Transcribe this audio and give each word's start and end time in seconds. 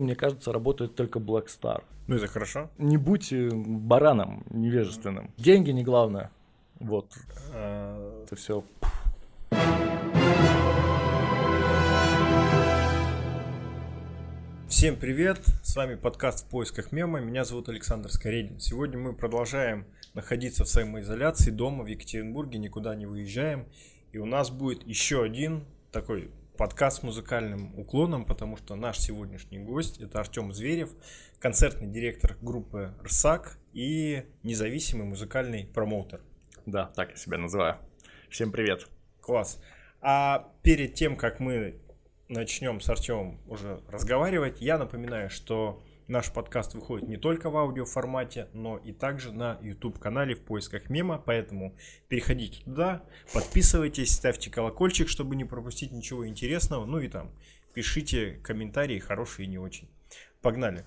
Мне 0.00 0.14
кажется, 0.14 0.52
работает 0.52 0.94
только 0.94 1.18
Black 1.18 1.46
Star. 1.46 1.82
Ну, 2.06 2.14
это 2.14 2.28
хорошо. 2.28 2.70
Не 2.78 2.96
будь 2.96 3.32
э, 3.32 3.50
бараном 3.52 4.44
невежественным. 4.48 5.32
Деньги 5.36 5.72
не 5.72 5.82
главное. 5.82 6.30
Вот. 6.78 7.12
А, 7.52 8.22
Это 8.22 8.36
все. 8.36 8.62
Всем 14.68 14.94
привет, 14.94 15.40
с 15.64 15.74
вами 15.74 15.96
подкаст 15.96 16.46
«В 16.46 16.48
поисках 16.48 16.92
мема», 16.92 17.18
меня 17.18 17.44
зовут 17.44 17.68
Александр 17.68 18.12
Скоредин. 18.12 18.60
Сегодня 18.60 18.98
мы 18.98 19.14
продолжаем 19.14 19.84
находиться 20.14 20.62
в 20.62 20.68
самоизоляции 20.68 21.50
дома 21.50 21.82
в 21.82 21.88
Екатеринбурге, 21.88 22.60
никуда 22.60 22.94
не 22.94 23.06
выезжаем. 23.06 23.66
И 24.12 24.18
у 24.18 24.26
нас 24.26 24.50
будет 24.50 24.86
еще 24.86 25.24
один 25.24 25.64
такой 25.90 26.30
подкаст 26.58 26.98
с 26.98 27.02
музыкальным 27.04 27.78
уклоном, 27.78 28.24
потому 28.24 28.56
что 28.56 28.74
наш 28.74 28.98
сегодняшний 28.98 29.60
гость– 29.60 30.00
это 30.00 30.18
Артем 30.18 30.52
Зверев, 30.52 30.90
концертный 31.38 31.86
директор 31.86 32.36
группы 32.42 32.94
«РСАК» 33.02 33.58
и 33.72 34.24
независимый 34.42 35.06
музыкальный 35.06 35.66
промоутер. 35.72 36.20
Да, 36.66 36.86
так 36.96 37.10
я 37.10 37.16
себя 37.16 37.38
называю. 37.38 37.76
Всем 38.28 38.50
привет. 38.50 38.88
Класс. 39.20 39.62
А 40.00 40.52
перед 40.62 40.94
тем, 40.94 41.16
как 41.16 41.38
мы 41.38 41.80
начнем 42.28 42.80
с 42.80 42.90
Артемом 42.90 43.40
уже 43.46 43.80
разговаривать, 43.88 44.60
я 44.60 44.78
напоминаю, 44.78 45.30
что 45.30 45.80
наш 46.08 46.32
подкаст 46.32 46.74
выходит 46.74 47.08
не 47.08 47.16
только 47.16 47.50
в 47.50 47.56
аудиоформате, 47.56 48.48
но 48.52 48.78
и 48.78 48.92
также 48.92 49.32
на 49.32 49.58
YouTube-канале 49.62 50.34
в 50.34 50.40
поисках 50.40 50.88
мема, 50.90 51.22
поэтому 51.24 51.76
переходите 52.08 52.64
туда, 52.64 53.04
подписывайтесь, 53.32 54.14
ставьте 54.14 54.50
колокольчик, 54.50 55.08
чтобы 55.08 55.36
не 55.36 55.44
пропустить 55.44 55.92
ничего 55.92 56.26
интересного, 56.26 56.86
ну 56.86 56.98
и 56.98 57.08
там 57.08 57.30
пишите 57.74 58.40
комментарии, 58.42 58.98
хорошие 58.98 59.46
и 59.46 59.48
не 59.48 59.58
очень. 59.58 59.88
Погнали. 60.40 60.84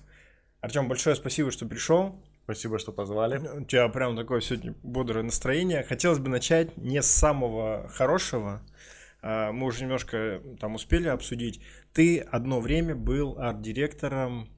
Артем, 0.60 0.88
большое 0.88 1.16
спасибо, 1.16 1.50
что 1.50 1.66
пришел. 1.66 2.20
Спасибо, 2.44 2.78
что 2.78 2.92
позвали. 2.92 3.38
У 3.38 3.64
тебя 3.64 3.88
прям 3.88 4.16
такое 4.16 4.40
сегодня 4.40 4.74
бодрое 4.82 5.22
настроение. 5.22 5.84
Хотелось 5.84 6.18
бы 6.18 6.28
начать 6.28 6.76
не 6.76 7.00
с 7.00 7.06
самого 7.06 7.88
хорошего. 7.88 8.62
А, 9.22 9.52
Мы 9.52 9.68
уже 9.68 9.82
немножко 9.82 10.42
там 10.60 10.74
успели 10.74 11.08
обсудить. 11.08 11.62
Ты 11.92 12.18
одно 12.18 12.60
время 12.60 12.96
был 12.96 13.38
арт-директором 13.38 14.48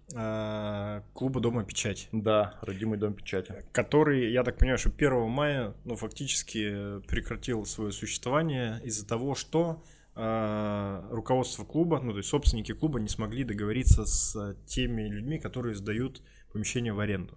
клуба 1.13 1.41
Дома 1.41 1.65
Печать, 1.65 2.09
Да, 2.13 2.55
родимый 2.63 2.99
дом 2.99 3.15
печати. 3.15 3.65
который, 3.73 4.31
я 4.33 4.45
так 4.45 4.57
понимаю, 4.59 4.79
что 4.79 4.91
1 4.91 5.29
мая 5.29 5.75
ну, 5.85 5.97
фактически 5.97 7.01
прекратил 7.09 7.65
свое 7.67 7.91
существование 7.93 8.81
из-за 8.85 9.07
того, 9.07 9.35
что 9.35 9.83
а, 10.17 11.05
руководство 11.11 11.65
клуба, 11.65 12.01
ну 12.01 12.13
то 12.13 12.19
есть 12.19 12.29
собственники 12.29 12.73
клуба 12.73 13.01
не 13.01 13.09
смогли 13.09 13.43
договориться 13.43 14.05
с 14.05 14.57
теми 14.67 15.03
людьми, 15.09 15.39
которые 15.39 15.75
сдают 15.75 16.23
помещение 16.53 16.93
в 16.93 17.01
аренду. 17.01 17.37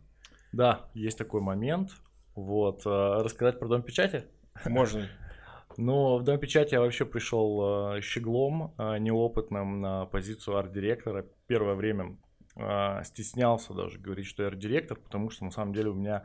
Да, 0.51 0.89
есть 0.93 1.17
такой 1.17 1.41
момент. 1.41 1.91
Вот. 2.35 2.85
э, 2.85 2.89
Рассказать 3.23 3.59
про 3.59 3.67
дом 3.67 3.81
печати? 3.81 4.25
Можно 4.65 5.07
Ну, 5.77 6.17
в 6.17 6.23
Дом 6.23 6.39
печати 6.39 6.73
я 6.73 6.81
вообще 6.81 7.05
пришел 7.05 7.95
э, 7.97 8.01
щеглом, 8.01 8.73
э, 8.77 8.97
неопытным 8.99 9.81
на 9.81 10.05
позицию 10.05 10.57
арт-директора. 10.57 11.25
Первое 11.47 11.75
время 11.75 12.17
э, 12.57 13.03
стеснялся 13.03 13.73
даже 13.73 13.99
говорить, 13.99 14.25
что 14.25 14.43
я 14.43 14.49
арт-директор, 14.49 14.97
потому 14.97 15.29
что 15.29 15.45
на 15.45 15.51
самом 15.51 15.73
деле 15.73 15.89
у 15.89 15.93
меня 15.93 16.23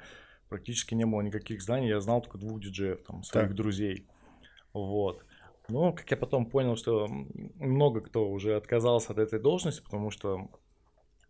практически 0.48 0.94
не 0.94 1.06
было 1.06 1.20
никаких 1.22 1.62
знаний. 1.62 1.88
Я 1.88 2.00
знал 2.00 2.20
только 2.20 2.38
двух 2.38 2.60
диджеев, 2.60 3.02
там, 3.04 3.22
своих 3.22 3.48
Так. 3.48 3.56
друзей. 3.56 4.06
Вот. 4.72 5.24
Но, 5.68 5.92
как 5.92 6.10
я 6.10 6.16
потом 6.16 6.46
понял, 6.46 6.76
что 6.76 7.08
много 7.58 8.00
кто 8.00 8.28
уже 8.28 8.56
отказался 8.56 9.12
от 9.12 9.18
этой 9.18 9.38
должности, 9.38 9.82
потому 9.82 10.10
что 10.10 10.50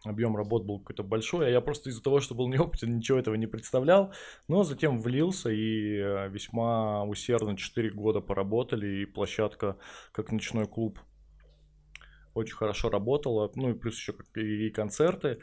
объем 0.04 0.36
работ 0.36 0.64
был 0.64 0.80
какой-то 0.80 1.04
большой, 1.04 1.46
а 1.46 1.50
я 1.50 1.60
просто 1.60 1.90
из-за 1.90 2.02
того, 2.02 2.20
что 2.20 2.34
был 2.34 2.48
неопытен, 2.48 2.96
ничего 2.96 3.18
этого 3.18 3.34
не 3.34 3.46
представлял, 3.46 4.12
но 4.48 4.64
затем 4.64 5.00
влился 5.00 5.50
и 5.50 5.96
э, 5.96 6.28
весьма 6.28 7.04
усердно 7.04 7.56
4 7.56 7.90
года 7.90 8.20
поработали, 8.20 9.02
и 9.02 9.06
площадка 9.06 9.76
как 10.12 10.32
ночной 10.32 10.66
клуб 10.66 10.98
очень 12.34 12.54
хорошо 12.54 12.88
работала, 12.90 13.50
ну 13.54 13.70
и 13.70 13.74
плюс 13.74 13.96
еще 13.96 14.14
и 14.34 14.70
концерты. 14.70 15.38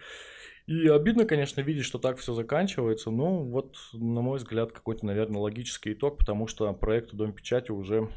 И 0.67 0.87
обидно, 0.87 1.25
конечно, 1.25 1.61
видеть, 1.61 1.85
что 1.85 1.97
так 1.97 2.17
все 2.17 2.33
заканчивается, 2.33 3.09
но 3.09 3.43
вот, 3.43 3.75
на 3.93 4.21
мой 4.21 4.37
взгляд, 4.37 4.71
какой-то, 4.71 5.05
наверное, 5.05 5.41
логический 5.41 5.93
итог, 5.93 6.17
потому 6.19 6.47
что 6.47 6.71
проект 6.73 7.13
Дом 7.13 7.33
печати 7.33 7.71
уже, 7.71 8.07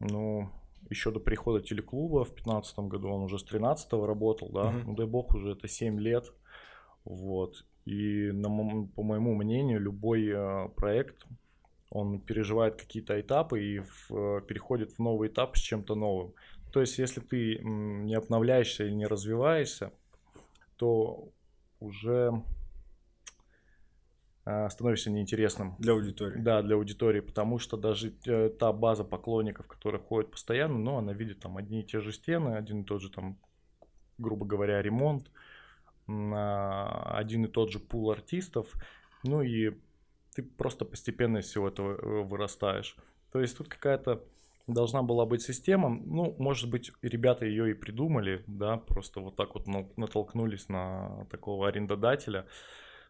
ну, 0.00 0.50
еще 0.90 1.10
до 1.10 1.20
прихода 1.20 1.60
телеклуба 1.64 2.24
в 2.24 2.28
2015 2.34 2.78
году, 2.80 3.08
он 3.08 3.22
уже 3.22 3.38
с 3.38 3.44
13 3.44 4.06
работал, 4.06 4.50
да, 4.50 4.70
Мгм. 4.70 4.82
ну 4.86 4.94
дай 4.94 5.06
бог, 5.06 5.34
уже 5.34 5.52
это 5.52 5.68
7 5.68 5.98
лет, 6.00 6.32
вот. 7.04 7.64
И 7.86 8.30
на 8.32 8.48
по 8.94 9.02
моему 9.02 9.34
мнению, 9.34 9.80
любой 9.80 10.28
э, 10.28 10.68
проект, 10.76 11.26
он 11.90 12.20
переживает 12.20 12.76
какие-то 12.76 13.20
этапы 13.20 13.62
и 13.62 13.78
в- 13.80 14.10
э, 14.14 14.40
переходит 14.46 14.92
в 14.92 14.98
новый 14.98 15.28
этап 15.28 15.56
с 15.56 15.60
чем-то 15.60 15.94
новым. 15.94 16.34
То 16.72 16.80
есть, 16.80 16.98
если 16.98 17.20
ты 17.20 17.58
не 17.62 18.14
обновляешься 18.14 18.84
и 18.84 18.94
не 18.94 19.06
развиваешься, 19.06 19.92
то 20.76 21.28
уже 21.80 22.42
э, 24.46 24.68
становишься 24.70 25.10
неинтересным. 25.10 25.76
для 25.78 25.92
аудитории. 25.92 26.40
Да, 26.40 26.62
для 26.62 26.76
аудитории, 26.76 27.20
потому 27.20 27.58
что 27.58 27.76
даже 27.76 28.14
э, 28.26 28.48
та 28.48 28.72
база 28.72 29.04
поклонников, 29.04 29.66
которая 29.66 30.00
ходит 30.00 30.30
постоянно, 30.30 30.78
но 30.78 30.98
она 30.98 31.12
видит 31.12 31.40
там 31.40 31.58
одни 31.58 31.80
и 31.80 31.84
те 31.84 32.00
же 32.00 32.12
стены, 32.12 32.56
один 32.56 32.82
и 32.82 32.84
тот 32.84 33.02
же 33.02 33.10
там, 33.10 33.38
грубо 34.16 34.46
говоря, 34.46 34.80
ремонт, 34.80 35.30
на 36.06 37.16
один 37.16 37.44
и 37.44 37.48
тот 37.48 37.70
же 37.70 37.80
пул 37.80 38.10
артистов, 38.10 38.72
ну 39.24 39.42
и 39.42 39.76
ты 40.34 40.42
просто 40.42 40.84
постепенно 40.84 41.38
из 41.38 41.46
всего 41.46 41.68
этого 41.68 41.92
э, 41.94 42.22
вырастаешь. 42.22 42.96
То 43.30 43.40
есть 43.40 43.56
тут 43.56 43.68
какая-то 43.68 44.24
должна 44.66 45.02
была 45.02 45.26
быть 45.26 45.42
система, 45.42 45.88
ну, 45.88 46.34
может 46.38 46.70
быть, 46.70 46.92
ребята 47.02 47.46
ее 47.46 47.70
и 47.70 47.74
придумали, 47.74 48.44
да, 48.46 48.76
просто 48.76 49.20
вот 49.20 49.36
так 49.36 49.54
вот 49.54 49.66
на- 49.66 49.88
натолкнулись 49.96 50.68
на 50.68 51.26
такого 51.30 51.68
арендодателя. 51.68 52.46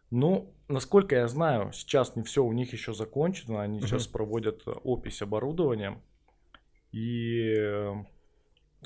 Ну, 0.09 0.53
насколько 0.67 1.15
я 1.15 1.27
знаю, 1.27 1.71
сейчас 1.71 2.15
не 2.15 2.23
все 2.23 2.43
у 2.43 2.51
них 2.51 2.73
еще 2.73 2.93
закончено, 2.93 3.61
они 3.61 3.79
Мгм. 3.79 3.87
сейчас 3.87 4.07
проводят 4.07 4.63
э, 4.67 4.71
опись 4.71 5.21
оборудования, 5.21 6.01
и 6.91 7.53
э, 7.55 7.93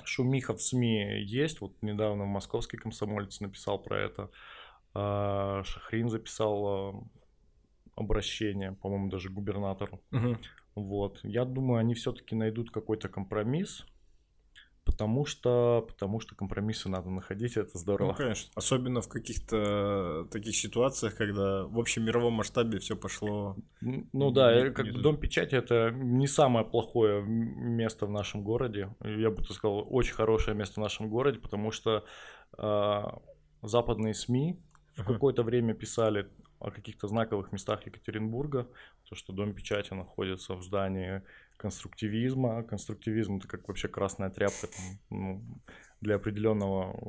шумиха 0.03 0.53
в 0.55 0.61
СМИ 0.61 1.22
есть, 1.23 1.59
вот 1.61 1.73
недавно 1.81 2.25
московский 2.25 2.78
комсомолец 2.78 3.39
написал 3.41 3.79
про 3.79 3.99
это, 3.99 4.29
а, 4.94 5.63
Шахрин 5.63 6.09
записал 6.09 6.95
э, 6.95 7.01
обращение, 7.95 8.73
по-моему, 8.73 9.09
даже 9.09 9.29
губернатору. 9.29 10.01
Мгм. 10.11 10.39
Вот. 10.77 11.19
Я 11.23 11.43
думаю, 11.43 11.79
они 11.79 11.95
все-таки 11.95 12.35
найдут 12.35 12.69
какой-то 12.69 13.09
компромисс, 13.09 13.83
потому 14.85 15.25
что, 15.25 15.83
потому 15.88 16.19
что 16.19 16.35
компромиссы 16.35 16.88
надо 16.88 17.09
находить, 17.09 17.57
это 17.57 17.71
Ну, 17.73 17.79
здорово. 17.79 18.13
конечно. 18.13 18.51
Особенно 18.55 19.01
в 19.01 19.07
каких-то 19.09 20.27
таких 20.31 20.55
ситуациях, 20.55 21.16
когда 21.16 21.66
в 21.66 21.79
общем 21.79 22.03
мировом 22.05 22.33
масштабе 22.33 22.77
все 22.77 22.95
пошло. 22.95 23.55
Ну 23.81 24.31
да, 24.31 24.53
Не- 24.53 24.67
э, 24.67 24.71
как 24.71 24.85
не 24.85 24.91
бы. 24.91 25.01
Дом 25.01 25.17
печати 25.17 25.55
это 25.55 25.89
не 25.91 26.27
самое 26.27 26.63
плохое 26.63 27.23
место 27.23 28.05
в 28.05 28.11
нашем 28.11 28.43
городе. 28.43 28.93
Я 29.03 29.31
бы 29.31 29.43
сказал, 29.45 29.83
очень 29.89 30.13
хорошее 30.13 30.55
место 30.55 30.79
в 30.79 30.83
нашем 30.83 31.09
городе, 31.09 31.39
потому 31.39 31.71
что 31.71 32.05
а, 32.57 33.19
западные 33.63 34.13
СМИ 34.13 34.59
в 34.95 34.99
Ага. 35.01 35.13
какое-то 35.13 35.41
время 35.43 35.73
писали 35.73 36.29
о 36.59 36.72
каких-то 36.72 37.07
знаковых 37.07 37.51
местах 37.51 37.85
Екатеринбурга, 37.85 38.68
то, 39.09 39.16
что 39.16 39.34
Дом 39.34 39.53
печати 39.53 39.94
находится 39.94 40.56
в 40.56 40.63
здании 40.63 41.22
конструктивизма. 41.57 42.63
Конструктивизм 42.63 43.38
это 43.38 43.47
как 43.47 43.68
вообще 43.68 43.88
красная 43.88 44.29
тряпка 44.29 44.67
там, 44.67 45.00
ну, 45.09 45.41
для 46.01 46.16
определенного 46.16 47.00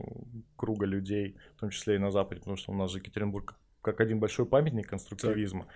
круга 0.56 0.86
людей, 0.86 1.36
в 1.56 1.60
том 1.60 1.70
числе 1.70 1.96
и 1.96 1.98
на 1.98 2.10
Западе, 2.10 2.40
потому 2.40 2.56
что 2.56 2.72
у 2.72 2.74
нас 2.74 2.90
же 2.90 2.98
Екатеринбург 2.98 3.54
как 3.82 4.00
один 4.00 4.20
большой 4.20 4.46
памятник 4.46 4.88
конструктивизма. 4.88 5.66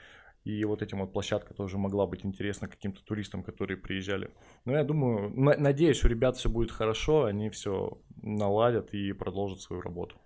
И 0.45 0.65
вот 0.65 0.83
этим 0.83 0.99
вот 0.99 1.13
площадка 1.13 1.55
тоже 1.55 1.79
могла 1.79 2.07
быть 2.07 2.25
интересна 2.25 2.67
каким-то 2.67 3.03
туристам, 3.05 3.45
которые 3.45 3.77
приезжали. 3.77 4.31
Но 4.65 4.73
я 4.73 4.83
думаю, 4.83 5.31
на- 5.31 5.57
надеюсь, 5.57 6.05
у 6.05 6.09
ребят 6.09 6.37
все 6.37 6.49
будет 6.49 6.73
хорошо, 6.73 7.25
они 7.25 7.49
все 7.49 8.01
наладят 8.23 8.93
и 8.93 9.13
продолжат 9.13 9.61
свою 9.61 9.83
работу. 9.83 10.17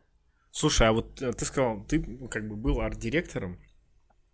Слушай, 0.56 0.88
а 0.88 0.92
вот 0.92 1.20
э, 1.20 1.34
ты 1.34 1.44
сказал, 1.44 1.84
ты 1.84 1.98
ну, 1.98 2.28
как 2.28 2.48
бы 2.48 2.56
был 2.56 2.80
арт-директором. 2.80 3.58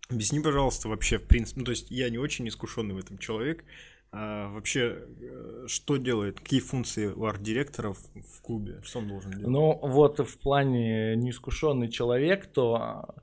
Объясни, 0.07 0.39
пожалуйста, 0.39 0.87
вообще, 0.87 1.17
в 1.17 1.27
принципе, 1.27 1.59
ну, 1.59 1.65
то 1.65 1.71
есть 1.71 1.91
я 1.91 2.09
не 2.09 2.17
очень 2.17 2.47
искушенный 2.47 2.95
в 2.95 2.97
этом 2.97 3.17
человек. 3.17 3.65
А 4.15 4.47
вообще, 4.49 5.07
э, 5.21 5.65
что 5.65 5.97
делает, 5.97 6.39
какие 6.39 6.59
функции 6.59 7.07
у 7.07 7.25
арт-директоров 7.25 7.97
в 8.13 8.41
клубе? 8.43 8.79
Что 8.83 8.99
он 8.99 9.07
должен 9.07 9.31
делать? 9.31 9.47
Ну, 9.47 9.79
вот 9.81 10.19
в 10.19 10.37
плане 10.37 11.15
неискушенный 11.15 11.89
человек, 11.89 12.45
то, 12.45 13.15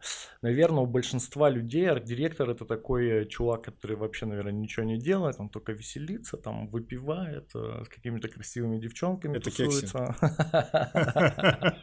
наверное, 0.43 0.83
у 0.83 0.87
большинства 0.87 1.49
людей 1.49 1.89
арт-директор 1.89 2.51
это 2.51 2.65
такой 2.65 3.25
чувак, 3.29 3.63
который 3.67 3.97
вообще, 3.97 4.27
наверное, 4.27 4.51
ничего 4.51 4.85
не 4.85 4.99
делает, 4.99 5.37
он 5.39 5.49
только 5.49 5.71
веселится, 5.73 6.37
там, 6.37 6.67
выпивает, 6.67 7.51
э, 7.55 7.85
с 7.85 7.89
какими-то 7.89 8.27
красивыми 8.27 8.81
девчонками 8.81 9.37
Это 9.37 9.45
тусуется. 9.45 10.17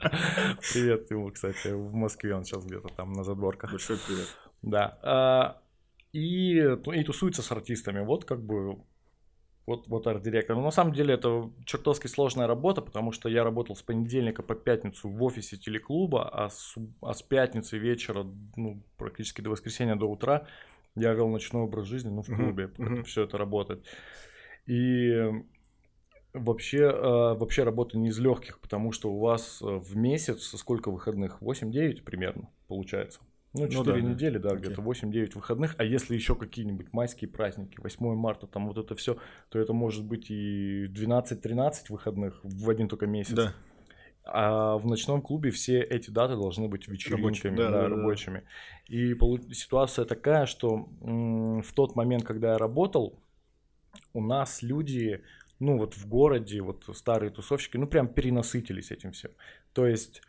Привет 0.73 1.09
ему, 1.11 1.31
кстати, 1.31 1.69
в 1.69 1.93
Москве 1.93 2.35
он 2.35 2.43
сейчас 2.43 2.65
где-то 2.65 2.89
там 2.89 3.13
на 3.13 3.23
задворках. 3.23 3.71
Большой 3.71 3.99
привет. 4.05 4.27
Да. 4.63 4.99
А, 5.01 5.61
И, 6.11 6.57
и 6.57 7.03
тусуется 7.05 7.41
с 7.41 7.49
артистами. 7.53 8.01
Вот 8.03 8.25
как 8.25 8.45
бы 8.45 8.83
вот, 9.67 9.87
вот 9.89 10.07
арт-директор. 10.07 10.55
Но 10.55 10.63
на 10.63 10.71
самом 10.71 10.93
деле 10.93 11.13
это 11.13 11.51
чертовски 11.65 12.07
сложная 12.07 12.47
работа, 12.47 12.81
потому 12.81 13.11
что 13.11 13.27
я 13.27 13.43
работал 13.43 13.75
с 13.75 13.81
понедельника 13.81 14.41
по 14.41 14.55
пятницу 14.55 15.09
в 15.09 15.21
офисе 15.21 15.57
телеклуба, 15.57 16.27
а 16.29 16.49
с, 16.49 16.75
а 17.01 17.13
с 17.13 17.21
пятницы 17.21 17.77
вечера, 17.77 18.25
ну, 18.55 18.81
практически 18.97 19.41
до 19.41 19.49
воскресенья, 19.49 19.95
до 19.95 20.05
утра 20.05 20.47
я 20.95 21.13
вел 21.13 21.27
ночной 21.27 21.63
образ 21.63 21.85
жизни, 21.85 22.09
ну, 22.09 22.23
в 22.23 22.27
клубе, 22.27 22.71
uh-huh. 22.77 23.03
все 23.03 23.23
это 23.23 23.37
работает. 23.37 23.85
И 24.65 25.13
вообще, 26.33 26.83
э, 26.83 27.33
вообще 27.35 27.63
работа 27.63 27.97
не 27.97 28.07
из 28.07 28.19
легких, 28.19 28.59
потому 28.59 28.93
что 28.93 29.11
у 29.11 29.19
вас 29.19 29.59
в 29.61 29.95
месяц 29.95 30.55
сколько 30.57 30.89
выходных? 30.89 31.41
8-9 31.41 32.03
примерно 32.03 32.49
получается. 32.67 33.19
Ну, 33.59 33.67
4 33.67 33.77
ну, 33.77 33.83
да, 33.83 34.13
недели, 34.13 34.37
да, 34.37 34.49
да 34.49 34.55
где-то 34.55 34.81
8-9 34.81 35.35
выходных. 35.35 35.75
А 35.77 35.83
если 35.83 36.15
еще 36.15 36.35
какие-нибудь 36.35 36.93
майские 36.93 37.29
праздники, 37.29 37.79
8 37.79 38.15
марта, 38.15 38.47
там 38.47 38.67
вот 38.67 38.77
это 38.77 38.95
все, 38.95 39.17
то 39.49 39.59
это 39.59 39.73
может 39.73 40.05
быть 40.05 40.29
и 40.29 40.87
12-13 40.87 41.73
выходных 41.89 42.39
в 42.43 42.69
один 42.69 42.87
только 42.87 43.07
месяц. 43.07 43.33
Да. 43.33 43.53
А 44.29 44.77
в 44.77 44.85
ночном 44.85 45.21
клубе 45.21 45.51
все 45.51 45.81
эти 45.81 46.09
даты 46.09 46.35
должны 46.35 46.67
быть 46.67 46.87
вечеринками, 46.87 47.55
да, 47.55 47.71
да, 47.71 47.81
да, 47.83 47.87
рабочими. 47.87 48.43
Да. 48.89 48.93
И 48.93 49.15
ситуация 49.53 50.03
такая, 50.03 50.45
что 50.45 50.89
в 51.01 51.73
тот 51.73 51.95
момент, 51.95 52.25
когда 52.25 52.53
я 52.53 52.57
работал, 52.57 53.17
у 54.13 54.21
нас 54.21 54.61
люди, 54.61 55.21
ну 55.59 55.77
вот 55.77 55.95
в 55.95 56.07
городе, 56.07 56.61
вот 56.61 56.83
старые 56.93 57.31
тусовщики, 57.31 57.77
ну 57.77 57.87
прям 57.87 58.07
перенасытились 58.09 58.91
этим 58.91 59.13
всем. 59.13 59.31
То 59.73 59.87
есть, 59.87 60.21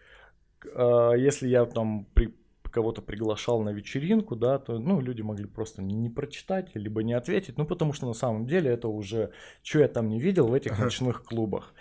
э, 0.64 1.12
если 1.16 1.48
я 1.48 1.64
там 1.64 2.06
при 2.14 2.34
кого-то 2.70 3.02
приглашал 3.02 3.62
на 3.62 3.70
вечеринку, 3.70 4.36
да, 4.36 4.58
то, 4.58 4.78
ну, 4.78 5.00
люди 5.00 5.22
могли 5.22 5.46
просто 5.46 5.82
не 5.82 6.08
прочитать, 6.08 6.70
либо 6.74 7.02
не 7.02 7.12
ответить, 7.12 7.58
ну, 7.58 7.64
потому 7.64 7.92
что 7.92 8.06
на 8.06 8.14
самом 8.14 8.46
деле 8.46 8.70
это 8.70 8.88
уже, 8.88 9.30
что 9.62 9.80
я 9.80 9.88
там 9.88 10.08
не 10.08 10.20
видел 10.20 10.48
в 10.48 10.54
этих 10.54 10.78
ночных 10.78 11.24
клубах. 11.24 11.74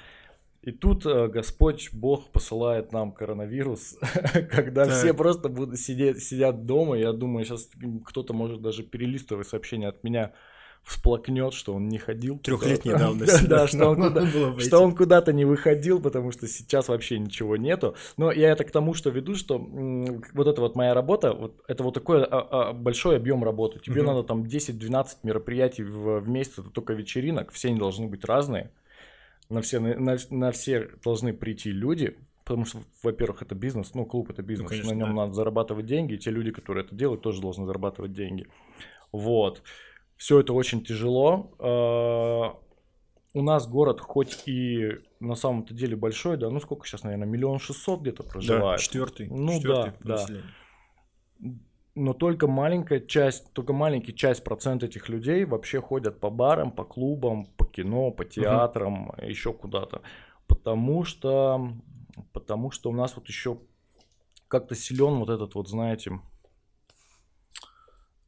И 0.67 0.71
тут 0.71 1.05
э, 1.05 1.27
Господь 1.29 1.89
Бог 1.93 2.29
посылает 2.31 2.91
нам 2.91 3.13
коронавирус, 3.13 3.97
когда 4.51 4.85
так. 4.85 4.95
все 4.95 5.13
просто 5.13 5.47
будут 5.47 5.79
сидеть, 5.79 6.21
сидят 6.21 6.65
дома. 6.65 6.97
Я 6.97 7.13
думаю, 7.13 7.45
сейчас 7.45 7.69
кто-то 8.05 8.33
может 8.33 8.61
даже 8.61 8.83
перелистывать 8.83 9.47
сообщение 9.47 9.87
от 9.87 10.03
меня 10.03 10.33
всплакнет, 10.87 11.53
что 11.53 11.73
он 11.73 11.89
не 11.89 11.97
ходил. 11.97 12.39
Трехлетней 12.39 12.93
давности. 12.97 13.45
Да, 13.45 13.67
что 13.67 13.89
он, 13.89 13.97
куда, 13.97 14.25
что 14.61 14.79
он 14.79 14.95
куда-то 14.95 15.33
не 15.33 15.43
выходил, 15.43 16.01
потому 16.01 16.31
что 16.31 16.47
сейчас 16.47 16.87
вообще 16.87 17.19
ничего 17.19 17.57
нету. 17.57 17.95
Но 18.15 18.31
я 18.31 18.51
это 18.51 18.63
к 18.63 18.71
тому, 18.71 18.93
что 18.93 19.09
веду, 19.09 19.35
что 19.35 19.59
вот 19.59 20.47
эта 20.47 20.61
вот 20.61 20.77
моя 20.77 20.93
работа, 20.93 21.33
вот 21.33 21.61
это 21.67 21.83
вот 21.83 21.93
такой 21.93 22.23
а, 22.23 22.69
а, 22.69 22.73
большой 22.73 23.17
объем 23.17 23.43
работы. 23.43 23.79
Тебе 23.79 24.01
надо 24.01 24.23
там 24.23 24.43
10-12 24.43 25.07
мероприятий 25.23 25.83
в, 25.83 26.21
в 26.21 26.29
месяц, 26.29 26.59
это 26.59 26.69
только 26.69 26.93
вечеринок, 26.93 27.51
все 27.51 27.67
они 27.67 27.79
должны 27.79 28.07
быть 28.07 28.23
разные. 28.23 28.71
На 29.49 29.61
все, 29.61 29.79
на, 29.79 30.17
на 30.29 30.51
все 30.51 30.89
должны 31.03 31.33
прийти 31.33 31.69
люди, 31.69 32.15
потому 32.45 32.63
что, 32.63 32.79
во-первых, 33.03 33.41
это 33.41 33.55
бизнес, 33.55 33.93
ну, 33.93 34.05
клуб 34.05 34.29
это 34.29 34.41
бизнес, 34.41 34.63
ну, 34.63 34.69
конечно, 34.69 34.93
на 34.93 34.97
нем 34.97 35.09
да. 35.09 35.23
надо 35.23 35.33
зарабатывать 35.33 35.85
деньги, 35.85 36.13
и 36.13 36.17
те 36.17 36.31
люди, 36.31 36.51
которые 36.51 36.85
это 36.85 36.95
делают, 36.95 37.21
тоже 37.21 37.41
должны 37.41 37.65
зарабатывать 37.65 38.13
деньги. 38.13 38.47
Вот. 39.11 39.63
Все 40.17 40.39
это 40.39 40.53
очень 40.53 40.83
тяжело. 40.83 41.51
А, 41.59 42.57
у 43.33 43.41
нас 43.41 43.67
город 43.67 44.01
хоть 44.01 44.47
и 44.47 44.99
на 45.19 45.35
самом-то 45.35 45.73
деле 45.73 45.95
большой, 45.95 46.37
да, 46.37 46.49
ну 46.49 46.59
сколько 46.59 46.87
сейчас, 46.87 47.03
наверное, 47.03 47.27
миллион 47.27 47.59
шестьсот 47.59 48.01
где-то 48.01 48.23
проживает. 48.23 48.79
Да, 48.79 48.83
четвертый. 48.83 49.27
Ну 49.29 49.53
четвертый 49.53 49.93
да, 50.03 50.25
да. 50.27 51.51
Но 51.95 52.13
только 52.13 52.47
маленькая 52.47 52.99
часть, 52.99 53.51
только 53.53 53.73
маленький 53.73 54.13
часть 54.13 54.43
процент 54.43 54.83
этих 54.83 55.09
людей 55.09 55.45
вообще 55.45 55.81
ходят 55.81 56.19
по 56.19 56.29
барам, 56.29 56.71
по 56.71 56.83
клубам, 56.83 57.45
по 57.57 57.65
кино, 57.65 58.11
по 58.11 58.23
театрам, 58.23 59.09
угу. 59.09 59.25
еще 59.25 59.51
куда-то. 59.51 60.01
Потому 60.47 61.03
что, 61.03 61.73
потому 62.33 62.69
что 62.69 62.91
у 62.91 62.93
нас 62.93 63.15
вот 63.15 63.27
еще 63.27 63.59
как-то 64.47 64.75
силен 64.75 65.19
вот 65.19 65.29
этот 65.29 65.55
вот, 65.55 65.67
знаете, 65.69 66.19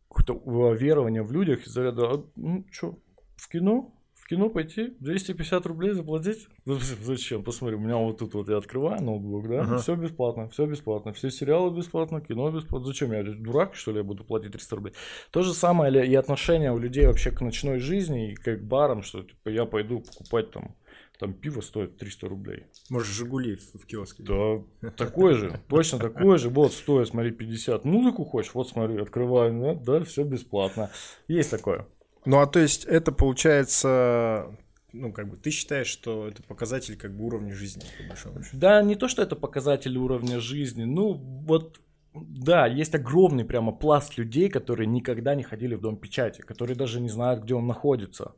какое-то 0.10 0.74
верование 0.74 1.24
в 1.24 1.32
людях 1.32 1.66
из 1.66 1.78
ряда, 1.78 2.14
а, 2.14 2.26
ну 2.36 2.66
что, 2.72 3.00
в 3.36 3.48
кино? 3.48 3.94
В 4.16 4.28
кино 4.30 4.50
пойти, 4.50 4.96
250 5.00 5.66
рублей 5.66 5.92
заплатить? 5.94 6.48
Зачем? 6.66 7.44
Посмотри, 7.44 7.78
у 7.78 7.80
меня 7.80 7.96
вот 7.96 8.20
тут 8.20 8.36
вот 8.36 8.48
я 8.50 8.58
открываю 8.58 9.02
ноутбук, 9.02 9.48
да, 9.48 9.62
ага. 9.62 9.78
все 9.80 9.96
бесплатно, 9.96 10.50
все 10.50 10.68
бесплатно, 10.68 11.14
все 11.14 11.32
сериалы 11.32 11.76
бесплатно, 11.76 12.22
кино 12.22 12.52
бесплатно. 12.52 12.88
Зачем 12.88 13.12
я 13.12 13.24
дурак, 13.24 13.76
что 13.76 13.92
ли, 13.92 13.98
я 13.98 14.04
буду 14.04 14.24
платить 14.24 14.52
300 14.52 14.76
рублей? 14.76 14.94
То 15.32 15.42
же 15.42 15.54
самое 15.54 16.06
и 16.06 16.14
отношение 16.14 16.72
у 16.72 16.78
людей 16.78 17.08
вообще 17.08 17.32
к 17.32 17.42
ночной 17.42 17.80
жизни 17.80 18.32
и 18.32 18.36
к 18.36 18.58
барам, 18.58 19.02
что 19.02 19.24
типа 19.24 19.50
я 19.50 19.66
пойду 19.66 20.02
покупать 20.02 20.52
там 20.52 20.76
там 21.20 21.34
пиво 21.34 21.60
стоит 21.60 21.98
300 21.98 22.28
рублей. 22.30 22.68
Может, 22.90 23.14
Жигули 23.14 23.58
в 23.58 23.86
киоске. 23.86 24.24
Да, 24.24 24.90
такой 24.92 25.34
же, 25.34 25.60
точно 25.68 26.00
такой 26.00 26.38
же. 26.38 26.50
Вот, 26.50 26.72
стоит, 26.72 27.10
смотри, 27.10 27.32
50. 27.32 27.84
Музыку 27.84 28.24
хочешь? 28.24 28.54
Вот, 28.54 28.70
смотри, 28.70 28.98
открываю, 29.02 29.76
да, 29.76 30.00
да 30.00 30.06
все 30.06 30.24
бесплатно. 30.24 30.90
Есть 31.28 31.52
такое. 31.52 31.86
Ну, 32.26 32.40
а 32.40 32.48
то 32.48 32.60
есть 32.60 32.86
это 32.86 33.12
получается 33.12 34.58
ну, 34.94 35.12
как 35.12 35.30
бы 35.30 35.38
ты 35.38 35.52
считаешь, 35.52 35.88
что 35.88 36.28
это 36.28 36.42
показатель 36.42 36.98
как 36.98 37.16
бы 37.16 37.26
уровня 37.26 37.54
жизни, 37.54 37.84
по 37.98 38.08
большому 38.08 38.42
счету? 38.42 38.58
Да, 38.58 38.82
не 38.82 38.96
то, 38.96 39.08
что 39.08 39.22
это 39.22 39.36
показатель 39.36 39.96
уровня 39.98 40.40
жизни, 40.40 40.86
ну, 40.86 41.14
вот 41.14 41.80
да, 42.14 42.66
есть 42.66 42.96
огромный 42.96 43.46
прямо 43.46 43.72
пласт 43.72 44.18
людей, 44.18 44.50
которые 44.50 44.88
никогда 44.88 45.36
не 45.36 45.44
ходили 45.44 45.76
в 45.76 45.82
дом 45.82 45.98
печати, 45.98 46.42
которые 46.42 46.76
даже 46.76 47.00
не 47.00 47.10
знают, 47.10 47.44
где 47.44 47.54
он 47.54 47.68
находится. 47.68 48.34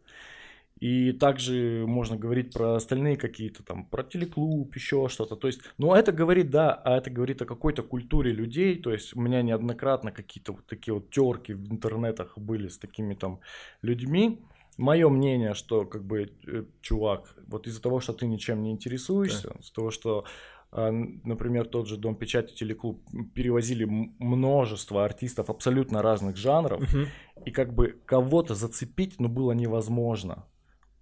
И 0.82 1.12
также 1.12 1.86
можно 1.88 2.18
говорить 2.18 2.52
про 2.52 2.76
остальные 2.76 3.16
какие-то 3.16 3.62
там, 3.62 3.86
про 3.86 4.04
телеклуб, 4.04 4.76
еще 4.76 5.10
что-то. 5.10 5.36
То 5.36 5.46
есть, 5.46 5.62
ну 5.78 5.94
это 5.94 6.12
говорит, 6.12 6.50
да, 6.50 6.74
а 6.74 6.98
это 6.98 7.12
говорит 7.12 7.40
о 7.44 7.46
какой-то 7.46 7.84
культуре 7.84 8.32
людей. 8.32 8.76
То 8.82 8.92
есть 8.92 9.16
у 9.16 9.22
меня 9.22 9.44
неоднократно 9.44 10.12
какие-то 10.12 10.54
вот 10.54 10.66
такие 10.66 10.96
вот 10.96 11.12
терки 11.12 11.54
в 11.54 11.72
интернетах 11.72 12.36
были 12.36 12.68
с 12.68 12.80
такими 12.80 13.14
там 13.14 13.42
людьми. 13.84 14.42
Мое 14.78 15.08
мнение, 15.10 15.54
что 15.54 15.86
как 15.86 16.04
бы, 16.04 16.32
э, 16.48 16.64
чувак, 16.82 17.36
вот 17.46 17.68
из-за 17.68 17.80
того, 17.80 18.00
что 18.00 18.14
ты 18.14 18.26
ничем 18.26 18.64
не 18.64 18.72
интересуешься, 18.72 19.50
да. 19.50 19.60
из-за 19.60 19.74
того, 19.74 19.92
что 19.92 20.26
а, 20.72 20.90
например, 20.92 21.68
тот 21.68 21.88
же 21.88 21.98
Дом 21.98 22.16
печати 22.16 22.56
телеклуб 22.56 23.02
перевозили 23.36 23.86
множество 24.18 25.06
артистов 25.06 25.50
абсолютно 25.52 26.02
разных 26.02 26.38
жанров, 26.38 26.82
угу. 26.82 27.06
и 27.46 27.52
как 27.52 27.74
бы 27.76 28.00
кого-то 28.06 28.56
зацепить, 28.56 29.20
ну, 29.20 29.28
было 29.28 29.52
невозможно. 29.52 30.46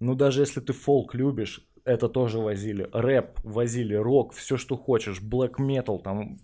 Ну, 0.00 0.14
даже 0.14 0.42
если 0.42 0.60
ты 0.60 0.72
фолк 0.72 1.14
любишь, 1.14 1.66
это 1.84 2.08
тоже 2.08 2.38
возили. 2.38 2.88
Рэп 2.92 3.40
возили, 3.44 3.94
рок, 3.94 4.32
все, 4.32 4.56
что 4.56 4.76
хочешь, 4.76 5.20
блэк 5.20 5.60
метал, 5.60 5.98
там, 5.98 6.38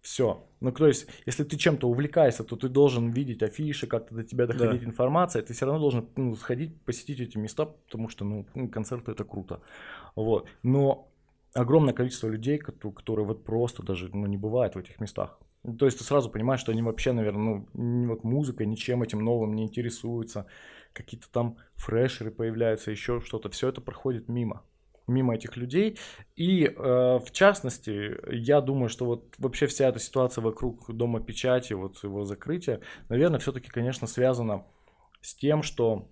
все. 0.00 0.48
Ну, 0.60 0.72
то 0.72 0.86
есть, 0.86 1.06
если 1.26 1.44
ты 1.44 1.56
чем-то 1.56 1.88
увлекаешься, 1.88 2.44
то 2.44 2.56
ты 2.56 2.68
должен 2.68 3.10
видеть 3.10 3.42
афиши, 3.42 3.86
как-то 3.86 4.14
до 4.14 4.24
тебя 4.24 4.46
доходить 4.46 4.82
да. 4.82 4.88
информация, 4.88 5.42
ты 5.42 5.54
все 5.54 5.66
равно 5.66 5.80
должен 5.80 6.08
ну, 6.16 6.34
сходить, 6.34 6.80
посетить 6.82 7.20
эти 7.20 7.38
места, 7.38 7.66
потому 7.66 8.08
что, 8.08 8.24
ну, 8.24 8.46
концерты 8.68 9.12
это 9.12 9.24
круто. 9.24 9.60
Вот. 10.16 10.48
Но 10.62 11.08
огромное 11.54 11.94
количество 11.94 12.28
людей, 12.28 12.58
которые 12.58 13.26
вот 13.26 13.44
просто 13.44 13.82
даже 13.82 14.08
ну, 14.12 14.26
не 14.26 14.36
бывает 14.36 14.74
в 14.74 14.78
этих 14.78 15.00
местах. 15.00 15.38
То 15.78 15.86
есть 15.86 15.98
ты 15.98 16.04
сразу 16.04 16.30
понимаешь, 16.30 16.60
что 16.60 16.72
они 16.72 16.82
вообще, 16.82 17.12
наверное, 17.12 17.66
ну, 17.74 18.08
вот 18.08 18.24
музыкой, 18.24 18.66
ничем 18.66 19.02
этим 19.02 19.24
новым 19.24 19.54
не 19.54 19.64
интересуются 19.64 20.46
какие-то 20.98 21.30
там 21.30 21.56
фрешеры 21.76 22.30
появляются, 22.30 22.90
еще 22.90 23.20
что-то, 23.20 23.48
все 23.50 23.68
это 23.68 23.80
проходит 23.80 24.28
мимо 24.28 24.64
мимо 25.08 25.34
этих 25.34 25.56
людей. 25.56 25.98
И 26.36 26.64
э, 26.64 26.70
в 26.76 27.30
частности, 27.32 28.14
я 28.30 28.60
думаю, 28.60 28.88
что 28.88 29.06
вот 29.06 29.34
вообще 29.38 29.66
вся 29.66 29.88
эта 29.88 29.98
ситуация 29.98 30.42
вокруг 30.42 30.94
дома 30.94 31.20
печати, 31.20 31.72
вот 31.72 32.02
его 32.04 32.24
закрытия, 32.24 32.80
наверное, 33.08 33.40
все-таки, 33.40 33.68
конечно, 33.68 34.06
связана 34.06 34.66
с 35.22 35.34
тем, 35.34 35.62
что 35.62 36.08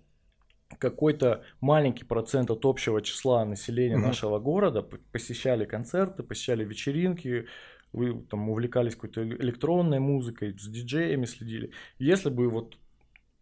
какой-то 0.79 1.45
маленький 1.61 2.05
процент 2.05 2.51
от 2.51 2.65
общего 2.65 3.01
числа 3.01 3.45
населения 3.45 3.97
mm-hmm. 3.97 4.09
нашего 4.09 4.39
города 4.41 4.83
посещали 4.83 5.65
концерты, 5.65 6.23
посещали 6.23 6.65
вечеринки, 6.65 7.47
вы 7.93 8.21
там 8.29 8.51
увлекались 8.51 8.95
какой-то 8.95 9.23
электронной 9.23 10.01
музыкой, 10.01 10.59
с 10.59 10.67
диджеями 10.67 11.25
следили. 11.25 11.71
Если 11.99 12.31
бы 12.31 12.49
вот 12.49 12.77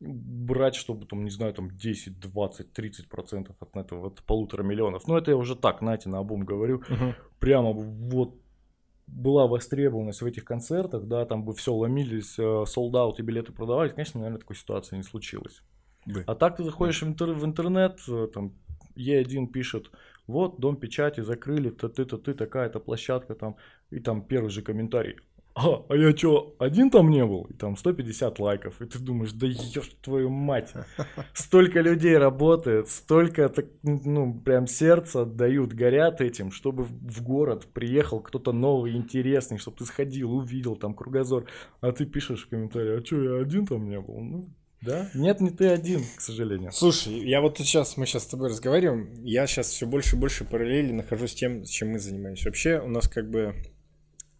брать, 0.00 0.74
чтобы 0.74 1.06
там, 1.06 1.24
не 1.24 1.30
знаю, 1.30 1.54
там 1.54 1.70
10, 1.70 2.20
20, 2.20 2.72
30 2.72 3.08
процентов 3.08 3.56
от 3.60 3.76
этого, 3.76 4.08
от 4.08 4.22
полутора 4.22 4.62
миллионов. 4.62 5.06
Но 5.06 5.16
это 5.18 5.30
я 5.30 5.36
уже 5.36 5.56
так, 5.56 5.82
Нате, 5.82 6.08
на 6.08 6.18
обум 6.18 6.44
говорю. 6.44 6.82
Мгм. 6.88 7.14
Прямо 7.38 7.72
вот 7.72 8.34
была 9.06 9.46
востребованность 9.46 10.22
в 10.22 10.26
этих 10.26 10.44
концертах, 10.44 11.04
да, 11.04 11.24
там 11.26 11.44
бы 11.44 11.54
все 11.54 11.74
ломились, 11.74 12.38
солдаты 12.70 13.22
билеты 13.22 13.52
продавались, 13.52 13.92
конечно, 13.92 14.20
наверное, 14.20 14.40
такой 14.40 14.56
ситуации 14.56 14.96
не 14.96 15.02
случилось. 15.02 15.62
Бы. 16.06 16.24
А 16.26 16.34
так 16.34 16.56
ты 16.56 16.64
заходишь 16.64 17.02
в, 17.02 17.06
интер- 17.06 17.34
в 17.34 17.44
интернет, 17.44 17.98
э, 18.08 18.28
там 18.32 18.52
Е1 18.96 19.46
пишет, 19.48 19.90
вот, 20.26 20.58
дом 20.58 20.76
печати 20.76 21.20
закрыли, 21.22 21.70
то 21.70 21.88
ты, 21.88 22.04
то 22.04 22.18
ты, 22.18 22.34
такая-то 22.34 22.80
площадка 22.80 23.34
там, 23.34 23.56
и 23.90 24.00
там 24.00 24.22
первый 24.22 24.50
же 24.50 24.62
комментарий. 24.62 25.18
А, 25.56 25.84
а 25.88 25.96
я 25.96 26.12
чё, 26.12 26.56
один 26.58 26.90
там 26.90 27.10
не 27.10 27.24
был? 27.24 27.44
И 27.44 27.54
там 27.54 27.76
150 27.76 28.40
лайков, 28.40 28.80
и 28.82 28.86
ты 28.86 28.98
думаешь, 28.98 29.32
да 29.32 29.46
ешь 29.46 29.96
твою 30.02 30.28
мать. 30.28 30.72
Столько 31.32 31.80
людей 31.80 32.18
работает, 32.18 32.88
столько, 32.88 33.48
так, 33.48 33.66
ну, 33.82 34.34
прям 34.34 34.66
сердце 34.66 35.22
отдают, 35.22 35.72
горят 35.72 36.20
этим, 36.20 36.50
чтобы 36.50 36.82
в 36.84 37.22
город 37.22 37.68
приехал 37.72 38.20
кто-то 38.20 38.52
новый, 38.52 38.96
интересный, 38.96 39.58
чтобы 39.58 39.76
ты 39.76 39.84
сходил, 39.84 40.32
увидел 40.32 40.74
там 40.74 40.92
кругозор. 40.92 41.46
А 41.80 41.92
ты 41.92 42.04
пишешь 42.04 42.46
в 42.46 42.48
комментарии, 42.48 42.98
а 42.98 43.02
чё, 43.02 43.22
я 43.36 43.42
один 43.42 43.64
там 43.64 43.88
не 43.88 44.00
был? 44.00 44.18
Ну, 44.18 44.48
да? 44.80 45.08
Нет, 45.14 45.40
не 45.40 45.50
ты 45.50 45.68
один, 45.68 46.02
к 46.16 46.20
сожалению. 46.20 46.72
Слушай, 46.72 47.14
я 47.20 47.40
вот 47.40 47.58
сейчас, 47.58 47.96
мы 47.96 48.06
сейчас 48.06 48.24
с 48.24 48.26
тобой 48.26 48.48
разговариваем, 48.48 49.14
я 49.22 49.46
сейчас 49.46 49.68
все 49.68 49.86
больше 49.86 50.16
и 50.16 50.18
больше 50.18 50.44
параллели 50.44 50.90
нахожу 50.90 51.28
с 51.28 51.34
тем, 51.34 51.64
чем 51.64 51.92
мы 51.92 52.00
занимаемся. 52.00 52.48
Вообще 52.48 52.80
у 52.80 52.88
нас 52.88 53.08
как 53.08 53.30
бы 53.30 53.54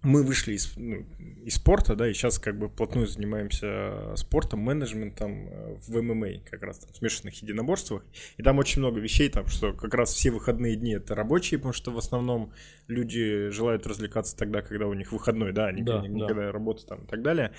мы 0.05 0.23
вышли 0.23 0.53
из, 0.53 0.77
ну, 0.77 1.05
из 1.45 1.55
спорта, 1.57 1.97
да, 1.97 2.09
и 2.09 2.13
сейчас 2.13 2.39
как 2.39 2.59
бы 2.59 2.69
вплотную 2.69 3.07
занимаемся 3.07 4.15
спортом, 4.17 4.61
менеджментом 4.61 5.49
э, 5.49 5.77
в 5.87 6.01
ММА, 6.03 6.41
как 6.51 6.63
раз 6.63 6.79
там, 6.79 6.93
в 6.93 6.97
смешанных 6.97 7.35
единоборствах. 7.43 8.05
И 8.37 8.43
там 8.43 8.59
очень 8.59 8.81
много 8.81 9.01
вещей, 9.01 9.29
там, 9.31 9.47
что 9.47 9.73
как 9.73 9.95
раз 9.95 10.13
все 10.13 10.31
выходные 10.31 10.77
дни 10.77 10.93
это 10.93 11.15
рабочие, 11.15 11.59
потому 11.59 11.73
что 11.73 11.91
в 11.91 11.99
основном 11.99 12.53
люди 12.87 13.49
желают 13.51 13.87
развлекаться 13.87 14.37
тогда, 14.37 14.63
когда 14.63 14.87
у 14.87 14.95
них 14.95 15.11
выходной, 15.13 15.53
да, 15.53 15.73
не, 15.73 15.83
Да, 15.83 16.03
не- 16.03 16.09
не 16.09 16.21
да. 16.21 16.27
когда 16.29 16.53
работа 16.53 16.87
там 16.87 17.05
и 17.05 17.07
так 17.07 17.23
далее. 17.23 17.53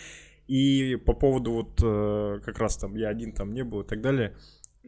И 0.47 0.95
по 1.03 1.13
поводу 1.13 1.51
вот 1.51 1.79
э, 1.83 2.39
как 2.45 2.59
раз 2.59 2.77
там 2.77 2.95
я 2.95 3.09
один 3.09 3.31
там 3.33 3.53
не 3.53 3.63
был 3.63 3.81
и 3.81 3.87
так 3.87 4.01
далее, 4.01 4.35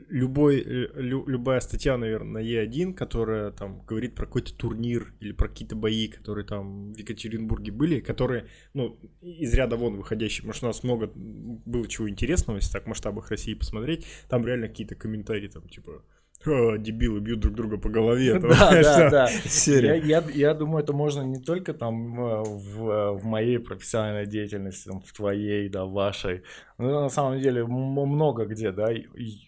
любой, 0.09 0.63
лю- 0.63 1.25
любая 1.27 1.59
статья, 1.59 1.97
наверное, 1.97 2.43
на 2.43 2.45
Е1, 2.45 2.93
которая 2.93 3.51
там 3.51 3.81
говорит 3.85 4.15
про 4.15 4.25
какой-то 4.25 4.53
турнир 4.53 5.13
или 5.19 5.31
про 5.31 5.49
какие-то 5.49 5.75
бои, 5.75 6.07
которые 6.07 6.45
там 6.45 6.93
в 6.93 6.97
Екатеринбурге 6.97 7.71
были, 7.71 7.99
которые, 7.99 8.47
ну, 8.73 8.97
из 9.21 9.53
ряда 9.53 9.75
вон 9.75 9.97
выходящие, 9.97 10.41
потому 10.43 10.53
что 10.53 10.65
у 10.65 10.69
нас 10.69 10.83
много 10.83 11.11
было 11.15 11.87
чего 11.87 12.09
интересного, 12.09 12.57
если 12.57 12.71
так 12.71 12.85
в 12.85 12.87
масштабах 12.87 13.29
России 13.29 13.53
посмотреть, 13.53 14.05
там 14.29 14.45
реально 14.45 14.67
какие-то 14.67 14.95
комментарии 14.95 15.47
там 15.47 15.67
типа 15.67 16.03
«Ха, 16.41 16.77
дебилы 16.77 17.19
бьют 17.19 17.39
друг 17.39 17.55
друга 17.55 17.77
по 17.77 17.89
голове. 17.89 18.39
Да, 18.39 18.71
да, 18.81 19.09
да. 19.09 19.29
Я, 19.65 19.95
я, 19.95 20.23
я 20.33 20.53
думаю, 20.53 20.83
это 20.83 20.93
можно 20.93 21.23
не 21.23 21.41
только 21.41 21.73
там 21.73 22.19
э, 22.19 22.43
в, 22.43 23.17
в 23.19 23.25
моей 23.25 23.57
профессиональной 23.57 24.27
деятельности, 24.27 24.87
там, 24.87 25.01
в 25.01 25.11
твоей, 25.13 25.67
да, 25.67 25.85
вашей. 25.85 26.43
Но 26.77 27.01
на 27.01 27.09
самом 27.09 27.41
деле 27.41 27.65
много 27.65 28.45
где, 28.45 28.71
да, 28.71 28.93
и 28.93 29.46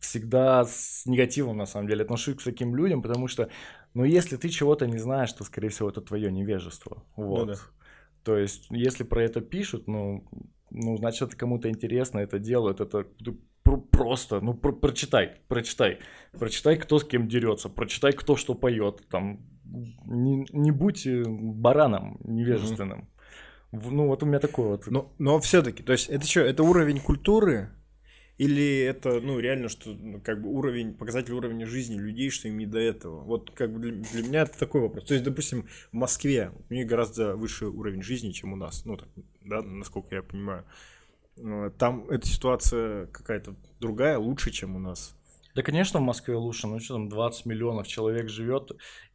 всегда 0.00 0.64
с 0.64 1.04
негативом 1.06 1.56
на 1.58 1.66
самом 1.66 1.88
деле 1.88 2.02
отношусь 2.04 2.36
к 2.36 2.42
таким 2.42 2.74
людям, 2.74 3.02
потому 3.02 3.28
что, 3.28 3.50
ну, 3.94 4.04
если 4.04 4.36
ты 4.36 4.48
чего-то 4.48 4.86
не 4.86 4.98
знаешь, 4.98 5.32
то, 5.32 5.44
скорее 5.44 5.68
всего, 5.68 5.90
это 5.90 6.00
твое 6.00 6.32
невежество. 6.32 7.04
Вот. 7.16 7.48
да. 7.48 7.54
То 8.24 8.36
есть, 8.36 8.66
если 8.70 9.04
про 9.04 9.22
это 9.22 9.40
пишут, 9.40 9.88
ну, 9.88 10.24
ну, 10.70 10.96
значит, 10.96 11.28
это 11.28 11.36
кому-то 11.36 11.68
интересно, 11.68 12.18
это 12.18 12.38
делают, 12.38 12.80
это 12.80 13.06
ну, 13.20 13.38
пр- 13.62 13.80
просто, 13.90 14.40
ну, 14.40 14.54
про- 14.54 14.72
прочитай, 14.72 15.40
прочитай, 15.48 15.98
прочитай, 16.38 16.78
кто 16.78 16.98
с 16.98 17.04
кем 17.04 17.28
дерется, 17.28 17.68
прочитай, 17.68 18.12
кто 18.12 18.36
что 18.36 18.54
поет, 18.54 19.02
там, 19.10 19.40
не, 20.04 20.46
не 20.52 20.70
будь 20.70 21.06
э, 21.06 21.24
бараном 21.26 22.18
невежественным. 22.24 23.08
В- 23.72 23.92
Ну, 23.92 24.06
вот 24.06 24.22
у 24.22 24.26
меня 24.26 24.38
такой 24.38 24.66
вот. 24.66 24.86
Но, 24.86 25.12
но 25.18 25.38
все-таки, 25.40 25.82
то 25.82 25.92
есть 25.92 26.08
это 26.08 26.26
что, 26.26 26.40
это 26.40 26.62
уровень 26.62 27.00
культуры? 27.00 27.70
Или 28.40 28.78
это, 28.78 29.20
ну, 29.20 29.38
реально, 29.38 29.68
что, 29.68 29.90
ну, 29.90 30.18
как 30.18 30.40
бы 30.40 30.48
уровень, 30.48 30.94
показатель 30.94 31.34
уровня 31.34 31.66
жизни 31.66 31.98
людей, 31.98 32.30
что 32.30 32.48
им 32.48 32.56
не 32.56 32.64
до 32.64 32.78
этого? 32.78 33.20
Вот, 33.20 33.50
как 33.50 33.70
бы, 33.70 33.80
для, 33.80 33.92
для 33.92 34.22
меня 34.22 34.42
это 34.44 34.58
такой 34.58 34.80
вопрос. 34.80 35.04
То 35.04 35.12
есть, 35.12 35.26
допустим, 35.26 35.68
в 35.92 35.96
Москве 35.96 36.50
у 36.70 36.72
них 36.72 36.86
гораздо 36.86 37.36
выше 37.36 37.66
уровень 37.66 38.02
жизни, 38.02 38.30
чем 38.30 38.54
у 38.54 38.56
нас, 38.56 38.86
ну, 38.86 38.96
так, 38.96 39.10
да, 39.44 39.60
насколько 39.60 40.14
я 40.14 40.22
понимаю. 40.22 40.64
Э, 41.36 41.70
Там 41.76 42.08
эта 42.08 42.26
ситуация 42.26 43.08
какая-то 43.08 43.56
другая, 43.78 44.16
лучше, 44.16 44.50
чем 44.50 44.74
у 44.74 44.78
нас. 44.78 45.14
Да, 45.54 45.62
конечно, 45.62 46.00
в 46.00 46.04
Москве 46.04 46.34
лучше, 46.34 46.66
ну 46.66 46.80
что 46.80 46.94
там, 46.94 47.10
20 47.10 47.44
миллионов 47.44 47.88
человек 47.88 48.30
живет, 48.30 48.72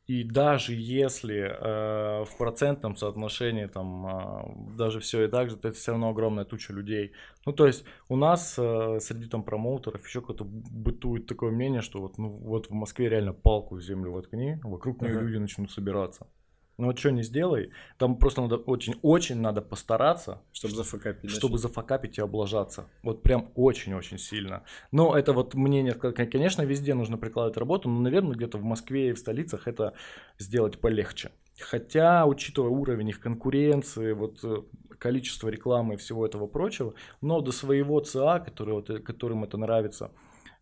и 0.08 0.24
даже 0.24 0.74
если 0.74 1.36
э, 1.40 2.26
в 2.26 2.38
процентном 2.38 2.96
соотношении 2.96 3.66
там 3.66 4.08
э, 4.08 4.78
даже 4.78 5.00
все 5.00 5.26
и 5.26 5.28
так 5.28 5.50
же, 5.50 5.58
то 5.58 5.70
это 5.70 5.78
все 5.78 5.92
равно 5.92 6.10
огромная 6.10 6.46
туча 6.46 6.74
людей. 6.74 7.14
Ну, 7.46 7.54
то 7.54 7.66
есть 7.66 7.86
у 8.08 8.16
нас 8.16 8.56
э, 8.60 9.00
среди 9.02 9.28
там 9.28 9.44
промоутеров 9.44 10.06
еще 10.06 10.22
какое-то 10.22 10.46
бытует 10.46 11.26
такое 11.26 11.52
мнение, 11.52 11.82
что 11.82 12.02
вот, 12.02 12.20
ну, 12.20 12.30
вот 12.30 12.70
в 12.70 12.74
Москве 12.74 13.10
реально 13.10 13.34
палку 13.34 13.76
в 13.76 13.82
землю 13.82 14.12
воткни, 14.12 14.60
вокруг 14.64 15.02
нее 15.02 15.14
Ага. 15.14 15.22
люди 15.22 15.38
начнут 15.38 15.72
собираться. 15.72 16.28
Ну 16.78 16.88
вот 16.88 17.00
что 17.00 17.12
не 17.12 17.24
сделай, 17.24 17.72
там 17.98 18.18
просто 18.18 18.42
надо 18.42 18.58
очень, 18.58 18.96
очень 19.02 19.40
надо 19.40 19.62
постараться, 19.62 20.42
Чтобы 20.52 20.76
зафакапить. 20.76 21.32
чтобы 21.32 21.58
зафакапить 21.58 22.18
и 22.18 22.22
облажаться. 22.22 22.90
Вот 23.02 23.24
прям 23.24 23.52
очень-очень 23.56 24.18
сильно. 24.18 24.64
Но 24.92 25.18
это 25.18 25.32
вот 25.32 25.54
мнение, 25.54 25.94
конечно, 25.94 26.64
везде 26.64 26.94
нужно 26.94 27.18
прикладывать 27.18 27.58
работу, 27.58 27.90
но, 27.90 28.02
наверное, 28.02 28.36
где-то 28.36 28.58
в 28.58 28.64
Москве 28.64 29.10
и 29.10 29.14
в 29.14 29.20
столицах 29.20 29.68
это 29.68 29.94
сделать 30.38 30.80
полегче. 30.80 31.32
Хотя, 31.60 32.26
учитывая 32.26 32.70
уровень 32.70 33.10
их 33.10 33.22
конкуренции, 33.22 34.12
вот 34.12 34.40
э, 34.44 34.64
количество 34.98 35.48
рекламы 35.48 35.94
и 35.94 35.98
всего 35.98 36.26
этого 36.26 36.48
прочего, 36.48 36.94
но 37.22 37.40
до 37.40 37.54
своего 37.54 38.02
ЦА, 38.02 38.40
который, 38.40 38.74
вот, 38.74 38.90
э, 38.90 39.00
которым 39.00 39.46
это 39.46 39.58
нравится, 39.58 40.12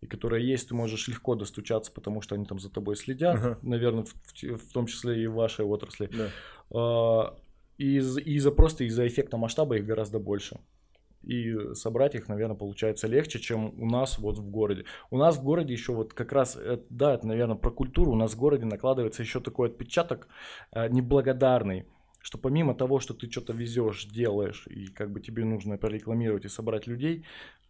и 0.03 0.07
которая 0.07 0.41
есть, 0.41 0.69
ты 0.69 0.75
можешь 0.75 1.07
легко 1.07 1.35
достучаться, 1.35 1.91
потому 1.91 2.21
что 2.21 2.35
они 2.35 2.45
там 2.45 2.59
за 2.59 2.69
тобой 2.69 2.95
следят, 2.95 3.35
Ага. 3.35 3.59
наверное, 3.61 4.03
в, 4.03 4.13
в- 4.13 4.57
в 4.57 4.71
том 4.73 4.85
числе 4.87 5.23
и 5.23 5.27
в 5.27 5.33
вашей 5.35 5.65
отрасли. 5.65 6.09
Да. 6.11 6.29
А, 6.71 7.35
и 7.77 7.97
из-за 7.97 8.51
просто 8.51 8.83
из-за 8.83 9.07
эффекта 9.07 9.37
масштаба 9.37 9.77
их 9.77 9.85
гораздо 9.85 10.19
больше. 10.19 10.59
И 11.23 11.55
собрать 11.73 12.15
их, 12.15 12.27
наверное, 12.27 12.57
получается 12.57 13.07
легче, 13.07 13.39
чем 13.39 13.81
у 13.81 13.85
нас 13.89 14.19
вот 14.19 14.37
в 14.37 14.49
городе. 14.49 14.83
У 15.09 15.17
нас 15.17 15.37
в 15.37 15.43
городе 15.43 15.71
еще 15.73 15.93
вот 15.93 16.13
как 16.13 16.33
раз, 16.33 16.57
э, 16.57 16.79
да, 16.89 17.13
это, 17.13 17.25
наверное, 17.27 17.55
про 17.55 17.71
культуру. 17.71 18.11
У 18.11 18.15
нас 18.15 18.33
в 18.33 18.37
городе 18.37 18.65
накладывается 18.65 19.21
еще 19.23 19.39
такой 19.39 19.69
отпечаток 19.69 20.27
э, 20.73 20.89
неблагодарный, 20.89 21.85
что 22.19 22.37
помимо 22.37 22.75
того, 22.75 22.99
что 22.99 23.13
ты 23.13 23.31
что-то 23.31 23.53
везешь, 23.53 24.05
делаешь, 24.05 24.67
и 24.67 24.87
как 24.87 25.11
бы 25.13 25.21
тебе 25.21 25.45
нужно 25.45 25.77
прорекламировать 25.77 26.43
и 26.45 26.49
собрать 26.49 26.87
людей, 26.87 27.23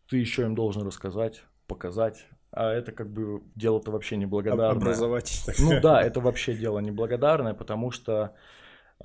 ты 0.10 0.18
еще 0.18 0.42
им 0.44 0.56
должен 0.56 0.82
рассказать, 0.86 1.44
показать. 1.68 2.26
А 2.52 2.72
это 2.72 2.92
как 2.92 3.12
бы 3.12 3.42
дело-то 3.56 3.92
вообще 3.92 4.16
Об- 4.16 4.22
неблагодарное. 4.22 4.78
Образовать. 4.78 5.44
так 5.46 5.56
Ну 5.60 5.80
да, 5.82 6.02
это 6.02 6.20
вообще 6.20 6.54
дело 6.54 6.80
неблагодарное, 6.80 7.54
потому 7.54 7.92
что 7.92 8.36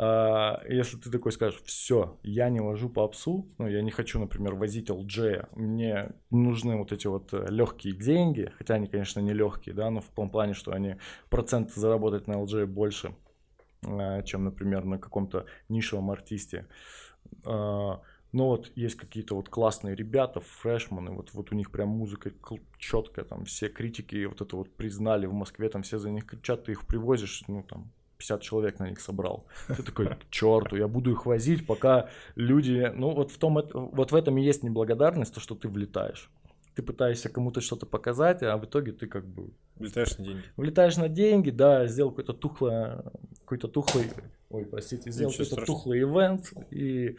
а, 0.00 0.62
если 0.68 0.96
ты 0.96 1.10
такой 1.10 1.32
скажешь, 1.32 1.60
все, 1.64 2.18
я 2.22 2.50
не 2.50 2.60
вожу 2.60 2.88
по 2.88 3.08
псу, 3.08 3.48
ну 3.58 3.66
я 3.66 3.82
не 3.82 3.90
хочу, 3.90 4.20
например, 4.20 4.54
возить 4.54 4.90
LG, 4.90 5.48
мне 5.56 6.10
нужны 6.30 6.76
вот 6.76 6.92
эти 6.92 7.08
вот 7.08 7.32
легкие 7.32 7.94
деньги, 7.94 8.52
хотя 8.58 8.74
они, 8.74 8.86
конечно, 8.86 9.18
не 9.20 9.32
легкие, 9.32 9.74
да, 9.74 9.90
но 9.90 10.00
в 10.00 10.08
том 10.08 10.30
плане, 10.30 10.54
что 10.54 10.72
они 10.72 10.96
процент 11.30 11.72
заработать 11.72 12.28
на 12.28 12.34
LG 12.34 12.66
больше, 12.66 13.14
а, 13.84 14.22
чем, 14.22 14.44
например, 14.44 14.84
на 14.84 14.98
каком-то 14.98 15.46
нишевом 15.68 16.10
артисте. 16.12 16.66
А, 17.44 18.00
Но 18.32 18.48
вот 18.48 18.70
есть 18.74 18.96
какие-то 18.96 19.34
вот 19.34 19.48
классные 19.48 19.94
ребята, 19.94 20.40
фрешманы, 20.40 21.12
вот, 21.12 21.30
вот 21.32 21.50
у 21.50 21.54
них 21.54 21.70
прям 21.70 21.88
музыка 21.88 22.30
четкая, 22.78 23.24
там 23.24 23.46
все 23.46 23.68
критики 23.68 24.26
вот 24.26 24.40
это 24.42 24.56
вот 24.56 24.70
признали 24.70 25.26
в 25.26 25.32
Москве, 25.32 25.68
там 25.70 25.82
все 25.82 25.98
за 25.98 26.10
них 26.10 26.26
кричат, 26.26 26.64
ты 26.64 26.72
их 26.72 26.86
привозишь, 26.86 27.42
ну 27.48 27.62
там 27.62 27.90
50 28.18 28.42
человек 28.42 28.78
на 28.80 28.90
них 28.90 29.00
собрал. 29.00 29.46
Ты 29.68 29.82
такой, 29.82 30.08
к 30.16 30.30
черту, 30.30 30.76
я 30.76 30.88
буду 30.88 31.12
их 31.12 31.24
возить, 31.24 31.66
пока 31.66 32.10
люди... 32.34 32.92
Ну 32.94 33.14
вот 33.14 33.30
в, 33.30 33.38
том, 33.38 33.54
вот 33.72 34.12
в 34.12 34.14
этом 34.14 34.36
и 34.38 34.42
есть 34.42 34.62
неблагодарность, 34.62 35.32
то, 35.32 35.40
что 35.40 35.54
ты 35.54 35.68
влетаешь. 35.68 36.28
Ты 36.78 36.84
пытаешься 36.84 37.28
кому-то 37.28 37.60
что-то 37.60 37.86
показать, 37.86 38.40
а 38.44 38.56
в 38.56 38.64
итоге 38.64 38.92
ты 38.92 39.08
как 39.08 39.26
бы 39.26 39.50
Влетаешь 39.74 40.16
на 40.16 40.24
деньги. 40.24 40.42
влетаешь 40.56 40.96
на 40.96 41.08
деньги, 41.08 41.50
да, 41.50 41.88
сделал 41.88 42.10
какой-то 42.10 42.34
тухлый, 42.34 42.98
какой-то 43.40 43.66
тухлый, 43.66 44.04
ой, 44.48 44.64
простите, 44.64 45.10
сделал 45.10 45.32
какой-то 45.32 45.54
страшного. 45.54 45.66
тухлый 45.80 45.98
ивент, 46.02 46.52
и 46.70 47.16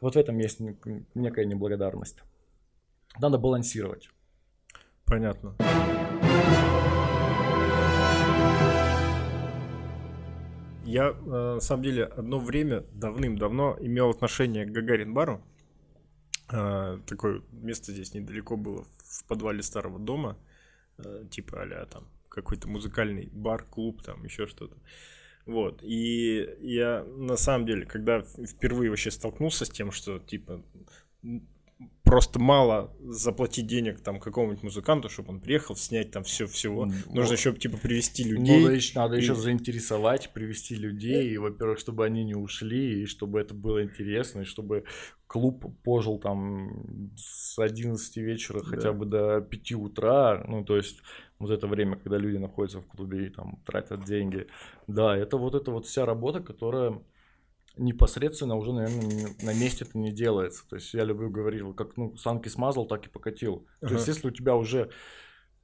вот 0.00 0.14
в 0.14 0.18
этом 0.18 0.38
есть 0.38 0.58
нек- 0.62 1.04
некая 1.14 1.44
неблагодарность. 1.44 2.22
Надо 3.20 3.36
балансировать. 3.36 4.08
Понятно. 5.04 5.54
Я, 10.84 11.08
э, 11.10 11.54
на 11.54 11.60
самом 11.60 11.82
деле, 11.82 12.04
одно 12.04 12.38
время, 12.38 12.84
давным-давно, 12.94 13.76
имел 13.80 14.08
отношение 14.08 14.64
к 14.64 14.70
Гагарин-бару. 14.70 15.42
А, 16.50 16.98
такое 17.06 17.42
место 17.52 17.92
здесь 17.92 18.14
недалеко 18.14 18.56
было, 18.56 18.84
в 19.04 19.24
подвале 19.24 19.62
старого 19.62 19.98
дома, 19.98 20.38
а, 20.98 21.24
типа 21.26 21.62
а 21.62 21.86
там 21.86 22.08
какой-то 22.28 22.68
музыкальный 22.68 23.28
бар, 23.32 23.64
клуб, 23.64 24.02
там 24.02 24.24
еще 24.24 24.46
что-то. 24.46 24.76
Вот. 25.46 25.82
И 25.82 26.46
я 26.60 27.04
на 27.04 27.36
самом 27.36 27.66
деле, 27.66 27.86
когда 27.86 28.22
впервые 28.22 28.90
вообще 28.90 29.10
столкнулся 29.10 29.64
с 29.64 29.70
тем, 29.70 29.90
что 29.92 30.18
типа 30.18 30.62
просто 32.08 32.38
мало 32.38 32.90
заплатить 33.00 33.66
денег 33.66 34.00
там 34.00 34.18
какому-нибудь 34.18 34.62
музыканту, 34.62 35.10
чтобы 35.10 35.30
он 35.30 35.40
приехал, 35.40 35.76
снять 35.76 36.10
там 36.10 36.24
все 36.24 36.46
всего. 36.46 36.86
Ну, 36.86 36.94
Нужно 37.12 37.34
еще 37.34 37.52
типа 37.54 37.76
привести 37.76 38.24
людей. 38.24 38.62
Надо, 38.62 38.74
еще, 38.74 38.98
надо 38.98 39.16
и... 39.16 39.20
еще 39.20 39.34
заинтересовать, 39.34 40.32
привести 40.32 40.74
людей, 40.74 41.28
и, 41.30 41.36
во-первых, 41.36 41.78
чтобы 41.78 42.06
они 42.06 42.24
не 42.24 42.34
ушли, 42.34 43.02
и 43.02 43.06
чтобы 43.06 43.40
это 43.40 43.52
было 43.54 43.84
интересно, 43.84 44.40
и 44.40 44.44
чтобы 44.44 44.84
клуб 45.26 45.66
пожил 45.82 46.18
там 46.18 47.12
с 47.16 47.58
11 47.58 48.16
вечера 48.16 48.60
да. 48.60 48.64
хотя 48.64 48.92
бы 48.92 49.04
до 49.04 49.42
5 49.42 49.72
утра, 49.72 50.42
ну 50.48 50.64
то 50.64 50.76
есть 50.76 51.02
вот 51.38 51.50
это 51.50 51.66
время, 51.66 51.96
когда 51.96 52.16
люди 52.16 52.38
находятся 52.38 52.80
в 52.80 52.86
клубе 52.86 53.26
и 53.26 53.30
там 53.30 53.62
тратят 53.66 54.04
деньги. 54.04 54.46
Да, 54.86 55.14
это 55.14 55.36
вот 55.36 55.54
эта 55.54 55.70
вот 55.70 55.84
вся 55.84 56.06
работа, 56.06 56.40
которая 56.40 57.02
непосредственно 57.78 58.56
уже, 58.56 58.72
наверное, 58.72 59.28
на 59.42 59.54
месте 59.54 59.84
это 59.84 59.96
не 59.98 60.12
делается. 60.12 60.68
То 60.68 60.76
есть 60.76 60.92
я 60.94 61.04
люблю 61.04 61.30
говорить, 61.30 61.62
как 61.76 61.96
ну, 61.96 62.16
санки 62.16 62.48
смазал, 62.48 62.86
так 62.86 63.06
и 63.06 63.10
покатил. 63.10 63.66
Ага. 63.80 63.88
То 63.88 63.94
есть 63.94 64.08
если 64.08 64.28
у 64.28 64.30
тебя 64.30 64.56
уже 64.56 64.90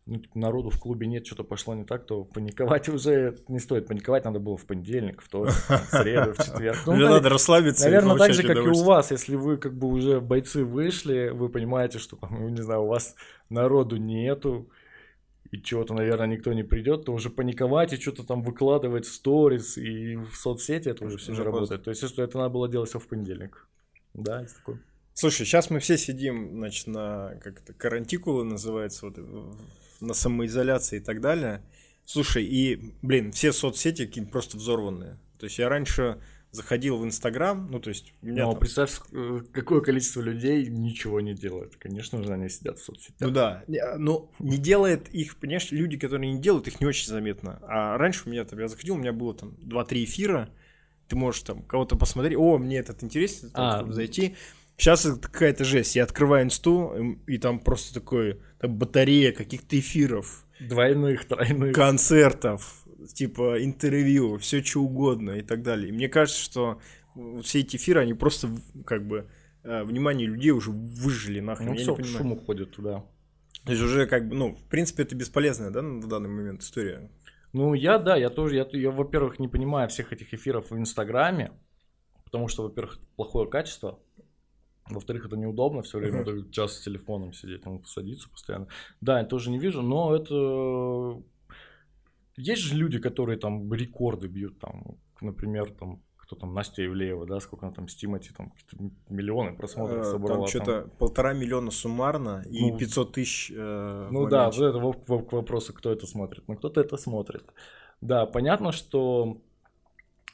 ну, 0.06 0.18
типа, 0.18 0.38
народу 0.38 0.71
в 0.71 0.78
клубе 0.78 1.06
нет, 1.06 1.26
что-то 1.26 1.44
пошло 1.44 1.75
не 1.75 1.85
так, 1.85 2.06
то 2.06 2.25
паниковать 2.25 2.88
уже 2.90 3.38
не 3.49 3.59
стоит. 3.59 3.87
Паниковать 3.87 4.25
надо 4.25 4.38
было 4.38 4.56
в 4.56 4.66
понедельник, 4.66 5.23
в 5.23 5.26
вторник, 5.26 5.54
в 5.54 5.87
среду, 5.90 6.35
в 6.35 6.44
четверг. 6.44 6.78
Ну, 6.87 6.94
Мне 6.94 7.09
надо 7.09 7.28
расслабиться. 7.28 7.85
Наверное, 7.85 8.16
так 8.16 8.35
же, 8.35 8.42
как 8.42 8.56
и 8.56 8.68
у 8.68 8.83
вас. 8.83 9.11
Если 9.11 9.37
вы 9.37 9.56
как 9.56 9.76
бы 9.76 9.88
уже 9.88 10.21
бойцы 10.21 10.64
вышли, 10.64 11.30
вы 11.30 11.49
понимаете, 11.49 11.99
что, 11.99 12.18
не 12.30 12.62
знаю, 12.62 12.83
у 12.83 12.88
вас 12.88 13.14
народу 13.49 13.97
нету, 13.97 14.68
и 15.50 15.60
чего-то, 15.60 15.94
наверное, 15.94 16.26
никто 16.26 16.52
не 16.52 16.62
придет, 16.62 17.04
то 17.04 17.12
уже 17.12 17.30
паниковать 17.30 17.92
и 17.92 18.00
что-то 18.00 18.24
там 18.24 18.42
выкладывать 18.42 19.06
в 19.06 19.12
сторис 19.12 19.76
и 19.76 20.16
в 20.16 20.34
соцсети, 20.34 20.88
это 20.88 21.04
уже 21.04 21.18
все 21.18 21.32
не 21.32 21.40
работает. 21.40 21.84
То 21.84 21.90
есть, 21.90 22.02
если 22.02 22.24
это 22.24 22.38
надо 22.38 22.50
было 22.50 22.68
делать 22.68 22.88
все 22.88 22.98
в 22.98 23.06
понедельник. 23.06 23.68
Да, 24.14 24.40
есть 24.40 24.56
такое. 24.56 24.80
Слушай, 25.12 25.46
сейчас 25.46 25.70
мы 25.70 25.78
все 25.78 25.96
сидим, 25.96 26.50
значит, 26.54 26.88
на 26.88 27.34
как 27.42 27.60
это 27.60 27.72
карантикулы 27.72 28.44
называется, 28.44 29.06
вот, 29.06 29.18
на 30.00 30.14
самоизоляции 30.14 30.96
и 30.96 31.00
так 31.00 31.20
далее. 31.20 31.62
Слушай, 32.04 32.44
и, 32.44 32.94
блин, 33.02 33.32
все 33.32 33.52
соцсети 33.52 34.06
какие-то 34.06 34.30
просто 34.30 34.56
взорванные. 34.56 35.18
То 35.38 35.46
есть 35.46 35.58
я 35.58 35.68
раньше 35.68 36.20
заходил 36.54 36.99
в 36.99 37.04
Инстаграм, 37.04 37.68
ну, 37.70 37.80
то 37.80 37.90
есть... 37.90 38.14
У 38.23 38.26
меня 38.26 38.44
Но 38.44 38.52
там... 38.52 38.61
представь, 38.61 39.00
э, 39.12 39.40
какое 39.52 39.80
количество 39.80 40.20
людей 40.20 40.66
ничего 40.66 41.20
не 41.20 41.34
делает. 41.34 41.76
Конечно 41.76 42.23
же, 42.23 42.32
они 42.32 42.49
сидят 42.49 42.78
в 42.78 42.84
соцсетях. 42.84 43.16
Ну 43.20 43.30
да, 43.30 43.64
но 43.99 44.30
не 44.38 44.56
делает 44.56 45.08
их, 45.12 45.37
понимаешь, 45.37 45.70
люди, 45.73 45.99
которые 45.99 46.32
не 46.32 46.40
делают, 46.40 46.68
их 46.68 46.80
не 46.80 46.87
очень 46.87 47.08
заметно. 47.08 47.58
А 47.62 47.99
раньше 47.99 48.23
у 48.26 48.30
меня 48.30 48.44
там, 48.44 48.58
я 48.61 48.68
заходил, 48.68 48.94
у 48.94 48.99
меня 48.99 49.12
было 49.12 49.34
там 49.34 49.50
2-3 49.61 50.04
эфира, 50.04 50.50
ты 51.08 51.16
можешь 51.16 51.42
там 51.42 51.62
кого-то 51.62 51.96
посмотреть, 51.96 52.37
о, 52.38 52.58
мне 52.58 52.78
этот 52.78 53.02
интересен, 53.02 53.50
а, 53.54 53.78
чтобы 53.78 53.92
зайти. 53.92 54.37
Сейчас 54.76 55.06
это 55.06 55.18
какая-то 55.20 55.64
жесть. 55.64 55.96
Я 55.96 56.04
открываю 56.04 56.44
инсту, 56.44 57.18
и 57.26 57.38
там 57.38 57.61
просто 57.61 57.94
такой 57.94 58.40
там 58.58 58.76
батарея 58.76 59.32
каких-то 59.32 59.78
эфиров. 59.78 60.46
Двойных, 60.61 61.26
тройных. 61.26 61.75
Концертов, 61.75 62.83
типа 63.12 63.64
интервью, 63.64 64.38
все 64.38 64.62
что 64.62 64.80
угодно 64.80 65.32
и 65.32 65.42
так 65.42 65.62
далее. 65.62 65.88
И 65.88 65.92
мне 65.92 66.08
кажется, 66.08 66.40
что 66.40 66.80
все 67.42 67.61
эти 67.61 67.76
эфиры, 67.76 68.00
они 68.00 68.14
просто 68.14 68.49
как 68.87 69.06
бы 69.06 69.28
э, 69.62 69.84
внимание 69.84 70.26
людей 70.26 70.50
уже 70.50 70.70
выжили 70.70 71.40
нахрен. 71.40 71.68
Ну, 71.68 71.75
Я 71.75 71.94
все, 71.94 72.02
шум 72.04 72.32
уходит 72.32 72.73
туда. 72.73 73.04
То 73.64 73.73
есть 73.73 73.82
уже 73.82 74.06
как 74.06 74.28
бы, 74.28 74.37
ну, 74.37 74.54
в 74.54 74.68
принципе, 74.68 75.04
это 75.04 75.14
бесполезная, 75.14 75.70
да, 75.70 75.80
на 75.82 76.06
данный 76.06 76.28
момент 76.28 76.62
история. 76.62 77.11
Ну, 77.52 77.73
я, 77.75 77.99
да, 77.99 78.16
я 78.16 78.30
тоже, 78.30 78.56
я, 78.56 78.68
я 78.73 78.90
во-первых, 78.90 79.38
не 79.38 79.49
понимаю 79.49 79.88
всех 79.88 80.12
этих 80.12 80.34
эфиров 80.34 80.70
в 80.70 80.76
Инстаграме, 80.76 81.52
потому 82.25 82.49
что, 82.49 82.64
во-первых, 82.64 82.99
плохое 83.16 83.49
качество, 83.49 84.00
во-вторых, 84.90 85.26
это 85.26 85.37
неудобно 85.37 85.82
все 85.82 85.99
время 85.99 86.23
uh-huh. 86.23 86.50
час 86.50 86.76
с 86.76 86.80
телефоном 86.82 87.32
сидеть, 87.32 87.62
там 87.62 87.84
садиться 87.84 88.28
постоянно. 88.28 88.68
Да, 89.00 89.20
я 89.20 89.25
тоже 89.25 89.50
не 89.50 89.58
вижу, 89.58 89.82
но 89.82 90.14
это 90.14 91.23
есть 92.36 92.62
же 92.62 92.74
люди, 92.76 92.98
которые 92.98 93.38
там 93.38 93.72
рекорды 93.72 94.28
бьют, 94.28 94.58
там, 94.58 94.98
например, 95.20 95.70
там, 95.72 96.02
кто 96.16 96.36
там, 96.36 96.54
Настя 96.54 96.84
Ивлеева, 96.84 97.26
да, 97.26 97.40
сколько 97.40 97.66
она 97.66 97.74
там 97.74 97.88
с 97.88 97.94
Тимати, 97.94 98.30
там, 98.32 98.52
миллионы 99.08 99.56
просмотров 99.56 100.06
э, 100.06 100.10
собрала. 100.10 100.40
Там 100.40 100.48
что-то 100.48 100.82
там... 100.82 100.90
полтора 100.98 101.32
миллиона 101.34 101.70
суммарно 101.70 102.44
и 102.50 102.70
ну, 102.70 102.78
500 102.78 103.12
тысяч 103.12 103.52
э, 103.54 104.09
Ну 104.11 104.26
да, 104.26 104.50
вот 104.50 104.56
это 104.56 104.78
к 105.26 105.32
вопросу, 105.32 105.72
кто 105.74 105.92
это 105.92 106.06
смотрит. 106.06 106.44
Ну, 106.48 106.56
кто-то 106.56 106.80
это 106.80 106.96
смотрит. 106.96 107.44
Да, 108.00 108.26
понятно, 108.26 108.72
что 108.72 109.40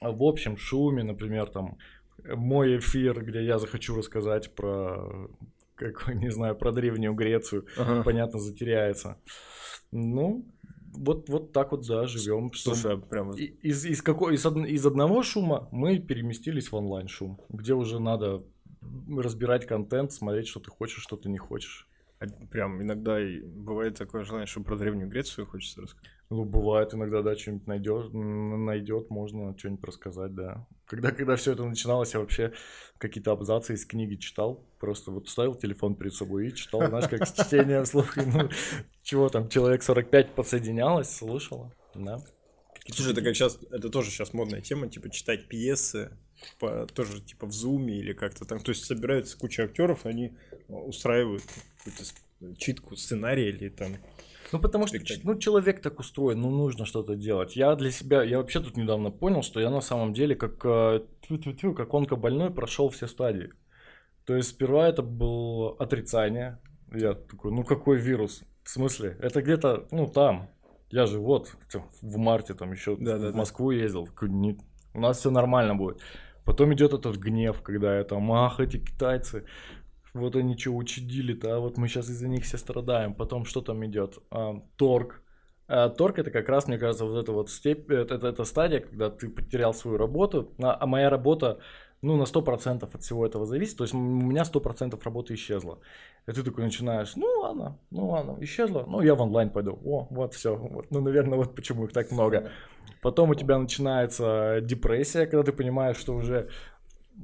в 0.00 0.22
общем 0.22 0.56
шуме, 0.56 1.02
например, 1.02 1.46
там, 1.46 1.76
мой 2.24 2.78
эфир, 2.78 3.24
где 3.24 3.44
я 3.44 3.58
захочу 3.58 3.96
рассказать 3.96 4.54
про, 4.54 5.28
как, 5.74 6.08
не 6.14 6.30
знаю, 6.30 6.56
про 6.56 6.72
Древнюю 6.72 7.14
Грецию, 7.14 7.66
ага. 7.76 8.02
понятно, 8.02 8.38
затеряется. 8.38 9.18
Ну, 9.92 10.46
вот, 10.92 11.28
вот 11.28 11.52
так 11.52 11.72
вот, 11.72 11.86
да, 11.86 12.06
живем. 12.06 12.52
Слушай, 12.54 12.94
а 12.94 12.96
прямо... 12.96 13.34
Из, 13.34 13.84
из, 13.84 14.02
какой, 14.02 14.34
из, 14.34 14.44
од, 14.44 14.56
из 14.66 14.84
одного 14.84 15.22
шума 15.22 15.68
мы 15.72 15.98
переместились 15.98 16.70
в 16.72 16.76
онлайн-шум, 16.76 17.40
где 17.48 17.74
уже 17.74 18.00
надо 18.00 18.44
разбирать 19.08 19.66
контент, 19.66 20.12
смотреть, 20.12 20.48
что 20.48 20.60
ты 20.60 20.70
хочешь, 20.70 21.02
что 21.02 21.16
ты 21.16 21.28
не 21.28 21.38
хочешь. 21.38 21.88
Прям 22.50 22.82
иногда 22.82 23.18
бывает 23.44 23.96
такое 23.96 24.24
желание, 24.24 24.46
что 24.46 24.60
про 24.60 24.76
Древнюю 24.76 25.08
Грецию 25.08 25.46
хочется 25.46 25.80
рассказать. 25.80 26.10
Ну, 26.28 26.44
бывает 26.44 26.92
иногда, 26.92 27.22
да, 27.22 27.34
что-нибудь 27.34 27.66
найдет, 27.66 28.12
найдет, 28.12 29.08
можно 29.08 29.56
что-нибудь 29.58 29.84
рассказать, 29.84 30.34
да. 30.34 30.66
Когда, 30.84 31.12
когда 31.12 31.36
все 31.36 31.52
это 31.52 31.64
начиналось, 31.64 32.12
я 32.12 32.20
вообще 32.20 32.52
какие-то 32.98 33.32
абзацы 33.32 33.72
из 33.72 33.86
книги 33.86 34.16
читал, 34.16 34.64
просто 34.78 35.10
вот 35.10 35.28
ставил 35.28 35.54
телефон 35.54 35.94
перед 35.94 36.12
собой 36.12 36.48
и 36.48 36.54
читал, 36.54 36.86
знаешь, 36.86 37.08
как 37.08 37.26
с 37.26 37.32
чтением 37.32 37.84
вслух, 37.84 38.14
ну, 38.16 38.50
чего 39.02 39.28
там, 39.30 39.48
человек 39.48 39.82
45 39.82 40.34
подсоединялось, 40.34 41.10
слышала, 41.10 41.74
да. 41.94 42.18
Слушай, 42.86 43.12
это 43.12 43.22
как 43.22 43.34
сейчас, 43.34 43.58
это 43.70 43.88
тоже 43.88 44.10
сейчас 44.10 44.34
модная 44.34 44.60
тема, 44.60 44.88
типа 44.88 45.10
читать 45.10 45.48
пьесы, 45.48 46.10
по, 46.58 46.86
тоже 46.86 47.20
типа 47.20 47.46
в 47.46 47.52
зуме 47.52 47.98
или 47.98 48.12
как-то 48.12 48.44
там, 48.44 48.60
то 48.60 48.70
есть 48.70 48.84
собираются 48.84 49.38
куча 49.38 49.64
актеров, 49.64 50.06
они 50.06 50.36
устраивают 50.68 51.42
какую-то 51.84 52.56
читку 52.58 52.96
сценария 52.96 53.50
или 53.50 53.68
там 53.68 53.96
ну, 54.52 54.58
потому 54.58 54.86
что 54.86 54.98
ну, 55.22 55.38
человек 55.38 55.80
так 55.80 56.00
устроен, 56.00 56.40
ну, 56.40 56.50
нужно 56.50 56.84
что-то 56.84 57.14
делать. 57.14 57.54
Я 57.54 57.76
для 57.76 57.90
себя, 57.90 58.22
я 58.24 58.38
вообще 58.38 58.60
тут 58.60 58.76
недавно 58.76 59.10
понял, 59.10 59.42
что 59.42 59.60
я 59.60 59.70
на 59.70 59.80
самом 59.80 60.12
деле 60.12 60.34
как, 60.34 60.64
э, 60.64 61.02
как 61.76 61.94
онкобольной 61.94 62.50
прошел 62.50 62.88
все 62.88 63.06
стадии. 63.06 63.50
То 64.24 64.34
есть 64.34 64.50
сперва 64.50 64.88
это 64.88 65.02
было 65.02 65.76
отрицание. 65.78 66.58
Я 66.92 67.14
такой, 67.14 67.52
ну 67.52 67.62
какой 67.62 67.98
вирус? 67.98 68.42
В 68.64 68.70
смысле? 68.70 69.16
Это 69.20 69.42
где-то, 69.42 69.86
ну 69.92 70.08
там. 70.08 70.50
Я 70.90 71.06
же 71.06 71.20
вот 71.20 71.56
в 72.02 72.16
марте 72.16 72.54
там 72.54 72.72
еще 72.72 72.96
да, 72.96 73.16
в 73.16 73.20
да, 73.20 73.32
Москву 73.32 73.70
да. 73.70 73.76
ездил. 73.76 74.08
У 74.92 75.00
нас 75.00 75.18
все 75.18 75.30
нормально 75.30 75.76
будет. 75.76 76.00
Потом 76.44 76.74
идет 76.74 76.92
этот 76.92 77.16
гнев, 77.16 77.62
когда 77.62 77.98
я 77.98 78.02
там, 78.02 78.32
ах, 78.32 78.58
эти 78.58 78.78
китайцы, 78.78 79.44
вот 80.14 80.36
они 80.36 80.56
что 80.56 80.70
учудили-то, 80.70 81.56
а 81.56 81.60
вот 81.60 81.76
мы 81.76 81.88
сейчас 81.88 82.08
из-за 82.08 82.28
них 82.28 82.44
все 82.44 82.58
страдаем. 82.58 83.14
Потом 83.14 83.44
что 83.44 83.60
там 83.60 83.84
идет? 83.86 84.18
А, 84.30 84.62
торг. 84.76 85.22
А, 85.68 85.88
торг 85.88 86.18
это 86.18 86.30
как 86.30 86.48
раз, 86.48 86.66
мне 86.66 86.78
кажется, 86.78 87.04
вот 87.04 87.16
эта 87.16 87.32
вот 87.32 87.50
степь, 87.50 87.90
это, 87.90 88.16
это, 88.16 88.28
это 88.28 88.44
стадия, 88.44 88.80
когда 88.80 89.10
ты 89.10 89.28
потерял 89.28 89.72
свою 89.72 89.98
работу, 89.98 90.52
а, 90.58 90.76
а 90.80 90.86
моя 90.86 91.10
работа, 91.10 91.60
ну, 92.02 92.16
на 92.16 92.24
100% 92.24 92.88
от 92.92 93.02
всего 93.02 93.26
этого 93.26 93.46
зависит. 93.46 93.76
То 93.76 93.84
есть 93.84 93.94
у 93.94 93.98
меня 93.98 94.42
100% 94.42 94.98
работы 95.04 95.34
исчезло. 95.34 95.78
И 96.26 96.32
ты 96.32 96.42
такой 96.42 96.64
начинаешь, 96.64 97.16
ну 97.16 97.26
ладно, 97.40 97.78
ну 97.90 98.10
ладно, 98.10 98.36
исчезло, 98.40 98.84
ну 98.86 99.00
я 99.00 99.14
в 99.14 99.20
онлайн 99.20 99.50
пойду. 99.50 99.78
О, 99.84 100.06
вот 100.10 100.34
все, 100.34 100.56
вот, 100.56 100.86
ну, 100.90 101.00
наверное, 101.00 101.38
вот 101.38 101.54
почему 101.54 101.84
их 101.84 101.92
так 101.92 102.10
много. 102.10 102.50
Потом 103.02 103.30
у 103.30 103.34
тебя 103.34 103.58
начинается 103.58 104.60
депрессия, 104.62 105.26
когда 105.26 105.42
ты 105.42 105.52
понимаешь, 105.52 105.96
что 105.96 106.14
уже 106.14 106.50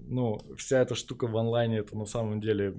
ну, 0.06 0.40
вся 0.56 0.80
эта 0.80 0.94
штука 0.94 1.26
в 1.26 1.36
онлайне, 1.36 1.78
это 1.78 1.96
на 1.96 2.06
самом 2.06 2.40
деле 2.40 2.74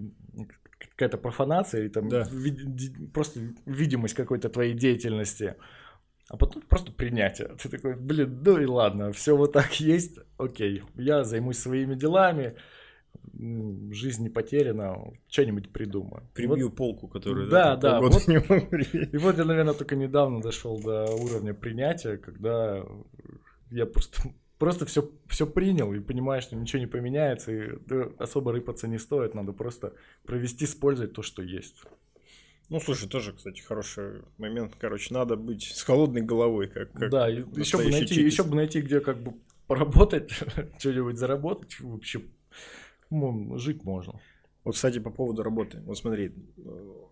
какая-то 0.77 1.17
профанация 1.17 1.81
или 1.81 1.89
там 1.89 2.09
да. 2.09 2.27
ви- 2.31 3.07
просто 3.13 3.39
видимость 3.65 4.13
какой-то 4.13 4.49
твоей 4.49 4.73
деятельности. 4.73 5.55
А 6.29 6.35
потом 6.35 6.61
просто 6.63 6.91
принятие. 6.91 7.55
Ты 7.61 7.69
такой, 7.69 7.95
блин, 7.95 8.41
ну 8.43 8.59
и 8.59 8.65
ладно, 8.65 9.11
все 9.13 9.35
вот 9.35 9.53
так 9.53 9.79
есть, 9.79 10.19
окей, 10.37 10.83
я 10.95 11.23
займусь 11.23 11.57
своими 11.57 11.95
делами, 11.95 12.55
жизнь 13.33 14.23
не 14.23 14.29
потеряна, 14.29 15.13
что-нибудь 15.29 15.71
придумаю. 15.71 16.23
Прибью 16.33 16.67
вот, 16.67 16.75
полку, 16.75 17.07
которую 17.07 17.49
да, 17.49 17.75
да, 17.75 18.01
вот, 18.01 18.27
не 18.27 18.35
И 18.35 19.17
вот 19.17 19.37
я, 19.37 19.45
наверное, 19.45 19.73
только 19.73 19.95
недавно 19.95 20.41
дошел 20.41 20.79
до 20.81 21.05
уровня 21.05 21.53
принятия, 21.53 22.17
когда 22.17 22.83
я 23.71 23.85
просто 23.85 24.21
просто 24.57 24.85
все, 24.85 25.09
все 25.27 25.45
принял 25.45 25.93
и 25.93 25.99
понимаешь, 25.99 26.43
что 26.43 26.55
ничего 26.55 26.79
не 26.79 26.87
поменяется, 26.87 27.51
и 27.51 27.71
особо 28.17 28.51
рыпаться 28.51 28.87
не 28.87 28.97
стоит, 28.97 29.33
надо 29.33 29.53
просто 29.53 29.93
провести 30.25 30.65
с 30.65 30.75
пользой 30.75 31.07
то, 31.07 31.21
что 31.21 31.41
есть. 31.41 31.83
Ну, 32.69 32.81
слушай, 32.81 33.07
тоже, 33.07 33.31
кстати, 33.31 33.61
хороший 33.61 34.23
момент. 34.37 34.73
Короче, 34.77 35.13
надо 35.13 35.37
быть 35.37 35.63
с 35.63 35.83
холодной 35.83 36.21
головой, 36.21 36.67
как, 36.67 36.91
как 36.91 37.09
Да, 37.09 37.27
еще 37.27 37.77
бы, 37.77 37.89
найти, 37.89 38.21
еще 38.21 38.43
бы 38.43 38.55
найти, 38.55 38.81
где 38.81 38.99
как 38.99 39.21
бы 39.21 39.35
поработать, 39.67 40.31
что-нибудь 40.79 41.17
заработать, 41.17 41.79
вообще 41.79 42.21
ну, 43.09 43.57
жить 43.57 43.83
можно. 43.85 44.19
Вот, 44.67 44.75
кстати, 44.75 44.99
по 44.99 45.11
поводу 45.11 45.43
работы. 45.43 45.81
Вот 45.85 45.97
смотри, 45.97 46.33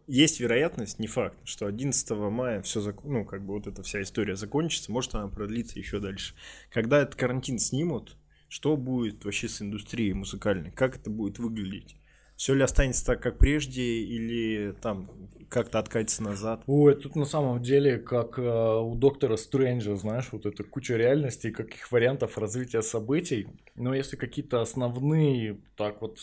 есть 0.08 0.42
вероятность, 0.42 1.00
не 1.00 1.08
факт, 1.08 1.38
что 1.46 1.68
11 1.68 2.10
мая 2.30 2.62
все, 2.62 2.82
зак... 2.82 3.06
ну, 3.06 3.24
как 3.24 3.46
бы 3.46 3.54
вот 3.54 3.66
эта 3.66 3.82
вся 3.82 4.02
история 4.02 4.36
закончится, 4.36 4.92
может 4.92 5.16
она 5.16 5.30
продлится 5.30 5.80
еще 5.80 6.02
дальше. 6.02 6.36
Когда 6.70 7.02
этот 7.02 7.16
карантин 7.16 7.58
снимут, 7.58 8.18
что 8.50 8.76
будет 8.76 9.24
вообще 9.24 9.48
с 9.48 9.62
индустрией 9.62 10.12
музыкальной? 10.12 10.72
Как 10.72 10.98
это 10.98 11.10
будет 11.10 11.40
выглядеть? 11.40 11.96
Все 12.36 12.54
ли 12.54 12.62
останется 12.62 13.06
так, 13.06 13.24
как 13.24 13.38
прежде, 13.38 13.82
или 13.82 14.74
там 14.82 15.10
как-то 15.48 15.80
откатится 15.80 16.24
назад? 16.24 16.62
Ой, 16.68 16.94
тут 16.96 17.16
на 17.16 17.24
самом 17.24 17.62
деле, 17.62 18.00
как 18.00 18.38
э, 18.38 18.42
у 18.82 18.96
доктора 18.96 19.38
Стрэнджа, 19.38 19.96
знаешь, 19.96 20.28
вот 20.34 20.46
эта 20.46 20.66
куча 20.66 20.98
реальностей, 20.98 21.52
каких 21.52 21.90
вариантов 21.90 22.38
развития 22.38 22.82
событий. 22.82 23.48
Но 23.76 23.96
если 23.96 24.18
какие-то 24.18 24.60
основные, 24.60 25.62
так 25.78 26.02
вот, 26.02 26.20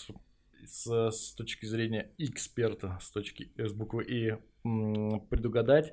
с, 0.66 1.10
с 1.10 1.34
точки 1.34 1.66
зрения 1.66 2.10
эксперта, 2.18 2.98
с 3.00 3.10
точки 3.10 3.50
с 3.56 3.72
буквы 3.72 4.04
И, 4.04 4.36
предугадать, 5.28 5.92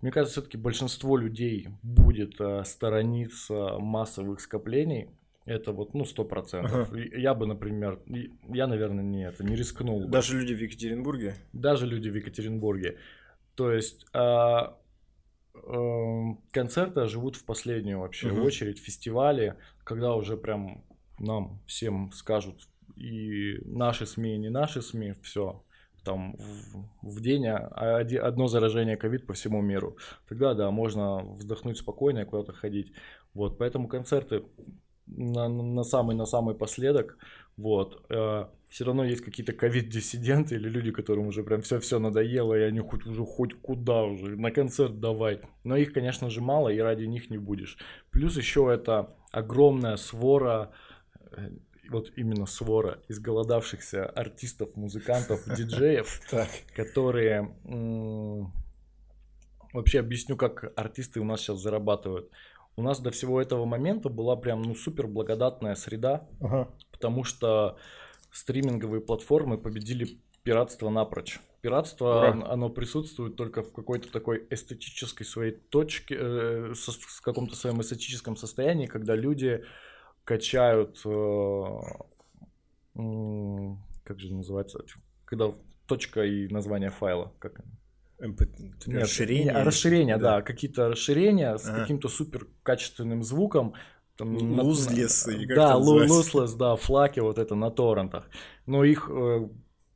мне 0.00 0.10
кажется, 0.10 0.40
все-таки 0.40 0.56
большинство 0.56 1.16
людей 1.16 1.68
будет 1.82 2.40
э, 2.40 2.64
сторониться 2.64 3.78
массовых 3.78 4.40
скоплений, 4.40 5.10
это 5.44 5.72
вот, 5.72 5.94
ну, 5.94 6.04
сто 6.04 6.24
процентов. 6.24 6.90
Ага. 6.90 6.98
Я 7.16 7.34
бы, 7.34 7.46
например, 7.46 8.00
я, 8.48 8.66
наверное, 8.66 9.04
не 9.04 9.26
это, 9.26 9.44
не 9.44 9.56
рискнул. 9.56 10.08
Даже 10.08 10.38
люди 10.38 10.54
в 10.54 10.60
Екатеринбурге? 10.60 11.36
Даже 11.52 11.86
люди 11.86 12.08
в 12.08 12.16
Екатеринбурге. 12.16 12.98
То 13.54 13.72
есть 13.72 14.06
а, 14.12 14.78
а, 15.54 16.36
концерты 16.52 17.06
живут 17.06 17.36
в 17.36 17.44
последнюю 17.44 18.00
вообще 18.00 18.30
угу. 18.30 18.42
очередь, 18.42 18.78
фестивали, 18.78 19.56
когда 19.84 20.14
уже 20.14 20.36
прям 20.36 20.84
нам 21.18 21.60
всем 21.66 22.12
скажут 22.12 22.68
и 23.02 23.60
наши 23.64 24.06
СМИ, 24.06 24.34
и 24.34 24.38
не 24.38 24.50
наши 24.50 24.82
СМИ, 24.82 25.14
все 25.22 25.62
там 26.04 26.36
в, 27.02 27.16
в 27.16 27.20
день 27.20 27.46
одно 27.46 28.48
заражение 28.48 28.96
ковид 28.96 29.26
по 29.26 29.32
всему 29.32 29.62
миру. 29.62 29.96
Тогда, 30.28 30.54
да, 30.54 30.70
можно 30.70 31.22
вздохнуть 31.36 31.78
спокойно 31.78 32.20
и 32.20 32.24
куда-то 32.24 32.52
ходить. 32.52 32.92
Вот, 33.34 33.58
поэтому 33.58 33.88
концерты 33.88 34.42
на, 35.06 35.48
на 35.48 35.84
самый 35.84 36.16
на 36.16 36.26
самый 36.26 36.54
последок. 36.54 37.18
Вот. 37.56 38.04
Э, 38.10 38.46
все 38.68 38.84
равно 38.84 39.04
есть 39.04 39.22
какие-то 39.22 39.52
ковид-диссиденты 39.52 40.54
или 40.54 40.68
люди, 40.68 40.90
которым 40.90 41.26
уже 41.26 41.42
прям 41.42 41.60
все-все 41.60 41.98
надоело, 41.98 42.54
и 42.54 42.62
они 42.62 42.80
хоть 42.80 43.06
уже 43.06 43.24
хоть 43.24 43.54
куда 43.54 44.04
уже, 44.04 44.36
на 44.36 44.50
концерт 44.50 45.00
давай. 45.00 45.40
Но 45.64 45.76
их, 45.76 45.92
конечно 45.92 46.30
же, 46.30 46.40
мало, 46.40 46.68
и 46.68 46.78
ради 46.78 47.04
них 47.04 47.30
не 47.30 47.38
будешь. 47.38 47.78
Плюс 48.10 48.36
еще 48.36 48.70
это 48.72 49.14
огромная 49.30 49.96
свора, 49.96 50.72
э, 51.30 51.50
вот 51.92 52.12
именно 52.16 52.46
свора 52.46 53.00
изголодавшихся 53.08 54.06
артистов, 54.06 54.76
музыкантов, 54.76 55.42
диджеев, 55.56 56.20
которые... 56.74 57.54
Вообще 59.72 60.00
объясню, 60.00 60.36
как 60.36 60.70
артисты 60.76 61.18
у 61.20 61.24
нас 61.24 61.40
сейчас 61.40 61.58
зарабатывают 61.58 62.30
у 62.76 62.82
нас 62.82 63.00
до 63.00 63.10
всего 63.10 63.40
этого 63.40 63.64
момента 63.64 64.08
была 64.08 64.36
прям 64.36 64.62
ну 64.62 64.74
супер 64.74 65.06
благодатная 65.06 65.74
среда, 65.74 66.26
ага. 66.40 66.68
потому 66.90 67.24
что 67.24 67.76
стриминговые 68.30 69.00
платформы 69.00 69.58
победили 69.58 70.18
пиратство 70.42 70.88
напрочь. 70.88 71.38
Пиратство, 71.60 72.18
Ура. 72.18 72.46
оно 72.48 72.70
присутствует 72.70 73.36
только 73.36 73.62
в 73.62 73.72
какой-то 73.72 74.10
такой 74.10 74.46
эстетической 74.50 75.24
своей 75.24 75.52
точке, 75.52 76.16
э, 76.18 76.74
со, 76.74 76.90
в 76.92 77.20
каком-то 77.20 77.54
своем 77.54 77.80
эстетическом 77.80 78.36
состоянии, 78.36 78.86
когда 78.86 79.14
люди 79.14 79.62
качают, 80.24 81.00
э, 81.04 81.78
как 84.04 84.20
же 84.20 84.34
называется, 84.34 84.84
когда 85.24 85.52
точка 85.86 86.24
и 86.24 86.48
название 86.48 86.90
файла, 86.90 87.32
как 87.38 87.60
MP... 88.20 88.48
Нет, 88.86 89.02
расширение? 89.02 89.52
Не, 89.52 89.62
расширение, 89.62 90.16
да, 90.16 90.36
да 90.36 90.42
какие-то 90.42 90.88
расширения 90.88 91.56
с 91.56 91.68
ага. 91.68 91.80
каким-то 91.80 92.08
супер 92.08 92.46
качественным 92.62 93.22
звуком. 93.22 93.74
Лузлес, 94.18 95.24
как 95.24 95.56
Да, 95.56 95.76
лузлес, 95.76 96.54
да, 96.54 96.76
флаки 96.76 97.20
вот 97.20 97.38
это 97.38 97.54
на 97.54 97.70
торрентах. 97.70 98.28
Но 98.66 98.84
их 98.84 99.10
э, 99.10 99.48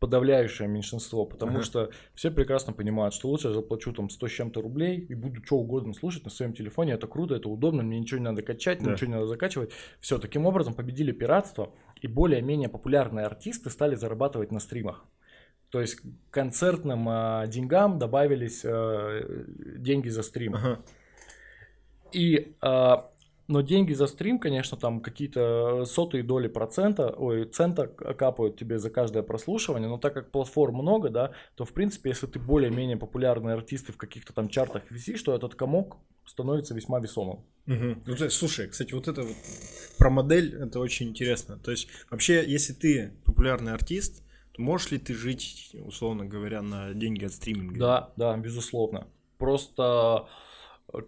подавляющее 0.06 0.68
меньшинство, 0.68 1.26
потому 1.26 1.56
ага. 1.56 1.62
что 1.62 1.90
все 2.14 2.30
прекрасно 2.30 2.72
понимают, 2.72 3.12
что 3.12 3.28
лучше 3.28 3.48
я 3.48 3.54
заплачу 3.54 3.92
там 3.92 4.08
100 4.08 4.28
с 4.28 4.30
чем-то 4.30 4.62
рублей 4.62 5.00
и 5.00 5.14
буду 5.16 5.44
что 5.44 5.56
угодно 5.56 5.94
слушать 5.94 6.24
на 6.24 6.30
своем 6.30 6.52
телефоне, 6.52 6.92
это 6.92 7.08
круто, 7.08 7.34
это 7.34 7.48
удобно, 7.48 7.82
мне 7.82 7.98
ничего 7.98 8.18
не 8.18 8.24
надо 8.24 8.42
качать, 8.42 8.80
да. 8.80 8.92
ничего 8.92 9.08
не 9.08 9.14
надо 9.14 9.26
закачивать. 9.26 9.72
Все, 10.00 10.18
таким 10.18 10.46
образом 10.46 10.74
победили 10.74 11.10
пиратство, 11.10 11.74
и 12.00 12.06
более-менее 12.06 12.68
популярные 12.68 13.26
артисты 13.26 13.68
стали 13.68 13.96
зарабатывать 13.96 14.52
на 14.52 14.60
стримах. 14.60 15.04
То 15.70 15.80
есть 15.80 15.96
к 15.96 16.04
концертным 16.30 17.08
э, 17.08 17.48
деньгам 17.48 17.98
добавились 17.98 18.60
э, 18.64 19.44
деньги 19.78 20.08
за 20.08 20.22
стрим. 20.22 20.54
Ага. 20.54 20.78
И, 22.12 22.54
э, 22.62 22.96
но 23.48 23.60
деньги 23.60 23.92
за 23.92 24.06
стрим, 24.06 24.38
конечно, 24.38 24.76
там 24.76 25.00
какие-то 25.00 25.84
сотые 25.84 26.22
доли 26.22 26.48
процента, 26.48 27.10
ой, 27.16 27.44
цента 27.44 27.86
капают 27.86 28.58
тебе 28.58 28.78
за 28.78 28.90
каждое 28.90 29.22
прослушивание, 29.22 29.88
но 29.88 29.98
так 29.98 30.14
как 30.14 30.30
платформ 30.30 30.76
много, 30.76 31.10
да, 31.10 31.32
то 31.54 31.64
в 31.64 31.72
принципе, 31.72 32.10
если 32.10 32.26
ты 32.26 32.38
более-менее 32.38 32.96
популярный 32.96 33.54
артист 33.54 33.88
и 33.88 33.92
в 33.92 33.96
каких-то 33.96 34.32
там 34.32 34.48
чартах 34.48 34.90
висишь, 34.90 35.22
то 35.22 35.34
этот 35.34 35.54
комок 35.54 35.96
становится 36.24 36.74
весьма 36.74 36.98
весомым. 36.98 37.44
Угу. 37.66 38.02
Ну, 38.06 38.30
слушай, 38.30 38.68
кстати, 38.68 38.92
вот 38.92 39.08
это 39.08 39.22
вот 39.22 39.36
про 39.98 40.10
модель, 40.10 40.54
это 40.54 40.80
очень 40.80 41.08
интересно. 41.08 41.58
То 41.58 41.70
есть, 41.70 41.88
вообще, 42.10 42.44
если 42.46 42.72
ты 42.72 43.12
популярный 43.24 43.72
артист, 43.72 44.22
Можешь 44.58 44.90
ли 44.90 44.98
ты 44.98 45.14
жить, 45.14 45.76
условно 45.84 46.24
говоря, 46.24 46.62
на 46.62 46.94
деньги 46.94 47.24
от 47.24 47.32
стриминга? 47.32 47.78
Да, 47.78 48.12
да, 48.16 48.36
безусловно. 48.36 49.06
Просто 49.38 50.28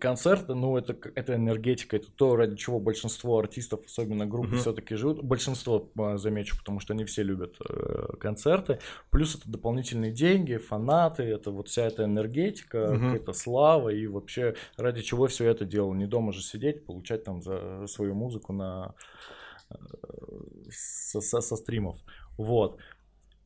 концерты, 0.01 0.55
ну, 0.55 0.77
это, 0.77 0.97
это 1.15 1.35
энергетика, 1.35 1.97
это 1.97 2.11
то, 2.11 2.37
ради 2.37 2.57
чего 2.57 2.81
большинство 2.81 3.39
артистов, 3.39 3.81
особенно 3.87 4.27
группы, 4.27 4.57
uh-huh. 4.57 4.61
все-таки 4.61 4.97
живут. 4.97 5.23
Большинство, 5.23 5.91
а, 5.99 6.17
замечу, 6.17 6.59
потому 6.59 6.81
что 6.81 6.95
они 6.95 7.05
все 7.05 7.23
любят 7.23 7.57
э, 7.61 8.17
концерты. 8.21 8.81
Плюс 9.11 9.37
это 9.37 9.49
дополнительные 9.51 10.13
деньги, 10.13 10.57
фанаты, 10.57 11.23
это 11.23 11.51
вот 11.51 11.69
вся 11.69 11.87
эта 11.87 12.05
энергетика, 12.05 12.79
uh-huh. 12.79 12.99
какая-то 12.99 13.33
слава, 13.33 13.91
и 13.91 14.07
вообще 14.07 14.55
ради 14.77 15.03
чего 15.03 15.29
все 15.29 15.49
это 15.49 15.65
делал. 15.65 15.95
Не 15.95 16.07
дома 16.07 16.33
же 16.33 16.43
сидеть, 16.43 16.85
получать 16.85 17.25
там 17.25 17.41
за 17.43 17.87
свою 17.87 18.15
музыку 18.15 18.53
на 18.53 18.95
э, 19.71 19.75
со, 20.71 21.21
со, 21.21 21.41
со 21.41 21.57
стримов. 21.57 21.99
Вот. 22.37 22.79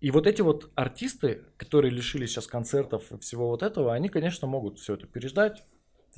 И 0.00 0.10
вот 0.10 0.26
эти 0.26 0.42
вот 0.42 0.70
артисты, 0.74 1.44
которые 1.56 1.92
лишились 1.92 2.30
сейчас 2.30 2.48
концертов 2.48 3.12
и 3.12 3.18
всего 3.18 3.48
вот 3.48 3.62
этого, 3.62 3.94
они, 3.94 4.08
конечно, 4.08 4.48
могут 4.48 4.80
все 4.80 4.94
это 4.94 5.06
переждать, 5.06 5.62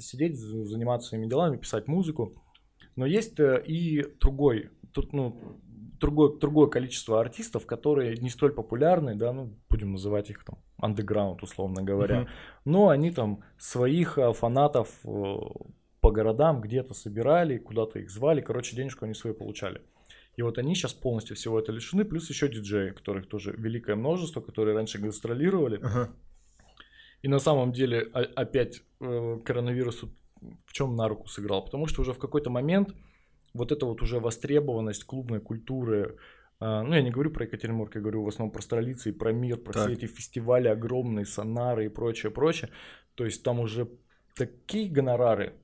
сидеть, 0.02 0.36
заниматься 0.38 1.08
своими 1.08 1.26
делами, 1.26 1.56
писать 1.56 1.86
музыку. 1.88 2.42
Но 2.96 3.06
есть 3.06 3.38
э, 3.40 3.62
и 3.66 4.04
другой, 4.20 4.70
ну, 5.12 5.60
другое, 6.00 6.38
другое 6.38 6.68
количество 6.68 7.20
артистов, 7.20 7.66
которые 7.66 8.16
не 8.16 8.30
столь 8.30 8.52
популярны, 8.52 9.14
да, 9.14 9.32
ну, 9.32 9.56
будем 9.68 9.92
называть 9.92 10.30
их 10.30 10.44
там 10.44 10.58
андеграунд, 10.78 11.42
условно 11.42 11.82
говоря, 11.82 12.22
uh-huh. 12.22 12.28
но 12.64 12.88
они 12.88 13.10
там 13.10 13.42
своих 13.58 14.18
э, 14.18 14.32
фанатов 14.32 14.88
э, 15.04 15.34
по 16.00 16.10
городам 16.10 16.60
где-то 16.60 16.94
собирали, 16.94 17.58
куда-то 17.58 17.98
их 17.98 18.10
звали, 18.10 18.40
короче, 18.40 18.76
денежку 18.76 19.04
они 19.04 19.14
свои 19.14 19.32
получали. 19.32 19.80
И 20.36 20.42
вот 20.42 20.58
они 20.58 20.74
сейчас 20.74 20.92
полностью 20.92 21.36
всего 21.36 21.60
это 21.60 21.72
лишены, 21.72 22.04
плюс 22.04 22.28
еще 22.28 22.48
диджеи, 22.48 22.90
которых 22.90 23.28
тоже 23.28 23.54
великое 23.56 23.94
множество, 23.96 24.40
которые 24.40 24.74
раньше 24.74 24.98
гастролировали. 24.98 25.78
Ага. 25.82 26.10
И 27.24 27.28
на 27.28 27.38
самом 27.38 27.72
деле 27.72 28.00
опять 28.36 28.82
э, 29.00 29.38
коронавирус 29.46 30.04
в 30.66 30.72
чем 30.74 30.94
на 30.94 31.08
руку 31.08 31.26
сыграл? 31.26 31.64
Потому 31.64 31.86
что 31.86 32.02
уже 32.02 32.12
в 32.12 32.18
какой-то 32.18 32.50
момент 32.50 32.94
вот 33.54 33.72
эта 33.72 33.86
вот 33.86 34.02
уже 34.02 34.20
востребованность 34.20 35.04
клубной 35.04 35.40
культуры, 35.40 36.18
э, 36.60 36.82
ну 36.82 36.94
я 36.94 37.00
не 37.00 37.10
говорю 37.10 37.30
про 37.30 37.46
Екатеринбург, 37.46 37.94
я 37.94 38.02
говорю 38.02 38.24
в 38.24 38.28
основном 38.28 38.52
про 38.52 38.60
столицы 38.60 39.08
и 39.08 39.12
про 39.12 39.32
мир, 39.32 39.56
про 39.56 39.72
так. 39.72 39.84
все 39.84 39.92
эти 39.94 40.04
фестивали 40.04 40.68
огромные, 40.68 41.24
сонары 41.24 41.86
и 41.86 41.88
прочее, 41.88 42.30
прочее. 42.30 42.68
То 43.14 43.24
есть 43.24 43.42
там 43.42 43.58
уже 43.58 43.88
такие 44.36 44.90
гонорары 44.90 45.54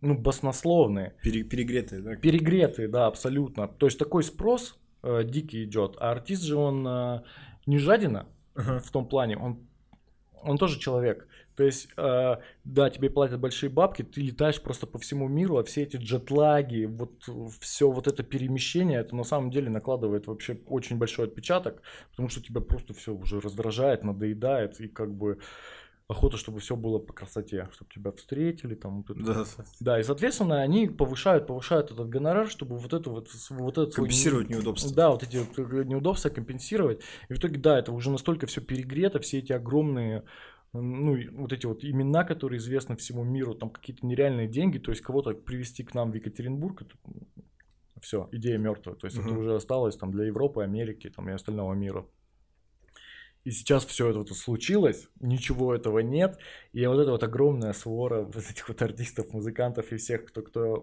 ну, 0.00 0.16
баснословные. 0.16 1.16
Пере, 1.22 1.42
перегретые, 1.42 2.00
да? 2.00 2.16
Перегретые, 2.16 2.88
да, 2.88 3.08
абсолютно. 3.08 3.68
То 3.68 3.84
есть 3.84 3.98
такой 3.98 4.22
спрос 4.22 4.78
э, 5.02 5.22
дикий 5.24 5.64
идет, 5.64 5.96
а 6.00 6.12
артист 6.12 6.44
же 6.44 6.56
он 6.56 6.88
э, 6.88 7.22
не 7.66 7.76
жадина 7.76 8.26
uh-huh. 8.54 8.78
в 8.78 8.90
том 8.90 9.06
плане, 9.06 9.36
он, 9.36 9.68
он 10.44 10.58
тоже 10.58 10.78
человек. 10.78 11.26
То 11.56 11.62
есть, 11.62 11.88
э, 11.96 12.36
да, 12.64 12.90
тебе 12.90 13.10
платят 13.10 13.38
большие 13.38 13.70
бабки, 13.70 14.02
ты 14.02 14.20
летаешь 14.20 14.60
просто 14.60 14.86
по 14.86 14.98
всему 14.98 15.28
миру, 15.28 15.58
а 15.58 15.64
все 15.64 15.82
эти 15.82 15.96
джетлаги, 15.96 16.86
вот 16.86 17.28
все 17.60 17.90
вот 17.90 18.08
это 18.08 18.22
перемещение, 18.24 19.00
это 19.00 19.14
на 19.14 19.24
самом 19.24 19.50
деле 19.50 19.70
накладывает 19.70 20.26
вообще 20.26 20.58
очень 20.66 20.98
большой 20.98 21.26
отпечаток, 21.26 21.82
потому 22.10 22.28
что 22.28 22.42
тебя 22.42 22.60
просто 22.60 22.92
все 22.92 23.14
уже 23.14 23.40
раздражает, 23.40 24.02
надоедает, 24.02 24.80
и 24.80 24.88
как 24.88 25.14
бы 25.14 25.38
охота, 26.08 26.36
чтобы 26.36 26.60
все 26.60 26.76
было 26.76 26.98
по 26.98 27.12
красоте, 27.12 27.68
чтобы 27.72 27.90
тебя 27.90 28.12
встретили, 28.12 28.74
там 28.74 29.02
вот 29.02 29.10
это. 29.10 29.22
Да. 29.22 29.44
Да, 29.80 30.00
и 30.00 30.02
соответственно 30.02 30.60
они 30.60 30.88
повышают, 30.88 31.46
повышают 31.46 31.90
этот 31.90 32.08
гонорар, 32.08 32.48
чтобы 32.48 32.76
вот 32.76 32.92
это 32.92 33.10
вот, 33.10 33.28
вот 33.50 33.78
это 33.78 33.90
свой- 33.90 34.08
Компенсировать 34.08 34.50
неудобства. 34.50 34.94
Да, 34.94 35.10
вот 35.10 35.22
эти 35.22 35.38
вот 35.38 35.56
неудобства 35.86 36.28
компенсировать. 36.28 37.00
И 37.28 37.34
в 37.34 37.38
итоге, 37.38 37.58
да, 37.58 37.78
это 37.78 37.92
уже 37.92 38.10
настолько 38.10 38.46
все 38.46 38.60
перегрето, 38.60 39.20
все 39.20 39.38
эти 39.38 39.52
огромные 39.52 40.24
ну, 40.76 41.16
вот 41.34 41.52
эти 41.52 41.66
вот 41.66 41.84
имена, 41.84 42.24
которые 42.24 42.58
известны 42.58 42.96
всему 42.96 43.22
миру, 43.22 43.54
там 43.54 43.70
какие-то 43.70 44.04
нереальные 44.04 44.48
деньги, 44.48 44.78
то 44.78 44.90
есть 44.90 45.02
кого-то 45.02 45.30
привести 45.32 45.84
к 45.84 45.94
нам 45.94 46.10
в 46.10 46.14
Екатеринбург, 46.16 46.82
это 46.82 46.96
все, 48.00 48.28
идея 48.32 48.58
мертвая. 48.58 48.96
То 48.96 49.06
есть 49.06 49.16
это 49.16 49.28
Мгм. 49.28 49.38
уже 49.38 49.54
осталось 49.54 49.96
там 49.96 50.10
для 50.10 50.24
Европы, 50.24 50.64
Америки 50.64 51.10
там, 51.10 51.28
и 51.28 51.32
остального 51.32 51.74
мира. 51.74 52.04
И 53.44 53.50
сейчас 53.50 53.84
все 53.84 54.08
это 54.08 54.20
вот 54.20 54.30
случилось, 54.30 55.08
ничего 55.20 55.74
этого 55.74 55.98
нет, 55.98 56.38
и 56.72 56.84
вот 56.86 56.98
эта 56.98 57.10
вот 57.10 57.22
огромная 57.22 57.74
свора 57.74 58.22
вот 58.22 58.50
этих 58.50 58.68
вот 58.68 58.80
артистов, 58.80 59.34
музыкантов 59.34 59.92
и 59.92 59.96
всех, 59.96 60.24
кто, 60.24 60.40
кто, 60.40 60.82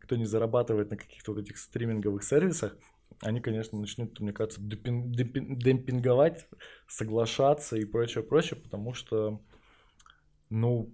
кто 0.00 0.16
не 0.16 0.24
зарабатывает 0.24 0.90
на 0.90 0.96
каких-то 0.96 1.32
вот 1.32 1.42
этих 1.42 1.58
стриминговых 1.58 2.24
сервисах, 2.24 2.76
они, 3.20 3.40
конечно, 3.40 3.78
начнут, 3.78 4.18
мне 4.20 4.32
кажется, 4.32 4.60
депин- 4.62 5.10
депин- 5.12 5.56
демпинговать, 5.56 6.48
соглашаться 6.88 7.76
и 7.76 7.84
прочее, 7.84 8.24
прочее, 8.24 8.58
потому 8.58 8.94
что, 8.94 9.38
ну, 10.48 10.90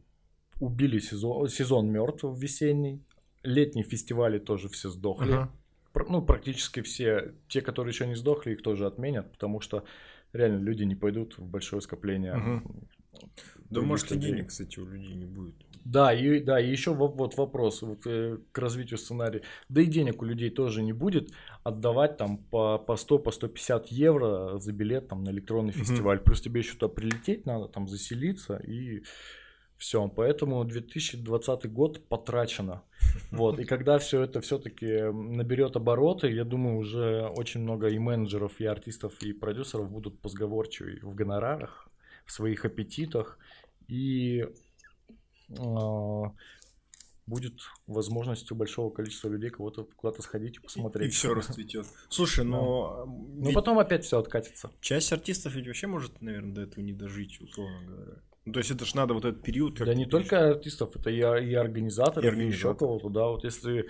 убили 0.61 0.98
сезон, 0.98 1.48
сезон 1.48 1.90
мертв 1.90 2.24
весенний, 2.24 3.04
летние 3.44 3.84
фестивали 3.84 4.38
тоже 4.38 4.68
все 4.68 4.90
сдохли. 4.90 5.46
Пр- 5.92 6.08
Ну, 6.08 6.22
практически 6.22 6.82
все, 6.82 7.34
те, 7.48 7.62
которые 7.62 7.92
еще 7.92 8.06
не 8.06 8.14
сдохли, 8.16 8.52
их 8.52 8.62
тоже 8.62 8.87
отменят, 8.87 9.32
потому 9.32 9.61
что 9.61 9.84
реально 10.38 10.62
люди 10.64 10.85
не 10.85 10.94
пойдут 10.96 11.38
в 11.38 11.44
большое 11.44 11.83
скопление. 11.83 12.35
Мгм. 12.35 12.88
Да, 13.70 13.83
может, 13.83 14.12
и 14.12 14.16
денег, 14.16 14.48
кстати, 14.48 14.79
у 14.81 14.87
людей 14.87 15.14
не 15.14 15.27
будет. 15.27 15.55
Да, 15.85 16.12
и, 16.12 16.40
да, 16.40 16.61
и 16.61 16.70
еще 16.70 16.94
во- 16.94 17.09
вот 17.09 17.37
вопрос 17.37 17.83
вот, 17.83 18.07
э, 18.07 18.38
к 18.53 18.59
развитию 18.59 18.98
сценария. 18.98 19.42
Да 19.68 19.81
и 19.81 19.87
денег 19.87 20.22
у 20.22 20.24
людей 20.27 20.51
тоже 20.51 20.83
не 20.83 20.92
будет 20.92 21.31
отдавать 21.64 22.16
там 22.16 22.38
по, 22.38 22.79
по 22.79 22.96
100, 22.96 23.18
по 23.18 23.31
150 23.31 23.88
евро 23.88 24.59
за 24.59 24.72
билет 24.72 25.09
там 25.09 25.24
на 25.24 25.31
электронный 25.31 25.72
Мгм. 25.74 25.85
фестиваль. 25.85 26.18
Плюс 26.20 26.40
тебе 26.40 26.61
еще 26.61 26.74
туда 26.74 26.88
прилететь 26.88 27.46
надо, 27.46 27.68
там 27.68 27.88
заселиться 27.88 28.57
и 28.57 29.03
все. 29.77 30.09
Поэтому 30.09 30.64
2020 30.64 31.66
год 31.72 32.09
потрачено. 32.09 32.83
Вот. 33.30 33.58
И 33.58 33.64
когда 33.64 33.98
все 33.98 34.22
это 34.22 34.40
все-таки 34.40 35.11
наберет 35.12 35.76
обороты, 35.76 36.30
я 36.30 36.44
думаю, 36.44 36.78
уже 36.78 37.26
очень 37.37 37.61
много 37.61 37.88
и 37.88 37.98
менеджеров, 37.98 38.61
и 38.61 38.64
артистов, 38.64 39.22
и 39.22 39.32
продюсеров 39.32 39.90
будут 39.90 40.20
позговорчивы 40.20 40.98
в 41.02 41.14
гонорарах, 41.14 41.88
в 42.24 42.32
своих 42.32 42.64
аппетитах. 42.64 43.38
И 43.87 44.46
а, 45.58 46.32
будет 47.28 47.61
возможность 47.87 48.50
у 48.50 48.54
большого 48.54 48.90
количества 48.90 49.28
людей 49.28 49.50
кого-то 49.50 49.84
куда-то 49.96 50.22
сходить 50.22 50.56
и 50.56 50.61
посмотреть. 50.61 51.08
И 51.08 51.11
все 51.14 51.34
расцветет. 51.34 51.87
Слушай, 52.08 52.44
но 52.44 53.04
Ну 53.06 53.46
ведь 53.46 53.54
потом 53.54 53.78
опять 53.78 54.04
все 54.04 54.18
откатится. 54.18 54.70
часть 54.80 55.12
артистов 55.12 55.54
ведь 55.54 55.66
вообще 55.66 55.87
может, 55.87 56.20
наверное, 56.22 56.54
до 56.54 56.62
этого 56.62 56.82
не 56.82 56.92
дожить, 56.92 57.40
условно 57.40 57.87
говоря. 57.87 58.22
Ну, 58.48 58.52
то 58.54 58.61
есть 58.61 58.70
это 58.70 58.84
ж 58.84 58.94
надо 58.94 59.14
вот 59.14 59.24
этот 59.24 59.42
период. 59.42 59.74
Да 59.78 59.94
не 59.94 60.06
только 60.06 60.50
артистов, 60.50 60.96
это 60.96 61.11
и, 61.11 61.18
и 61.18 61.54
организаторов, 61.54 62.34
И 62.34 62.42
и, 62.42 62.46
еще 62.46 62.74
кого-то, 62.74 63.11
да. 63.11 63.26
Вот 63.28 63.44
если 63.44 63.88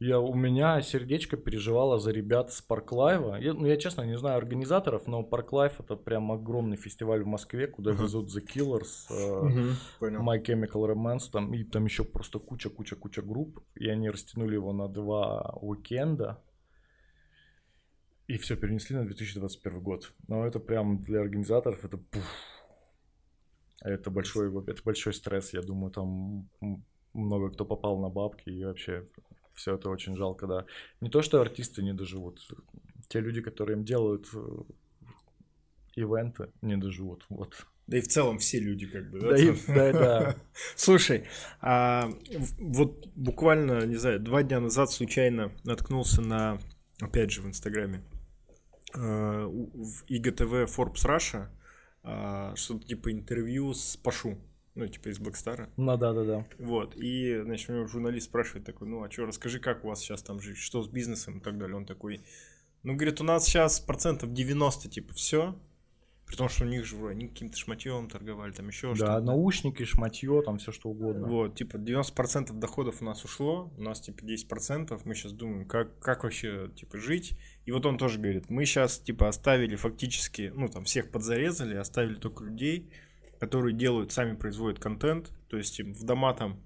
я, 0.00 0.18
у 0.18 0.34
меня 0.34 0.80
сердечко 0.82 1.36
переживало 1.36 1.98
за 2.00 2.10
ребят 2.10 2.52
с 2.52 2.60
Park 2.60 2.90
Live 2.90 3.21
а. 3.21 3.36
Я, 3.36 3.52
ну, 3.52 3.66
я 3.66 3.76
честно 3.76 4.02
не 4.02 4.18
знаю 4.18 4.38
организаторов, 4.38 5.06
но 5.06 5.22
Park 5.22 5.50
Live 5.50 5.78
это 5.78 5.94
прям 5.94 6.32
огромный 6.32 6.76
фестиваль 6.76 7.22
в 7.22 7.26
Москве, 7.26 7.68
куда 7.68 7.92
Ага. 7.92 8.02
везут 8.02 8.34
The 8.34 8.42
Killers, 8.44 9.44
Мгм, 9.44 9.76
Понял. 10.00 10.22
My 10.22 10.42
Chemical 10.42 10.92
Romance, 10.92 11.30
там, 11.30 11.54
и 11.54 11.62
там 11.62 11.84
еще 11.84 12.02
просто 12.02 12.38
куча-куча-куча 12.40 13.22
групп, 13.22 13.60
и 13.76 13.88
они 13.88 14.10
растянули 14.10 14.54
его 14.54 14.72
на 14.72 14.88
два 14.88 15.56
уикенда, 15.60 16.42
и 18.26 18.38
все 18.38 18.56
перенесли 18.56 18.96
на 18.96 19.04
2021 19.04 19.80
год. 19.80 20.12
Но 20.28 20.46
это 20.46 20.58
прям 20.60 21.02
для 21.04 21.20
организаторов, 21.20 21.84
это 21.84 21.98
пуф. 21.98 22.24
Это 23.82 24.10
большой, 24.10 24.52
это 24.66 24.82
большой 24.84 25.14
стресс, 25.14 25.52
я 25.54 25.62
думаю, 25.62 25.90
там 25.90 26.48
много 27.14 27.50
кто 27.50 27.64
попал 27.64 27.98
на 27.98 28.08
бабки, 28.08 28.50
и 28.50 28.64
вообще 28.64 29.06
все 29.54 29.74
это 29.74 29.88
очень 29.90 30.16
жалко, 30.16 30.46
да. 30.46 30.66
Не 31.00 31.10
то, 31.10 31.22
что 31.22 31.40
артисты 31.40 31.82
не 31.82 31.92
доживут, 31.94 32.46
те 33.08 33.20
люди, 33.20 33.40
которые 33.40 33.76
им 33.78 33.84
делают 33.84 34.28
э, 34.34 34.62
ивенты, 35.96 36.50
не 36.62 36.76
доживут, 36.76 37.24
вот. 37.28 37.66
Да 37.86 37.98
и 37.98 38.00
в 38.00 38.08
целом 38.08 38.38
все 38.38 38.60
люди 38.60 38.86
как 38.86 39.10
бы, 39.10 39.18
да? 39.20 39.28
Да, 39.30 39.36
и- 39.36 39.56
да, 39.66 39.92
да. 39.92 40.36
Слушай, 40.76 41.24
а 41.60 42.08
вот 42.58 43.08
буквально, 43.16 43.84
не 43.86 43.96
знаю, 43.96 44.20
два 44.20 44.42
дня 44.42 44.60
назад 44.60 44.90
случайно 44.92 45.52
наткнулся 45.64 46.22
на, 46.22 46.60
опять 47.00 47.32
же, 47.32 47.42
в 47.42 47.46
Инстаграме, 47.46 48.04
э, 48.94 48.98
в 48.98 50.04
ИГТВ 50.06 50.76
Forbes 50.76 51.04
Russia, 51.04 51.48
а, 52.02 52.54
что-то 52.56 52.86
типа 52.86 53.12
интервью 53.12 53.74
с 53.74 53.96
Пашу, 53.96 54.38
ну, 54.74 54.86
типа 54.86 55.08
из 55.08 55.18
Блэкстара. 55.18 55.68
Ну 55.76 55.96
да, 55.96 56.12
да, 56.12 56.24
да. 56.24 56.46
Вот, 56.58 56.96
и, 56.96 57.40
значит, 57.42 57.70
у 57.70 57.74
него 57.74 57.86
журналист 57.86 58.26
спрашивает 58.26 58.64
такой, 58.64 58.88
ну, 58.88 59.02
а 59.02 59.10
что, 59.10 59.26
расскажи, 59.26 59.60
как 59.60 59.84
у 59.84 59.88
вас 59.88 60.00
сейчас 60.00 60.22
там 60.22 60.40
жизнь, 60.40 60.58
что 60.58 60.82
с 60.82 60.88
бизнесом 60.88 61.38
и 61.38 61.40
так 61.40 61.58
далее. 61.58 61.76
Он 61.76 61.86
такой, 61.86 62.20
ну, 62.82 62.94
говорит, 62.94 63.20
у 63.20 63.24
нас 63.24 63.44
сейчас 63.44 63.80
процентов 63.80 64.32
90, 64.32 64.88
типа, 64.88 65.12
все, 65.14 65.56
при 66.30 66.36
том, 66.36 66.48
что 66.48 66.64
у 66.64 66.68
них 66.68 66.84
же 66.84 66.94
вроде 66.94 67.16
они 67.16 67.26
каким-то 67.26 67.56
шматьем 67.56 68.08
торговали, 68.08 68.52
там 68.52 68.68
еще 68.68 68.90
Да, 68.90 68.94
что-то. 68.94 69.20
наушники, 69.20 69.82
шматье, 69.82 70.42
там 70.42 70.58
все 70.58 70.70
что 70.70 70.88
угодно. 70.90 71.26
Вот, 71.26 71.56
типа 71.56 71.76
90% 71.76 72.52
доходов 72.52 73.02
у 73.02 73.04
нас 73.04 73.24
ушло, 73.24 73.72
у 73.76 73.82
нас 73.82 74.00
типа 74.00 74.22
10%, 74.22 75.00
мы 75.04 75.16
сейчас 75.16 75.32
думаем, 75.32 75.66
как, 75.66 75.98
как 75.98 76.22
вообще 76.22 76.70
типа 76.76 76.98
жить. 76.98 77.36
И 77.64 77.72
вот 77.72 77.84
он 77.84 77.98
тоже 77.98 78.20
говорит, 78.20 78.48
мы 78.48 78.64
сейчас 78.64 79.00
типа 79.00 79.26
оставили 79.26 79.74
фактически, 79.74 80.52
ну 80.54 80.68
там 80.68 80.84
всех 80.84 81.10
подзарезали, 81.10 81.74
оставили 81.74 82.14
только 82.14 82.44
людей, 82.44 82.88
которые 83.40 83.74
делают, 83.74 84.12
сами 84.12 84.36
производят 84.36 84.78
контент, 84.78 85.32
то 85.48 85.56
есть 85.56 85.80
им 85.80 85.94
в 85.94 86.04
дома 86.04 86.32
там 86.32 86.60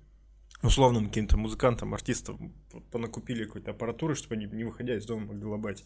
условным 0.65 1.09
каким-то 1.09 1.37
музыкантам, 1.37 1.95
артистам 1.95 2.55
понакупили 2.91 3.45
какой-то 3.45 3.73
аппаратуры, 3.73 4.15
чтобы 4.15 4.37
они, 4.37 4.47
не 4.47 4.65
выходя 4.65 4.97
из 4.97 5.07
дома, 5.07 5.27
могли 5.27 5.45
лобать. 5.45 5.85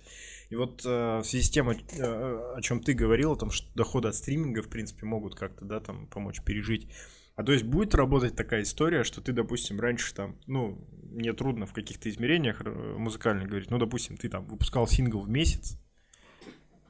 И 0.50 0.56
вот 0.56 0.82
э, 0.84 1.18
в 1.18 1.24
связи 1.24 1.44
с 1.44 1.50
тем, 1.50 1.68
о, 1.68 1.74
э, 1.74 2.54
о 2.56 2.60
чем 2.62 2.82
ты 2.82 2.92
говорил, 2.92 3.32
о 3.32 3.36
том, 3.36 3.50
что 3.50 3.68
доходы 3.74 4.08
от 4.08 4.14
стриминга, 4.14 4.62
в 4.62 4.68
принципе, 4.68 5.06
могут 5.06 5.34
как-то, 5.34 5.64
да, 5.64 5.80
там, 5.80 6.06
помочь 6.06 6.42
пережить. 6.42 6.88
А 7.36 7.44
то 7.44 7.52
есть 7.52 7.64
будет 7.64 7.94
работать 7.94 8.34
такая 8.34 8.62
история, 8.62 9.04
что 9.04 9.20
ты, 9.20 9.32
допустим, 9.32 9.78
раньше 9.78 10.12
там, 10.12 10.36
ну, 10.46 10.84
мне 11.10 11.32
трудно 11.32 11.66
в 11.66 11.72
каких-то 11.72 12.10
измерениях 12.10 12.60
э, 12.60 12.94
музыкальных 12.98 13.48
говорить, 13.48 13.70
ну, 13.70 13.78
допустим, 13.78 14.16
ты 14.16 14.28
там 14.28 14.46
выпускал 14.46 14.86
сингл 14.86 15.20
в 15.20 15.28
месяц, 15.28 15.78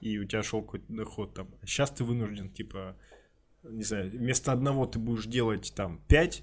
и 0.01 0.18
у 0.18 0.24
тебя 0.24 0.42
шел 0.42 0.62
какой-то 0.62 0.92
доход 0.92 1.35
там. 1.35 1.48
Сейчас 1.64 1.90
ты 1.90 2.05
вынужден, 2.05 2.51
типа, 2.51 2.96
не 3.62 3.83
знаю, 3.83 4.11
вместо 4.11 4.53
одного 4.53 4.87
ты 4.87 4.98
будешь 4.98 5.27
делать 5.27 5.72
там 5.77 6.01
5, 6.09 6.42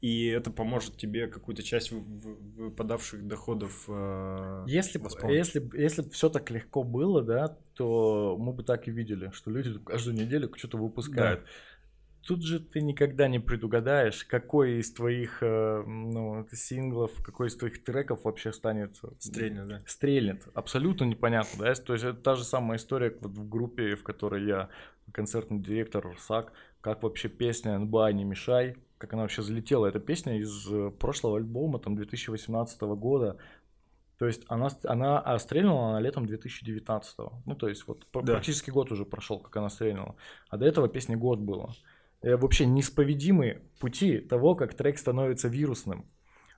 и 0.00 0.26
это 0.26 0.50
поможет 0.50 0.96
тебе 0.96 1.26
какую-то 1.26 1.62
часть 1.62 1.90
вы- 1.90 2.00
вы- 2.00 2.36
выпадавших 2.66 3.26
доходов 3.26 3.84
э, 3.88 4.64
Если, 4.66 5.00
если, 5.32 5.70
если 5.76 6.08
все 6.10 6.28
так 6.28 6.50
легко 6.50 6.84
было, 6.84 7.22
да, 7.22 7.56
то 7.74 8.36
мы 8.38 8.52
бы 8.52 8.62
так 8.62 8.86
и 8.86 8.92
видели, 8.92 9.30
что 9.32 9.50
люди 9.50 9.76
каждую 9.84 10.16
неделю 10.16 10.52
что-то 10.56 10.78
выпускают. 10.78 11.44
Тут 12.26 12.42
же 12.42 12.60
ты 12.60 12.82
никогда 12.82 13.26
не 13.26 13.38
предугадаешь, 13.38 14.24
какой 14.24 14.80
из 14.80 14.92
твоих 14.92 15.38
э, 15.42 15.82
ну, 15.86 16.46
синглов, 16.52 17.12
какой 17.22 17.48
из 17.48 17.56
твоих 17.56 17.82
треков 17.82 18.24
вообще 18.24 18.52
станет 18.52 18.98
э, 19.02 19.08
Стрельно, 19.18 19.66
да. 19.66 19.80
стрельнет. 19.86 20.46
Абсолютно 20.54 21.04
непонятно, 21.04 21.64
да? 21.64 21.74
То 21.74 21.94
есть 21.94 22.04
это 22.04 22.20
та 22.20 22.34
же 22.36 22.44
самая 22.44 22.78
история 22.78 23.16
вот 23.20 23.32
в 23.32 23.48
группе, 23.48 23.96
в 23.96 24.02
которой 24.02 24.46
я 24.46 24.68
концертный 25.12 25.58
директор 25.58 26.04
Русак, 26.04 26.52
как 26.82 27.02
вообще 27.02 27.28
песня 27.28 27.78
«НБА 27.78 28.12
не 28.12 28.24
мешай», 28.24 28.76
как 28.98 29.12
она 29.14 29.22
вообще 29.22 29.42
залетела. 29.42 29.86
Эта 29.86 30.00
песня 30.00 30.38
из 30.38 30.66
э, 30.70 30.90
прошлого 30.90 31.36
альбома, 31.38 31.78
там, 31.78 31.96
2018 31.96 32.80
года. 32.82 33.38
То 34.18 34.26
есть 34.26 34.42
она, 34.48 34.68
она 34.84 35.38
стрельнула 35.38 35.90
она 35.90 36.00
летом 36.00 36.26
2019. 36.26 37.16
Ну, 37.46 37.54
то 37.54 37.68
есть 37.68 37.86
вот 37.86 38.06
Да. 38.12 38.20
практически 38.34 38.70
год 38.70 38.90
уже 38.92 39.04
прошел, 39.04 39.38
как 39.38 39.56
она 39.56 39.70
стрельнула. 39.70 40.16
А 40.50 40.56
до 40.56 40.66
этого 40.66 40.88
песни 40.88 41.14
год 41.14 41.38
было. 41.38 41.72
Э, 42.22 42.36
Вообще 42.36 42.66
неисповедимые 42.66 43.62
пути 43.80 44.18
того, 44.18 44.54
как 44.56 44.74
трек 44.74 44.98
становится 44.98 45.48
вирусным. 45.48 46.04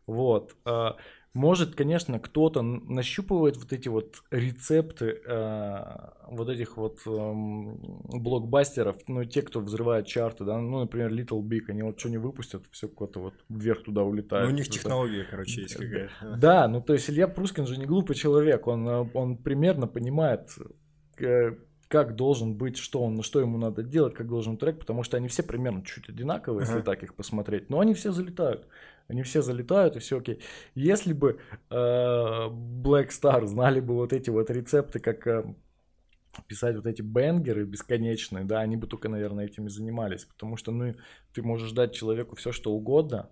Вот. 0.06 0.56
Может, 1.32 1.76
конечно, 1.76 2.18
кто-то 2.18 2.60
нащупывает 2.60 3.56
вот 3.56 3.72
эти 3.72 3.88
вот 3.88 4.22
рецепты 4.32 5.20
э, 5.24 5.84
вот 6.28 6.48
этих 6.48 6.76
вот 6.76 6.98
э, 7.06 7.32
блокбастеров, 8.18 8.96
ну, 9.06 9.24
те, 9.24 9.42
кто 9.42 9.60
взрывает 9.60 10.08
чарты, 10.08 10.44
да, 10.44 10.58
ну, 10.58 10.80
например, 10.80 11.12
Little 11.12 11.40
Big, 11.42 11.66
они 11.68 11.82
вот 11.82 12.00
что 12.00 12.10
не 12.10 12.18
выпустят, 12.18 12.64
все 12.72 12.88
куда-то 12.88 13.20
вот 13.20 13.34
вверх 13.48 13.84
туда 13.84 14.02
улетает. 14.02 14.48
Ну, 14.48 14.52
у 14.52 14.56
них 14.56 14.68
технология, 14.68 15.24
короче, 15.24 15.62
есть 15.62 15.76
какая-то. 15.76 16.36
Да, 16.36 16.66
ну, 16.66 16.82
то 16.82 16.94
есть 16.94 17.08
Илья 17.08 17.28
Прускин 17.28 17.64
же 17.64 17.78
не 17.78 17.86
глупый 17.86 18.16
человек, 18.16 18.66
он, 18.66 18.88
э, 18.88 19.08
он 19.14 19.36
примерно 19.36 19.86
понимает, 19.86 20.48
э, 21.20 21.52
как 21.86 22.14
должен 22.14 22.56
быть, 22.56 22.76
что 22.76 23.02
он, 23.02 23.22
что 23.22 23.40
ему 23.40 23.56
надо 23.56 23.84
делать, 23.84 24.14
как 24.14 24.28
должен 24.28 24.56
трек, 24.56 24.78
потому 24.78 25.04
что 25.04 25.16
они 25.16 25.28
все 25.28 25.44
примерно 25.44 25.84
чуть 25.84 26.08
одинаковые, 26.08 26.64
ага. 26.64 26.72
если 26.72 26.84
так 26.84 27.02
их 27.02 27.14
посмотреть, 27.14 27.68
но 27.70 27.78
они 27.78 27.94
все 27.94 28.12
залетают. 28.12 28.66
Они 29.10 29.22
все 29.22 29.42
залетают, 29.42 29.96
и 29.96 29.98
все 29.98 30.18
окей. 30.18 30.40
Если 30.74 31.12
бы 31.12 31.40
э, 31.70 31.74
Black 31.74 33.08
Star 33.08 33.44
знали 33.46 33.80
бы 33.80 33.94
вот 33.94 34.12
эти 34.12 34.30
вот 34.30 34.50
рецепты, 34.50 35.00
как 35.00 35.26
э, 35.26 35.54
писать 36.46 36.76
вот 36.76 36.86
эти 36.86 37.02
бенгеры 37.02 37.64
бесконечные, 37.64 38.44
да, 38.44 38.60
они 38.60 38.76
бы 38.76 38.86
только, 38.86 39.08
наверное, 39.08 39.46
этими 39.46 39.68
занимались. 39.68 40.24
Потому 40.24 40.56
что, 40.56 40.70
ну, 40.72 40.94
ты 41.34 41.42
можешь 41.42 41.72
дать 41.72 41.92
человеку 41.92 42.36
все, 42.36 42.52
что 42.52 42.72
угодно. 42.72 43.28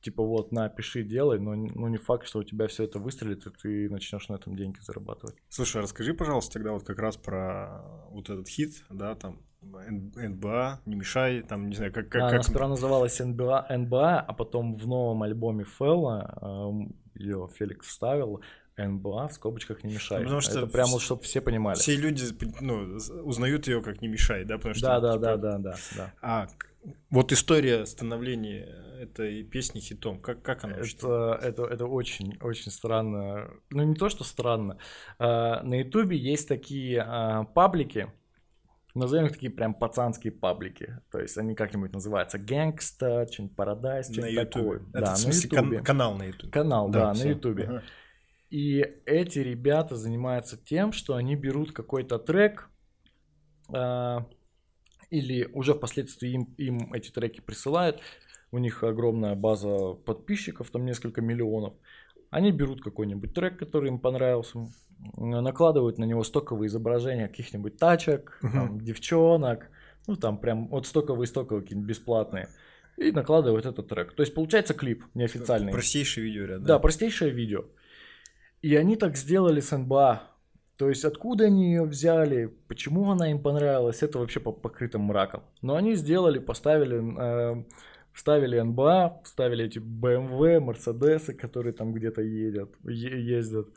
Типа 0.00 0.22
вот, 0.22 0.50
на, 0.50 0.68
пиши, 0.68 1.02
делай, 1.02 1.38
но 1.38 1.54
ну, 1.54 1.88
не 1.88 1.98
факт, 1.98 2.26
что 2.26 2.38
у 2.38 2.42
тебя 2.42 2.68
все 2.68 2.84
это 2.84 2.98
выстрелит, 2.98 3.46
и 3.46 3.50
ты 3.50 3.90
начнешь 3.90 4.28
на 4.28 4.34
этом 4.34 4.56
деньги 4.56 4.78
зарабатывать. 4.80 5.36
Слушай, 5.48 5.78
а 5.78 5.82
расскажи, 5.82 6.14
пожалуйста, 6.14 6.54
тогда 6.54 6.72
вот 6.72 6.84
как 6.84 6.98
раз 6.98 7.16
про 7.18 7.84
вот 8.10 8.30
этот 8.30 8.48
хит, 8.48 8.84
да, 8.88 9.14
там, 9.14 9.42
НБА, 9.62 10.80
не 10.86 10.96
мешай, 10.96 11.42
там, 11.42 11.68
не 11.68 11.76
знаю, 11.76 11.92
как... 11.92 12.08
как, 12.08 12.22
Она 12.22 12.30
как... 12.30 12.44
сперва 12.44 12.68
называлась 12.68 13.18
НБА, 13.18 13.66
НБА, 13.68 14.20
а 14.20 14.32
потом 14.32 14.76
в 14.76 14.86
новом 14.86 15.22
альбоме 15.22 15.64
Фэлла, 15.64 16.38
эм, 16.40 16.96
ее 17.14 17.48
Феликс 17.58 17.86
вставил, 17.86 18.40
НБА 18.86 19.28
в 19.28 19.32
скобочках 19.32 19.84
не 19.84 19.94
мешай. 19.94 20.22
Потому 20.22 20.40
что 20.40 20.58
это 20.58 20.66
прямо, 20.66 20.98
чтобы 21.00 21.22
все 21.22 21.40
понимали. 21.40 21.76
Все 21.76 21.96
люди 21.96 22.24
ну, 22.60 22.98
узнают 23.24 23.66
ее 23.66 23.82
как 23.82 24.00
не 24.02 24.08
мешай, 24.08 24.44
да? 24.44 24.56
Потому 24.56 24.74
что, 24.74 24.86
да, 24.86 25.00
да, 25.00 25.12
типа... 25.12 25.22
да, 25.24 25.36
да, 25.36 25.58
да, 25.58 25.76
да. 25.96 26.14
А 26.22 26.48
вот 27.10 27.32
история 27.32 27.84
становления 27.86 28.64
этой 29.00 29.42
песни 29.42 29.80
хитом, 29.80 30.20
как, 30.20 30.42
как 30.42 30.64
она 30.64 30.76
это, 30.76 31.38
это, 31.42 31.64
это 31.64 31.86
очень, 31.86 32.38
очень 32.40 32.70
странно. 32.70 33.50
Ну, 33.70 33.82
не 33.82 33.94
то, 33.94 34.08
что 34.08 34.24
странно. 34.24 34.78
А, 35.18 35.62
на 35.62 35.80
Ютубе 35.80 36.16
есть 36.16 36.48
такие 36.48 37.02
а, 37.02 37.44
паблики, 37.44 38.10
Назовем 38.94 39.26
их 39.26 39.32
такие 39.32 39.52
прям 39.52 39.74
пацанские 39.74 40.32
паблики. 40.32 40.98
То 41.12 41.20
есть 41.20 41.38
они 41.38 41.54
как-нибудь 41.54 41.92
называются 41.92 42.38
Gangsta, 42.38 43.30
что-нибудь 43.30 43.56
Paradise, 43.56 44.12
что-нибудь 44.12 44.50
такое. 44.50 44.78
Это 44.92 45.00
да, 45.00 45.14
в 45.14 45.18
смысле 45.18 45.50
на 45.50 45.56
кан- 45.56 45.84
канал 45.84 46.14
на 46.14 46.24
YouTube. 46.24 46.50
Канал, 46.50 46.88
да, 46.88 47.12
да 47.12 47.24
на 47.24 47.28
YouTube. 47.28 47.60
Ага. 47.60 47.82
И 48.50 48.84
эти 49.06 49.38
ребята 49.38 49.96
занимаются 49.96 50.56
тем, 50.56 50.92
что 50.92 51.14
они 51.14 51.36
берут 51.36 51.72
какой-то 51.72 52.18
трек, 52.18 52.68
э, 53.72 54.18
или 55.10 55.44
уже 55.52 55.74
впоследствии 55.74 56.30
им, 56.30 56.54
им 56.56 56.92
эти 56.92 57.10
треки 57.10 57.40
присылают. 57.40 58.00
У 58.52 58.58
них 58.58 58.82
огромная 58.82 59.36
база 59.36 59.94
подписчиков, 59.94 60.70
там 60.70 60.84
несколько 60.84 61.20
миллионов. 61.20 61.74
Они 62.30 62.50
берут 62.50 62.82
какой-нибудь 62.82 63.34
трек, 63.34 63.56
который 63.56 63.88
им 63.88 64.00
понравился, 64.00 64.68
накладывают 65.16 65.98
на 65.98 66.04
него 66.04 66.24
стоковые 66.24 66.68
изображения 66.68 67.28
каких-нибудь 67.28 67.76
тачек, 67.76 68.38
там, 68.40 68.80
девчонок, 68.80 69.70
ну 70.06 70.16
там 70.16 70.38
прям 70.38 70.68
вот 70.68 70.86
стоковые 70.86 71.26
стоковые 71.26 71.62
какие-нибудь 71.62 71.88
бесплатные. 71.88 72.48
И 72.96 73.12
накладывают 73.12 73.64
этот 73.66 73.88
трек. 73.88 74.12
То 74.12 74.22
есть 74.22 74.34
получается 74.34 74.74
клип 74.74 75.04
неофициальный. 75.14 75.72
Простейшее 75.72 76.24
видео, 76.24 76.46
да? 76.46 76.58
Да, 76.58 76.78
простейшее 76.78 77.30
видео. 77.30 77.64
И 78.62 78.76
они 78.76 78.96
так 78.96 79.16
сделали 79.16 79.60
с 79.60 79.76
НБА. 79.76 80.22
То 80.76 80.88
есть 80.88 81.04
откуда 81.04 81.44
они 81.44 81.72
ее 81.72 81.84
взяли, 81.84 82.46
почему 82.68 83.10
она 83.10 83.30
им 83.30 83.42
понравилась, 83.42 84.02
это 84.02 84.18
вообще 84.18 84.40
по 84.40 84.52
покрытым 84.52 85.02
мраком. 85.02 85.42
Но 85.60 85.76
они 85.76 85.94
сделали, 85.94 86.38
поставили, 86.38 87.02
э, 87.18 87.64
вставили 88.12 88.58
НБА, 88.58 89.20
вставили 89.24 89.66
эти 89.66 89.78
BMW, 89.78 90.60
Мерседесы, 90.60 91.34
которые 91.34 91.74
там 91.74 91.92
где-то 91.92 92.22
едят, 92.22 92.70
ездят. 92.84 93.68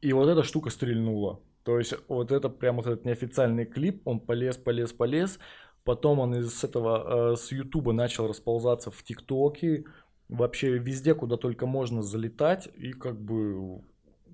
И 0.00 0.12
вот 0.12 0.28
эта 0.28 0.42
штука 0.42 0.70
стрельнула. 0.70 1.40
То 1.62 1.78
есть 1.78 1.94
вот 2.08 2.30
это 2.30 2.48
прям 2.48 2.76
вот 2.76 2.86
этот 2.86 3.04
неофициальный 3.04 3.64
клип, 3.64 4.02
он 4.04 4.20
полез, 4.20 4.56
полез, 4.56 4.92
полез. 4.92 5.38
Потом 5.84 6.18
он 6.18 6.34
из 6.34 6.64
этого, 6.64 7.32
э, 7.32 7.36
с 7.36 7.52
Ютуба 7.52 7.92
начал 7.92 8.26
расползаться 8.26 8.90
в 8.90 9.02
ТикТоке. 9.02 9.84
Вообще 10.28 10.78
везде, 10.78 11.14
куда 11.14 11.36
только 11.36 11.66
можно 11.66 12.02
залетать. 12.02 12.68
И 12.74 12.92
как 12.92 13.20
бы 13.20 13.82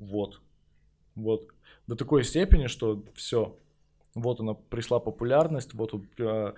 вот. 0.01 0.41
Вот. 1.15 1.47
До 1.87 1.95
такой 1.95 2.25
степени, 2.25 2.67
что 2.67 3.05
все. 3.15 3.57
Вот 4.15 4.41
она 4.41 4.55
пришла 4.55 4.99
популярность, 4.99 5.75
вот 5.75 5.95
э, 6.19 6.53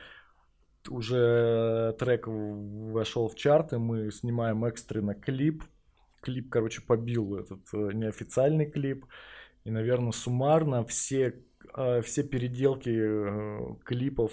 уже 0.89 1.95
трек 1.99 2.27
вошел 2.27 3.29
в 3.29 3.35
чарты, 3.35 3.79
мы 3.79 4.11
снимаем 4.11 4.65
экстренно 4.65 5.15
клип, 5.15 5.65
клип, 6.23 6.49
короче, 6.49 6.81
побил 6.81 7.37
этот 7.37 7.61
э, 7.75 7.91
неофициальный 7.93 8.67
клип. 8.71 9.05
И, 9.65 9.71
наверное, 9.71 10.13
суммарно 10.13 10.85
все, 10.85 11.43
э, 11.77 12.01
все 12.03 12.23
переделки 12.23 12.91
э, 12.91 13.75
клипов 13.85 14.33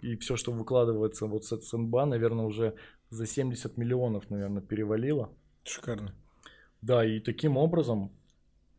и 0.00 0.16
все, 0.16 0.36
что 0.36 0.52
выкладывается 0.52 1.26
вот 1.26 1.44
с 1.44 1.56
СНБА, 1.56 2.06
наверное, 2.06 2.46
уже 2.46 2.74
за 3.10 3.26
70 3.26 3.76
миллионов, 3.76 4.28
наверное, 4.30 4.62
перевалило. 4.62 5.30
Шикарно. 5.64 6.14
Да, 6.82 7.04
и 7.04 7.20
таким 7.20 7.56
образом 7.56 8.10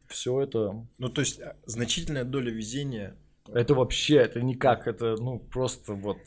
все 0.07 0.41
это... 0.41 0.85
Ну, 0.97 1.09
то 1.09 1.21
есть 1.21 1.39
значительная 1.65 2.23
доля 2.23 2.51
везения... 2.51 3.15
Это 3.51 3.73
вообще, 3.73 4.17
это 4.17 4.41
никак, 4.41 4.87
это, 4.87 5.15
ну, 5.17 5.39
просто 5.39 5.93
вот 5.93 6.17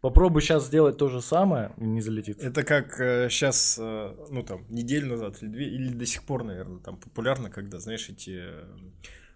Попробуй 0.00 0.42
сейчас 0.42 0.66
сделать 0.66 0.96
то 0.96 1.08
же 1.08 1.20
самое, 1.20 1.72
не 1.76 2.00
залетит. 2.00 2.40
Это 2.40 2.62
как 2.62 3.00
э, 3.00 3.28
сейчас, 3.30 3.78
э, 3.80 4.14
ну 4.30 4.44
там, 4.44 4.64
неделю 4.68 5.08
назад 5.08 5.42
или 5.42 5.48
две, 5.48 5.66
или 5.66 5.92
до 5.92 6.06
сих 6.06 6.22
пор, 6.22 6.44
наверное, 6.44 6.78
там 6.78 6.98
популярно, 6.98 7.50
когда, 7.50 7.80
знаешь, 7.80 8.08
эти 8.08 8.38
э, 8.38 8.64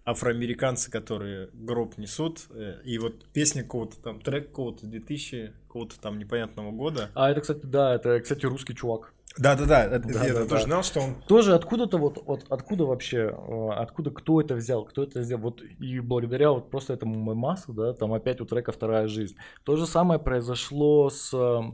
афроамериканцы, 0.05 0.89
которые 0.89 1.49
гроб 1.53 1.99
несут, 1.99 2.47
э, 2.51 2.81
и 2.85 2.97
вот 2.99 3.25
песня 3.33 3.65
какого-то 3.65 4.01
там, 4.01 4.21
трек 4.21 4.51
какого-то 4.51 4.87
2000, 4.87 5.53
какого-то 5.67 6.01
там 6.01 6.21
непонятного 6.21 6.71
года. 6.71 7.11
А 7.15 7.29
это, 7.29 7.41
кстати, 7.41 7.67
да, 7.67 7.97
это, 7.97 8.21
кстати, 8.21 8.47
русский 8.47 8.77
чувак. 8.77 9.15
Да, 9.39 9.57
да, 9.57 9.65
да, 9.65 9.85
это, 9.85 10.09
да, 10.09 10.25
я 10.25 10.35
да, 10.35 10.41
тоже 10.41 10.49
да. 10.49 10.61
знал, 10.63 10.83
что 10.83 11.01
он. 11.01 11.15
Тоже 11.27 11.55
откуда-то 11.55 11.97
вот, 11.97 12.23
вот 12.27 12.45
откуда 12.51 12.85
вообще, 12.85 13.35
э, 13.35 13.69
откуда 13.71 14.11
кто 14.11 14.41
это 14.41 14.55
взял, 14.55 14.85
кто 14.85 15.05
это 15.05 15.21
взял, 15.21 15.39
вот 15.39 15.63
и 15.63 16.01
благодаря 16.01 16.51
вот 16.51 16.71
просто 16.71 16.93
этому 16.93 17.15
мемасу, 17.15 17.73
да, 17.73 17.95
там 17.95 18.13
опять 18.13 18.41
у 18.41 18.45
трека 18.45 18.73
вторая 18.73 19.09
жизнь. 19.09 19.37
То 19.65 19.77
же 19.77 19.87
самое 19.87 20.21
произошло 20.21 21.09
с 21.09 21.33
uh, 21.33 21.73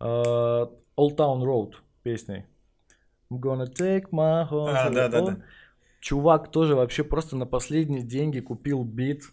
Old 0.00 1.16
Town 1.16 1.42
Road 1.42 1.74
песней. 2.02 2.46
I'm 3.30 3.40
gonna 3.40 3.66
take 3.66 4.10
my 4.10 4.48
home. 4.48 4.70
А, 4.70 4.90
да, 4.90 5.08
да, 5.08 5.20
да. 5.22 5.36
Чувак 6.00 6.50
тоже 6.50 6.76
вообще 6.76 7.04
просто 7.04 7.36
на 7.36 7.46
последние 7.46 8.02
деньги 8.02 8.40
купил 8.40 8.84
бит, 8.84 9.24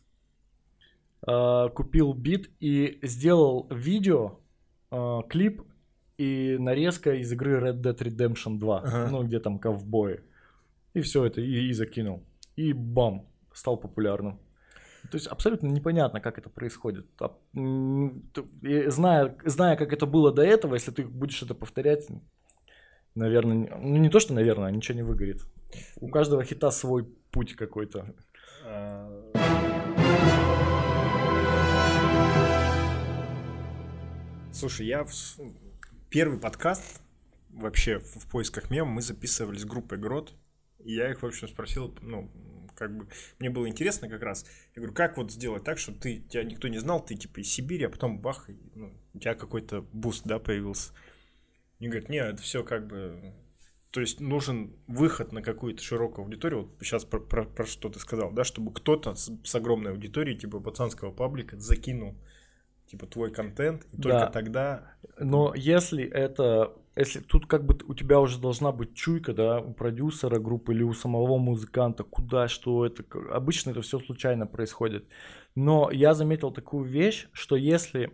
uh, 1.27 1.69
купил 1.69 2.13
бит 2.13 2.49
и 2.59 2.99
сделал 3.03 3.67
видео, 3.69 4.39
uh, 4.91 5.21
клип 5.27 5.61
и 6.17 6.57
нарезка 6.59 7.13
из 7.13 7.31
игры 7.31 7.59
Red 7.59 7.81
Dead 7.81 7.97
Redemption 7.97 8.57
2, 8.57 8.79
ага. 8.79 9.07
ну, 9.11 9.23
где 9.23 9.39
там 9.39 9.59
ковбои. 9.59 10.21
И 10.93 11.01
все 11.01 11.25
это, 11.25 11.41
и, 11.41 11.69
и 11.69 11.73
закинул. 11.73 12.23
И 12.55 12.73
бам, 12.73 13.27
стал 13.53 13.77
популярным. 13.77 14.39
То 15.11 15.15
есть 15.15 15.27
абсолютно 15.27 15.67
непонятно, 15.67 16.19
как 16.19 16.37
это 16.37 16.49
происходит. 16.49 17.05
Зная, 17.53 19.37
зная, 19.45 19.77
как 19.77 19.93
это 19.93 20.05
было 20.05 20.33
до 20.33 20.41
этого, 20.41 20.73
если 20.73 20.91
ты 20.91 21.03
будешь 21.05 21.41
это 21.43 21.53
повторять, 21.53 22.07
наверное, 23.15 23.77
ну 23.77 23.97
не 23.97 24.09
то, 24.09 24.19
что, 24.19 24.33
наверное, 24.33 24.71
ничего 24.71 24.95
не 24.95 25.03
выгорит. 25.03 25.45
У 25.97 26.09
каждого 26.09 26.43
хита 26.43 26.71
свой 26.71 27.05
путь 27.31 27.55
какой-то. 27.55 28.13
А, 28.65 29.07
слушай, 34.51 34.87
я 34.87 35.05
первый 36.09 36.39
подкаст 36.39 37.01
вообще 37.49 37.99
в 37.99 38.27
поисках 38.29 38.69
мем 38.69 38.87
мы 38.87 39.01
записывали 39.01 39.57
с 39.57 39.65
группой 39.65 39.97
Грот. 39.97 40.33
И 40.79 40.93
я 40.93 41.11
их, 41.11 41.21
в 41.21 41.25
общем, 41.25 41.47
спросил, 41.47 41.93
ну, 42.01 42.31
как 42.75 42.95
бы, 42.95 43.07
мне 43.39 43.49
было 43.49 43.67
интересно 43.67 44.07
как 44.07 44.21
раз. 44.21 44.45
Я 44.75 44.81
говорю, 44.81 44.93
как 44.93 45.17
вот 45.17 45.31
сделать 45.31 45.63
так, 45.63 45.79
чтобы 45.79 45.99
ты, 45.99 46.19
тебя 46.19 46.43
никто 46.43 46.67
не 46.67 46.77
знал, 46.77 47.03
ты 47.03 47.15
типа 47.15 47.39
из 47.39 47.49
Сибири, 47.49 47.85
а 47.85 47.89
потом 47.89 48.19
бах, 48.19 48.49
ну, 48.75 48.93
у 49.13 49.19
тебя 49.19 49.33
какой-то 49.33 49.81
буст, 49.91 50.23
да, 50.25 50.39
появился. 50.39 50.93
И 51.79 51.87
говорят, 51.87 52.09
нет, 52.09 52.33
это 52.33 52.41
все 52.41 52.63
как 52.63 52.87
бы... 52.87 53.33
То 53.91 54.01
есть 54.01 54.19
нужен 54.19 54.75
выход 54.87 55.31
на 55.31 55.41
какую-то 55.41 55.81
широкую 55.81 56.25
аудиторию. 56.25 56.63
Вот 56.63 56.77
сейчас 56.81 57.05
про, 57.05 57.19
про, 57.19 57.45
про 57.45 57.65
что 57.65 57.89
ты 57.89 57.99
сказал, 57.99 58.31
да, 58.31 58.43
чтобы 58.43 58.71
кто-то 58.71 59.15
с, 59.15 59.31
с 59.43 59.55
огромной 59.55 59.91
аудиторией, 59.91 60.37
типа 60.37 60.59
пацанского 60.59 61.11
паблика, 61.11 61.57
закинул 61.57 62.15
Типа 62.87 63.05
твой 63.05 63.31
контент, 63.31 63.85
и 63.91 64.01
только 64.01 64.19
Да. 64.19 64.27
тогда... 64.27 64.93
Но 65.19 65.53
если 65.55 66.05
это, 66.05 66.73
если 66.95 67.19
тут 67.19 67.45
как 67.45 67.65
бы 67.65 67.77
у 67.85 67.93
тебя 67.93 68.19
уже 68.19 68.39
должна 68.39 68.71
быть 68.71 68.93
чуйка, 68.95 69.33
да, 69.33 69.59
у 69.59 69.73
продюсера 69.73 70.39
группы 70.39 70.73
или 70.73 70.83
у 70.83 70.93
самого 70.93 71.37
музыканта, 71.37 72.03
куда, 72.03 72.47
что 72.47 72.85
это, 72.85 73.03
обычно 73.31 73.71
это 73.71 73.81
все 73.81 73.99
случайно 73.99 74.47
происходит. 74.47 75.05
Но 75.55 75.89
я 75.91 76.13
заметил 76.13 76.51
такую 76.51 76.85
вещь, 76.85 77.27
что 77.33 77.55
если 77.55 78.11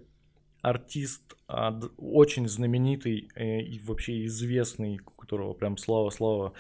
артист 0.61 1.36
а, 1.47 1.78
очень 1.97 2.47
знаменитый 2.47 3.30
э, 3.36 3.61
и 3.61 3.80
вообще 3.80 4.26
известный, 4.26 4.99
у 5.05 5.11
которого 5.11 5.53
прям 5.53 5.78
слава-слава 5.78 6.53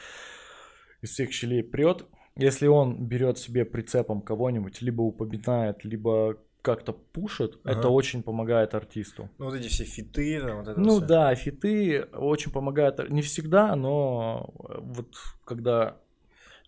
из 1.01 1.11
всех 1.11 1.31
щелей 1.31 1.63
прет, 1.63 2.05
если 2.35 2.67
он 2.67 3.07
берет 3.07 3.37
себе 3.37 3.65
прицепом 3.65 4.21
кого-нибудь, 4.21 4.81
либо 4.81 5.01
упоминает, 5.01 5.85
либо 5.85 6.37
как-то 6.63 6.93
пушит, 6.93 7.59
Ага. 7.63 7.79
это 7.79 7.89
очень 7.89 8.23
помогает 8.23 8.73
артисту. 8.73 9.29
Ну, 9.37 9.45
вот 9.45 9.55
эти 9.55 9.67
все 9.67 9.83
фиты, 9.83 10.41
там, 10.41 10.57
вот 10.59 10.67
это 10.69 10.79
Ну 10.79 10.97
всё. 10.97 11.05
да, 11.05 11.35
фиты 11.35 12.03
очень 12.13 12.51
помогают. 12.51 13.09
Не 13.09 13.21
всегда, 13.21 13.75
но 13.75 14.49
э, 14.69 14.79
вот 14.79 15.15
когда 15.45 15.97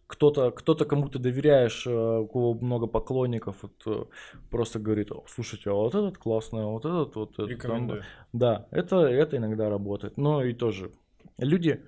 кто-то, 0.07 0.51
кто-то 0.51 0.85
кому 0.85 1.07
ты 1.09 1.17
доверяешь, 1.17 1.87
э, 1.87 2.19
у 2.19 2.27
кого 2.27 2.53
много 2.53 2.87
поклонников, 2.87 3.55
вот, 3.61 3.81
э, 3.87 4.05
просто 4.51 4.79
говорит, 4.79 5.11
«О, 5.11 5.23
слушайте, 5.27 5.69
а 5.69 5.73
вот 5.73 5.95
этот 5.95 6.17
классный, 6.17 6.63
а 6.63 6.67
вот 6.67 6.85
этот 6.85 7.15
вот. 7.15 7.29
этот 7.31 7.47
там». 7.47 7.49
Рекомендую. 7.49 8.03
Да, 8.33 8.67
это, 8.71 8.97
это 8.97 9.37
иногда 9.37 9.69
работает. 9.69 10.17
Но 10.17 10.43
и 10.43 10.53
тоже 10.53 10.91
люди, 11.37 11.81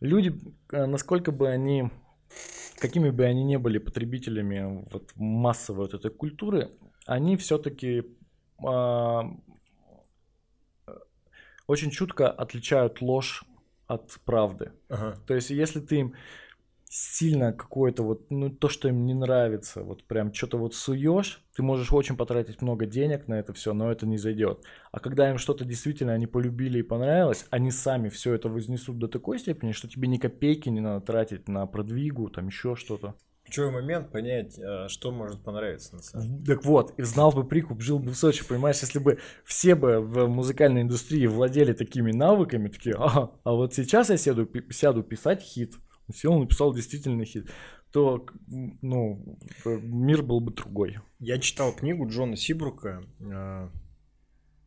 люди, 0.00 0.38
насколько 0.70 1.32
бы 1.32 1.48
они, 1.48 1.90
какими 2.78 3.08
бы 3.08 3.24
они 3.24 3.42
ни 3.44 3.56
были 3.56 3.78
потребителями 3.78 4.86
вот 4.92 5.12
массовой 5.16 5.86
вот 5.86 5.94
этой 5.94 6.10
культуры, 6.10 6.70
они 7.08 7.36
все-таки 7.36 8.04
очень 11.66 11.90
чутко 11.90 12.30
отличают 12.30 13.00
ложь 13.00 13.44
от 13.86 14.18
правды. 14.24 14.72
Ага. 14.88 15.16
То 15.26 15.34
есть, 15.34 15.50
если 15.50 15.80
ты 15.80 15.96
им 15.96 16.14
сильно 16.90 17.52
какое-то 17.52 18.02
вот, 18.02 18.30
ну, 18.30 18.50
то, 18.50 18.68
что 18.68 18.88
им 18.88 19.04
не 19.04 19.14
нравится, 19.14 19.82
вот 19.82 20.04
прям 20.04 20.32
что-то 20.32 20.56
вот 20.58 20.74
суешь, 20.74 21.42
ты 21.54 21.62
можешь 21.62 21.92
очень 21.92 22.16
потратить 22.16 22.62
много 22.62 22.86
денег 22.86 23.28
на 23.28 23.34
это 23.34 23.52
все, 23.52 23.74
но 23.74 23.90
это 23.92 24.06
не 24.06 24.16
зайдет. 24.16 24.64
А 24.90 24.98
когда 24.98 25.30
им 25.30 25.36
что-то 25.38 25.64
действительно 25.66 26.14
они 26.14 26.26
полюбили 26.26 26.78
и 26.78 26.82
понравилось, 26.82 27.46
они 27.50 27.70
сами 27.70 28.08
все 28.08 28.34
это 28.34 28.48
вознесут 28.48 28.98
до 28.98 29.08
такой 29.08 29.38
степени, 29.38 29.72
что 29.72 29.88
тебе 29.88 30.08
ни 30.08 30.16
копейки 30.16 30.70
не 30.70 30.80
надо 30.80 31.04
тратить 31.04 31.48
на 31.48 31.66
продвигу, 31.66 32.30
там 32.30 32.46
еще 32.46 32.74
что-то. 32.74 33.14
Ключевой 33.48 33.72
момент 33.72 34.12
понять, 34.12 34.58
э, 34.58 34.88
что 34.88 35.10
может 35.10 35.42
понравиться 35.42 35.96
на 35.96 36.02
самом 36.02 36.36
деле. 36.36 36.44
Так 36.44 36.64
вот, 36.66 36.92
и 36.98 37.02
знал 37.02 37.32
бы 37.32 37.44
прикуп, 37.48 37.80
жил 37.80 37.98
бы 37.98 38.10
в 38.10 38.14
Сочи, 38.14 38.46
понимаешь, 38.46 38.80
если 38.82 38.98
бы 38.98 39.18
все 39.44 39.74
бы 39.74 40.00
в 40.00 40.28
музыкальной 40.28 40.82
индустрии 40.82 41.26
владели 41.26 41.72
такими 41.72 42.12
навыками, 42.12 42.68
такие, 42.68 42.94
ага, 42.94 43.32
а 43.44 43.52
вот 43.52 43.72
сейчас 43.72 44.10
я 44.10 44.18
сяду, 44.18 44.46
сяду 44.70 45.02
писать 45.02 45.40
хит, 45.40 45.72
сел, 46.14 46.38
написал 46.38 46.74
действительно 46.74 47.24
хит, 47.24 47.50
то, 47.90 48.26
ну, 48.46 49.38
э, 49.64 49.78
мир 49.80 50.22
был 50.22 50.40
бы 50.40 50.52
другой. 50.52 50.98
Я 51.18 51.38
читал 51.38 51.72
книгу 51.72 52.06
Джона 52.06 52.36
Сибрука 52.36 53.02
э, 53.18 53.68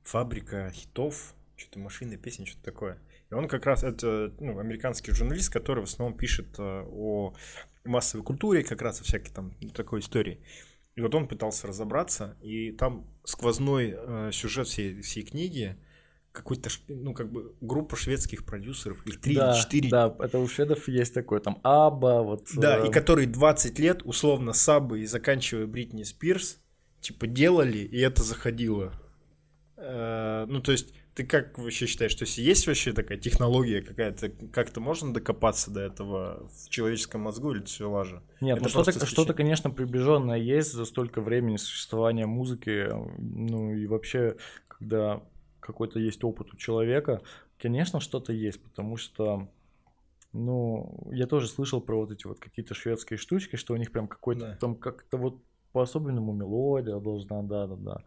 «Фабрика 0.03 0.71
хитов», 0.73 1.35
что-то 1.55 1.77
машины, 1.77 2.17
песни, 2.17 2.45
что-то 2.45 2.63
такое. 2.63 2.97
И 3.29 3.33
он 3.33 3.47
как 3.47 3.65
раз, 3.65 3.83
это 3.83 4.33
ну, 4.39 4.59
американский 4.59 5.11
журналист, 5.11 5.53
который 5.53 5.81
в 5.81 5.83
основном 5.87 6.17
пишет 6.17 6.59
о 6.59 7.33
массовой 7.83 8.23
культуре, 8.23 8.63
как 8.63 8.81
раз 8.81 9.01
о 9.01 9.03
всякой 9.03 9.31
там 9.31 9.53
такой 9.73 9.99
истории. 9.99 10.39
И 10.95 11.01
вот 11.01 11.15
он 11.15 11.27
пытался 11.27 11.67
разобраться, 11.67 12.37
и 12.41 12.71
там 12.71 13.07
сквозной 13.23 13.95
э, 13.95 14.31
сюжет 14.33 14.67
всей, 14.67 15.01
всей 15.01 15.23
книги 15.23 15.77
какой-то, 16.31 16.69
ну, 16.87 17.13
как 17.13 17.31
бы 17.31 17.55
группа 17.61 17.95
шведских 17.95 18.45
продюсеров, 18.45 19.05
их 19.05 19.19
три 19.19 19.35
да, 19.35 19.51
или 19.51 19.61
четыре 19.61 19.89
Да, 19.89 20.15
это 20.19 20.39
у 20.39 20.47
шведов 20.47 20.87
есть 20.87 21.13
такое, 21.13 21.39
там, 21.39 21.59
Аба, 21.63 22.23
вот. 22.23 22.47
Да, 22.55 22.79
э, 22.79 22.87
и 22.87 22.91
которые 22.91 23.27
20 23.27 23.79
лет, 23.79 24.01
условно, 24.03 24.53
Сабы 24.53 25.01
и 25.01 25.05
заканчивая 25.05 25.65
Бритни 25.65 26.03
Спирс, 26.03 26.59
типа, 27.01 27.27
делали, 27.27 27.79
и 27.79 27.99
это 27.99 28.23
заходило. 28.23 28.93
Э, 29.77 30.45
Ну, 30.47 30.61
то 30.61 30.71
есть, 30.71 30.93
ты 31.13 31.25
как 31.25 31.57
вообще 31.57 31.87
считаешь, 31.87 32.11
что 32.11 32.23
если 32.23 32.41
есть 32.41 32.67
вообще 32.67 32.93
такая 32.93 33.17
технология 33.17 33.81
какая-то, 33.81 34.29
как-то 34.29 34.79
можно 34.79 35.13
докопаться 35.13 35.69
до 35.69 35.81
этого 35.81 36.49
в 36.49 36.69
человеческом 36.69 37.21
мозгу 37.21 37.51
или 37.51 37.63
все 37.63 37.89
лажа? 37.89 38.23
Нет, 38.39 38.57
Это 38.57 38.63
ну 38.63 38.69
что-то, 38.69 39.05
что-то, 39.05 39.33
конечно, 39.33 39.69
приближенное 39.69 40.37
есть 40.37 40.71
за 40.71 40.85
столько 40.85 41.21
времени 41.21 41.57
существования 41.57 42.25
музыки, 42.25 42.87
ну 43.17 43.73
и 43.73 43.87
вообще, 43.87 44.37
когда 44.69 45.21
какой-то 45.59 45.99
есть 45.99 46.23
опыт 46.23 46.53
у 46.53 46.57
человека, 46.57 47.21
конечно, 47.59 47.99
что-то 47.99 48.31
есть, 48.31 48.61
потому 48.63 48.95
что, 48.95 49.49
ну, 50.31 51.09
я 51.11 51.27
тоже 51.27 51.47
слышал 51.47 51.81
про 51.81 51.97
вот 51.97 52.11
эти 52.11 52.25
вот 52.25 52.39
какие-то 52.39 52.73
шведские 52.73 53.17
штучки, 53.17 53.57
что 53.57 53.73
у 53.73 53.77
них 53.77 53.91
прям 53.91 54.07
какой-то 54.07 54.41
Да. 54.45 54.57
там 54.59 54.75
как-то 54.75 55.17
вот 55.17 55.41
по-особенному 55.71 56.33
мелодия 56.33 56.97
должна, 56.99 57.41
да-да-да. 57.43 58.03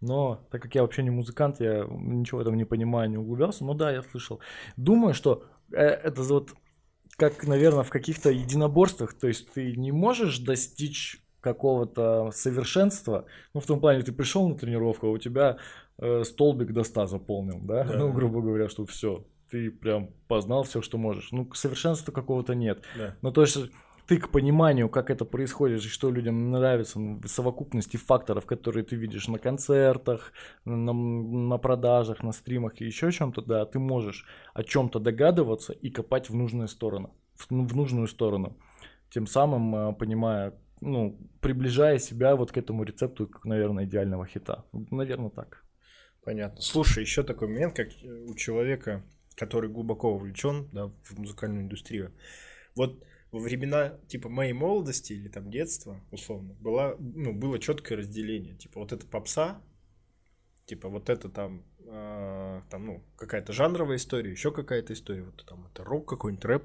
Но 0.00 0.46
так 0.50 0.62
как 0.62 0.74
я 0.74 0.82
вообще 0.82 1.02
не 1.02 1.10
музыкант, 1.10 1.60
я 1.60 1.84
ничего 1.88 2.38
в 2.38 2.42
этом 2.42 2.56
не 2.56 2.64
понимаю, 2.64 3.10
не 3.10 3.16
углублялся, 3.18 3.64
но 3.64 3.74
да, 3.74 3.90
я 3.90 4.02
слышал. 4.02 4.40
Думаю, 4.76 5.14
что 5.14 5.44
э, 5.72 5.82
это 5.82 6.22
вот 6.22 6.54
как, 7.16 7.46
наверное, 7.46 7.84
в 7.84 7.90
каких-то 7.90 8.30
единоборствах, 8.30 9.14
то 9.14 9.28
есть 9.28 9.52
ты 9.52 9.76
не 9.76 9.92
можешь 9.92 10.38
достичь 10.38 11.20
какого-то 11.40 12.30
совершенства, 12.32 13.26
ну, 13.52 13.60
в 13.60 13.66
том 13.66 13.78
плане, 13.78 14.02
ты 14.02 14.12
пришел 14.12 14.48
на 14.48 14.56
тренировку, 14.56 15.06
а 15.06 15.10
у 15.10 15.18
тебя 15.18 15.58
э, 15.98 16.24
столбик 16.24 16.72
до 16.72 16.84
100 16.84 17.06
заполнил, 17.06 17.60
да, 17.62 17.84
Да. 17.84 17.98
ну, 17.98 18.12
грубо 18.12 18.40
говоря, 18.40 18.68
что 18.68 18.86
все, 18.86 19.24
ты 19.50 19.70
прям 19.70 20.08
познал 20.26 20.64
все, 20.64 20.80
что 20.82 20.98
можешь. 20.98 21.30
Ну, 21.32 21.52
совершенства 21.52 22.12
какого-то 22.12 22.54
нет. 22.54 22.82
Да. 22.96 23.14
Ну, 23.22 23.30
то 23.30 23.42
есть 23.42 23.58
ты 24.06 24.18
к 24.18 24.28
пониманию, 24.28 24.88
как 24.88 25.10
это 25.10 25.24
происходит 25.24 25.82
и 25.82 25.88
что 25.88 26.10
людям 26.10 26.50
нравится, 26.50 27.00
ну, 27.00 27.20
в 27.20 27.28
совокупности 27.28 27.96
факторов, 27.96 28.44
которые 28.44 28.84
ты 28.84 28.96
видишь 28.96 29.28
на 29.28 29.38
концертах, 29.38 30.32
на, 30.64 30.92
на 30.92 31.58
продажах, 31.58 32.22
на 32.22 32.32
стримах 32.32 32.80
и 32.80 32.84
еще 32.84 33.10
чем-то, 33.10 33.42
да, 33.42 33.64
ты 33.64 33.78
можешь 33.78 34.26
о 34.52 34.62
чем-то 34.62 34.98
догадываться 34.98 35.72
и 35.72 35.90
копать 35.90 36.28
в 36.28 36.34
нужную 36.34 36.68
сторону, 36.68 37.14
в, 37.34 37.50
ну, 37.50 37.66
в 37.66 37.74
нужную 37.74 38.06
сторону, 38.06 38.56
тем 39.10 39.26
самым 39.26 39.74
э, 39.74 39.92
понимая, 39.94 40.54
ну, 40.80 41.18
приближая 41.40 41.98
себя 41.98 42.36
вот 42.36 42.52
к 42.52 42.58
этому 42.58 42.84
рецепту, 42.84 43.26
как, 43.26 43.44
наверное, 43.46 43.84
идеального 43.84 44.26
хита. 44.26 44.64
Наверное, 44.72 45.30
так. 45.30 45.64
Понятно. 46.24 46.60
Слушай, 46.60 47.02
еще 47.02 47.22
такой 47.22 47.48
момент, 47.48 47.74
как 47.74 47.88
э, 48.02 48.24
у 48.28 48.34
человека, 48.34 49.02
который 49.34 49.70
глубоко 49.70 50.12
вовлечен 50.12 50.68
да, 50.72 50.90
в 51.04 51.18
музыкальную 51.18 51.62
индустрию. 51.62 52.12
Вот 52.76 53.02
во 53.34 53.40
времена 53.40 53.98
типа 54.06 54.28
моей 54.28 54.52
молодости 54.52 55.12
или 55.12 55.26
там 55.26 55.50
детства, 55.50 56.00
условно, 56.12 56.54
была, 56.60 56.94
ну, 57.00 57.32
было 57.32 57.58
четкое 57.58 57.98
разделение. 57.98 58.54
Типа 58.54 58.78
вот 58.78 58.92
это 58.92 59.04
попса, 59.06 59.60
типа 60.66 60.88
вот 60.88 61.10
это 61.10 61.28
там, 61.28 61.64
э, 61.80 62.60
там 62.70 62.86
ну, 62.86 63.04
какая-то 63.16 63.52
жанровая 63.52 63.96
история, 63.96 64.30
еще 64.30 64.52
какая-то 64.52 64.92
история, 64.92 65.24
вот 65.24 65.44
там 65.46 65.66
это 65.66 65.82
рок 65.82 66.08
какой-нибудь, 66.08 66.44
рэп. 66.44 66.64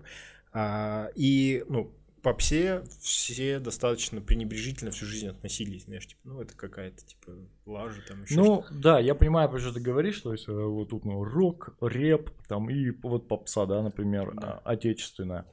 А, 0.54 1.10
и, 1.16 1.66
ну, 1.70 1.92
попсе 2.22 2.84
все 3.02 3.58
достаточно 3.60 4.22
пренебрежительно 4.22 4.92
всю 4.92 5.08
жизнь 5.08 5.28
относились, 5.28 5.86
знаешь, 5.86 6.06
типа, 6.06 6.22
ну, 6.26 6.42
это 6.42 6.56
какая-то, 6.56 7.04
типа, 7.04 7.32
лажа, 7.66 8.02
там 8.08 8.22
еще 8.24 8.36
Ну, 8.36 8.64
да, 8.70 9.00
я 9.00 9.16
понимаю, 9.16 9.50
про 9.50 9.58
что 9.58 9.74
ты 9.74 9.80
говоришь, 9.80 10.22
то 10.22 10.34
есть 10.34 10.48
э, 10.48 10.52
вот 10.52 10.90
тут 10.90 11.04
ну, 11.06 11.24
рок, 11.24 11.76
рэп, 11.82 12.30
там 12.48 12.70
и 12.70 12.92
вот 12.92 13.28
попса, 13.28 13.66
да, 13.66 13.82
например, 13.82 14.34
Да. 14.36 14.62
а, 14.64 14.72
отечественная. 14.72 15.48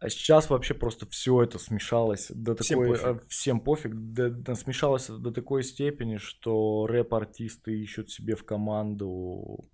А 0.00 0.08
сейчас 0.08 0.48
вообще 0.48 0.72
просто 0.72 1.06
все 1.10 1.42
это 1.42 1.58
смешалось 1.58 2.30
до 2.30 2.56
Всем 2.56 2.78
такой, 2.80 2.88
пофиг. 2.98 3.06
э, 3.06 3.20
всем 3.28 3.60
пофиг, 3.60 3.94
до- 3.94 4.30
до- 4.30 4.54
смешалось 4.54 5.08
до 5.08 5.30
такой 5.30 5.62
степени, 5.62 6.16
что 6.16 6.86
рэп-артисты 6.86 7.78
ищут 7.78 8.10
себе 8.10 8.34
в 8.34 8.44
команду 8.44 9.66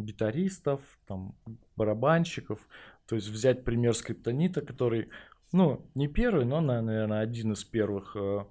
гитаристов, 0.00 0.80
там 1.06 1.34
барабанщиков, 1.76 2.60
то 3.06 3.14
есть 3.14 3.28
взять 3.28 3.62
пример 3.64 3.94
скриптонита, 3.94 4.62
который, 4.62 5.10
ну, 5.52 5.84
не 5.94 6.08
первый, 6.08 6.46
но, 6.46 6.60
на- 6.62 6.80
наверное, 6.80 7.20
один 7.20 7.52
из 7.52 7.62
первых 7.62 8.16
э, 8.16 8.44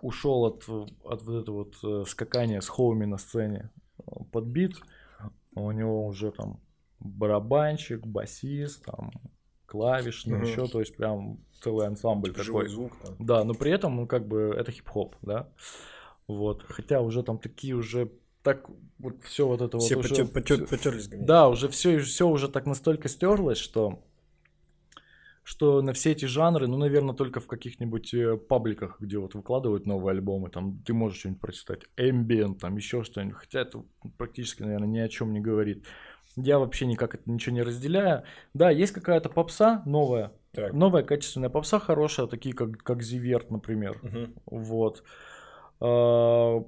ушел 0.00 0.44
от, 0.44 0.62
от 0.68 1.22
вот 1.22 1.42
этого 1.42 1.56
вот 1.64 1.76
э, 1.82 2.04
скакания 2.08 2.60
с 2.60 2.68
хоуми 2.68 3.04
на 3.04 3.18
сцене 3.18 3.70
под 4.30 4.44
бит. 4.44 4.76
У 5.56 5.70
него 5.72 6.06
уже 6.06 6.30
там 6.30 6.60
барабанщик, 7.00 8.06
басист, 8.06 8.84
там 8.84 9.10
клавишный, 9.66 10.40
еще, 10.48 10.66
то 10.66 10.80
есть 10.80 10.96
прям 10.96 11.38
целый 11.60 11.86
ансамбль 11.86 12.30
Типа 12.32 12.44
такой. 12.44 12.68
звук 12.68 12.92
там. 13.02 13.14
Да, 13.18 13.44
но 13.44 13.54
при 13.54 13.70
этом, 13.72 13.96
ну, 13.96 14.06
как 14.06 14.26
бы, 14.26 14.54
это 14.56 14.70
хип-хоп, 14.72 15.16
да. 15.22 15.48
Вот. 16.28 16.64
Хотя 16.68 17.00
уже 17.00 17.22
там 17.22 17.38
такие 17.38 17.74
уже 17.74 18.10
так 18.42 18.68
вот 18.98 19.22
все 19.24 19.46
вот 19.46 19.60
это 19.60 19.78
Все 19.78 19.96
вот 19.96 20.04
уже 20.04 20.14
потер- 20.14 20.32
потер- 20.32 20.56
всё- 20.56 20.66
потерлись. 20.66 21.08
гонять. 21.08 21.26
да, 21.26 21.48
уже 21.48 21.68
все, 21.68 21.98
все 21.98 22.28
уже 22.28 22.48
так 22.48 22.66
настолько 22.66 23.08
стерлось, 23.08 23.58
что 23.58 24.02
что 25.48 25.80
на 25.80 25.92
все 25.92 26.10
эти 26.10 26.24
жанры, 26.24 26.66
ну, 26.66 26.76
наверное, 26.76 27.14
только 27.14 27.38
в 27.38 27.46
каких-нибудь 27.46 28.12
э, 28.14 28.36
пабликах, 28.36 28.96
где 29.00 29.18
вот 29.18 29.34
выкладывают 29.36 29.86
новые 29.86 30.10
альбомы, 30.10 30.50
там 30.50 30.82
ты 30.84 30.92
можешь 30.92 31.20
что-нибудь 31.20 31.40
прочитать, 31.40 31.82
ambient, 31.96 32.58
там 32.58 32.76
еще 32.76 33.04
что-нибудь, 33.04 33.36
хотя 33.36 33.60
это 33.60 33.84
практически, 34.18 34.62
наверное, 34.62 34.88
ни 34.88 34.98
о 34.98 35.08
чем 35.08 35.32
не 35.32 35.38
говорит. 35.40 35.84
Я 36.36 36.58
вообще 36.58 36.86
никак 36.86 37.14
это 37.14 37.30
ничего 37.30 37.54
не 37.54 37.62
разделяю. 37.62 38.24
Да, 38.52 38.70
есть 38.70 38.92
какая-то 38.92 39.30
попса 39.30 39.82
новая, 39.86 40.32
Так. 40.52 40.72
новая 40.74 41.02
качественная 41.02 41.48
попса 41.48 41.78
хорошая, 41.78 42.26
такие 42.26 42.54
как, 42.54 42.76
как 42.82 43.02
Зиверт, 43.02 43.50
например. 43.50 43.98
Мгм. 44.02 44.34
Вот. 44.46 45.02
А, 45.80 46.62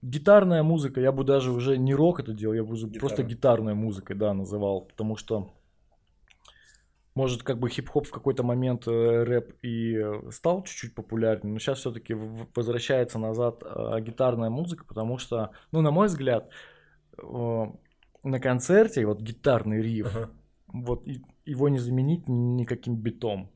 Гитарная 0.00 0.62
музыка, 0.64 1.00
я 1.00 1.12
бы 1.12 1.22
даже 1.22 1.52
уже 1.52 1.76
не 1.78 1.94
рок 1.94 2.18
это 2.18 2.32
делал, 2.32 2.54
я 2.54 2.64
бы 2.64 2.72
уже 2.72 2.88
просто 2.88 3.22
Гитара. 3.22 3.58
гитарной 3.58 3.74
музыкой, 3.74 4.16
да, 4.16 4.34
называл, 4.34 4.80
потому 4.80 5.16
что 5.16 5.54
может 7.14 7.42
как 7.42 7.58
бы 7.58 7.68
хип-хоп 7.68 8.06
в 8.06 8.10
какой-то 8.10 8.42
момент 8.42 8.88
э, 8.88 9.22
рэп 9.22 9.54
и 9.62 9.96
э, 9.96 10.30
стал 10.30 10.64
чуть-чуть 10.64 10.94
популярнее, 10.94 11.52
но 11.52 11.58
сейчас 11.60 11.80
все-таки 11.80 12.14
возвращается 12.54 13.18
назад 13.18 13.62
э, 13.62 14.00
гитарная 14.00 14.50
музыка, 14.50 14.84
потому 14.84 15.18
что, 15.18 15.50
ну, 15.72 15.82
на 15.82 15.90
мой 15.92 16.06
взгляд, 16.08 16.48
э, 17.18 17.64
на 18.24 18.40
концерте 18.40 19.04
вот 19.06 19.20
гитарный 19.20 19.82
риф, 19.82 20.06
Ага. 20.06 20.30
вот 20.68 21.06
и- 21.06 21.22
его 21.44 21.68
не 21.68 21.78
заменить 21.78 22.28
никаким 22.28 22.96
битом. 22.96 23.50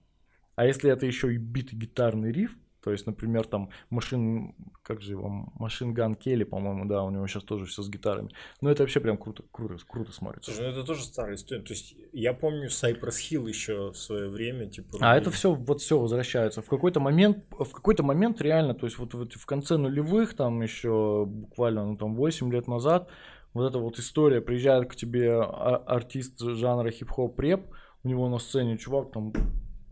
А 0.57 0.65
если 0.65 0.91
это 0.91 1.07
еще 1.07 1.33
и 1.35 1.37
бит 1.37 1.73
и 1.73 1.77
гитарный 1.77 2.33
риф, 2.33 2.57
то 2.83 2.93
есть, 2.93 3.05
например, 3.05 3.47
там 3.49 3.71
машин, 3.91 4.55
как 4.83 5.01
же 5.03 5.11
его, 5.11 5.51
Машин 5.57 5.93
Ган 5.93 6.15
Келли, 6.15 6.45
по-моему, 6.45 6.85
да, 6.85 7.03
у 7.03 7.11
него 7.11 7.27
сейчас 7.27 7.43
тоже 7.43 7.67
все 7.67 7.83
с 7.83 7.91
гитарами. 7.91 8.29
Ну, 8.61 8.71
это 8.71 8.85
вообще 8.85 9.01
прям 9.01 9.19
круто, 9.19 9.43
круто, 9.51 9.77
круто 9.89 10.13
смотрится. 10.13 10.53
Слушай, 10.53 10.67
ну 10.67 10.73
это 10.73 10.85
тоже 10.87 11.03
старая 11.03 11.35
история. 11.35 11.63
То 11.63 11.73
есть 11.73 11.97
я 12.13 12.33
помню 12.33 12.69
Cypress 12.69 13.17
Hill 13.29 13.49
еще 13.49 13.91
в 13.91 13.97
свое 13.97 14.29
время, 14.29 14.67
типа. 14.67 14.99
А 15.01 15.15
рубили. 15.15 15.21
это 15.21 15.31
все, 15.33 15.53
вот 15.53 15.81
все 15.81 15.99
возвращается. 15.99 16.63
В 16.63 16.69
какой-то 16.69 17.01
момент, 17.01 17.39
в 17.51 17.73
какой-то 17.73 18.05
момент 18.05 18.41
реально, 18.41 18.73
то 18.75 18.87
есть 18.87 18.99
вот, 18.99 19.15
вот 19.15 19.33
в 19.33 19.47
конце 19.47 19.77
нулевых, 19.77 20.35
там 20.35 20.63
еще 20.63 21.25
буквально, 21.27 21.85
ну 21.87 21.97
там 21.97 22.15
8 22.15 22.53
лет 22.53 22.69
назад, 22.69 23.09
вот 23.57 23.69
эта 23.69 23.79
вот 23.79 23.99
история, 23.99 24.41
приезжает 24.41 24.89
к 24.91 24.97
тебе 24.97 25.33
а- 25.33 25.83
артист 25.87 26.41
жанра 26.41 26.91
хип-хоп 26.91 27.39
реп, 27.41 27.67
у 28.05 28.09
него 28.09 28.29
на 28.29 28.39
сцене 28.39 28.79
чувак 28.79 29.13
там 29.13 29.33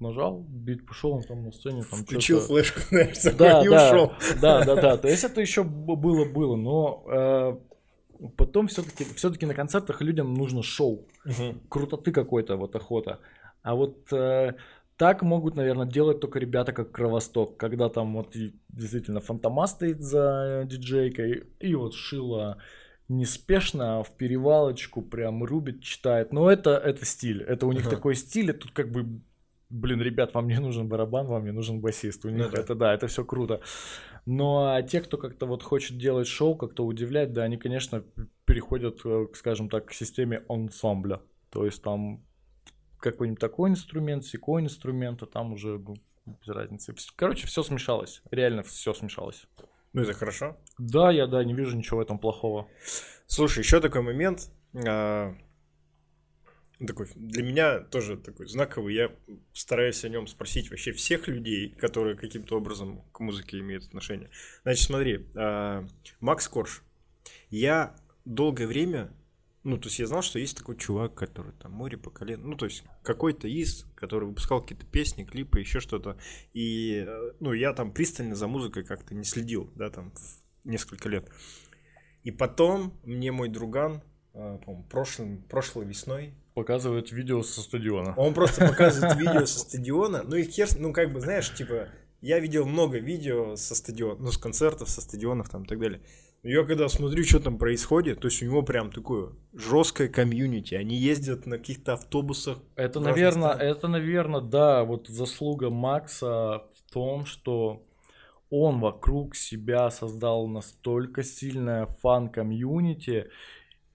нажал, 0.01 0.45
бит 0.49 0.87
пошел, 0.87 1.13
он 1.13 1.23
там 1.23 1.45
на 1.45 1.53
сцене 1.53 1.83
там 1.83 2.01
Включил 2.01 2.41
флешку, 2.41 2.81
такой 2.91 3.39
да, 3.39 3.65
и 3.65 3.69
да, 3.69 3.91
ушел. 3.91 4.13
да, 4.41 4.65
да, 4.65 4.75
да. 4.77 4.97
То 4.97 5.09
есть 5.09 5.25
это 5.25 5.41
еще 5.41 5.63
было, 5.65 6.25
было, 6.25 6.57
но 6.57 7.05
э, 7.09 7.57
потом 8.37 8.69
все-таки, 8.69 9.05
все-таки 9.15 9.47
на 9.47 9.55
концертах 9.55 10.01
людям 10.03 10.35
нужно 10.35 10.63
шоу 10.63 11.07
Мгм. 11.25 11.61
крутоты 11.69 12.13
какой-то 12.13 12.57
вот 12.57 12.77
охота. 12.77 13.19
А 13.63 13.75
вот 13.75 14.13
э, 14.13 14.55
так 14.97 15.23
могут, 15.23 15.57
наверное, 15.57 15.87
делать 15.87 16.21
только 16.21 16.39
ребята 16.39 16.73
как 16.73 16.93
Кровосток, 16.93 17.57
когда 17.57 17.89
там 17.89 18.15
вот 18.15 18.37
действительно 18.69 19.21
Фантома 19.21 19.67
стоит 19.67 20.01
за 20.01 20.63
э, 20.65 20.67
диджейкой, 20.67 21.45
и 21.61 21.75
вот 21.75 21.95
Шила 21.95 22.59
неспешно 23.09 24.03
в 24.03 24.11
перевалочку 24.17 25.03
прям 25.03 25.45
рубит, 25.45 25.83
читает. 25.83 26.33
Но 26.33 26.51
это, 26.51 26.71
это 26.71 27.05
стиль, 27.05 27.43
это 27.43 27.67
у 27.67 27.73
них 27.73 27.87
Ага. 27.87 27.97
такой 27.97 28.15
стиль, 28.15 28.51
и 28.51 28.53
тут 28.53 28.73
как 28.73 28.91
бы, 28.91 29.21
блин, 29.71 30.01
ребят, 30.01 30.35
вам 30.35 30.49
не 30.49 30.59
нужен 30.59 30.89
барабан, 30.89 31.27
вам 31.27 31.45
не 31.45 31.53
нужен 31.53 31.81
басист. 31.81 32.25
У 32.25 32.31
Ну 32.31 32.37
них 32.37 32.51
да. 32.51 32.61
это, 32.61 32.75
да, 32.75 32.95
это 32.95 33.07
все 33.07 33.25
круто. 33.25 33.61
Но 34.27 34.73
а 34.75 34.83
те, 34.83 35.01
кто 35.01 35.19
как-то 35.19 35.47
вот 35.47 35.63
хочет 35.63 35.99
делать 35.99 36.27
шоу, 36.27 36.57
как-то 36.57 36.85
удивлять, 36.87 37.33
да, 37.33 37.43
они, 37.43 37.59
конечно, 37.59 38.03
переходят, 38.47 39.01
э, 39.05 39.27
скажем 39.35 39.69
так, 39.69 39.87
к 39.87 39.93
системе 39.93 40.43
ансамбля. 40.49 41.21
То 41.51 41.67
есть 41.67 41.83
там 41.83 42.25
какой-нибудь 42.99 43.41
такой 43.41 43.69
инструмент, 43.71 44.25
секой 44.25 44.63
инструмент, 44.63 45.23
а 45.23 45.27
там 45.27 45.53
уже 45.53 45.79
ну, 45.79 45.95
без 46.27 46.49
разницы. 46.49 46.95
Короче, 47.17 47.47
все 47.47 47.63
смешалось. 47.63 48.23
Реально 48.31 48.63
все 48.63 48.95
смешалось. 48.95 49.47
Ну 49.95 50.03
это 50.03 50.13
хорошо. 50.13 50.59
Да, 50.79 51.11
я 51.11 51.27
да, 51.27 51.43
не 51.43 51.55
вижу 51.55 51.77
ничего 51.77 51.99
в 51.99 52.03
этом 52.03 52.19
плохого. 52.19 52.69
Слушай, 53.27 53.61
еще 53.61 53.81
такой 53.81 54.03
момент. 54.03 54.51
а, 54.87 55.35
Такой, 56.85 57.07
для 57.15 57.45
меня 57.45 57.79
тоже 57.79 58.17
такой 58.17 58.49
знаковый. 58.49 58.95
Я 58.95 59.13
стараюсь 59.53 60.05
о 60.05 60.09
нем 60.09 60.27
спросить 60.27 60.71
вообще 60.71 60.91
всех 60.93 61.29
людей, 61.29 61.71
которые 61.71 62.17
каким-то 62.17 62.57
образом 62.57 63.03
к 63.13 63.21
музыке 63.21 63.61
имеют 63.61 63.85
отношение. 63.85 64.29
Значит, 64.65 64.85
смотри, 64.85 65.27
а, 65.37 65.87
Макс 66.21 66.49
Корж. 66.49 66.83
Я 67.49 67.95
долгое 68.25 68.67
время, 68.67 69.13
ну, 69.65 69.79
то 69.79 69.89
есть 69.89 69.99
я 69.99 70.07
знал, 70.07 70.21
что 70.21 70.39
есть 70.39 70.57
такой 70.57 70.77
чувак, 70.77 71.15
который 71.15 71.53
там 71.53 71.73
море 71.73 71.97
по 71.97 72.11
колено, 72.11 72.45
ну, 72.45 72.55
то 72.57 72.67
есть 72.67 72.85
какой-то 73.03 73.49
из, 73.49 73.87
который 73.95 74.29
выпускал 74.29 74.61
какие-то 74.61 74.85
песни, 74.85 75.25
клипы, 75.25 75.59
еще 75.59 75.81
что-то. 75.81 76.19
И, 76.53 77.05
э, 77.07 77.33
ну, 77.41 77.55
я 77.55 77.73
там 77.73 77.91
пристально 77.91 78.37
за 78.37 78.47
музыкой 78.47 78.85
как-то 78.85 79.15
не 79.15 79.25
следил, 79.25 79.73
да, 79.75 79.89
там, 79.89 80.13
в 80.13 80.69
несколько 80.69 81.09
лет. 81.09 81.31
И 82.25 82.31
потом 82.31 83.01
мне 83.05 83.33
мой 83.33 83.49
друган, 83.49 84.03
э, 84.35 84.59
по-моему, 84.65 84.85
прошлым, 84.85 85.43
прошлой 85.43 85.87
весной, 85.87 86.35
Показывают 86.55 87.11
видео 87.11 87.43
со 87.43 87.63
стадиона. 87.63 88.15
он 88.17 88.33
просто 88.33 88.69
показывает 88.69 89.17
видео 89.19 89.45
со 89.45 89.59
стадиона. 89.59 90.23
Ну 90.23 90.37
и 90.37 90.45
хер, 90.45 90.69
ну 90.79 90.93
как 90.93 91.13
бы, 91.13 91.21
знаешь, 91.21 91.53
типа, 91.53 91.89
я 92.21 92.39
видел 92.39 92.65
много 92.65 92.99
видео 92.99 93.57
со 93.57 93.75
стадиона, 93.75 94.21
ну 94.21 94.31
с 94.31 94.39
концертов, 94.39 94.89
со 94.89 95.01
стадионов 95.01 95.49
там 95.49 95.65
и 95.65 95.67
так 95.67 95.81
далее. 95.81 96.01
Я 96.45 96.65
когда 96.65 96.89
смотрю, 96.89 97.25
что 97.25 97.41
там 97.41 97.57
происходит, 97.57 98.21
то 98.21 98.29
есть 98.29 98.43
у 98.43 98.45
него 98.45 98.63
прям 98.63 98.93
такое 98.93 99.31
жесткое 99.55 100.09
комьюнити. 100.09 100.75
Они 100.75 100.95
ездят 100.95 101.47
на 101.47 101.57
каких-то 101.57 101.95
автобусах. 101.95 102.59
Это, 102.77 103.01
наверное, 103.01 103.55
страны. 103.55 103.71
это, 103.71 103.89
наверное, 103.89 104.41
да, 104.43 104.85
вот 104.85 105.09
заслуга 105.09 105.71
Макса 105.71 106.65
в 106.77 106.93
том, 106.93 107.25
что 107.25 107.87
он 108.51 108.79
вокруг 108.81 109.35
себя 109.35 109.91
создал 109.91 110.47
настолько 110.47 111.23
сильное 111.23 111.87
фан-комьюнити, 111.87 113.31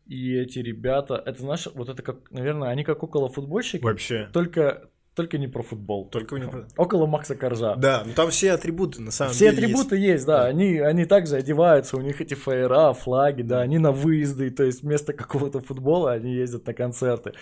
и 0.08 0.36
эти 0.36 0.58
ребята, 0.58 1.22
это 1.24 1.40
знаешь, 1.40 1.68
вот 1.76 1.88
это 1.88 2.02
как, 2.02 2.32
наверное, 2.32 2.70
они 2.70 2.84
как 2.84 3.04
околофутбольщики, 3.04 3.84
Вообще. 3.84 4.28
только, 4.34 4.90
только 5.20 5.38
не 5.38 5.50
про 5.50 5.64
футбол. 5.64 6.06
Только 6.06 6.38
не 6.38 6.48
про- 6.48 6.66
Около 6.78 7.06
Макса 7.06 7.36
Коржа. 7.36 7.76
Да, 7.76 8.04
ну 8.06 8.14
там 8.14 8.30
все 8.30 8.54
атрибуты 8.54 9.02
на 9.02 9.12
самом 9.12 9.34
Все 9.34 9.50
деле 9.52 9.66
атрибуты 9.66 9.98
есть, 9.98 10.26
да. 10.26 10.44
Да. 10.44 10.46
Они, 10.46 10.78
они 10.78 11.04
также 11.04 11.36
одеваются, 11.36 11.98
у 11.98 12.00
них 12.00 12.22
эти 12.22 12.36
фаера, 12.36 12.94
флаги, 12.94 13.42
да, 13.42 13.60
они 13.60 13.80
на 13.80 13.92
выезды, 13.92 14.50
то 14.50 14.64
есть 14.64 14.82
вместо 14.82 15.12
какого-то 15.22 15.60
футбола 15.60 16.14
они 16.14 16.34
ездят 16.34 16.66
на 16.68 16.74
концерты. 16.74 17.34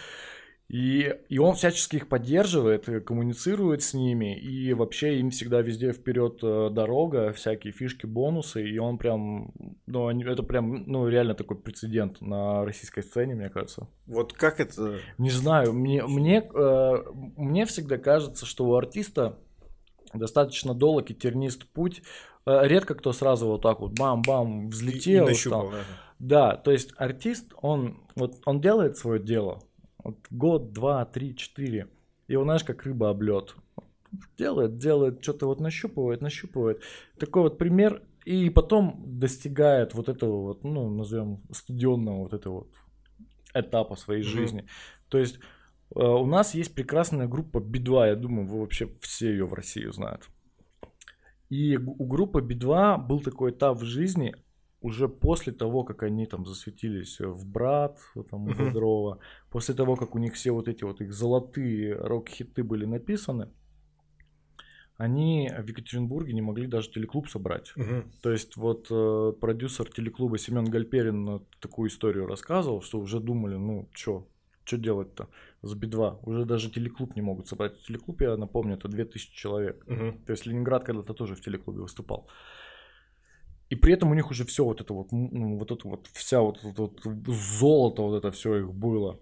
И, 0.69 1.15
и 1.29 1.37
он 1.39 1.55
всячески 1.55 1.95
их 1.95 2.09
поддерживает, 2.09 2.89
э, 2.89 2.99
коммуницирует 2.99 3.83
с 3.83 3.93
ними, 3.93 4.37
и 4.37 4.73
вообще 4.73 5.17
им 5.19 5.29
всегда 5.29 5.61
везде 5.61 5.93
вперед 5.93 6.39
э, 6.43 6.69
дорога, 6.71 7.31
всякие 7.31 7.71
фишки, 7.71 8.05
бонусы, 8.05 8.67
и 8.69 8.77
он 8.77 8.97
прям, 8.97 9.53
ну, 9.85 10.07
они- 10.07 10.25
это 10.25 10.43
прям, 10.43 10.83
ну, 10.85 11.07
реально 11.07 11.35
такой 11.35 11.55
прецедент 11.57 12.19
на 12.19 12.65
российской 12.65 13.01
сцене, 13.01 13.33
мне 13.35 13.49
кажется. 13.49 13.87
Вот 14.07 14.33
как 14.33 14.59
это... 14.59 14.99
Не 15.17 15.29
знаю, 15.29 15.71
мне, 15.71 16.03
мне, 16.05 16.39
э, 16.53 16.95
мне 17.37 17.65
всегда 17.65 17.97
кажется, 17.97 18.45
что 18.45 18.65
у 18.65 18.75
артиста 18.75 19.39
достаточно 20.13 20.73
долг 20.73 21.09
и 21.11 21.13
тернист 21.15 21.65
путь. 21.67 22.01
Э, 22.45 22.61
редко 22.67 22.93
кто 22.95 23.13
сразу 23.13 23.47
вот 23.47 23.61
так 23.61 23.79
вот 23.79 23.97
бам-бам 23.97 24.63
и- 24.63 24.65
и 24.65 24.69
взлетел. 24.69 25.27
нащупал, 25.27 25.67
стал. 25.67 25.71
да. 25.71 25.85
Да, 26.19 26.55
то 26.57 26.71
есть 26.71 26.91
артист, 26.97 27.53
он, 27.61 28.01
вот, 28.15 28.35
он 28.45 28.59
делает 28.59 28.97
свое 28.97 29.21
дело. 29.21 29.59
Вот 30.07 30.19
год, 30.29 30.71
два, 30.71 31.03
три, 31.03 31.35
четыре. 31.35 31.89
И 32.29 32.35
он, 32.35 32.45
знаешь, 32.45 32.63
как 32.63 32.83
рыба 32.83 33.09
об 33.09 33.21
лед. 33.21 33.55
Делает, 34.37 34.77
делает, 34.77 35.21
что-то 35.21 35.47
вот 35.47 35.59
нащупывает, 35.59 36.21
нащупывает. 36.21 36.81
Такой 37.19 37.41
вот 37.41 37.57
пример. 37.57 38.01
И 38.23 38.49
потом 38.49 39.03
достигает 39.05 39.93
вот 39.93 40.07
этого 40.07 40.43
вот, 40.43 40.63
ну, 40.63 40.89
назовем, 40.89 41.41
стадионного 41.51 42.19
вот 42.23 42.33
этого 42.33 42.53
вот 42.53 42.71
этапа 43.53 43.95
своей 43.95 44.23
Мгм. 44.23 44.29
жизни. 44.29 44.65
То 45.09 45.17
есть 45.17 45.39
э, 45.93 45.99
у 45.99 46.25
нас 46.25 46.55
есть 46.55 46.73
прекрасная 46.73 47.27
группа 47.27 47.59
Би-2, 47.59 48.07
я 48.07 48.15
думаю, 48.15 48.47
вы 48.47 48.61
вообще 48.61 48.89
все 49.01 49.31
ее 49.31 49.45
в 49.45 49.53
России 49.53 49.87
знают. 49.91 50.29
И 51.49 51.75
у 51.75 52.05
группы 52.05 52.39
Би-2 52.39 53.05
был 53.05 53.19
такой 53.19 53.51
этап 53.51 53.79
в 53.79 53.83
жизни, 53.83 54.35
уже 54.81 55.07
после 55.09 55.53
того, 55.53 55.83
как 55.83 56.03
они 56.03 56.25
там 56.25 56.45
засветились 56.45 57.19
в 57.19 57.49
Брат, 57.49 57.99
там 58.29 58.47
у. 58.47 58.53
Бодрова, 58.53 59.19
после 59.49 59.73
того, 59.75 59.95
как 59.95 60.15
у 60.15 60.19
них 60.19 60.33
все 60.33 60.51
вот 60.51 60.67
эти 60.67 60.83
вот 60.83 61.01
их 61.01 61.13
золотые 61.13 61.95
рок-хиты 61.95 62.63
были 62.63 62.85
написаны, 62.85 63.49
они 64.97 65.51
в 65.55 65.67
Екатеринбурге 65.67 66.33
не 66.33 66.41
могли 66.41 66.67
даже 66.67 66.89
телеклуб 66.89 67.27
собрать. 67.29 67.73
То 68.21 68.31
есть 68.31 68.57
вот 68.57 68.87
э, 68.89 69.33
продюсер 69.39 69.91
телеклуба 69.91 70.37
Семен 70.39 70.65
Гальперин 70.65 71.45
такую 71.59 71.89
историю 71.89 72.25
рассказывал, 72.25 72.81
что 72.81 72.99
уже 72.99 73.19
думали, 73.19 73.55
ну 73.55 73.89
чё, 73.93 74.27
что 74.63 74.77
делать-то 74.77 75.29
с 75.61 75.73
Би-2? 75.73 76.19
Уже 76.23 76.45
даже 76.45 76.71
телеклуб 76.71 77.15
не 77.15 77.21
могут 77.21 77.47
собрать. 77.47 77.79
Телеклуб, 77.85 78.21
я 78.21 78.37
напомню, 78.37 78.75
это 78.75 78.87
2000 78.87 79.35
человек. 79.35 79.85
То 80.25 80.31
есть 80.31 80.45
Ленинград 80.45 80.83
когда-то 80.83 81.13
тоже 81.13 81.35
в 81.35 81.41
телеклубе 81.41 81.81
выступал. 81.81 82.27
И 83.69 83.75
при 83.75 83.93
этом 83.93 84.11
у 84.11 84.13
них 84.13 84.31
уже 84.31 84.45
все 84.45 84.63
вот 84.63 84.81
это 84.81 84.93
вот, 84.93 85.11
ну, 85.11 85.57
вот 85.57 85.71
это 85.71 85.87
вот, 85.87 86.07
вся 86.13 86.41
вот, 86.41 86.63
это 86.63 86.81
вот 86.83 87.01
золото 87.27 88.01
вот 88.01 88.17
это 88.17 88.31
все 88.31 88.59
их 88.59 88.73
было. 88.73 89.19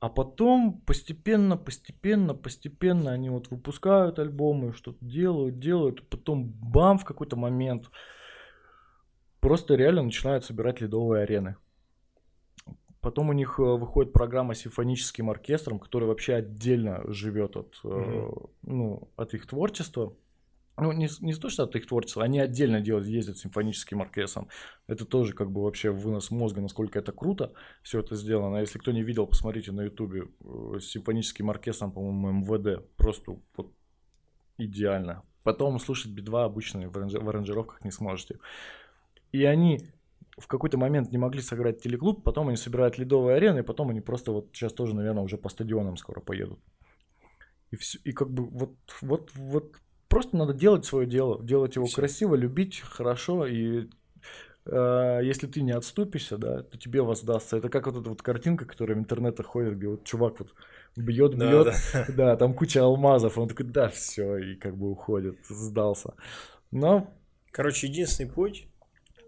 А 0.00 0.08
потом 0.08 0.80
постепенно, 0.86 1.56
постепенно, 1.56 2.34
постепенно 2.34 3.12
они 3.12 3.30
вот 3.30 3.50
выпускают 3.50 4.18
альбомы, 4.18 4.72
что-то 4.72 4.98
делают, 5.04 5.58
делают, 5.58 6.08
потом 6.08 6.44
бам 6.44 6.98
в 6.98 7.04
какой-то 7.04 7.36
момент 7.36 7.90
просто 9.40 9.74
реально 9.74 10.02
начинают 10.02 10.44
собирать 10.44 10.80
ледовые 10.80 11.22
арены. 11.22 11.56
Потом 13.00 13.30
у 13.30 13.32
них 13.32 13.58
э, 13.58 13.62
выходит 13.62 14.12
программа 14.12 14.54
с 14.54 14.60
симфоническим 14.60 15.30
оркестром, 15.30 15.78
который 15.78 16.06
вообще 16.06 16.34
отдельно 16.34 17.02
живет 17.06 17.56
от, 17.56 17.80
mm-hmm. 17.82 18.50
ну, 18.62 19.08
от 19.16 19.34
их 19.34 19.46
творчества. 19.46 20.14
Ну, 20.80 20.92
не, 20.92 21.08
не 21.20 21.34
то, 21.34 21.48
что 21.48 21.64
от 21.64 21.76
их 21.76 21.86
творчества, 21.86 22.24
они 22.24 22.40
отдельно 22.40 22.80
делают, 22.80 23.06
ездят 23.06 23.38
симфоническим 23.38 24.00
оркестром. 24.00 24.48
Это 24.86 25.04
тоже 25.04 25.34
как 25.34 25.50
бы 25.50 25.62
вообще 25.62 25.90
вынос 25.90 26.30
мозга, 26.30 26.60
насколько 26.60 26.98
это 26.98 27.12
круто, 27.12 27.52
все 27.82 28.00
это 28.00 28.16
сделано. 28.16 28.58
А 28.58 28.60
если 28.60 28.78
кто 28.78 28.92
не 28.92 29.02
видел, 29.02 29.26
посмотрите 29.26 29.72
на 29.72 29.82
ютубе 29.82 30.28
э, 30.40 30.78
с 30.80 30.86
симфоническим 30.86 31.50
оркестром, 31.50 31.92
по-моему, 31.92 32.40
МВД. 32.40 32.86
Просто 32.96 33.36
вот 33.56 33.72
идеально. 34.58 35.22
Потом 35.42 35.78
слушать 35.78 36.12
Би-2 36.12 36.44
обычно 36.44 36.88
в 36.88 37.28
аранжировках 37.28 37.84
не 37.84 37.90
сможете. 37.90 38.38
И 39.32 39.44
они 39.44 39.80
в 40.38 40.46
какой-то 40.46 40.78
момент 40.78 41.12
не 41.12 41.18
могли 41.18 41.40
сыграть 41.40 41.82
телеклуб, 41.82 42.22
потом 42.22 42.48
они 42.48 42.56
собирают 42.56 42.98
ледовые 42.98 43.36
арены, 43.36 43.60
и 43.60 43.62
потом 43.62 43.90
они 43.90 44.00
просто 44.00 44.32
вот 44.32 44.48
сейчас 44.52 44.72
тоже, 44.72 44.94
наверное, 44.94 45.22
уже 45.22 45.36
по 45.36 45.48
стадионам 45.48 45.96
скоро 45.96 46.20
поедут. 46.20 46.58
И, 47.70 47.76
все, 47.76 47.98
и 48.04 48.12
как 48.12 48.30
бы 48.30 48.46
вот, 48.46 48.74
вот, 49.00 49.30
вот 49.34 49.76
просто 50.10 50.36
надо 50.36 50.52
делать 50.52 50.84
свое 50.84 51.06
дело, 51.06 51.42
делать 51.42 51.76
его 51.76 51.86
все. 51.86 51.96
красиво, 51.96 52.34
любить 52.34 52.80
хорошо, 52.80 53.46
и 53.46 53.88
э, 54.66 55.20
если 55.22 55.46
ты 55.46 55.62
не 55.62 55.70
отступишься, 55.70 56.36
да, 56.36 56.64
то 56.64 56.76
тебе 56.76 57.00
воздастся. 57.00 57.56
Это 57.56 57.70
как 57.70 57.86
вот 57.86 58.00
эта 58.00 58.10
вот 58.10 58.20
картинка, 58.20 58.66
которая 58.66 58.98
в 58.98 59.00
интернете 59.00 59.42
ходит, 59.44 59.78
где 59.78 59.86
вот 59.86 60.04
чувак 60.04 60.40
вот 60.40 60.52
бьет, 60.96 61.36
бьет, 61.36 61.38
да, 61.38 61.74
да. 61.92 62.06
да, 62.14 62.36
там 62.36 62.52
куча 62.52 62.82
алмазов, 62.82 63.38
он 63.38 63.48
такой, 63.48 63.66
да, 63.66 63.88
все, 63.88 64.36
и 64.36 64.56
как 64.56 64.76
бы 64.76 64.90
уходит, 64.90 65.38
сдался. 65.48 66.14
Но... 66.72 67.14
Короче, 67.52 67.86
единственный 67.86 68.30
путь 68.30 68.66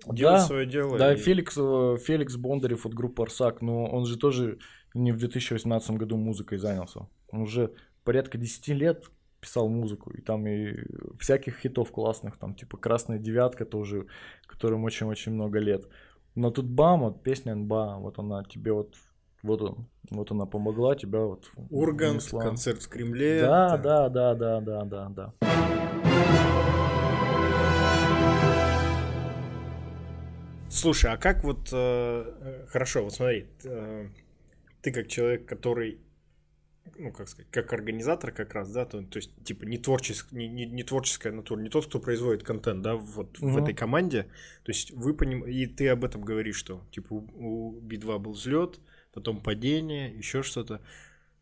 делать 0.06 0.40
да, 0.40 0.46
свое 0.46 0.66
дело. 0.66 0.98
Да, 0.98 1.14
и... 1.14 1.16
Феликс, 1.16 1.56
э, 1.56 1.96
Феликс 2.04 2.36
Бондарев 2.36 2.86
от 2.86 2.92
группы 2.92 3.22
Арсак, 3.22 3.62
но 3.62 3.84
он 3.84 4.04
же 4.04 4.18
тоже 4.18 4.58
не 4.94 5.12
в 5.12 5.18
2018 5.18 5.92
году 5.92 6.16
музыкой 6.16 6.58
занялся. 6.58 7.06
Он 7.30 7.42
уже 7.42 7.72
порядка 8.04 8.36
10 8.36 8.68
лет 8.68 9.04
писал 9.42 9.68
музыку, 9.68 10.10
и 10.12 10.22
там 10.22 10.46
и 10.46 10.76
всяких 11.18 11.58
хитов 11.58 11.90
классных, 11.90 12.38
там 12.38 12.54
типа 12.54 12.78
«Красная 12.78 13.18
девятка» 13.18 13.64
тоже, 13.66 14.06
которым 14.46 14.84
очень-очень 14.84 15.32
много 15.32 15.58
лет. 15.58 15.86
Но 16.36 16.50
тут 16.50 16.66
бам, 16.66 17.00
вот 17.00 17.22
песня 17.22 17.54
НБА, 17.54 17.98
вот 17.98 18.18
она 18.18 18.44
тебе 18.44 18.72
вот 18.72 18.94
вот 19.42 19.60
он, 19.60 19.88
вот 20.10 20.30
она 20.30 20.46
помогла, 20.46 20.94
тебя 20.94 21.20
вот. 21.20 21.50
Ургант, 21.70 22.22
концерт 22.30 22.82
в 22.82 22.88
Кремле. 22.88 23.40
Да, 23.40 23.76
да, 23.76 24.08
да, 24.08 24.34
да, 24.34 24.60
да, 24.60 24.84
да, 24.84 25.08
да. 25.08 25.32
Слушай, 30.70 31.12
а 31.12 31.16
как 31.16 31.42
вот 31.44 31.68
э, 31.72 31.74
э, 31.74 32.66
хорошо, 32.68 33.02
вот 33.02 33.14
смотри, 33.14 33.46
э, 33.64 34.06
ты 34.80 34.92
как 34.92 35.08
человек, 35.08 35.44
который 35.44 35.98
ну, 36.98 37.12
как 37.12 37.28
сказать, 37.28 37.50
как 37.50 37.72
организатор 37.72 38.32
как 38.32 38.54
раз, 38.54 38.70
да, 38.70 38.84
то, 38.84 39.02
то 39.02 39.18
есть, 39.18 39.30
типа, 39.44 39.64
не, 39.64 39.78
творческ, 39.78 40.32
не, 40.32 40.48
не, 40.48 40.66
не 40.66 40.82
творческая 40.82 41.32
натура, 41.32 41.60
не 41.60 41.68
тот, 41.68 41.86
кто 41.86 42.00
производит 42.00 42.42
контент, 42.42 42.82
да, 42.82 42.96
вот 42.96 43.38
угу. 43.38 43.50
в 43.50 43.56
этой 43.58 43.74
команде, 43.74 44.24
то 44.64 44.70
есть, 44.70 44.90
вы 44.92 45.14
поним... 45.14 45.44
и 45.44 45.66
ты 45.66 45.88
об 45.88 46.04
этом 46.04 46.22
говоришь, 46.22 46.56
что, 46.56 46.82
типа, 46.90 47.12
у, 47.14 47.26
у 47.34 47.80
Би-2 47.80 48.18
был 48.18 48.32
взлет, 48.32 48.80
потом 49.12 49.40
падение, 49.40 50.10
еще 50.16 50.42
что-то. 50.42 50.80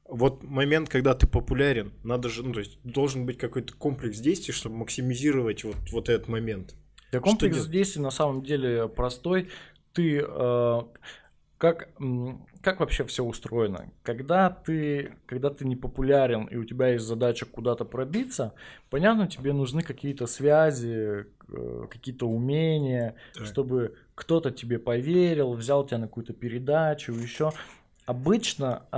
Вот 0.05 0.43
момент, 0.43 0.89
когда 0.89 1.15
ты 1.15 1.27
популярен, 1.27 1.93
надо 2.03 2.29
же, 2.29 2.43
ну, 2.43 2.53
то 2.53 2.61
есть, 2.61 2.79
должен 2.83 3.27
быть 3.27 3.39
какой-то 3.39 3.75
комплекс 3.75 4.19
действий, 4.19 4.53
чтобы 4.53 4.77
максимизировать 4.77 5.65
вот, 5.65 5.77
вот 5.93 6.09
этот 6.09 6.29
момент. 6.29 6.75
Да 7.13 7.21
комплекс 7.21 7.67
действий 7.67 8.03
на 8.03 8.11
самом 8.11 8.43
деле 8.43 8.89
простой. 8.89 9.51
Ты 9.93 10.25
э, 10.25 10.81
как, 11.59 11.91
как 12.63 12.81
вообще 12.81 13.05
все 13.05 13.25
устроено? 13.25 13.91
Когда 14.03 14.51
ты, 14.51 15.15
когда 15.27 15.51
ты 15.51 15.65
не 15.65 15.77
популярен 15.77 16.45
и 16.45 16.57
у 16.57 16.65
тебя 16.65 16.89
есть 16.89 17.05
задача 17.05 17.47
куда-то 17.47 17.85
пробиться, 17.85 18.53
понятно, 18.91 19.27
тебе 19.27 19.53
нужны 19.53 19.83
какие-то 19.83 20.27
связи, 20.27 21.27
э, 21.49 21.87
какие-то 21.91 22.29
умения, 22.29 23.15
так. 23.35 23.47
чтобы 23.47 23.97
кто-то 24.15 24.51
тебе 24.51 24.79
поверил, 24.79 25.55
взял 25.55 25.87
тебя 25.87 25.99
на 25.99 26.07
какую-то 26.07 26.35
передачу, 26.35 27.13
еще. 27.13 27.51
Обычно, 28.05 28.83
э, 28.93 28.97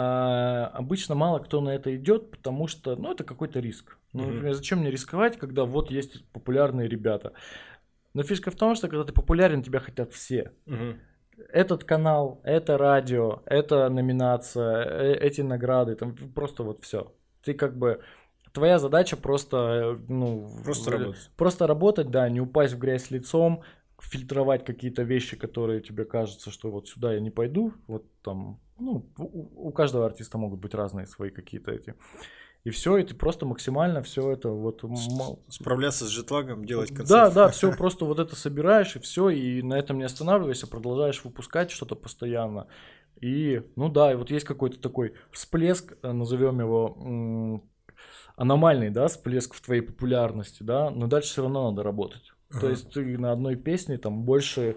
обычно 0.77 1.15
мало 1.15 1.39
кто 1.39 1.61
на 1.61 1.71
это 1.71 1.95
идет, 1.95 2.31
потому 2.31 2.67
что, 2.67 2.97
ну, 2.97 3.13
это 3.13 3.23
какой-то 3.23 3.61
риск. 3.61 3.97
Ну, 4.13 4.27
например, 4.27 4.55
зачем 4.55 4.81
мне 4.81 4.91
рисковать, 4.91 5.39
когда 5.39 5.65
вот 5.65 5.91
есть 5.91 6.25
популярные 6.33 6.89
ребята? 6.89 7.33
Но 8.15 8.23
фишка 8.23 8.51
в 8.51 8.57
том, 8.57 8.75
что 8.75 8.89
когда 8.89 9.05
ты 9.05 9.13
популярен, 9.13 9.63
тебя 9.63 9.81
хотят 9.81 10.13
все. 10.13 10.53
Угу. 10.67 10.97
Этот 11.49 11.85
канал, 11.85 12.41
это 12.45 12.79
радио, 12.79 13.43
это 13.47 13.89
номинация, 13.89 14.85
э, 14.85 15.15
эти 15.15 15.41
награды, 15.41 15.97
там 15.97 16.15
просто 16.35 16.63
вот 16.63 16.83
все. 16.83 17.13
Ты 17.43 17.55
как 17.55 17.77
бы 17.77 18.03
твоя 18.53 18.79
задача 18.79 19.17
просто, 19.17 19.57
э, 19.57 20.05
ну, 20.09 20.51
просто 20.65 20.91
работать. 20.91 21.31
Просто 21.37 21.67
работать, 21.67 22.11
да, 22.11 22.29
не 22.29 22.41
упасть 22.41 22.75
в 22.75 22.79
грязь 22.79 23.11
лицом, 23.11 23.63
фильтровать 24.01 24.65
какие-то 24.65 25.03
вещи, 25.03 25.37
которые 25.37 25.81
тебе 25.81 26.05
кажутся, 26.05 26.51
что 26.51 26.71
вот 26.71 26.89
сюда 26.89 27.15
я 27.15 27.21
не 27.21 27.31
пойду, 27.31 27.73
вот 27.87 28.05
там, 28.23 28.61
ну, 28.79 29.07
у, 29.17 29.69
у 29.69 29.73
каждого 29.73 30.07
артиста 30.07 30.39
могут 30.39 30.61
быть 30.61 30.75
разные 30.75 31.07
свои 31.07 31.31
какие-то 31.31 31.71
эти 31.71 31.95
и 32.65 32.71
все, 32.71 32.97
и 32.97 33.03
ты 33.03 33.15
просто 33.15 33.45
максимально 33.45 34.03
все 34.03 34.31
это 34.31 34.51
вот... 34.51 34.85
Справляться 35.49 36.05
с 36.07 36.09
жетлагом, 36.09 36.65
делать 36.65 36.91
концерт. 36.91 37.09
Да, 37.09 37.31
да, 37.31 37.49
все, 37.53 37.73
просто 37.73 38.05
вот 38.05 38.21
это 38.21 38.37
собираешь, 38.37 38.95
и 38.95 39.01
все, 39.01 39.31
и 39.31 39.63
на 39.63 39.75
этом 39.75 39.99
не 39.99 40.05
останавливайся, 40.05 40.69
продолжаешь 40.69 41.25
выпускать 41.25 41.71
что-то 41.71 41.97
постоянно. 41.97 42.69
И, 43.21 43.63
ну 43.77 43.89
да, 43.89 44.13
и 44.13 44.17
вот 44.17 44.31
есть 44.31 44.45
какой-то 44.45 44.81
такой 44.81 45.15
всплеск, 45.31 45.97
э, 46.03 46.13
назовем 46.13 46.61
его 46.61 47.63
аномальный, 48.37 48.91
да, 48.91 49.09
всплеск 49.09 49.55
в 49.55 49.61
твоей 49.61 49.83
популярности, 49.83 50.63
да, 50.63 50.91
но 50.91 51.07
дальше 51.07 51.31
все 51.31 51.43
равно 51.43 51.71
надо 51.71 51.83
работать. 51.83 52.33
Ага. 52.51 52.61
То 52.61 52.71
есть 52.71 52.91
ты 52.91 53.19
на 53.19 53.33
одной 53.33 53.57
песне 53.57 53.99
там 53.99 54.25
больше 54.25 54.77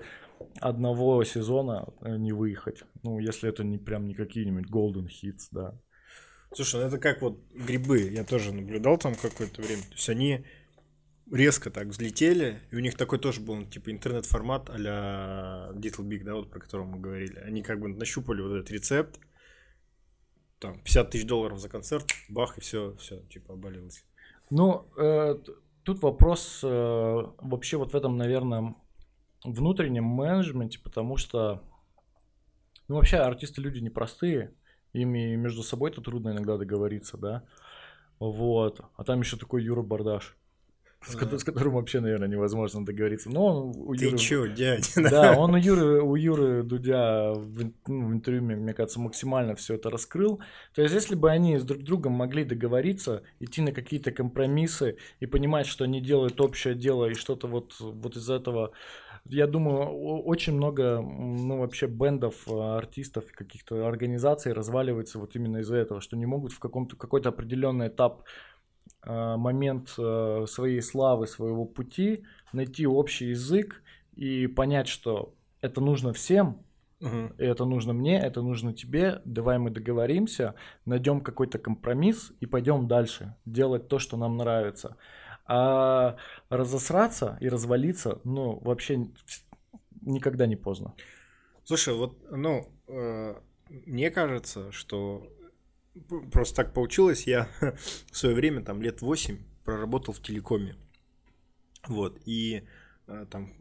одного 0.59 1.23
сезона 1.23 1.87
э, 2.01 2.17
не 2.17 2.33
выехать. 2.33 2.83
Ну, 3.03 3.19
если 3.19 3.49
это 3.49 3.63
не 3.63 3.77
прям 3.77 4.07
не 4.07 4.13
какие-нибудь 4.13 4.69
golden 4.69 5.07
hits, 5.07 5.47
да. 5.51 5.75
Слушай, 6.55 6.81
ну 6.81 6.87
это 6.87 6.97
как 6.97 7.21
вот 7.21 7.37
грибы, 7.53 7.99
я 7.99 8.23
тоже 8.23 8.53
наблюдал 8.53 8.97
там 8.97 9.15
какое-то 9.15 9.61
время. 9.61 9.81
То 9.83 9.93
есть 9.93 10.09
они 10.09 10.45
резко 11.29 11.69
так 11.69 11.87
взлетели, 11.87 12.61
и 12.71 12.77
у 12.77 12.79
них 12.79 12.95
такой 12.95 13.19
тоже 13.19 13.41
был, 13.41 13.65
типа, 13.65 13.91
интернет-формат 13.91 14.69
а-ля 14.69 15.71
Little 15.73 16.05
Big, 16.07 16.23
да, 16.23 16.35
вот 16.35 16.49
про 16.49 16.61
который 16.61 16.85
мы 16.85 16.99
говорили. 16.99 17.37
Они 17.39 17.61
как 17.61 17.81
бы 17.81 17.89
нащупали 17.89 18.41
вот 18.41 18.53
этот 18.55 18.71
рецепт, 18.71 19.19
там, 20.59 20.79
50 20.79 21.11
тысяч 21.11 21.25
долларов 21.25 21.59
за 21.59 21.67
концерт, 21.67 22.05
бах, 22.29 22.57
и 22.57 22.61
все, 22.61 22.95
все, 22.97 23.21
типа, 23.23 23.55
обвалилось. 23.55 24.05
Ну, 24.49 24.87
э, 24.97 25.35
тут 25.83 26.01
вопрос 26.03 26.61
э, 26.63 26.67
вообще 26.67 27.75
вот 27.75 27.91
в 27.91 27.97
этом, 27.97 28.15
наверное, 28.17 28.75
внутреннем 29.43 30.05
менеджменте, 30.05 30.79
потому 30.79 31.17
что, 31.17 31.63
ну, 32.87 32.95
вообще 32.95 33.17
артисты 33.17 33.59
люди 33.59 33.79
непростые, 33.79 34.53
ими 34.95 35.35
между 35.35 35.63
собой-то 35.63 36.01
трудно 36.01 36.29
иногда 36.29 36.57
договориться, 36.57 37.17
да. 37.17 37.43
Вот. 38.19 38.81
А 38.95 39.03
там 39.03 39.21
еще 39.21 39.37
такой 39.37 39.63
Юра 39.63 39.81
Бардаш. 39.81 40.35
С, 41.07 41.13
с 41.13 41.43
которым 41.43 41.73
вообще, 41.73 41.99
наверное, 41.99 42.27
невозможно 42.27 42.83
договориться. 42.83 43.29
Но 43.29 43.45
он 43.45 43.73
у 43.75 43.95
Ты 43.95 44.05
Юры... 44.05 44.17
чё, 44.17 44.47
дядь? 44.47 44.93
Да, 44.95 45.37
он 45.37 45.53
у 45.53 45.57
Юры, 45.57 46.01
у 46.03 46.15
Юры 46.15 46.63
Дудя 46.63 47.33
в, 47.33 47.71
ну, 47.87 48.07
в 48.07 48.13
интервью, 48.13 48.41
мне 48.41 48.73
кажется, 48.73 48.99
максимально 48.99 49.55
все 49.55 49.75
это 49.75 49.91
раскрыл. 49.91 50.41
То 50.73 50.81
есть, 50.81 50.95
если 50.95 51.13
бы 51.13 51.29
они 51.29 51.59
с 51.59 51.63
друг 51.63 51.83
другом 51.83 52.13
могли 52.13 52.43
договориться, 52.43 53.21
идти 53.39 53.61
на 53.61 53.71
какие-то 53.71 54.11
компромиссы 54.11 54.97
и 55.19 55.27
понимать, 55.27 55.67
что 55.67 55.83
они 55.83 56.01
делают 56.01 56.41
общее 56.41 56.73
дело 56.73 57.05
и 57.05 57.13
что-то 57.13 57.47
вот, 57.47 57.75
вот 57.79 58.15
из 58.15 58.29
этого 58.29 58.71
я 59.27 59.47
думаю, 59.47 59.87
очень 60.23 60.53
много, 60.53 61.01
ну, 61.01 61.59
вообще 61.59 61.87
бендов, 61.87 62.47
а, 62.47 62.77
артистов, 62.77 63.25
каких-то 63.31 63.87
организаций 63.87 64.53
разваливается 64.53 65.19
вот 65.19 65.35
именно 65.35 65.57
из-за 65.57 65.77
этого, 65.77 65.99
что 65.99 66.15
не 66.15 66.25
могут 66.25 66.51
в 66.51 66.59
каком-то, 66.59 66.95
какой-то 66.95 67.29
определенный 67.29 67.87
этап 67.87 68.23
а, 69.01 69.37
момент 69.37 69.95
а, 69.97 70.45
своей 70.47 70.81
славы, 70.81 71.27
своего 71.27 71.65
пути 71.65 72.23
найти 72.53 72.85
общий 72.85 73.29
язык 73.29 73.81
и 74.15 74.47
понять, 74.47 74.87
что 74.87 75.33
это 75.61 75.81
нужно 75.81 76.13
всем, 76.13 76.61
Uh-huh. 77.01 77.35
Это 77.37 77.65
нужно 77.65 77.91
мне, 77.91 78.17
это 78.17 78.41
нужно 78.41 78.73
тебе. 78.73 79.21
Давай 79.25 79.57
мы 79.59 79.69
договоримся, 79.69 80.55
найдем 80.85 81.19
какой-то 81.19 81.59
компромисс 81.59 82.31
и 82.39 82.45
пойдем 82.45 82.87
дальше 82.87 83.35
делать 83.45 83.89
то, 83.89 83.99
что 83.99 84.15
нам 84.15 84.37
нравится. 84.37 84.95
А 85.47 86.17
разосраться 86.49 87.37
и 87.39 87.49
развалиться, 87.49 88.19
ну, 88.23 88.59
вообще 88.59 89.07
никогда 90.01 90.47
не 90.47 90.55
поздно. 90.55 90.95
Слушай, 91.63 91.93
вот, 91.93 92.17
ну, 92.31 92.71
э, 92.87 93.35
мне 93.67 94.11
кажется, 94.11 94.71
что 94.71 95.27
просто 96.31 96.55
так 96.55 96.73
получилось, 96.73 97.27
я 97.27 97.47
в 98.11 98.17
свое 98.17 98.35
время, 98.35 98.63
там, 98.63 98.81
лет 98.81 99.01
8 99.01 99.37
проработал 99.63 100.13
в 100.13 100.21
телекоме. 100.21 100.75
Вот, 101.87 102.19
и 102.25 102.67
э, 103.07 103.25
там 103.29 103.53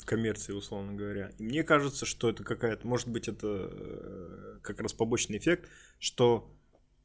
в 0.00 0.04
коммерции, 0.04 0.52
условно 0.52 0.94
говоря. 0.94 1.32
И 1.38 1.42
мне 1.42 1.64
кажется, 1.64 2.06
что 2.06 2.30
это 2.30 2.44
какая-то, 2.44 2.86
может 2.86 3.08
быть, 3.08 3.28
это 3.28 3.70
э, 3.70 4.58
как 4.62 4.80
раз 4.80 4.92
побочный 4.92 5.38
эффект, 5.38 5.68
что 5.98 6.50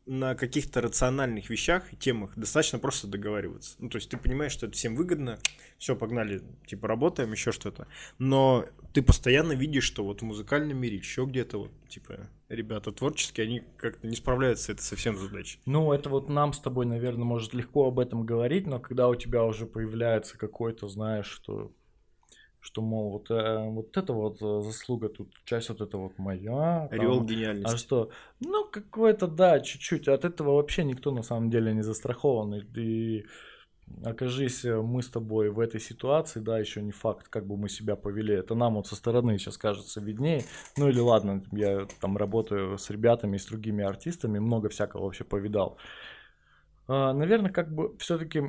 на 0.06 0.36
каких-то 0.36 0.82
рациональных 0.82 1.50
вещах 1.50 1.94
и 1.94 1.96
темах 1.96 2.32
достаточно 2.36 2.80
просто 2.80 3.08
договариваться. 3.08 3.76
Ну, 3.80 3.90
то 3.90 3.98
есть 3.98 4.10
ты 4.10 4.18
понимаешь, 4.18 4.52
что 4.52 4.66
это 4.66 4.76
всем 4.76 4.96
выгодно, 4.96 5.40
все, 5.78 5.96
погнали, 5.96 6.42
типа, 6.66 6.88
работаем, 6.88 7.32
еще 7.32 7.52
что-то. 7.52 7.88
Но 8.18 8.66
ты 8.94 9.02
постоянно 9.02 9.54
видишь, 9.54 9.84
что 9.84 10.04
вот 10.04 10.22
в 10.22 10.26
музыкальном 10.26 10.78
мире, 10.78 10.98
еще 10.98 11.26
где-то 11.26 11.60
вот, 11.60 11.72
типа, 11.88 12.30
ребята 12.50 12.92
творческие, 12.92 13.46
они 13.46 13.64
как-то 13.78 14.08
не 14.08 14.16
справляются 14.16 14.66
с 14.66 14.70
этой 14.70 14.82
совсем 14.82 15.18
задачей. 15.18 15.60
Ну, 15.66 15.94
это 15.94 16.10
вот 16.10 16.30
нам 16.30 16.54
с 16.54 16.60
тобой, 16.60 16.86
наверное, 16.86 17.26
может 17.26 17.54
легко 17.54 17.88
об 17.88 18.00
этом 18.00 18.26
говорить, 18.26 18.68
но 18.68 18.80
когда 18.80 19.08
у 19.08 19.16
тебя 19.16 19.46
уже 19.46 19.66
появляется 19.66 20.38
какой-то, 20.38 20.88
знаешь, 20.88 21.28
что 21.28 21.72
что, 22.62 22.82
мол, 22.82 23.12
вот, 23.12 23.32
э, 23.32 23.70
вот 23.70 23.98
это 23.98 24.14
вот 24.14 24.42
э, 24.42 24.62
заслуга 24.62 25.10
тут, 25.10 25.34
часть 25.46 25.70
вот 25.70 25.82
это 25.82 25.98
вот 25.98 26.18
моя. 26.18 26.88
Ореол 26.92 27.24
гениальности. 27.24 27.74
А 27.74 27.78
что? 27.78 28.12
Ну, 28.40 28.66
какое-то, 28.66 29.28
да, 29.28 29.60
чуть-чуть. 29.60 30.08
От 30.08 30.26
этого 30.26 30.56
вообще 30.56 30.84
никто 30.84 31.12
на 31.12 31.24
самом 31.24 31.50
деле 31.50 31.74
не 31.74 31.82
застрахован. 31.82 32.54
И, 32.54 32.62
и 32.76 33.26
окажись 34.04 34.64
э, 34.64 34.80
мы 34.80 35.02
с 35.02 35.10
тобой 35.10 35.50
в 35.50 35.60
этой 35.60 35.80
ситуации, 35.80 36.40
да, 36.40 36.60
еще 36.60 36.84
не 36.84 36.92
факт, 36.92 37.28
как 37.30 37.48
бы 37.48 37.58
мы 37.58 37.68
себя 37.68 37.96
повели. 37.96 38.36
Это 38.36 38.54
нам 38.54 38.76
вот 38.76 38.86
со 38.86 38.96
стороны 38.96 39.38
сейчас 39.40 39.58
кажется 39.58 40.00
виднее. 40.00 40.44
Ну 40.78 40.88
или 40.88 41.00
ладно, 41.00 41.42
я 41.52 41.88
там 42.00 42.16
работаю 42.16 42.78
с 42.78 42.90
ребятами 42.92 43.38
и 43.38 43.40
с 43.40 43.46
другими 43.46 43.84
артистами, 43.84 44.38
много 44.38 44.70
всякого 44.70 45.06
вообще 45.06 45.24
повидал. 45.24 45.78
А, 46.88 47.14
наверное, 47.14 47.52
как 47.52 47.74
бы 47.74 47.98
все-таки 47.98 48.40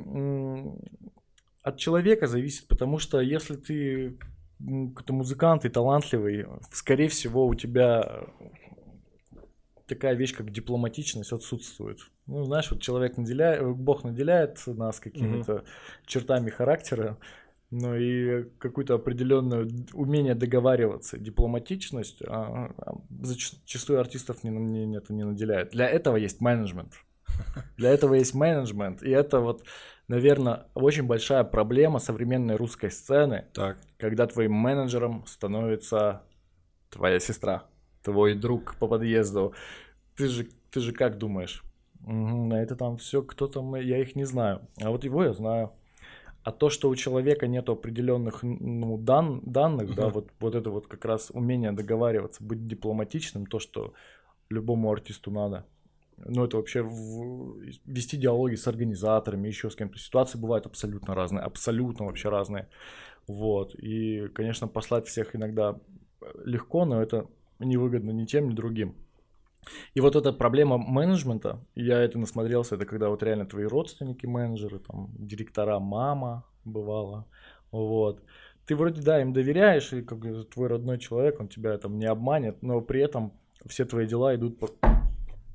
от 1.63 1.77
человека 1.77 2.27
зависит, 2.27 2.67
потому 2.67 2.99
что 2.99 3.19
если 3.21 3.55
ты 3.55 4.17
какой-то 4.59 5.13
музыкант 5.13 5.65
и 5.65 5.69
талантливый, 5.69 6.45
скорее 6.71 7.09
всего, 7.09 7.47
у 7.47 7.55
тебя 7.55 8.25
такая 9.87 10.13
вещь, 10.15 10.33
как 10.33 10.51
дипломатичность 10.51 11.31
отсутствует. 11.31 11.99
Ну, 12.27 12.43
знаешь, 12.43 12.71
вот 12.71 12.81
человек 12.81 13.17
наделяет, 13.17 13.75
Бог 13.75 14.03
наделяет 14.03 14.65
нас 14.67 14.99
какими-то 14.99 15.51
mm-hmm. 15.51 15.65
чертами 16.05 16.49
характера, 16.49 17.17
но 17.69 17.95
и 17.95 18.45
какое-то 18.59 18.93
определенное 18.93 19.67
умение 19.93 20.35
договариваться, 20.35 21.17
дипломатичность, 21.17 22.21
а, 22.25 22.71
а 22.77 22.95
зачастую 23.21 23.99
артистов 23.99 24.43
не, 24.43 24.51
не, 24.51 24.95
это 24.95 25.13
не 25.13 25.25
наделяет. 25.25 25.71
Для 25.71 25.89
этого 25.89 26.17
есть 26.17 26.39
менеджмент. 26.39 26.93
Для 27.77 27.89
этого 27.89 28.13
есть 28.13 28.35
менеджмент, 28.35 29.01
и 29.01 29.09
это 29.09 29.39
вот 29.39 29.63
наверное, 30.07 30.67
очень 30.73 31.03
большая 31.03 31.43
проблема 31.43 31.99
современной 31.99 32.55
русской 32.55 32.91
сцены, 32.91 33.45
так. 33.53 33.77
когда 33.97 34.27
твоим 34.27 34.53
менеджером 34.53 35.25
становится 35.25 36.23
твоя 36.89 37.19
сестра, 37.19 37.63
твой 38.03 38.35
друг 38.35 38.75
по 38.75 38.87
подъезду. 38.87 39.53
Ты 40.15 40.27
же, 40.27 40.47
ты 40.69 40.79
же 40.79 40.91
как 40.91 41.17
думаешь? 41.17 41.63
Угу, 42.05 42.53
это 42.53 42.75
там 42.75 42.97
все 42.97 43.21
кто 43.21 43.47
там, 43.47 43.75
я 43.75 43.99
их 43.99 44.15
не 44.15 44.25
знаю. 44.25 44.67
А 44.81 44.91
вот 44.91 45.03
его 45.03 45.23
я 45.23 45.33
знаю. 45.33 45.71
А 46.43 46.51
то, 46.51 46.69
что 46.69 46.89
у 46.89 46.95
человека 46.95 47.47
нет 47.47 47.69
определенных 47.69 48.43
ну, 48.43 48.97
дан, 48.97 49.39
данных, 49.45 49.95
да, 49.95 50.09
вот, 50.09 50.29
вот 50.41 50.55
это 50.55 50.69
вот 50.69 50.87
как 50.87 51.05
раз 51.05 51.31
умение 51.33 51.71
договариваться, 51.71 52.43
быть 52.43 52.67
дипломатичным, 52.67 53.45
то, 53.45 53.59
что 53.59 53.93
любому 54.49 54.91
артисту 54.91 55.31
надо 55.31 55.65
ну, 56.17 56.45
это 56.45 56.57
вообще 56.57 56.81
в... 56.81 57.59
вести 57.85 58.17
диалоги 58.17 58.55
с 58.55 58.67
организаторами, 58.67 59.47
еще 59.47 59.69
с 59.69 59.75
кем-то. 59.75 59.97
Ситуации 59.99 60.37
бывают 60.37 60.65
абсолютно 60.65 61.15
разные, 61.15 61.43
абсолютно 61.43 62.05
вообще 62.05 62.29
разные. 62.29 62.67
Вот. 63.27 63.75
И, 63.75 64.27
конечно, 64.29 64.67
послать 64.67 65.07
всех 65.07 65.35
иногда 65.35 65.79
легко, 66.43 66.85
но 66.85 67.01
это 67.01 67.27
невыгодно 67.59 68.11
ни 68.11 68.25
тем, 68.25 68.49
ни 68.49 68.53
другим. 68.53 68.95
И 69.93 70.01
вот 70.01 70.15
эта 70.15 70.33
проблема 70.33 70.77
менеджмента, 70.77 71.63
я 71.75 72.01
это 72.01 72.19
насмотрелся, 72.19 72.75
это 72.75 72.85
когда 72.85 73.09
вот 73.09 73.23
реально 73.23 73.45
твои 73.45 73.65
родственники 73.65 74.25
менеджеры, 74.25 74.79
там, 74.79 75.09
директора, 75.17 75.79
мама 75.79 76.45
бывала, 76.65 77.25
вот. 77.71 78.21
Ты 78.65 78.75
вроде, 78.75 79.01
да, 79.01 79.21
им 79.21 79.33
доверяешь, 79.33 79.91
и 79.93 80.01
как 80.01 80.19
твой 80.49 80.67
родной 80.67 80.97
человек, 80.97 81.39
он 81.39 81.47
тебя 81.47 81.77
там 81.77 81.97
не 81.97 82.05
обманет, 82.05 82.61
но 82.61 82.81
при 82.81 83.01
этом 83.01 83.33
все 83.65 83.85
твои 83.85 84.05
дела 84.05 84.35
идут 84.35 84.59
по 84.59 84.69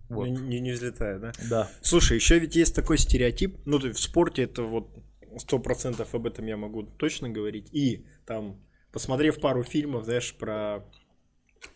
вот. 0.08 0.26
Не, 0.26 0.60
не 0.60 0.72
взлетает, 0.72 1.20
да? 1.20 1.32
Да. 1.50 1.70
Слушай, 1.82 2.16
еще 2.16 2.38
ведь 2.38 2.56
есть 2.56 2.74
такой 2.74 2.98
стереотип, 2.98 3.58
ну, 3.64 3.78
в 3.78 3.98
спорте 3.98 4.42
это 4.42 4.62
вот 4.62 4.88
сто 5.36 5.58
процентов 5.58 6.14
об 6.14 6.26
этом 6.26 6.46
я 6.46 6.56
могу 6.56 6.82
точно 6.82 7.28
говорить. 7.28 7.68
И 7.72 8.06
там, 8.26 8.60
посмотрев 8.92 9.40
пару 9.40 9.62
фильмов, 9.62 10.04
знаешь, 10.04 10.34
про 10.34 10.84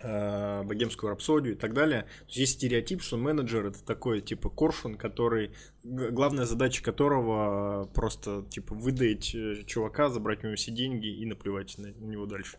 э, 0.00 0.62
богемскую 0.64 1.10
рапсодию 1.10 1.54
и 1.54 1.58
так 1.58 1.74
далее, 1.74 2.06
есть 2.28 2.54
стереотип, 2.54 3.02
что 3.02 3.16
менеджер 3.16 3.66
это 3.66 3.84
такой 3.84 4.20
типа 4.20 4.48
коршун, 4.48 4.96
который 4.96 5.54
главная 5.82 6.44
задача 6.44 6.82
которого 6.82 7.86
просто 7.94 8.44
типа 8.50 8.74
выдать 8.74 9.34
э, 9.34 9.64
чувака, 9.66 10.08
забрать 10.08 10.42
у 10.42 10.46
него 10.46 10.56
все 10.56 10.72
деньги 10.72 11.08
и 11.08 11.26
наплевать 11.26 11.76
на 11.78 11.88
него 11.88 12.26
дальше. 12.26 12.58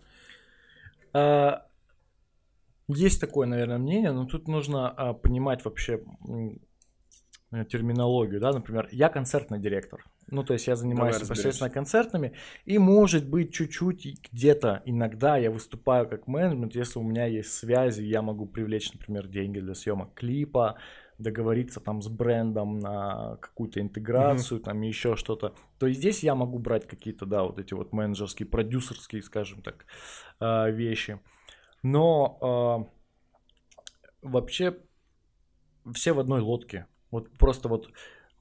А, 1.13 1.67
есть 2.87 3.21
такое, 3.21 3.47
наверное, 3.47 3.77
мнение, 3.77 4.11
но 4.11 4.25
тут 4.25 4.47
нужно 4.47 4.89
а, 4.89 5.13
понимать 5.13 5.63
вообще 5.63 6.03
э, 7.51 7.65
терминологию, 7.65 8.39
да, 8.39 8.51
например, 8.51 8.89
я 8.91 9.09
концертный 9.09 9.59
директор, 9.59 10.03
ну, 10.27 10.43
то 10.43 10.53
есть 10.53 10.67
я 10.67 10.75
занимаюсь 10.75 11.15
Давай 11.15 11.25
непосредственно 11.25 11.69
концертами, 11.69 12.33
и 12.65 12.77
может 12.77 13.27
быть 13.27 13.53
чуть-чуть 13.53 14.31
где-то 14.31 14.81
иногда 14.85 15.37
я 15.37 15.51
выступаю 15.51 16.07
как 16.09 16.27
менеджмент, 16.27 16.75
если 16.75 16.99
у 16.99 17.03
меня 17.03 17.25
есть 17.25 17.53
связи, 17.53 18.03
я 18.03 18.21
могу 18.21 18.45
привлечь, 18.45 18.91
например, 18.93 19.27
деньги 19.27 19.59
для 19.59 19.75
съемок 19.75 20.13
клипа, 20.13 20.77
договориться 21.17 21.79
там 21.79 22.01
с 22.01 22.07
брендом 22.07 22.79
на 22.79 23.37
какую-то 23.37 23.79
интеграцию, 23.79 24.59
mm-hmm. 24.59 24.63
там 24.63 24.81
еще 24.81 25.15
что-то, 25.15 25.55
то 25.79 25.87
и 25.87 25.93
здесь 25.93 26.23
я 26.23 26.35
могу 26.35 26.59
брать 26.59 26.87
какие-то, 26.87 27.25
да, 27.25 27.43
вот 27.43 27.59
эти 27.59 27.73
вот 27.73 27.93
менеджерские, 27.93 28.47
продюсерские, 28.47 29.21
скажем 29.21 29.61
так, 29.61 29.85
а, 30.39 30.69
вещи. 30.69 31.19
Но 31.83 32.89
э, 34.23 34.27
вообще 34.27 34.77
все 35.93 36.13
в 36.13 36.19
одной 36.19 36.41
лодке. 36.41 36.87
Вот 37.11 37.29
просто 37.37 37.67
вот 37.67 37.89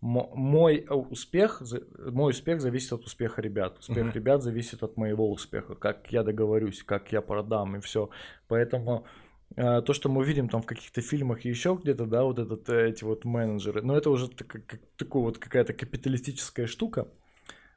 мой 0.00 0.84
успех, 0.88 1.62
мой 1.98 2.30
успех 2.30 2.60
зависит 2.60 2.92
от 2.92 3.04
успеха 3.04 3.40
ребят. 3.40 3.78
Успех 3.78 4.08
uh-huh. 4.08 4.14
ребят 4.14 4.42
зависит 4.42 4.82
от 4.82 4.96
моего 4.96 5.30
успеха, 5.30 5.76
как 5.76 6.10
я 6.10 6.24
договорюсь, 6.24 6.82
как 6.82 7.12
я 7.12 7.20
продам 7.20 7.76
и 7.76 7.80
все. 7.80 8.10
Поэтому 8.48 9.06
э, 9.54 9.80
то, 9.82 9.92
что 9.92 10.08
мы 10.08 10.24
видим 10.24 10.48
там 10.48 10.62
в 10.62 10.66
каких-то 10.66 11.00
фильмах 11.02 11.44
и 11.44 11.48
еще 11.48 11.78
где-то, 11.80 12.06
да, 12.06 12.24
вот 12.24 12.40
этот, 12.40 12.68
эти 12.68 13.04
вот 13.04 13.24
менеджеры, 13.24 13.82
но 13.82 13.96
это 13.96 14.10
уже 14.10 14.28
так, 14.28 14.48
как, 14.48 14.80
такая 14.96 15.22
вот 15.22 15.38
какая-то 15.38 15.72
капиталистическая 15.72 16.66
штука. 16.66 17.06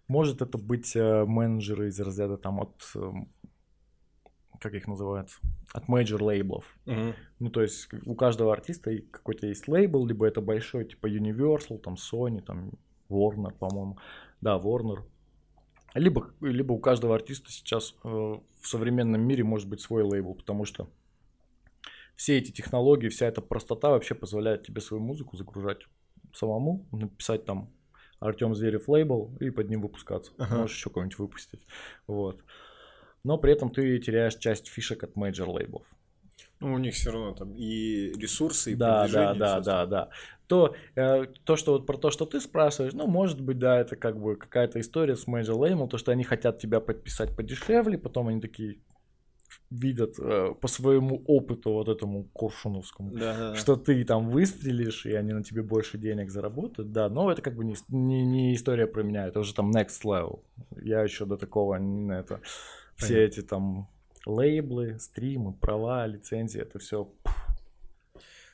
Может 0.08 0.42
это 0.42 0.58
быть 0.58 0.96
э, 0.96 1.26
менеджеры 1.26 1.90
из 1.90 2.00
разряда 2.00 2.38
там 2.38 2.60
от 2.60 2.82
эм, 2.96 3.32
как 4.60 4.74
их 4.74 4.88
называют, 4.88 5.30
от 5.74 5.88
major 5.88 6.22
лейблов. 6.24 6.66
Uh-huh. 6.86 7.14
Ну, 7.40 7.50
то 7.50 7.62
есть 7.62 7.90
у 8.06 8.16
каждого 8.16 8.54
артиста 8.54 8.98
какой-то 9.12 9.48
есть 9.48 9.68
лейбл, 9.68 10.06
либо 10.06 10.26
это 10.26 10.42
большой, 10.42 10.86
типа 10.86 11.08
Universal, 11.08 11.80
там 11.80 11.96
Sony, 11.96 12.42
там 12.42 12.72
Warner, 13.10 13.54
по-моему. 13.58 13.98
Да, 14.42 14.58
Warner. 14.58 15.04
Либо, 15.94 16.30
либо 16.42 16.74
у 16.74 16.80
каждого 16.80 17.16
артиста 17.16 17.52
сейчас 17.52 17.96
э, 18.04 18.08
в 18.08 18.68
современном 18.68 19.22
мире 19.22 19.44
может 19.44 19.70
быть 19.70 19.82
свой 19.82 20.04
лейбл, 20.04 20.36
потому 20.36 20.66
что 20.66 20.90
все 22.16 22.38
эти 22.38 22.52
технологии, 22.52 23.10
вся 23.10 23.28
эта 23.28 23.42
простота 23.42 23.90
вообще 23.90 24.14
позволяет 24.16 24.64
тебе 24.64 24.82
свою 24.82 25.02
музыку 25.02 25.38
загружать 25.38 25.88
самому, 26.34 26.86
написать 26.92 27.46
там 27.46 27.72
Артем 28.20 28.56
Зверев 28.56 28.90
лейбл 28.90 29.38
и 29.40 29.50
под 29.50 29.70
ним 29.70 29.82
выпускаться. 29.82 30.32
Ага. 30.38 30.58
Можешь 30.58 30.76
еще 30.76 30.90
кого-нибудь 30.90 31.20
выпустить. 31.20 31.66
Вот 32.08 32.44
но 33.26 33.38
при 33.38 33.52
этом 33.52 33.70
ты 33.70 34.00
теряешь 34.00 34.36
часть 34.36 34.68
фишек 34.68 35.04
от 35.04 35.16
major 35.16 35.50
лейблов. 35.50 35.84
Ну, 36.62 36.74
у 36.74 36.78
них 36.78 36.94
все 36.94 37.12
равно 37.12 37.34
там 37.34 37.54
и 37.54 38.14
ресурсы, 38.18 38.72
и 38.72 38.76
да, 38.76 39.08
да, 39.08 39.34
да, 39.34 39.60
да, 39.60 39.86
да. 39.86 40.10
То, 40.48 40.76
э, 40.96 41.26
то, 41.44 41.56
что 41.56 41.74
вот 41.74 41.86
про 41.86 41.98
то, 41.98 42.12
что 42.12 42.26
ты 42.26 42.40
спрашиваешь, 42.40 42.94
ну, 42.94 43.08
может 43.08 43.42
быть, 43.42 43.58
да, 43.58 43.80
это 43.80 43.96
как 43.96 44.18
бы 44.18 44.36
какая-то 44.36 44.80
история 44.80 45.16
с 45.16 45.28
Major 45.28 45.58
Label, 45.58 45.90
то, 45.90 45.98
что 45.98 46.12
они 46.12 46.24
хотят 46.24 46.60
тебя 46.60 46.80
подписать 46.80 47.36
подешевле, 47.36 47.98
потом 47.98 48.28
они 48.28 48.40
такие 48.40 48.78
видят 49.72 50.20
э, 50.20 50.54
по 50.62 50.68
своему 50.68 51.24
опыту 51.28 51.72
вот 51.72 51.90
этому 51.90 52.26
коршуновскому, 52.34 53.12
да, 53.12 53.38
да, 53.38 53.56
что 53.56 53.76
ты 53.76 54.04
там 54.04 54.30
выстрелишь, 54.30 55.06
и 55.06 55.14
они 55.14 55.34
на 55.34 55.44
тебе 55.44 55.64
больше 55.64 55.98
денег 55.98 56.30
заработают, 56.30 56.92
да, 56.92 57.10
но 57.10 57.32
это 57.32 57.42
как 57.42 57.56
бы 57.56 57.66
не, 57.66 57.76
не, 57.90 58.24
не 58.24 58.56
история 58.56 58.88
про 58.88 59.04
меня, 59.04 59.28
это 59.28 59.40
уже 59.40 59.54
там 59.54 59.72
next 59.72 60.04
level. 60.04 60.42
Я 60.82 61.02
еще 61.02 61.26
до 61.26 61.38
такого 61.38 61.76
не 61.76 62.14
это 62.14 62.42
все 62.96 63.26
эти 63.26 63.42
там 63.42 63.90
лейблы, 64.26 65.00
стримы, 65.00 65.54
права, 65.54 66.06
лицензии, 66.08 66.62
это 66.62 66.80
все. 66.80 67.12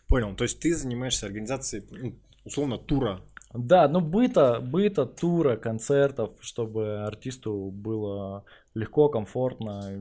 Понял, 0.08 0.36
то 0.36 0.44
есть 0.44 0.60
ты 0.60 0.76
занимаешься 0.76 1.26
организацией, 1.26 1.86
ну, 1.90 2.16
условно, 2.44 2.78
тура. 2.78 3.22
Да, 3.54 3.88
ну 3.90 4.00
быта, 4.00 4.62
быта, 4.62 5.06
тура, 5.06 5.58
концертов, 5.58 6.32
чтобы 6.40 7.02
артисту 7.04 7.70
было 7.70 8.46
легко, 8.74 9.10
комфортно 9.10 9.92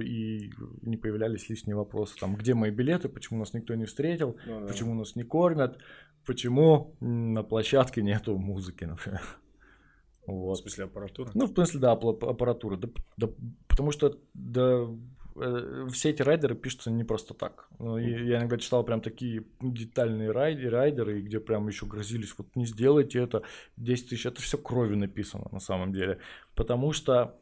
и 0.00 0.50
не 0.82 0.96
появлялись 0.96 1.48
лишние 1.48 1.76
вопросы. 1.76 2.16
Там, 2.18 2.34
где 2.34 2.54
мои 2.54 2.70
билеты, 2.70 3.08
почему 3.08 3.38
нас 3.38 3.52
никто 3.52 3.74
не 3.74 3.84
встретил, 3.84 4.36
ну, 4.46 4.60
да. 4.60 4.66
почему 4.66 4.94
нас 4.94 5.14
не 5.14 5.22
кормят, 5.22 5.78
почему 6.26 6.96
на 7.00 7.44
площадке 7.44 8.02
нету 8.02 8.36
музыки, 8.36 8.84
например. 8.84 9.22
Вот. 10.28 10.58
В 10.58 10.60
смысле 10.60 10.84
аппаратура? 10.84 11.30
Ну, 11.32 11.46
в 11.46 11.54
смысле, 11.54 11.80
да, 11.80 11.92
аппаратура. 11.92 12.76
Да, 12.76 12.88
да, 13.16 13.28
потому 13.66 13.92
что 13.92 14.18
да, 14.34 14.86
э, 15.36 15.88
все 15.90 16.10
эти 16.10 16.20
райдеры 16.20 16.54
пишутся 16.54 16.90
не 16.90 17.02
просто 17.02 17.32
так. 17.32 17.68
Ну, 17.78 17.96
я 17.96 18.36
иногда 18.36 18.58
читал 18.58 18.84
прям 18.84 19.00
такие 19.00 19.44
детальные 19.62 20.30
райдеры, 20.30 20.70
райдеры, 20.70 21.22
где 21.22 21.40
прям 21.40 21.66
еще 21.68 21.86
грозились, 21.86 22.34
вот 22.36 22.54
не 22.56 22.66
сделайте 22.66 23.20
это, 23.20 23.42
10 23.78 24.10
тысяч, 24.10 24.26
это 24.26 24.42
все 24.42 24.58
кровью 24.58 24.98
написано 24.98 25.46
на 25.50 25.60
самом 25.60 25.94
деле. 25.94 26.18
Потому 26.54 26.92
что 26.92 27.40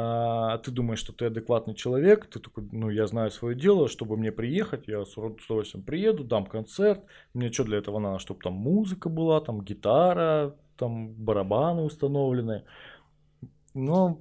а, 0.00 0.58
ты 0.58 0.70
думаешь, 0.70 1.00
что 1.00 1.12
ты 1.12 1.24
адекватный 1.24 1.74
человек, 1.74 2.26
ты 2.26 2.38
такой, 2.38 2.68
ну, 2.70 2.88
я 2.88 3.08
знаю 3.08 3.32
свое 3.32 3.56
дело, 3.56 3.88
чтобы 3.88 4.16
мне 4.16 4.30
приехать, 4.30 4.86
я 4.86 5.04
с 5.04 5.18
удовольствием 5.18 5.84
приеду, 5.84 6.22
дам 6.22 6.46
концерт, 6.46 7.02
мне 7.34 7.50
что 7.50 7.64
для 7.64 7.78
этого 7.78 7.98
надо, 7.98 8.20
чтобы 8.20 8.40
там 8.40 8.52
музыка 8.52 9.08
была, 9.08 9.40
там 9.40 9.60
гитара, 9.60 10.54
там 10.76 11.14
барабаны 11.14 11.82
установлены. 11.82 12.62
Но 13.74 14.20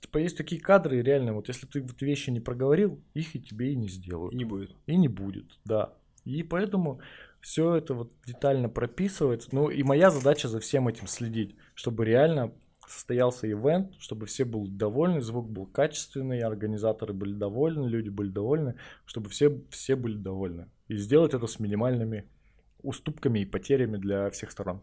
типа 0.00 0.16
есть 0.16 0.38
такие 0.38 0.58
кадры, 0.58 1.02
реально, 1.02 1.34
вот 1.34 1.48
если 1.48 1.66
ты 1.66 1.82
вот 1.82 2.00
вещи 2.00 2.30
не 2.30 2.40
проговорил, 2.40 2.98
их 3.12 3.36
и 3.36 3.40
тебе 3.42 3.74
и 3.74 3.76
не 3.76 3.88
сделают. 3.88 4.32
И 4.32 4.36
не 4.38 4.44
будет. 4.44 4.74
И 4.86 4.96
не 4.96 5.08
будет, 5.08 5.58
да. 5.66 5.92
И 6.24 6.42
поэтому 6.42 7.00
все 7.42 7.74
это 7.74 7.92
вот 7.92 8.10
детально 8.24 8.70
прописывается. 8.70 9.50
Ну 9.52 9.68
и 9.68 9.82
моя 9.82 10.10
задача 10.10 10.48
за 10.48 10.60
всем 10.60 10.88
этим 10.88 11.06
следить, 11.06 11.56
чтобы 11.74 12.06
реально 12.06 12.52
состоялся 12.90 13.50
ивент, 13.50 13.94
чтобы 13.98 14.26
все 14.26 14.44
были 14.44 14.70
довольны, 14.70 15.20
звук 15.20 15.48
был 15.48 15.66
качественный, 15.66 16.40
организаторы 16.40 17.12
были 17.12 17.32
довольны, 17.32 17.86
люди 17.88 18.08
были 18.08 18.30
довольны, 18.30 18.74
чтобы 19.04 19.30
все, 19.30 19.62
все 19.70 19.96
были 19.96 20.16
довольны. 20.16 20.70
И 20.88 20.96
сделать 20.96 21.34
это 21.34 21.46
с 21.46 21.60
минимальными 21.60 22.28
уступками 22.82 23.40
и 23.40 23.46
потерями 23.46 23.96
для 23.96 24.30
всех 24.30 24.50
сторон. 24.50 24.82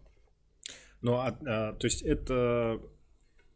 Ну, 1.02 1.16
а, 1.16 1.38
а, 1.46 1.74
то 1.74 1.86
есть 1.86 2.02
это 2.02 2.80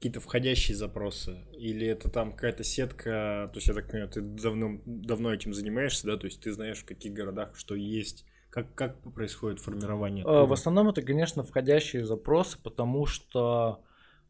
какие-то 0.01 0.19
входящие 0.19 0.75
запросы? 0.75 1.37
Или 1.53 1.85
это 1.85 2.09
там 2.09 2.33
какая-то 2.33 2.63
сетка? 2.63 3.49
То 3.53 3.57
есть, 3.57 3.67
я 3.67 3.75
так 3.75 3.87
понимаю, 3.87 4.09
ты 4.09 4.21
давно, 4.21 4.81
давно 4.85 5.31
этим 5.31 5.53
занимаешься, 5.53 6.07
да? 6.07 6.17
То 6.17 6.25
есть, 6.25 6.41
ты 6.41 6.51
знаешь, 6.51 6.79
в 6.79 6.85
каких 6.85 7.13
городах 7.13 7.55
что 7.55 7.75
есть? 7.75 8.25
Как, 8.49 8.73
как 8.73 8.99
происходит 9.13 9.59
формирование? 9.59 10.25
А, 10.27 10.45
в 10.45 10.53
основном 10.53 10.89
это, 10.89 11.03
конечно, 11.03 11.43
входящие 11.43 12.03
запросы, 12.03 12.57
потому 12.61 13.05
что 13.05 13.83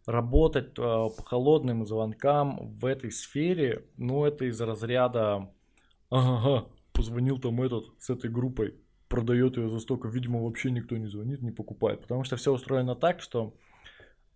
работать 0.06 0.74
а, 0.78 1.10
по 1.10 1.24
холодным 1.24 1.86
звонкам 1.86 2.78
в 2.78 2.86
этой 2.86 3.12
сфере, 3.12 3.86
ну, 3.98 4.26
это 4.26 4.46
из 4.46 4.60
разряда 4.60 5.50
ага, 6.10 6.68
позвонил 6.94 7.40
там 7.40 7.62
этот 7.62 7.86
с 8.00 8.10
этой 8.10 8.30
группой, 8.30 8.76
продает 9.08 9.58
ее 9.58 9.70
за 9.70 9.80
столько, 9.80 10.08
видимо, 10.08 10.44
вообще 10.44 10.72
никто 10.72 10.98
не 10.98 11.08
звонит, 11.08 11.42
не 11.42 11.52
покупает. 11.52 12.02
Потому 12.02 12.24
что 12.24 12.36
все 12.36 12.54
устроено 12.54 12.96
так, 12.96 13.22
что 13.22 13.54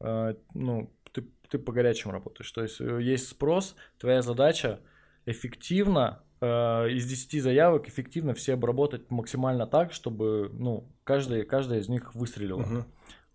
э, 0.01 0.35
ну, 0.53 0.93
ты, 1.11 1.25
ты 1.49 1.57
по 1.57 1.71
горячим 1.71 2.11
работаешь. 2.11 2.51
То 2.51 2.61
есть 2.61 2.81
э, 2.81 3.01
есть 3.01 3.27
спрос, 3.27 3.75
твоя 3.97 4.21
задача 4.21 4.81
эффективно 5.25 6.23
э, 6.41 6.47
из 6.91 7.05
10 7.05 7.41
заявок 7.41 7.87
эффективно 7.87 8.33
все 8.33 8.53
обработать 8.53 9.09
максимально 9.09 9.65
так, 9.65 9.93
чтобы 9.93 10.49
ну, 10.53 10.91
каждая, 11.03 11.43
каждая 11.43 11.79
из 11.79 11.89
них 11.89 12.13
выстрелила. 12.13 12.61
Uh-huh. 12.61 12.85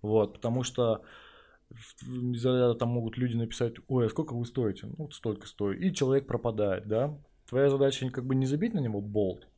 Вот, 0.02 0.34
потому 0.34 0.62
что 0.62 1.02
из 1.70 2.76
там 2.78 2.88
могут 2.88 3.16
люди 3.16 3.36
написать, 3.36 3.74
ой, 3.88 4.06
а 4.06 4.08
сколько 4.08 4.34
вы 4.34 4.44
стоите? 4.44 4.86
Ну, 4.86 5.04
вот 5.04 5.14
столько 5.14 5.46
стою. 5.46 5.78
И 5.78 5.92
человек 5.92 6.26
пропадает, 6.26 6.86
да? 6.86 7.16
Твоя 7.48 7.68
задача 7.68 8.08
как 8.10 8.24
бы 8.24 8.34
не 8.34 8.46
забить 8.46 8.74
на 8.74 8.78
него 8.80 9.00
болт, 9.00 9.48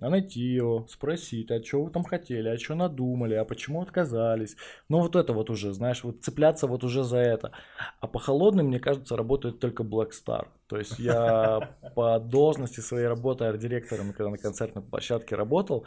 а 0.00 0.08
найти 0.08 0.40
его, 0.40 0.86
спросить, 0.88 1.50
а 1.50 1.62
что 1.62 1.84
вы 1.84 1.90
там 1.90 2.02
хотели, 2.04 2.48
а 2.48 2.58
что 2.58 2.74
надумали, 2.74 3.34
а 3.34 3.44
почему 3.44 3.82
отказались. 3.82 4.56
Ну 4.88 5.00
вот 5.00 5.14
это 5.14 5.32
вот 5.32 5.50
уже, 5.50 5.72
знаешь, 5.72 6.04
вот 6.04 6.22
цепляться 6.22 6.66
вот 6.66 6.84
уже 6.84 7.04
за 7.04 7.18
это. 7.18 7.52
А 8.00 8.06
по 8.06 8.18
холодным, 8.18 8.66
мне 8.66 8.80
кажется, 8.80 9.16
работает 9.16 9.60
только 9.60 9.82
Black 9.82 10.10
Star. 10.10 10.48
То 10.68 10.78
есть 10.78 10.98
я 10.98 11.74
по 11.94 12.18
должности 12.18 12.80
своей 12.80 13.06
работы 13.06 13.44
арт-директором, 13.44 14.12
когда 14.12 14.30
на 14.30 14.38
концертной 14.38 14.82
площадке 14.82 15.36
работал, 15.36 15.86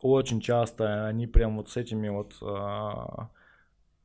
очень 0.00 0.40
часто 0.40 1.06
они 1.06 1.26
прям 1.26 1.56
вот 1.56 1.70
с 1.70 1.76
этими 1.76 2.08
вот 2.08 2.34
а, 2.42 3.30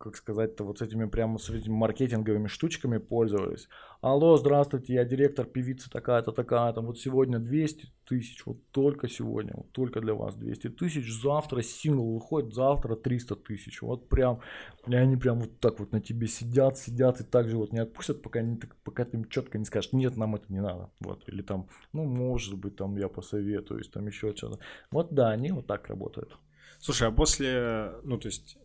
как 0.02 0.16
сказать-то, 0.16 0.64
вот 0.64 0.80
с 0.80 0.82
этими 0.82 1.06
прямо 1.06 1.38
с 1.38 1.50
этими 1.50 1.74
маркетинговыми 1.74 2.48
штучками 2.48 2.98
пользовались. 2.98 3.68
Алло, 4.02 4.36
здравствуйте, 4.38 4.96
я 4.96 5.06
директор 5.06 5.46
певицы 5.46 5.90
такая-то, 5.90 6.32
такая-то, 6.32 6.82
вот 6.82 7.00
сегодня 7.00 7.38
200 7.38 7.88
тысяч, 8.08 8.46
вот 8.46 8.58
только 8.72 9.08
сегодня, 9.08 9.54
вот 9.56 9.72
только 9.72 10.02
для 10.02 10.16
вас 10.16 10.36
200 10.36 10.70
тысяч, 10.70 11.14
завтра 11.22 11.62
сингл 11.62 12.16
выходит, 12.16 12.54
завтра 12.54 12.96
300 12.96 13.36
тысяч, 13.36 13.82
вот 13.82 14.10
прям, 14.10 14.40
и 14.88 14.96
они 14.96 15.18
прям 15.18 15.40
вот 15.40 15.60
так 15.60 15.80
вот 15.80 15.92
на 15.92 16.02
тебе 16.02 16.28
сидят, 16.28 16.78
сидят 16.78 17.22
и 17.22 17.24
так 17.24 17.48
же 17.48 17.58
вот 17.58 17.72
не 17.72 17.80
отпустят, 17.80 18.24
пока, 18.24 18.42
не, 18.42 18.60
пока 18.84 19.06
ты 19.06 19.18
им 19.18 19.26
четко 19.30 19.60
не 19.60 19.66
скажешь, 19.66 19.94
нет, 19.94 20.18
нам 20.18 20.36
это 20.36 20.52
не 20.52 20.62
надо, 20.62 20.90
вот, 21.00 21.24
или 21.28 21.44
там, 21.44 21.70
ну, 21.94 22.06
может 22.06 22.58
быть, 22.58 22.76
там 22.76 22.98
я 22.98 23.08
посоветуюсь, 23.08 23.90
там 23.90 24.08
еще 24.08 24.36
что-то. 24.36 24.60
Вот 24.90 25.14
да, 25.14 25.30
они 25.30 25.52
вот 25.52 25.68
так 25.68 25.88
работают. 25.88 26.36
Слушай, 26.80 27.10
а 27.10 27.12
после, 27.12 27.92
ну, 28.04 28.18
то 28.18 28.28
есть 28.28 28.58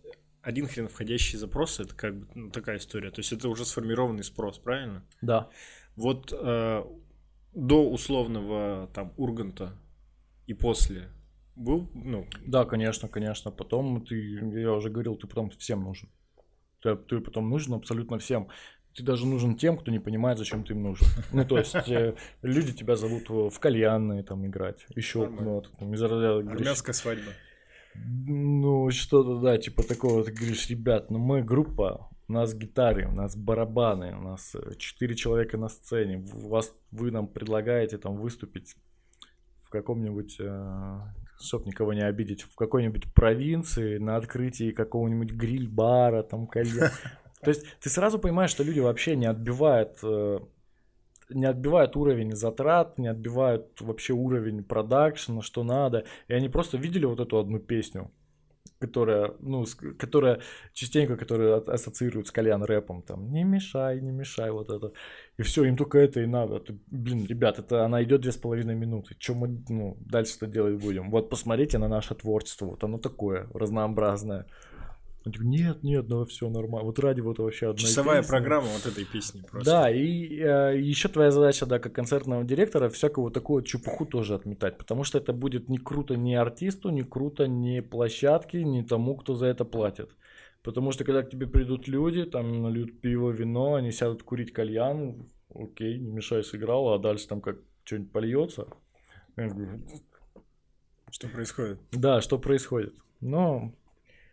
один 0.46 0.68
хрен 0.68 0.88
входящий 0.88 1.38
запрос, 1.38 1.80
это 1.80 1.94
как 1.94 2.20
бы 2.20 2.26
ну, 2.36 2.50
такая 2.50 2.78
история. 2.78 3.10
То 3.10 3.18
есть 3.18 3.32
это 3.32 3.48
уже 3.48 3.64
сформированный 3.64 4.22
спрос, 4.22 4.58
правильно? 4.58 5.02
Да. 5.20 5.50
Вот 5.96 6.32
э, 6.32 6.84
до 7.52 7.90
условного 7.90 8.88
там 8.94 9.12
Урганта 9.16 9.72
и 10.46 10.54
после 10.54 11.08
был, 11.56 11.90
ну... 11.94 12.28
Да, 12.46 12.64
конечно, 12.64 13.08
конечно. 13.08 13.50
Потом 13.50 14.06
ты, 14.06 14.14
я 14.60 14.72
уже 14.72 14.88
говорил, 14.88 15.16
ты 15.16 15.26
потом 15.26 15.50
всем 15.50 15.82
нужен. 15.82 16.08
Ты, 16.80 16.94
ты 16.94 17.20
потом 17.20 17.50
нужен 17.50 17.74
абсолютно 17.74 18.18
всем. 18.18 18.48
Ты 18.94 19.02
даже 19.02 19.26
нужен 19.26 19.56
тем, 19.56 19.76
кто 19.76 19.90
не 19.90 19.98
понимает, 19.98 20.38
зачем 20.38 20.62
ты 20.62 20.74
им 20.74 20.82
нужен. 20.84 21.08
Ну, 21.32 21.44
то 21.44 21.58
есть, 21.58 21.74
э, 21.74 22.14
люди 22.42 22.72
тебя 22.72 22.94
зовут 22.94 23.28
в 23.28 23.58
кальянные 23.58 24.22
там 24.22 24.46
играть, 24.46 24.86
еще 24.94 25.26
ну, 25.28 25.54
вот, 25.54 25.72
там, 25.76 25.92
из 25.92 26.02
Армянская 26.02 26.94
свадьба. 26.94 27.32
Ну, 28.28 28.90
что-то, 28.90 29.40
да, 29.40 29.58
типа 29.58 29.82
такого, 29.82 30.24
ты 30.24 30.32
говоришь, 30.32 30.68
ребят, 30.68 31.10
ну 31.10 31.18
мы 31.18 31.42
группа, 31.42 32.08
у 32.28 32.32
нас 32.32 32.54
гитары, 32.54 33.06
у 33.06 33.12
нас 33.12 33.36
барабаны, 33.36 34.16
у 34.16 34.20
нас 34.20 34.54
э, 34.54 34.74
четыре 34.78 35.14
человека 35.14 35.56
на 35.56 35.68
сцене, 35.68 36.24
у 36.34 36.48
вас, 36.48 36.74
вы 36.90 37.10
нам 37.10 37.28
предлагаете 37.28 37.98
там 37.98 38.16
выступить 38.16 38.76
в 39.62 39.70
каком-нибудь, 39.70 40.36
э, 40.40 41.00
чтоб 41.40 41.66
никого 41.66 41.92
не 41.92 42.02
обидеть, 42.02 42.42
в 42.42 42.54
какой-нибудь 42.56 43.12
провинции 43.14 43.98
на 43.98 44.16
открытии 44.16 44.72
какого-нибудь 44.72 45.32
гриль-бара, 45.32 46.22
там, 46.22 46.46
кальян. 46.46 46.90
То 47.42 47.50
есть 47.50 47.64
ты 47.80 47.90
сразу 47.90 48.18
понимаешь, 48.18 48.50
что 48.50 48.64
люди 48.64 48.80
вообще 48.80 49.14
не 49.14 49.26
отбивают 49.26 49.98
э, 50.02 50.40
не 51.30 51.46
отбивают 51.46 51.96
уровень 51.96 52.32
затрат, 52.36 52.98
не 52.98 53.08
отбивают 53.08 53.80
вообще 53.80 54.12
уровень 54.12 54.64
продакшена, 54.64 55.42
что 55.42 55.64
надо. 55.64 56.04
И 56.28 56.34
они 56.34 56.48
просто 56.48 56.78
видели 56.78 57.04
вот 57.04 57.20
эту 57.20 57.38
одну 57.38 57.58
песню, 57.58 58.10
которая, 58.78 59.32
ну, 59.40 59.64
которая 59.98 60.40
частенько, 60.72 61.16
которая 61.16 61.56
ассоциируют 61.56 62.28
с 62.28 62.30
кальян 62.30 62.62
рэпом, 62.62 63.02
там, 63.02 63.32
не 63.32 63.44
мешай, 63.44 64.00
не 64.00 64.12
мешай, 64.12 64.50
вот 64.50 64.70
это. 64.70 64.92
И 65.38 65.42
все, 65.42 65.64
им 65.64 65.76
только 65.76 65.98
это 65.98 66.20
и 66.20 66.26
надо. 66.26 66.60
Ты, 66.60 66.78
блин, 66.86 67.26
ребят, 67.26 67.58
это 67.58 67.84
она 67.84 68.02
идет 68.02 68.20
две 68.20 68.32
с 68.32 68.36
половиной 68.36 68.74
минуты. 68.74 69.14
Чем 69.18 69.36
мы, 69.38 69.64
ну, 69.68 69.96
дальше-то 70.00 70.46
делать 70.46 70.76
будем? 70.76 71.10
Вот 71.10 71.30
посмотрите 71.30 71.78
на 71.78 71.88
наше 71.88 72.14
творчество, 72.14 72.66
вот 72.66 72.84
оно 72.84 72.98
такое, 72.98 73.48
разнообразное. 73.54 74.46
Он 75.26 75.32
типа, 75.32 75.42
нет, 75.42 75.82
нет, 75.82 76.06
да 76.06 76.24
все 76.24 76.48
нормально. 76.48 76.86
Вот 76.86 77.00
ради 77.00 77.20
вот 77.20 77.40
вообще 77.40 77.70
одной 77.70 77.80
Часовая 77.80 78.18
песни. 78.18 78.30
программа 78.30 78.68
вот 78.68 78.86
этой 78.86 79.04
песни 79.04 79.40
просто. 79.40 79.68
Да, 79.68 79.90
и 79.90 80.38
э, 80.38 80.78
еще 80.80 81.08
твоя 81.08 81.32
задача, 81.32 81.66
да, 81.66 81.80
как 81.80 81.92
концертного 81.92 82.44
директора, 82.44 82.88
всякую 82.88 83.24
вот 83.24 83.34
такую 83.34 83.64
чепуху 83.64 84.06
тоже 84.06 84.36
отметать, 84.36 84.78
потому 84.78 85.02
что 85.02 85.18
это 85.18 85.32
будет 85.32 85.68
не 85.68 85.78
круто 85.78 86.16
ни 86.16 86.32
артисту, 86.32 86.90
не 86.90 87.02
круто 87.02 87.48
ни 87.48 87.80
площадке, 87.80 88.62
ни 88.62 88.82
тому, 88.82 89.16
кто 89.16 89.34
за 89.34 89.46
это 89.46 89.64
платит. 89.64 90.14
Потому 90.62 90.92
что 90.92 91.02
когда 91.02 91.24
к 91.24 91.30
тебе 91.30 91.48
придут 91.48 91.88
люди, 91.88 92.24
там 92.24 92.62
нальют 92.62 93.00
пиво, 93.00 93.30
вино, 93.30 93.74
они 93.74 93.90
сядут 93.90 94.22
курить 94.22 94.52
кальян, 94.52 95.28
окей, 95.52 95.98
не 95.98 96.12
мешай, 96.12 96.44
сыграл, 96.44 96.94
а 96.94 97.00
дальше 97.00 97.26
там 97.26 97.40
как 97.40 97.56
что-нибудь 97.82 98.12
польется. 98.12 98.68
Что 101.10 101.28
происходит? 101.28 101.80
Да, 101.90 102.20
что 102.20 102.38
происходит. 102.38 102.94
Но 103.20 103.72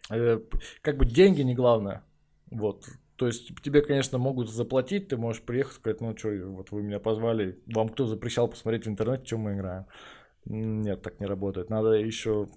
как 0.10 0.97
бы 0.97 1.06
деньги 1.06 1.41
не 1.41 1.56
главное. 1.56 2.04
Вот. 2.51 2.86
То 3.16 3.28
есть 3.28 3.51
тебе, 3.62 3.82
конечно, 3.82 4.18
могут 4.18 4.49
заплатить, 4.49 5.08
ты 5.08 5.18
можешь 5.18 5.43
приехать 5.43 5.76
сказать, 5.76 6.01
ну 6.01 6.18
что, 6.18 6.30
вот 6.47 6.72
вы 6.72 6.82
меня 6.82 6.99
позвали, 6.99 7.60
вам 7.68 7.89
кто 7.89 8.06
запрещал 8.06 8.47
посмотреть 8.47 8.86
в 8.86 8.89
интернете, 8.89 9.26
чем 9.26 9.41
мы 9.41 9.54
играем. 9.54 9.86
Нет, 10.45 11.01
так 11.01 11.20
не 11.20 11.26
работает. 11.26 11.70
Надо 11.70 11.91
еще 11.91 12.49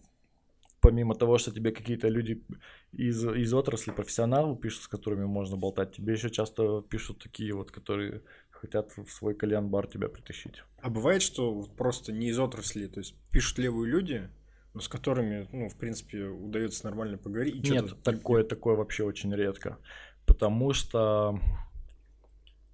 помимо 0.80 1.14
того, 1.14 1.38
что 1.38 1.50
тебе 1.50 1.72
какие-то 1.72 2.08
люди 2.08 2.44
из, 2.92 3.24
из 3.24 3.52
отрасли, 3.52 3.90
профессионалы 3.90 4.56
пишут, 4.56 4.84
с 4.84 4.88
которыми 4.88 5.24
можно 5.24 5.56
болтать, 5.56 5.96
тебе 5.96 6.12
еще 6.12 6.30
часто 6.30 6.82
пишут 6.88 7.18
такие 7.18 7.52
вот, 7.54 7.70
которые 7.70 8.22
хотят 8.50 8.96
в 8.96 9.10
свой 9.10 9.34
кальян-бар 9.34 9.86
тебя 9.88 10.08
притащить. 10.08 10.62
А 10.80 10.88
бывает, 10.88 11.22
что 11.22 11.66
просто 11.76 12.12
не 12.12 12.28
из 12.28 12.38
отрасли, 12.38 12.86
то 12.86 13.00
есть 13.00 13.14
пишут 13.30 13.58
левые 13.58 13.90
люди, 13.90 14.28
но 14.76 14.82
с 14.82 14.88
которыми, 14.88 15.48
ну, 15.52 15.70
в 15.70 15.76
принципе, 15.76 16.24
удается 16.24 16.84
нормально 16.84 17.16
поговорить. 17.16 17.66
И 17.66 17.70
Нет, 17.70 18.02
такое, 18.02 18.44
такое 18.44 18.76
вообще 18.76 19.04
очень 19.04 19.34
редко. 19.34 19.78
Потому 20.26 20.74
что 20.74 21.40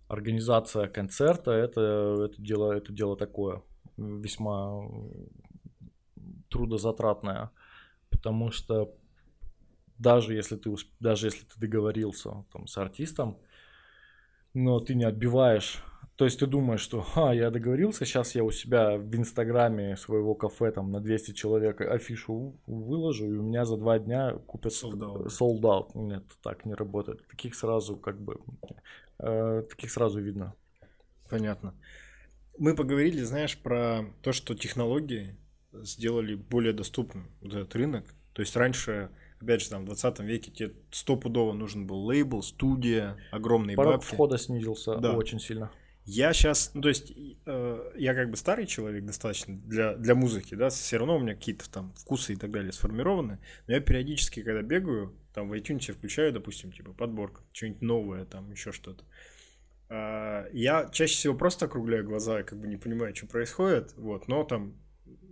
организация 0.08 0.88
концерта 0.88 1.52
это, 1.52 2.26
это, 2.28 2.42
дело, 2.42 2.72
это 2.72 2.92
дело 2.92 3.16
такое 3.16 3.62
весьма 3.96 4.82
трудозатратное. 6.50 7.52
Потому 8.10 8.50
что 8.50 8.92
даже 9.96 10.34
если 10.34 10.56
ты, 10.56 10.74
даже 10.98 11.28
если 11.28 11.44
ты 11.44 11.60
договорился 11.60 12.44
там, 12.52 12.66
с 12.66 12.76
артистом, 12.78 13.38
но 14.54 14.80
ты 14.80 14.96
не 14.96 15.04
отбиваешь. 15.04 15.84
То 16.22 16.26
есть 16.26 16.38
ты 16.38 16.46
думаешь, 16.46 16.80
что 16.80 17.04
а, 17.16 17.34
я 17.34 17.50
договорился, 17.50 18.04
сейчас 18.04 18.36
я 18.36 18.44
у 18.44 18.52
себя 18.52 18.96
в 18.96 19.12
инстаграме 19.16 19.96
своего 19.96 20.36
кафе 20.36 20.70
там 20.70 20.92
на 20.92 21.00
200 21.00 21.32
человек 21.32 21.80
афишу 21.80 22.60
выложу, 22.68 23.26
и 23.26 23.36
у 23.36 23.42
меня 23.42 23.64
за 23.64 23.76
два 23.76 23.98
дня 23.98 24.34
купят 24.46 24.70
sold 24.70 25.00
out. 25.00 25.26
Sold 25.26 25.62
out. 25.62 25.90
Нет, 25.94 26.22
так 26.40 26.64
не 26.64 26.74
работает. 26.74 27.26
Таких 27.26 27.56
сразу 27.56 27.96
как 27.96 28.20
бы, 28.20 28.38
э, 29.18 29.64
таких 29.68 29.90
сразу 29.90 30.20
видно. 30.20 30.54
Понятно. 31.28 31.74
Мы 32.56 32.76
поговорили, 32.76 33.22
знаешь, 33.22 33.58
про 33.58 34.04
то, 34.22 34.30
что 34.30 34.54
технологии 34.54 35.36
сделали 35.72 36.36
более 36.36 36.72
доступным 36.72 37.32
вот 37.40 37.52
этот 37.52 37.74
рынок. 37.74 38.04
То 38.32 38.42
есть 38.42 38.54
раньше 38.54 39.10
опять 39.40 39.60
же, 39.60 39.70
там, 39.70 39.82
в 39.82 39.86
20 39.86 40.20
веке 40.20 40.52
тебе 40.52 40.72
стопудово 40.92 41.52
нужен 41.52 41.88
был 41.88 42.04
лейбл, 42.04 42.44
студия, 42.44 43.16
огромные 43.32 43.76
Порог 43.76 43.94
бабки. 43.94 44.14
входа 44.14 44.38
снизился 44.38 44.94
да. 44.98 45.16
очень 45.16 45.40
сильно. 45.40 45.72
Я 46.04 46.32
сейчас, 46.32 46.72
ну, 46.74 46.82
то 46.82 46.88
есть, 46.88 47.12
э, 47.46 47.92
я 47.96 48.14
как 48.14 48.30
бы 48.30 48.36
старый 48.36 48.66
человек 48.66 49.04
достаточно 49.04 49.56
для, 49.56 49.94
для 49.94 50.16
музыки, 50.16 50.56
да, 50.56 50.68
все 50.70 50.96
равно 50.96 51.16
у 51.16 51.20
меня 51.20 51.34
какие-то 51.34 51.70
там 51.70 51.92
вкусы 51.94 52.32
и 52.32 52.36
так 52.36 52.50
далее 52.50 52.72
сформированы, 52.72 53.38
но 53.68 53.74
я 53.74 53.80
периодически, 53.80 54.42
когда 54.42 54.62
бегаю, 54.62 55.14
там 55.32 55.48
в 55.48 55.52
iTunes 55.52 55.92
включаю, 55.92 56.32
допустим, 56.32 56.72
типа 56.72 56.92
подборка, 56.92 57.42
что-нибудь 57.52 57.82
новое, 57.82 58.24
там 58.24 58.50
еще 58.50 58.72
что-то. 58.72 59.04
Э, 59.90 60.48
я 60.52 60.88
чаще 60.92 61.14
всего 61.14 61.34
просто 61.34 61.66
округляю 61.66 62.04
глаза, 62.04 62.40
и 62.40 62.44
как 62.44 62.58
бы 62.58 62.66
не 62.66 62.76
понимаю, 62.76 63.14
что 63.14 63.28
происходит, 63.28 63.94
вот, 63.96 64.26
но 64.26 64.42
там, 64.42 64.74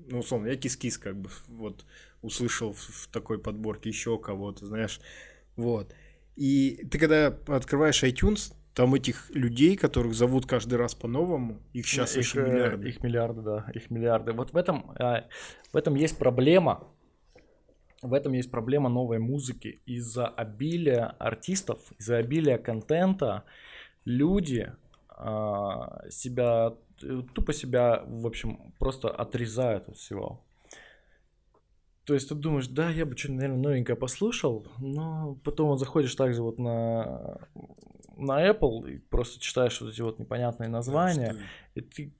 ну, 0.07 0.21
условно, 0.21 0.47
я 0.47 0.57
кис-кис, 0.57 0.99
как 0.99 1.16
бы, 1.16 1.31
вот, 1.49 1.85
услышал 2.23 2.73
в, 2.73 2.79
в 2.79 3.09
такой 3.09 3.41
подборке 3.41 3.89
еще 3.89 4.18
кого-то, 4.18 4.66
знаешь. 4.66 5.01
Вот. 5.57 5.93
И 6.37 6.87
ты 6.91 6.99
когда 6.99 7.27
открываешь 7.49 8.05
iTunes, 8.05 8.55
там 8.75 8.95
этих 8.95 9.31
людей, 9.31 9.77
которых 9.77 10.14
зовут 10.14 10.47
каждый 10.47 10.77
раз 10.77 10.95
по-новому, 10.95 11.61
их 11.73 11.87
сейчас 11.87 12.16
их, 12.16 12.25
еще 12.25 12.43
миллиарды. 12.43 12.89
Их 12.89 13.03
миллиарды, 13.03 13.43
да, 13.43 13.66
их 13.75 13.91
миллиарды. 13.91 14.33
Вот 14.33 14.53
в 14.53 14.57
этом, 14.57 14.93
а, 14.99 15.27
в 15.73 15.77
этом 15.77 15.95
есть 15.95 16.18
проблема. 16.18 16.87
В 18.03 18.14
этом 18.14 18.33
есть 18.33 18.51
проблема 18.51 18.89
новой 18.89 19.18
музыки. 19.18 19.81
Из-за 19.87 20.27
обилия 20.27 21.07
артистов, 21.18 21.81
из-за 21.99 22.18
обилия 22.18 22.59
контента 22.59 23.45
люди 24.05 24.73
а, 25.09 26.09
себя, 26.09 26.75
тупо 27.35 27.53
себя, 27.53 28.05
в 28.07 28.27
общем, 28.27 28.73
просто 28.79 29.09
отрезают 29.09 29.89
от 29.89 29.97
всего. 29.97 30.45
То 32.05 32.14
есть 32.14 32.29
ты 32.29 32.35
думаешь, 32.35 32.66
да, 32.66 32.91
я 32.91 33.05
бы 33.05 33.16
что-то, 33.16 33.35
наверное, 33.35 33.62
новенькое 33.62 33.97
послушал, 33.97 34.66
но 34.79 35.39
потом 35.45 35.68
вот 35.68 35.79
заходишь 35.79 36.14
также 36.14 36.43
вот 36.43 36.59
на, 36.59 37.39
на 38.21 38.49
Apple 38.49 38.91
и 38.91 38.99
просто 38.99 39.41
читаешь 39.41 39.81
вот 39.81 39.93
эти 39.93 40.01
вот 40.01 40.18
непонятные 40.18 40.68
названия, 40.68 41.37
и 41.75 41.81
ты, 41.81 42.12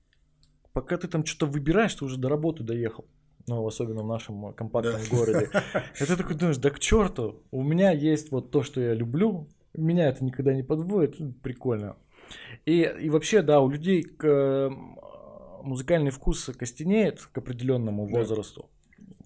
пока 0.73 0.97
ты 0.97 1.07
там 1.07 1.25
что-то 1.25 1.45
выбираешь, 1.51 1.95
ты 1.95 2.05
уже 2.05 2.17
до 2.17 2.29
работы 2.29 2.63
доехал. 2.63 3.05
Ну, 3.47 3.65
особенно 3.65 4.03
в 4.03 4.07
нашем 4.07 4.53
компактном 4.53 5.01
да. 5.01 5.17
городе. 5.17 5.49
И 5.99 6.05
ты 6.05 6.15
такой 6.15 6.35
думаешь, 6.35 6.57
да 6.57 6.69
к 6.69 6.79
черту, 6.79 7.41
у 7.49 7.63
меня 7.63 7.89
есть 7.89 8.31
вот 8.31 8.51
то, 8.51 8.61
что 8.61 8.79
я 8.79 8.93
люблю, 8.93 9.49
меня 9.73 10.09
это 10.09 10.23
никогда 10.23 10.53
не 10.53 10.61
подводит, 10.61 11.19
ну, 11.19 11.33
прикольно. 11.41 11.97
И, 12.65 12.83
и 12.83 13.09
вообще, 13.09 13.41
да, 13.41 13.59
у 13.59 13.67
людей 13.67 14.03
к, 14.03 14.69
музыкальный 15.63 16.11
вкус 16.11 16.51
костенеет 16.55 17.19
к 17.31 17.35
определенному 17.39 18.07
да. 18.07 18.19
возрасту 18.19 18.69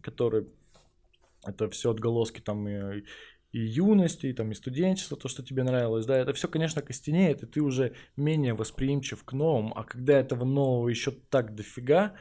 который 0.06 0.48
это 1.46 1.68
все 1.70 1.90
отголоски 1.90 2.40
там 2.40 2.68
и, 2.68 3.04
и 3.56 3.60
юности, 3.60 4.28
и, 4.28 4.34
там, 4.34 4.52
и 4.52 4.54
студенчества, 4.54 5.16
то, 5.16 5.30
что 5.30 5.42
тебе 5.42 5.64
нравилось, 5.64 6.06
да, 6.06 6.18
это 6.18 6.34
все, 6.34 6.50
конечно, 6.50 6.82
костенеет, 6.82 7.42
и 7.42 7.46
ты 7.46 7.62
уже 7.62 7.94
менее 8.18 8.54
восприимчив 8.54 9.24
к 9.24 9.32
новому, 9.32 9.78
а 9.78 9.86
когда 9.86 10.20
этого 10.20 10.44
нового 10.44 10.90
еще 10.90 11.12
так 11.30 11.56
дофига, 11.56 12.16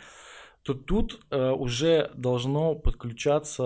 то 0.62 0.74
тут 0.74 1.26
э, 1.30 1.50
уже 1.50 2.12
должно 2.14 2.76
подключаться 2.76 3.64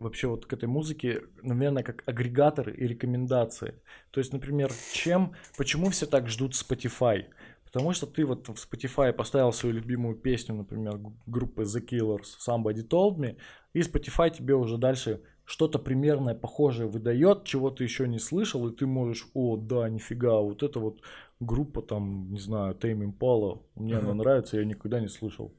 вообще 0.00 0.26
вот 0.26 0.46
к 0.46 0.52
этой 0.52 0.68
музыке, 0.68 1.22
наверное, 1.42 1.84
как 1.84 2.02
агрегаторы 2.06 2.74
и 2.74 2.88
рекомендации. 2.88 3.74
То 4.10 4.18
есть, 4.18 4.32
например, 4.32 4.72
чем, 4.92 5.34
почему 5.56 5.90
все 5.90 6.06
так 6.06 6.28
ждут 6.28 6.54
Spotify? 6.54 7.26
Потому 7.64 7.92
что 7.92 8.06
ты 8.06 8.26
вот 8.26 8.48
в 8.48 8.54
Spotify 8.54 9.12
поставил 9.12 9.52
свою 9.52 9.76
любимую 9.76 10.16
песню, 10.16 10.56
например, 10.56 10.98
группы 11.26 11.62
The 11.62 11.86
Killers, 11.86 12.34
Somebody 12.44 12.84
Told 12.84 13.18
Me, 13.18 13.36
и 13.74 13.80
Spotify 13.82 14.30
тебе 14.30 14.56
уже 14.56 14.76
дальше 14.76 15.20
что-то 15.50 15.80
примерное 15.80 16.36
похожее 16.36 16.88
выдает, 16.88 17.42
чего 17.42 17.70
ты 17.70 17.82
еще 17.82 18.06
не 18.06 18.20
слышал, 18.20 18.68
и 18.68 18.74
ты 18.74 18.86
можешь, 18.86 19.26
о, 19.34 19.56
да, 19.56 19.88
нифига, 19.88 20.38
вот 20.38 20.62
это 20.62 20.78
вот 20.78 21.00
группа 21.40 21.82
там, 21.82 22.30
не 22.30 22.38
знаю, 22.38 22.76
Tame 22.76 23.12
Impala, 23.12 23.60
мне 23.74 23.96
она 23.96 24.14
нравится, 24.14 24.58
я 24.58 24.64
никогда 24.64 25.00
не 25.00 25.08
слышал. 25.08 25.52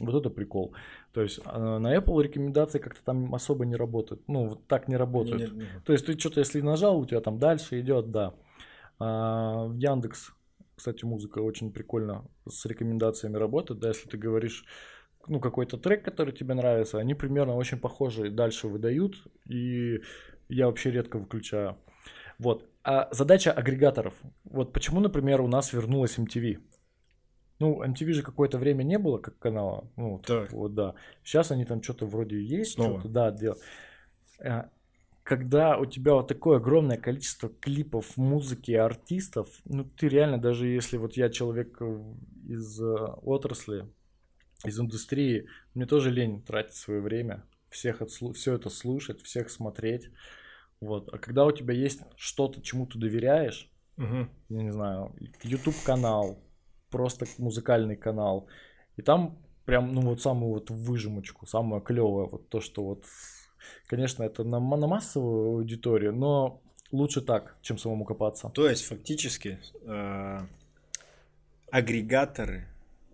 Вот 0.00 0.14
это 0.14 0.30
прикол. 0.30 0.72
То 1.12 1.20
есть 1.20 1.40
а, 1.44 1.78
на 1.78 1.94
Apple 1.94 2.22
рекомендации 2.22 2.78
как-то 2.78 3.04
там 3.04 3.34
особо 3.34 3.66
не 3.66 3.76
работают. 3.76 4.22
Ну, 4.28 4.48
вот 4.48 4.66
так 4.66 4.88
не 4.88 4.96
работают. 4.96 5.40
Нет, 5.40 5.52
нет, 5.52 5.68
нет. 5.74 5.84
То 5.84 5.92
есть 5.92 6.06
ты 6.06 6.18
что-то, 6.18 6.40
если 6.40 6.62
нажал, 6.62 6.98
у 6.98 7.04
тебя 7.04 7.20
там 7.20 7.38
дальше 7.38 7.80
идет, 7.80 8.10
да. 8.10 8.32
А, 8.98 9.66
в 9.66 9.76
Яндекс 9.76 10.32
кстати, 10.78 11.04
музыка 11.04 11.40
очень 11.40 11.72
прикольно 11.72 12.24
с 12.48 12.64
рекомендациями 12.64 13.36
работает, 13.36 13.80
да, 13.80 13.88
если 13.88 14.08
ты 14.08 14.16
говоришь, 14.16 14.64
ну, 15.28 15.40
какой-то 15.40 15.76
трек, 15.76 16.04
который 16.04 16.32
тебе 16.32 16.54
нравится, 16.54 16.98
они 16.98 17.14
примерно 17.14 17.54
очень 17.54 17.78
похожие 17.78 18.30
дальше 18.30 18.68
выдают, 18.68 19.26
и 19.46 20.00
я 20.48 20.66
вообще 20.66 20.90
редко 20.90 21.18
выключаю. 21.18 21.76
Вот. 22.38 22.68
А 22.84 23.08
задача 23.12 23.52
агрегаторов. 23.52 24.14
Вот 24.44 24.72
почему, 24.72 25.00
например, 25.00 25.40
у 25.40 25.48
нас 25.48 25.72
вернулась 25.72 26.18
MTV. 26.18 26.58
Ну, 27.58 27.82
MTV 27.82 28.12
же 28.12 28.22
какое-то 28.22 28.58
время 28.58 28.84
не 28.84 28.98
было 28.98 29.18
как 29.18 29.38
канала. 29.38 29.90
Ну, 29.96 30.22
так. 30.24 30.52
вот, 30.52 30.74
да. 30.74 30.94
Сейчас 31.24 31.50
они 31.50 31.64
там 31.64 31.82
что-то 31.82 32.06
вроде 32.06 32.40
есть, 32.40 32.72
что-то, 32.72 33.08
да, 33.08 33.30
делают 33.32 33.60
когда 35.28 35.76
у 35.76 35.84
тебя 35.84 36.14
вот 36.14 36.26
такое 36.26 36.56
огромное 36.56 36.96
количество 36.96 37.50
клипов, 37.50 38.16
музыки, 38.16 38.72
артистов, 38.72 39.46
ну 39.66 39.84
ты 39.84 40.08
реально, 40.08 40.38
даже 40.38 40.66
если 40.66 40.96
вот 40.96 41.18
я 41.18 41.28
человек 41.28 41.76
э, 41.82 42.14
из 42.46 42.80
э, 42.80 42.94
отрасли, 43.22 43.86
из 44.64 44.78
индустрии, 44.78 45.46
мне 45.74 45.86
тоже 45.86 46.10
лень 46.10 46.42
тратить 46.42 46.74
свое 46.74 47.00
время, 47.00 47.44
всех 47.70 48.02
отслу- 48.02 48.32
все 48.32 48.54
это 48.54 48.70
слушать, 48.70 49.22
всех 49.22 49.50
смотреть. 49.50 50.10
Вот. 50.80 51.08
А 51.12 51.18
когда 51.18 51.44
у 51.44 51.52
тебя 51.52 51.74
есть 51.74 52.00
что-то, 52.16 52.62
чему 52.62 52.86
ты 52.86 52.98
доверяешь, 52.98 53.70
угу. 53.96 54.28
я 54.48 54.62
не 54.62 54.72
знаю, 54.72 55.14
YouTube 55.42 55.76
канал, 55.84 56.38
просто 56.90 57.26
музыкальный 57.38 57.96
канал, 57.96 58.48
и 58.96 59.02
там 59.02 59.38
прям, 59.64 59.92
ну 59.92 60.00
вот 60.02 60.20
самую 60.22 60.54
вот 60.54 60.70
выжимочку, 60.70 61.46
самое 61.46 61.82
клевое, 61.82 62.26
вот 62.26 62.48
то, 62.48 62.60
что 62.60 62.84
вот 62.84 63.04
Конечно, 63.86 64.22
это 64.22 64.44
на, 64.44 64.60
на 64.60 64.86
массовую 64.86 65.56
аудиторию, 65.56 66.14
но 66.14 66.60
лучше 66.90 67.20
так, 67.20 67.56
чем 67.62 67.78
самому 67.78 68.04
копаться. 68.04 68.50
То 68.54 68.68
есть, 68.68 68.84
фактически, 68.84 69.58
э, 69.82 70.46
агрегаторы 71.70 72.66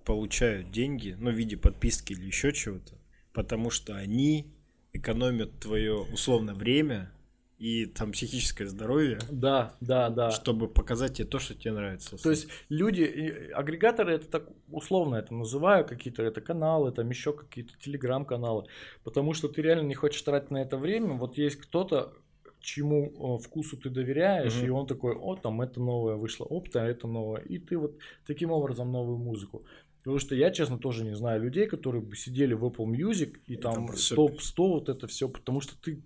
получают 0.05 0.71
деньги, 0.71 1.17
ну, 1.19 1.31
в 1.31 1.35
виде 1.35 1.57
подписки 1.57 2.13
или 2.13 2.27
еще 2.27 2.53
чего-то, 2.53 2.95
потому 3.33 3.71
что 3.71 3.95
они 3.97 4.53
экономят 4.93 5.59
твое 5.61 5.95
условно 5.95 6.55
время 6.55 7.11
и 7.59 7.87
там 7.87 8.13
психическое 8.13 8.67
здоровье. 8.67 9.19
Да, 9.31 9.75
да, 9.81 10.11
да. 10.11 10.31
Чтобы 10.31 10.69
показать 10.69 11.15
тебе 11.15 11.27
то, 11.27 11.39
что 11.39 11.55
тебе 11.55 11.73
нравится. 11.73 12.23
То 12.23 12.31
есть 12.31 12.49
люди, 12.69 13.51
агрегаторы, 13.55 14.15
это 14.15 14.27
так 14.27 14.49
условно 14.71 15.17
это 15.17 15.33
называю, 15.35 15.87
какие-то 15.87 16.23
это 16.23 16.41
каналы, 16.41 16.93
там 16.93 17.09
еще 17.09 17.33
какие-то 17.33 17.73
телеграм-каналы, 17.79 18.67
потому 19.03 19.35
что 19.35 19.49
ты 19.49 19.63
реально 19.63 19.87
не 19.87 19.95
хочешь 19.95 20.23
тратить 20.23 20.51
на 20.51 20.63
это 20.63 20.77
время. 20.77 21.15
Вот 21.15 21.39
есть 21.39 21.57
кто-то, 21.57 22.13
чему 22.61 23.39
вкусу 23.39 23.77
ты 23.77 23.91
доверяешь, 23.91 24.57
угу. 24.57 24.67
и 24.67 24.69
он 24.71 24.87
такой, 24.87 25.15
о, 25.15 25.37
там 25.37 25.61
это 25.61 25.81
новое 25.81 26.17
вышло, 26.17 26.45
оп, 26.45 26.71
да, 26.71 26.87
это 26.87 27.07
новое. 27.07 27.41
И 27.43 27.59
ты 27.59 27.77
вот 27.77 27.99
таким 28.27 28.51
образом 28.51 28.91
новую 28.91 29.19
музыку. 29.19 29.65
Потому 30.05 30.19
что 30.19 30.35
я, 30.35 30.51
честно, 30.51 30.79
тоже 30.79 31.03
не 31.03 31.17
знаю 31.17 31.43
людей, 31.43 31.67
которые 31.67 32.03
бы 32.03 32.15
сидели 32.15 32.53
в 32.53 32.63
Apple 32.63 32.85
Music 32.85 33.39
и, 33.47 33.55
и 33.55 33.57
там 33.57 33.87
топ-100 33.89 34.53
вот 34.59 34.89
это 34.91 35.07
все, 35.07 35.29
потому 35.29 35.63
что 35.63 35.81
ты 35.81 36.03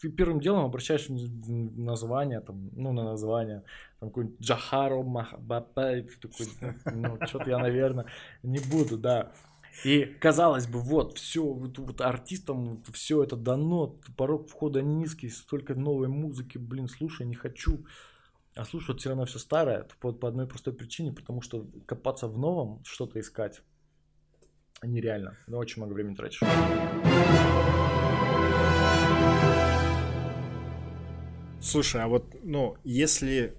ты 0.00 0.10
первым 0.10 0.40
делом 0.40 0.64
обращаешь 0.64 1.06
название, 1.08 2.40
там, 2.40 2.68
ну, 2.74 2.92
на 2.92 3.02
название, 3.02 3.62
там, 3.98 4.10
какой-нибудь 4.10 4.40
Джахаро 4.40 5.02
Махабапа, 5.02 5.96
и 5.96 6.02
ты 6.02 6.28
такой, 6.28 6.48
ну, 6.92 7.18
что-то 7.26 7.48
я, 7.48 7.58
наверное, 7.58 8.04
не 8.42 8.58
буду, 8.58 8.98
да. 8.98 9.32
И 9.84 10.04
казалось 10.04 10.66
бы, 10.66 10.80
вот, 10.80 11.16
все, 11.16 11.42
вот, 11.42 11.78
вот 11.78 12.00
артистам 12.00 12.82
все 12.92 13.22
это 13.22 13.36
дано, 13.36 13.98
порог 14.16 14.48
входа 14.48 14.82
низкий, 14.82 15.28
столько 15.30 15.74
новой 15.74 16.08
музыки, 16.08 16.58
блин, 16.58 16.88
слушай, 16.88 17.26
не 17.26 17.34
хочу. 17.34 17.84
А 18.56 18.64
слушать 18.64 19.00
все 19.00 19.10
равно 19.10 19.26
все 19.26 19.38
старое 19.38 19.86
по, 20.00 20.12
по 20.12 20.28
одной 20.28 20.48
простой 20.48 20.72
причине, 20.72 21.12
потому 21.12 21.42
что 21.42 21.70
копаться 21.84 22.26
в 22.26 22.38
новом, 22.38 22.82
что-то 22.84 23.20
искать 23.20 23.60
нереально. 24.82 25.36
Но 25.46 25.58
очень 25.58 25.82
много 25.82 25.92
времени 25.92 26.14
тратишь. 26.14 26.40
Слушай, 31.60 32.02
а 32.02 32.08
вот, 32.08 32.34
ну, 32.42 32.76
если 32.82 33.54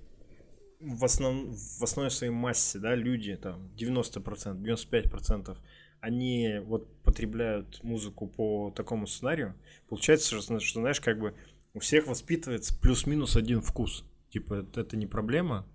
в, 0.79 1.05
основ... 1.05 1.55
в 1.55 1.83
основной 1.83 2.09
своей 2.09 2.33
массе, 2.33 2.79
да, 2.79 2.95
люди, 2.95 3.35
там, 3.35 3.69
90%, 3.77 4.59
95%, 4.59 5.57
они 5.99 6.59
вот 6.63 6.91
потребляют 7.03 7.83
музыку 7.83 8.25
по 8.25 8.71
такому 8.75 9.05
сценарию, 9.05 9.53
получается, 9.89 10.41
что 10.41 10.79
знаешь, 10.79 11.01
как 11.01 11.19
бы 11.19 11.35
у 11.75 11.79
всех 11.81 12.07
воспитывается 12.07 12.75
плюс-минус 12.79 13.35
один 13.35 13.61
вкус. 13.61 14.03
Типа, 14.37 14.65
это, 14.75 14.97
не 14.97 15.07
проблема? 15.07 15.65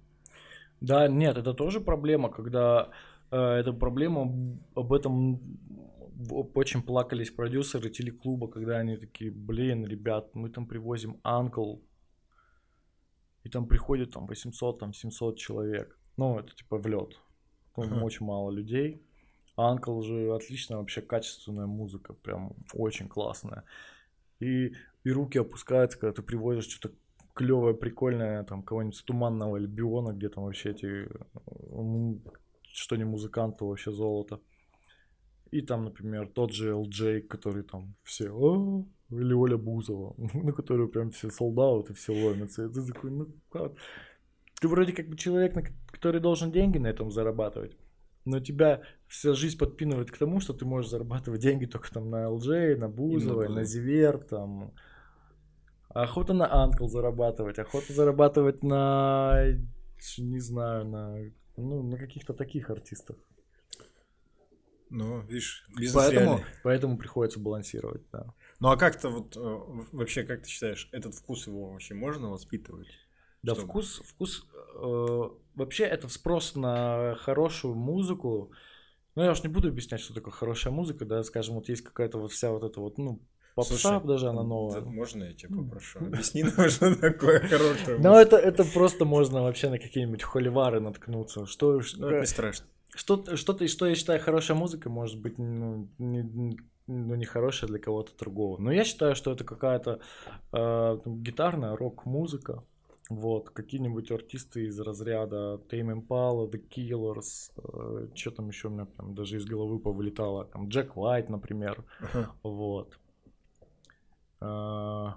Да, 0.80 1.08
нет, 1.08 1.36
это 1.36 1.52
тоже 1.52 1.80
проблема, 1.80 2.30
когда 2.30 2.90
э, 3.32 3.36
это 3.36 3.72
проблема, 3.72 4.32
об 4.76 4.92
этом 4.92 5.40
очень 6.54 6.82
плакались 6.82 7.30
продюсеры 7.32 7.90
телеклуба, 7.90 8.46
когда 8.46 8.78
они 8.78 8.96
такие, 8.96 9.32
блин, 9.32 9.84
ребят, 9.84 10.34
мы 10.34 10.48
там 10.48 10.66
привозим 10.66 11.18
Анкл, 11.24 11.78
и 13.42 13.48
там 13.48 13.66
приходит 13.66 14.12
там 14.12 14.26
800, 14.26 14.78
там 14.78 14.94
700 14.94 15.36
человек. 15.36 15.98
Ну, 16.16 16.38
это 16.38 16.54
типа 16.54 16.78
в 16.78 16.86
лед. 16.86 17.18
Там 17.74 17.86
uh-huh. 17.86 18.04
очень 18.04 18.26
мало 18.26 18.52
людей. 18.52 19.02
Анкл 19.56 20.02
же 20.02 20.32
отличная 20.32 20.78
вообще 20.78 21.02
качественная 21.02 21.66
музыка, 21.66 22.12
прям 22.12 22.52
очень 22.74 23.08
классная. 23.08 23.64
И, 24.38 24.72
и 25.02 25.10
руки 25.10 25.38
опускаются, 25.38 25.98
когда 25.98 26.12
ты 26.14 26.22
привозишь 26.22 26.68
что-то 26.68 26.94
клевое, 27.34 27.74
прикольное, 27.74 28.44
там, 28.44 28.62
кого-нибудь 28.62 28.96
с 28.96 29.02
туманного 29.02 29.56
Альбиона, 29.56 30.12
где 30.12 30.28
там 30.28 30.44
вообще 30.44 30.70
эти, 30.70 31.08
что 32.72 32.96
не 32.96 33.04
музыкант, 33.04 33.58
то 33.58 33.66
вообще 33.66 33.92
золото. 33.92 34.40
И 35.50 35.60
там, 35.60 35.84
например, 35.84 36.28
тот 36.28 36.52
же 36.52 36.72
LJ, 36.72 37.22
который 37.22 37.62
там 37.62 37.94
все, 38.04 38.30
О, 38.30 38.86
или 39.10 39.34
Оля 39.34 39.56
Бузова, 39.56 40.14
на 40.34 40.52
которую 40.52 40.88
прям 40.88 41.10
все 41.10 41.30
солдаты, 41.30 41.92
все 41.94 42.12
ломятся. 42.12 42.64
И 42.64 42.72
ты 42.72 42.86
такой, 42.86 43.10
ну 43.10 43.26
как? 43.50 43.72
Ты 44.60 44.68
вроде 44.68 44.92
как 44.92 45.08
бы 45.08 45.16
человек, 45.16 45.54
который 45.90 46.20
должен 46.20 46.52
деньги 46.52 46.78
на 46.78 46.86
этом 46.86 47.10
зарабатывать, 47.10 47.76
но 48.24 48.40
тебя 48.40 48.82
вся 49.08 49.34
жизнь 49.34 49.58
подпинывает 49.58 50.10
к 50.10 50.18
тому, 50.18 50.40
что 50.40 50.54
ты 50.54 50.64
можешь 50.64 50.90
зарабатывать 50.90 51.40
деньги 51.40 51.66
только 51.66 51.92
там 51.92 52.10
на 52.10 52.28
LJ, 52.28 52.76
на 52.76 52.88
Бузова, 52.88 53.48
на 53.48 53.64
Зивер, 53.64 54.18
там. 54.18 54.72
Охота 55.94 56.32
на 56.32 56.52
Анкл 56.52 56.86
зарабатывать, 56.88 57.58
охота 57.58 57.92
зарабатывать 57.92 58.62
на, 58.62 59.44
не 60.18 60.40
знаю, 60.40 60.84
на, 60.86 61.18
ну, 61.56 61.82
на 61.82 61.98
каких-то 61.98 62.34
таких 62.34 62.70
артистах. 62.70 63.16
Ну, 64.94 65.22
видишь, 65.22 65.64
бизнес 65.74 65.94
поэтому, 65.94 66.36
реальный. 66.36 66.44
поэтому 66.62 66.98
приходится 66.98 67.40
балансировать, 67.40 68.02
да. 68.12 68.26
Ну 68.60 68.68
а 68.68 68.76
как-то 68.76 69.08
вот 69.08 69.36
э, 69.38 69.40
вообще, 69.92 70.22
как 70.22 70.42
ты 70.42 70.50
считаешь, 70.50 70.90
этот 70.92 71.14
вкус 71.14 71.46
его 71.46 71.70
вообще 71.70 71.94
можно 71.94 72.28
воспитывать? 72.28 72.88
Да, 73.42 73.54
чтобы... 73.54 73.68
вкус, 73.68 74.02
вкус, 74.04 74.46
э, 74.74 75.22
вообще 75.54 75.84
этот 75.84 76.12
спрос 76.12 76.56
на 76.56 77.14
хорошую 77.20 77.74
музыку, 77.74 78.52
ну 79.14 79.24
я 79.24 79.30
уж 79.30 79.42
не 79.42 79.48
буду 79.48 79.68
объяснять, 79.68 80.02
что 80.02 80.12
такое 80.12 80.32
хорошая 80.34 80.74
музыка, 80.74 81.06
да, 81.06 81.22
скажем, 81.22 81.54
вот 81.54 81.70
есть 81.70 81.82
какая-то 81.82 82.18
вот 82.18 82.30
вся 82.30 82.50
вот 82.50 82.62
эта 82.62 82.78
вот, 82.78 82.98
ну, 82.98 83.22
попса 83.54 83.76
Слушай, 83.76 84.06
даже 84.06 84.28
она 84.28 84.42
новая. 84.42 84.80
Можно 84.80 85.24
я 85.24 85.32
тебя 85.32 85.56
попрошу? 85.56 85.98
Объясни 86.00 86.42
нам, 86.42 86.68
что 86.68 86.94
такое 86.94 87.40
хорошая 87.40 87.98
Ну 87.98 88.14
это, 88.14 88.36
это 88.36 88.64
просто 88.64 89.04
можно 89.04 89.42
вообще 89.42 89.68
на 89.68 89.78
какие-нибудь 89.78 90.22
холивары 90.22 90.80
наткнуться. 90.80 91.46
Что, 91.46 91.80
ну, 91.96 92.08
это 92.08 92.20
не 92.20 92.26
страшно. 92.26 92.66
Что, 92.94 93.36
что, 93.36 93.66
что 93.66 93.86
я 93.86 93.94
считаю 93.94 94.20
хорошая 94.20 94.56
музыка, 94.56 94.90
может 94.90 95.18
быть, 95.18 95.38
ну, 95.38 95.88
не, 95.98 96.58
ну, 96.86 97.14
не 97.14 97.24
хорошая 97.24 97.68
для 97.68 97.78
кого-то 97.78 98.12
другого. 98.18 98.58
Но 98.58 98.72
я 98.72 98.84
считаю, 98.84 99.14
что 99.14 99.32
это 99.32 99.44
какая-то 99.44 100.00
э, 100.52 100.98
гитарная 101.06 101.76
рок-музыка. 101.76 102.62
Вот, 103.08 103.50
какие-нибудь 103.50 104.10
артисты 104.10 104.66
из 104.66 104.80
разряда 104.80 105.60
Tame 105.70 106.00
Impala, 106.00 106.50
The 106.50 106.62
Killers, 106.66 107.50
э, 107.56 108.08
что 108.14 108.30
там 108.30 108.48
еще 108.48 108.68
у 108.68 108.70
меня 108.70 108.86
прям 108.86 109.14
даже 109.14 109.36
из 109.36 109.44
головы 109.44 109.78
повылетало, 109.78 110.46
там 110.46 110.68
Джек 110.68 110.96
Уайт, 110.96 111.28
например, 111.28 111.84
uh-huh. 112.00 112.26
вот. 112.42 112.98
Э, 114.42 115.12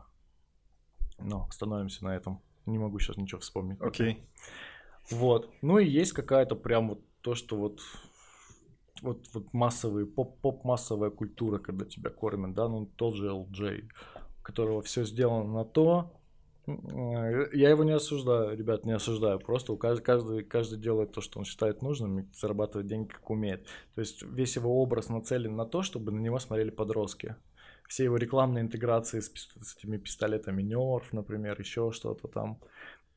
ну, 1.20 1.46
остановимся 1.48 2.04
на 2.04 2.16
этом. 2.16 2.42
Не 2.66 2.78
могу 2.78 3.00
сейчас 3.00 3.18
ничего 3.18 3.42
вспомнить. 3.42 3.82
Окей. 3.82 4.14
Okay. 4.14 5.16
Вот. 5.18 5.50
Ну 5.62 5.80
и 5.80 5.88
есть 5.88 6.14
какая-то 6.14 6.56
прям 6.56 6.90
вот 6.90 7.02
то, 7.22 7.36
что 7.36 7.58
вот 7.58 7.82
вот, 9.02 9.26
вот 9.34 9.54
массовые, 9.54 10.06
поп-поп-массовая 10.06 11.10
культура, 11.10 11.60
когда 11.60 11.86
тебя 11.86 12.10
кормят, 12.10 12.54
да, 12.54 12.70
ну 12.70 12.86
тот 12.96 13.16
же 13.16 13.28
LJ, 13.28 13.90
у 14.40 14.44
которого 14.44 14.82
все 14.82 15.04
сделано 15.04 15.52
на 15.52 15.66
то, 15.66 16.14
я 16.68 17.70
его 17.70 17.84
не 17.84 17.92
осуждаю, 17.92 18.58
ребят, 18.58 18.86
не 18.86 18.94
осуждаю. 18.94 19.40
Просто 19.40 19.74
у 19.74 19.78
каждый, 19.78 20.02
каждый, 20.04 20.44
каждый 20.44 20.80
делает 20.80 21.12
то, 21.12 21.22
что 21.22 21.38
он 21.38 21.46
считает 21.46 21.84
нужным, 21.84 22.20
и 22.20 22.26
зарабатывает 22.34 22.88
деньги, 22.88 23.10
как 23.10 23.30
умеет. 23.30 23.68
То 23.94 24.02
есть 24.02 24.24
весь 24.24 24.56
его 24.56 24.82
образ 24.82 25.10
нацелен 25.10 25.56
на 25.56 25.66
то, 25.66 25.84
чтобы 25.84 26.12
на 26.12 26.20
него 26.20 26.40
смотрели 26.40 26.72
подростки. 26.72 27.36
Все 27.88 28.06
его 28.06 28.18
рекламные 28.18 28.64
интеграции 28.64 29.20
с, 29.20 29.32
с 29.32 29.78
этими 29.78 29.98
пистолетами 29.98 30.62
Нерф, 30.62 31.14
например, 31.14 31.60
еще 31.60 31.92
что-то 31.92 32.28
там. 32.28 32.60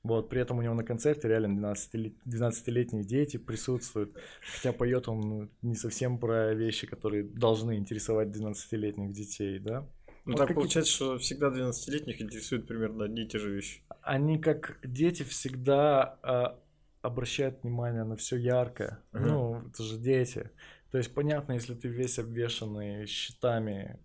Вот, 0.03 0.29
при 0.29 0.41
этом 0.41 0.59
у 0.59 0.63
него 0.63 0.75
на 0.75 0.85
концерте 0.85 1.29
реально 1.29 1.75
12-летние 1.75 3.05
дети 3.05 3.37
присутствуют, 3.37 4.17
хотя 4.41 4.73
поет 4.73 5.09
он 5.09 5.21
ну, 5.21 5.49
не 5.63 5.75
совсем 5.75 6.19
про 6.19 6.55
вещи, 6.55 6.87
которые 6.87 7.25
должны 7.25 7.77
интересовать 7.77 8.29
12-летних 8.29 9.13
детей, 9.13 9.59
да. 9.59 9.87
Ну 10.25 10.37
вот 10.37 10.47
так 10.47 10.55
получается, 10.55 10.93
что 10.93 11.19
всегда 11.19 11.49
12-летних 11.49 12.21
интересуют 12.21 12.67
примерно 12.67 13.05
одни 13.05 13.23
и 13.23 13.29
те 13.29 13.39
же 13.39 13.51
вещи. 13.51 13.83
Они 14.03 14.39
как 14.39 14.79
дети 14.85 15.23
всегда 15.25 16.19
а, 16.23 16.59
обращают 17.03 17.63
внимание 17.63 18.05
на 18.05 18.17
все 18.17 18.37
яркое. 18.37 19.01
Uh-huh. 19.13 19.21
Ну, 19.21 19.63
это 19.69 19.83
же 19.83 19.99
дети. 19.99 20.51
То 20.91 20.99
есть 20.99 21.13
понятно, 21.15 21.53
если 21.53 21.75
ты 21.75 21.89
весь 21.89 22.19
обвешанный 22.19 23.07
щитами 23.07 23.99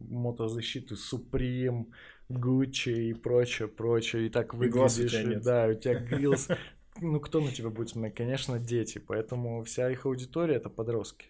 мотозащиты 0.00 0.94
Supreme, 0.94 1.86
Гуччи 2.28 3.10
и 3.10 3.14
прочее, 3.14 3.68
прочее, 3.68 4.26
и 4.26 4.30
так 4.30 4.54
выглядишь, 4.54 5.14
и, 5.14 5.34
да, 5.36 5.66
у 5.66 5.74
тебя 5.74 5.94
грилс. 6.00 6.48
Ну, 7.00 7.20
кто 7.20 7.40
на 7.40 7.50
тебя 7.50 7.70
будет 7.70 7.90
смотреть? 7.90 8.16
Конечно, 8.16 8.58
дети, 8.58 8.98
поэтому 8.98 9.62
вся 9.62 9.90
их 9.90 10.04
аудитория— 10.04 10.54
это 10.56 10.68
подростки. 10.68 11.26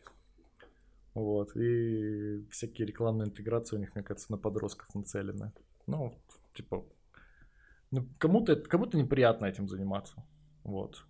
Вот, 1.15 1.57
и 1.57 2.47
всякие 2.51 2.87
рекламные 2.87 3.29
интеграции 3.29 3.77
у 3.77 3.79
них, 3.79 3.95
мне 3.95 4.05
кажется, 4.05 4.31
на 4.31 4.39
подростков 4.39 4.95
нацелены. 4.95 5.53
Ну, 5.87 6.15
типа, 6.55 6.85
ну, 7.91 8.09
кому-то, 8.19 8.57
кому-то 8.57 8.97
неприятно 8.97 9.47
этим 9.47 9.69
заниматься, 9.69 10.25
вот. 10.65 11.05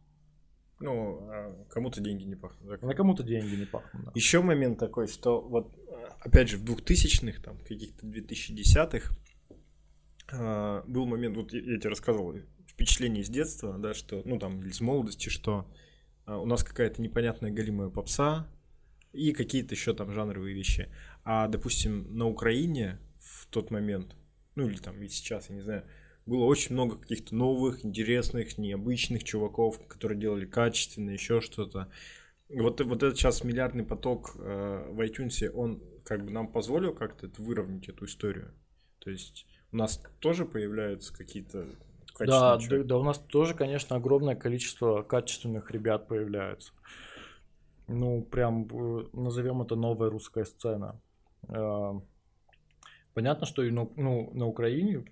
Ну, 0.81 1.29
а 1.31 1.64
кому-то 1.70 2.01
деньги 2.01 2.24
не 2.24 2.37
пахнут. 2.37 2.83
На 2.83 2.95
кому-то 2.95 3.22
деньги 3.22 3.55
не 3.57 3.66
пахнут, 3.66 4.05
да. 4.05 4.12
Еще 4.14 4.41
момент 4.43 4.79
такой, 4.79 5.09
что 5.09 5.41
вот, 5.41 5.74
опять 6.20 6.49
же, 6.49 6.57
в 6.57 6.64
2000-х, 6.64 7.43
там, 7.43 7.59
каких-то 7.59 8.07
2010-х, 8.07 9.12
а, 10.31 10.85
был 10.87 11.07
момент, 11.07 11.37
вот 11.37 11.53
я, 11.53 11.61
я 11.61 11.79
тебе 11.79 11.91
рассказывал, 11.91 12.35
впечатление 12.66 13.23
из 13.23 13.28
детства, 13.28 13.77
да, 13.78 13.94
что, 13.94 14.23
ну 14.24 14.39
там, 14.39 14.61
из 14.61 14.81
молодости, 14.81 15.28
что 15.28 15.69
а, 16.27 16.39
у 16.39 16.47
нас 16.47 16.62
какая-то 16.62 17.02
непонятная 17.02 17.51
галимая 17.51 17.89
попса 17.89 18.47
и 19.12 19.32
какие-то 19.32 19.74
еще 19.74 19.94
там 19.94 20.12
жанровые 20.12 20.55
вещи. 20.55 20.93
А, 21.24 21.48
допустим, 21.48 22.16
на 22.16 22.27
Украине 22.27 23.01
в 23.19 23.47
тот 23.47 23.70
момент, 23.70 24.15
ну 24.55 24.69
или 24.69 24.77
там 24.77 25.02
и 25.02 25.09
сейчас, 25.09 25.48
я 25.48 25.57
не 25.57 25.62
знаю, 25.62 25.85
было 26.28 26.44
очень 26.44 26.74
много 26.74 26.96
каких-то 26.96 27.34
новых, 27.34 27.84
интересных, 27.84 28.59
необычных 28.59 29.24
чуваков, 29.24 29.84
которые 29.88 30.20
делали 30.20 30.46
качественно, 30.46 31.10
еще 31.10 31.40
что-то. 31.40 31.88
Вот, 32.48 32.80
вот 32.80 33.02
этот 33.02 33.16
сейчас 33.16 33.44
миллиардный 33.44 33.84
поток 33.84 34.36
э, 34.36 34.88
в 34.90 35.00
iTunes, 35.00 35.48
он 35.50 35.82
как 36.05 36.24
бы 36.24 36.30
нам 36.30 36.48
позволил 36.48 36.94
как-то 36.94 37.26
это 37.26 37.42
выровнять 37.42 37.88
эту 37.88 38.05
историю. 38.05 38.52
То 38.98 39.10
есть 39.10 39.46
у 39.72 39.76
нас 39.76 40.02
тоже 40.20 40.44
появляются 40.44 41.14
какие-то 41.14 41.66
да, 42.18 42.56
да, 42.56 42.82
да, 42.82 42.98
у 42.98 43.05
нас 43.05 43.18
тоже, 43.18 43.55
конечно, 43.55 43.94
огромное 43.94 44.34
количество 44.34 45.02
качественных 45.02 45.70
ребят 45.70 46.09
появляются. 46.09 46.72
ну, 47.86 48.22
прям, 48.22 48.66
э, 48.66 49.06
назовем 49.12 49.62
это 49.62 49.76
новая 49.76 50.10
русская 50.10 50.44
сцена. 50.44 51.00
Э, 51.48 51.92
понятно, 53.14 53.46
что 53.46 53.62
и 53.62 53.70
на, 53.70 53.88
ну, 53.96 54.30
на 54.34 54.46
Украине 54.46 55.05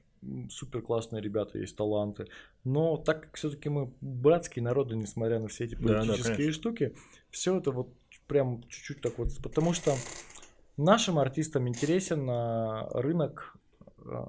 супер 0.50 0.82
классные 0.82 1.22
ребята, 1.22 1.58
есть 1.58 1.76
таланты. 1.76 2.26
Но 2.64 2.96
так 2.96 3.22
как 3.22 3.36
все-таки 3.36 3.68
мы 3.68 3.92
братские 4.00 4.62
народы, 4.62 4.96
несмотря 4.96 5.38
на 5.38 5.48
все 5.48 5.64
эти 5.64 5.74
политические 5.74 6.36
да, 6.36 6.44
да, 6.46 6.52
штуки, 6.52 6.94
все 7.30 7.58
это 7.58 7.70
вот 7.70 7.88
прям 8.26 8.62
чуть-чуть 8.68 9.00
так 9.00 9.18
вот. 9.18 9.28
Потому 9.42 9.72
что 9.72 9.94
нашим 10.76 11.18
артистам 11.18 11.68
интересен 11.68 12.28
рынок 12.92 13.56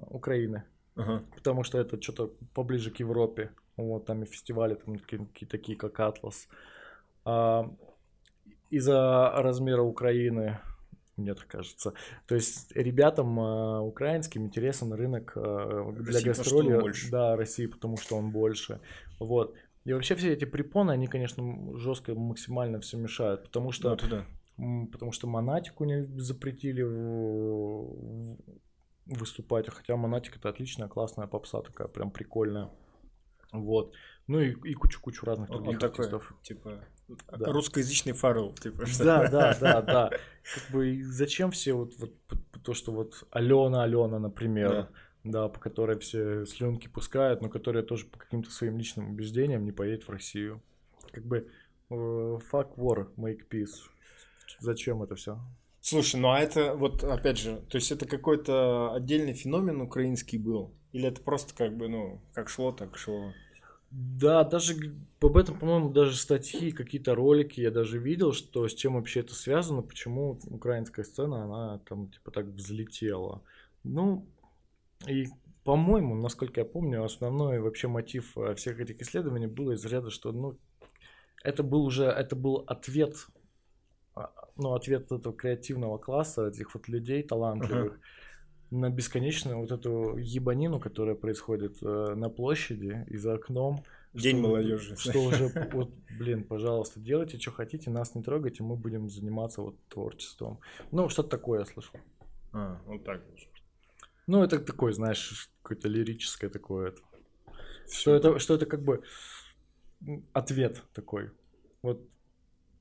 Украины. 0.09 0.63
Ага. 0.95 1.23
Потому 1.35 1.63
что 1.63 1.77
это 1.77 2.01
что-то 2.01 2.33
поближе 2.53 2.91
к 2.91 2.99
Европе. 2.99 3.51
Вот 3.75 4.05
там 4.05 4.23
и 4.23 4.25
фестивали 4.25 4.75
там 4.75 4.97
такие, 4.97 5.47
такие 5.47 5.77
как 5.77 5.99
Атлас. 5.99 6.47
А, 7.25 7.71
из-за 8.71 9.31
размера 9.35 9.83
Украины, 9.83 10.59
мне 11.17 11.33
так 11.33 11.47
кажется. 11.47 11.93
То 12.27 12.35
есть 12.35 12.71
ребятам 12.75 13.39
э, 13.39 13.79
украинским 13.79 14.45
интересен 14.45 14.93
рынок 14.93 15.33
э, 15.35 15.91
для 15.99 16.13
России, 16.13 16.27
гастроли. 16.27 16.93
Да, 17.11 17.35
России, 17.35 17.65
потому 17.65 17.97
что 17.97 18.15
он 18.15 18.31
больше. 18.31 18.79
Вот. 19.19 19.55
И 19.83 19.93
вообще 19.93 20.15
все 20.15 20.33
эти 20.33 20.45
препоны, 20.45 20.91
они, 20.91 21.07
конечно, 21.07 21.77
жестко 21.77 22.13
максимально 22.13 22.79
все 22.81 22.97
мешают, 22.97 23.43
потому 23.43 23.71
что, 23.71 23.97
ну, 24.01 24.09
да. 24.09 24.25
потому 24.91 25.11
что 25.11 25.27
монатику 25.27 25.85
не 25.85 26.05
запретили 26.19 26.83
выступать, 29.05 29.69
хотя 29.69 29.95
монатик 29.95 30.35
это 30.35 30.49
отличная, 30.49 30.89
классная 30.89 31.27
попса 31.27 31.61
такая, 31.61 31.87
прям 31.87 32.11
прикольная. 32.11 32.69
Вот. 33.53 33.93
Ну 34.27 34.41
и, 34.41 34.51
и 34.69 34.73
кучу-кучу 34.73 35.25
разных 35.25 35.49
других 35.49 35.75
Он 35.75 35.79
такой, 35.79 36.05
артистов. 36.05 36.35
Типа 36.41 36.83
да. 37.07 37.51
русскоязычный 37.51 38.13
фаррел, 38.13 38.53
типа. 38.53 38.85
Да, 38.99 39.29
да, 39.29 39.57
да, 39.59 39.81
да. 39.83 40.09
Как 40.09 40.71
бы 40.71 41.03
зачем 41.03 41.51
все 41.51 41.73
вот, 41.73 41.93
вот 41.97 42.13
то, 42.63 42.73
что 42.73 42.91
вот 42.91 43.23
Алена, 43.31 43.83
Алена, 43.83 44.19
например, 44.19 44.69
да. 44.69 44.89
да, 45.23 45.49
по 45.49 45.59
которой 45.59 45.99
все 45.99 46.45
слюнки 46.45 46.87
пускают, 46.87 47.41
но 47.41 47.49
которая 47.49 47.83
тоже 47.83 48.05
по 48.05 48.17
каким-то 48.17 48.51
своим 48.51 48.77
личным 48.77 49.11
убеждениям 49.11 49.65
не 49.65 49.71
поедет 49.71 50.07
в 50.07 50.11
Россию. 50.11 50.61
Как 51.11 51.25
бы 51.25 51.47
э, 51.89 51.93
fuck 51.93 52.75
war, 52.75 53.07
make 53.15 53.47
peace. 53.49 53.75
Зачем 54.59 55.03
это 55.03 55.15
все? 55.15 55.39
Слушай, 55.79 56.19
ну 56.19 56.31
а 56.31 56.39
это 56.39 56.73
вот 56.73 57.03
опять 57.03 57.37
же, 57.37 57.61
то 57.69 57.77
есть 57.77 57.91
это 57.91 58.05
какой-то 58.05 58.93
отдельный 58.93 59.33
феномен 59.33 59.79
украинский 59.79 60.37
был? 60.37 60.73
Или 60.91 61.07
это 61.07 61.21
просто 61.21 61.53
как 61.53 61.77
бы, 61.77 61.87
ну, 61.87 62.21
как 62.33 62.49
шло, 62.49 62.71
так 62.71 62.97
шло? 62.97 63.31
Да, 63.89 64.43
даже 64.43 64.75
об 65.21 65.37
этом, 65.37 65.57
по-моему, 65.57 65.89
даже 65.89 66.15
статьи, 66.17 66.71
какие-то 66.71 67.15
ролики 67.15 67.61
я 67.61 67.71
даже 67.71 67.99
видел, 67.99 68.33
что 68.33 68.67
с 68.67 68.73
чем 68.73 68.95
вообще 68.95 69.21
это 69.21 69.33
связано, 69.33 69.81
почему 69.81 70.39
украинская 70.47 71.05
сцена, 71.05 71.43
она 71.43 71.79
там 71.79 72.11
типа 72.11 72.31
так 72.31 72.45
взлетела. 72.47 73.41
Ну, 73.83 74.27
и 75.07 75.27
по-моему, 75.63 76.15
насколько 76.15 76.61
я 76.61 76.65
помню, 76.65 77.03
основной 77.03 77.59
вообще 77.59 77.87
мотив 77.87 78.37
э, 78.37 78.55
всех 78.55 78.79
этих 78.79 79.01
исследований 79.01 79.47
было 79.47 79.71
из 79.71 79.85
ряда, 79.85 80.09
что 80.09 80.31
ну, 80.33 80.57
это 81.43 81.63
был 81.63 81.85
уже, 81.85 82.05
это 82.05 82.35
был 82.35 82.63
ответ, 82.67 83.15
а, 84.15 84.31
ну, 84.57 84.73
ответ 84.73 85.11
этого 85.11 85.33
креативного 85.33 85.97
класса, 85.97 86.47
этих 86.47 86.73
вот 86.73 86.89
людей 86.89 87.23
талантливых, 87.23 87.93
uh-huh 87.93 88.26
на 88.71 88.89
бесконечную 88.89 89.59
вот 89.59 89.71
эту 89.71 90.17
ебанину, 90.17 90.79
которая 90.79 91.15
происходит 91.15 91.77
э, 91.81 92.13
на 92.15 92.29
площади 92.29 93.05
и 93.07 93.17
за 93.17 93.35
окном. 93.35 93.83
День 94.13 94.37
что, 94.37 94.47
молодежи. 94.47 94.97
Что 94.97 95.19
уже, 95.23 95.69
вот, 95.71 95.91
блин, 96.17 96.43
пожалуйста, 96.43 96.99
делайте, 96.99 97.39
что 97.39 97.51
хотите, 97.51 97.89
нас 97.89 98.15
не 98.15 98.23
трогайте, 98.23 98.63
мы 98.63 98.75
будем 98.75 99.09
заниматься 99.09 99.61
вот 99.61 99.75
творчеством. 99.87 100.59
Ну, 100.91 101.09
что-то 101.09 101.29
такое 101.29 101.59
я 101.59 101.65
слышал. 101.65 101.99
А, 102.53 102.81
вот 102.85 103.03
так. 103.03 103.21
Ну, 104.25 104.43
это 104.43 104.59
такое, 104.59 104.91
знаешь, 104.91 105.49
какое-то 105.61 105.87
лирическое 105.87 106.49
такое. 106.49 106.89
Это. 106.89 107.01
Что 107.89 108.15
это, 108.15 108.39
что 108.39 108.55
это 108.55 108.65
как 108.65 108.83
бы 108.83 109.03
ответ 110.33 110.83
такой. 110.93 111.31
Вот 111.81 112.01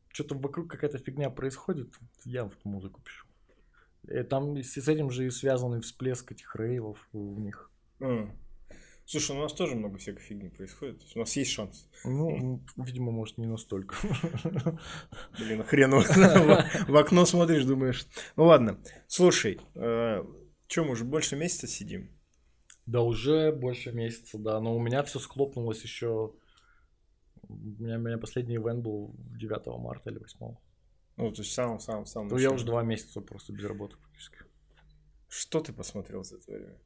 что-то 0.08 0.34
вокруг 0.34 0.70
какая-то 0.70 0.98
фигня 0.98 1.30
происходит, 1.30 1.94
я 2.24 2.44
вот 2.44 2.56
музыку 2.64 3.00
пишу. 3.02 3.25
Э, 4.08 4.24
там 4.24 4.56
с 4.56 4.88
этим 4.88 5.10
же 5.10 5.26
и 5.26 5.30
связанный 5.30 5.80
всплеск 5.80 6.32
этих 6.32 6.54
рейвов 6.56 6.98
у 7.12 7.40
них. 7.40 7.70
Mm. 8.00 8.30
Слушай, 9.08 9.36
у 9.36 9.40
нас 9.40 9.52
тоже 9.52 9.76
много 9.76 9.98
всякой 9.98 10.20
фигни 10.20 10.48
происходит. 10.48 11.00
У 11.14 11.20
нас 11.20 11.36
есть 11.36 11.52
шанс. 11.52 11.88
Ну, 12.04 12.60
видимо, 12.76 13.12
может, 13.12 13.38
не 13.38 13.46
настолько. 13.46 13.94
Блин, 15.38 15.62
хрен 15.62 15.92
в 16.88 16.96
окно 16.96 17.24
смотришь, 17.24 17.64
думаешь. 17.64 18.06
Ну 18.34 18.44
ладно. 18.46 18.80
Слушай, 19.06 19.60
э, 19.76 20.24
что, 20.66 20.84
мы 20.84 20.90
уже 20.90 21.04
больше 21.04 21.36
месяца 21.36 21.68
сидим? 21.68 22.10
Да 22.86 23.02
уже 23.02 23.52
больше 23.52 23.92
месяца, 23.92 24.38
да. 24.38 24.60
Но 24.60 24.76
у 24.76 24.80
меня 24.80 25.04
все 25.04 25.20
схлопнулось 25.20 25.82
еще. 25.84 26.34
У 27.48 27.54
меня, 27.54 27.98
у 27.98 28.00
меня 28.00 28.18
последний 28.18 28.56
ивент 28.56 28.82
был 28.82 29.14
9 29.38 29.66
марта 29.78 30.10
или 30.10 30.18
8. 30.18 30.56
Ну, 31.16 31.32
то 31.32 31.42
есть 31.42 31.54
сам-сам-сам. 31.54 32.28
Ну, 32.28 32.36
я 32.36 32.50
уже 32.50 32.66
два 32.66 32.82
месяца 32.82 33.20
просто 33.20 33.52
без 33.52 33.64
работы 33.64 33.96
практически. 33.96 34.38
Что 35.28 35.60
ты 35.60 35.72
посмотрел 35.72 36.24
за 36.24 36.36
это 36.36 36.52
время? 36.52 36.78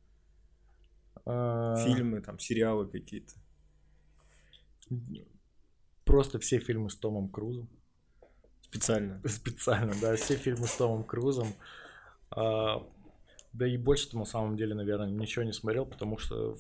А... 1.27 1.77
Фильмы, 1.85 2.21
там, 2.21 2.39
сериалы 2.39 2.87
какие-то. 2.89 3.35
Просто 6.05 6.39
все 6.39 6.59
фильмы 6.59 6.91
с 6.91 6.97
Томом 6.97 7.29
Крузом. 7.29 7.69
Специально. 8.63 9.21
Специально, 9.29 9.95
да, 10.01 10.15
все 10.17 10.37
фильмы 10.37 10.67
с 10.67 10.77
Томом 10.77 11.05
Крузом. 11.05 11.49
А, 12.31 12.87
да 13.53 13.67
и 13.67 13.77
больше-то 13.77 14.17
на 14.17 14.25
самом 14.25 14.57
деле, 14.57 14.75
наверное, 14.75 15.11
ничего 15.11 15.45
не 15.45 15.53
смотрел, 15.53 15.87
потому 15.87 16.19
что 16.19 16.57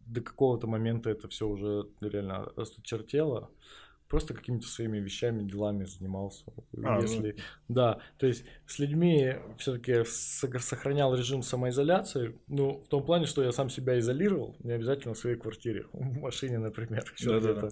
до 0.00 0.20
какого-то 0.20 0.66
момента 0.68 1.10
это 1.10 1.28
все 1.28 1.46
уже 1.48 1.88
реально 2.00 2.44
осточертело 2.56 3.50
просто 4.08 4.34
какими-то 4.34 4.66
своими 4.66 4.98
вещами, 4.98 5.42
делами 5.42 5.84
занимался. 5.84 6.44
А, 6.82 7.00
Если, 7.00 7.36
ну... 7.68 7.74
Да, 7.74 8.00
то 8.18 8.26
есть 8.26 8.44
с 8.66 8.78
людьми 8.78 9.36
все-таки 9.58 10.04
сохранял 10.04 11.14
режим 11.14 11.42
самоизоляции, 11.42 12.38
ну, 12.48 12.82
в 12.84 12.88
том 12.88 13.04
плане, 13.04 13.26
что 13.26 13.42
я 13.42 13.52
сам 13.52 13.68
себя 13.68 13.98
изолировал, 13.98 14.56
не 14.60 14.72
обязательно 14.72 15.14
в 15.14 15.18
своей 15.18 15.36
квартире, 15.36 15.86
в 15.92 16.18
машине, 16.20 16.58
например, 16.58 17.04
да, 17.24 17.38
где-то. 17.38 17.60
Да, 17.60 17.68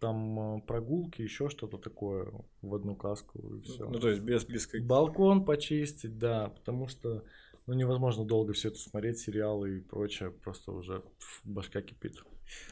Там 0.00 0.56
э, 0.56 0.60
прогулки, 0.62 1.22
еще 1.22 1.48
что-то 1.48 1.78
такое 1.78 2.32
в 2.60 2.74
одну 2.74 2.96
каску 2.96 3.38
и 3.38 3.62
все. 3.62 3.88
Ну, 3.88 4.00
то 4.00 4.08
есть 4.08 4.22
без, 4.22 4.44
без 4.44 4.66
каких... 4.66 4.86
Балкон 4.86 5.44
почистить, 5.44 6.18
да, 6.18 6.48
потому 6.48 6.88
что 6.88 7.24
ну, 7.66 7.74
невозможно 7.74 8.24
долго 8.24 8.52
все 8.52 8.68
это 8.68 8.78
смотреть, 8.78 9.18
сериалы 9.18 9.76
и 9.76 9.80
прочее, 9.80 10.32
просто 10.32 10.72
уже 10.72 11.04
башка 11.44 11.82
кипит. 11.82 12.16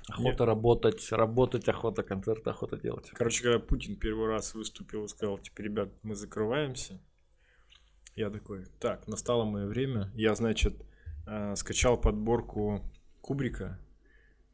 Охота 0.09 0.28
Нет. 0.28 0.40
работать, 0.40 1.12
работать, 1.12 1.69
охота 1.69 2.02
концерты, 2.02 2.51
охота 2.51 2.77
делать. 2.77 3.11
Короче, 3.15 3.43
когда 3.43 3.59
Путин 3.59 3.97
первый 3.97 4.28
раз 4.28 4.55
выступил 4.55 5.05
и 5.05 5.09
сказал, 5.09 5.39
типа, 5.39 5.61
ребят, 5.61 5.90
мы 6.02 6.15
закрываемся, 6.15 7.01
я 8.16 8.31
такой, 8.31 8.66
так, 8.81 9.07
настало 9.07 9.44
мое 9.44 9.66
время. 9.66 10.11
Я, 10.15 10.35
значит, 10.35 10.74
э, 11.27 11.55
скачал 11.57 12.01
подборку 12.01 12.82
Кубрика 13.20 13.78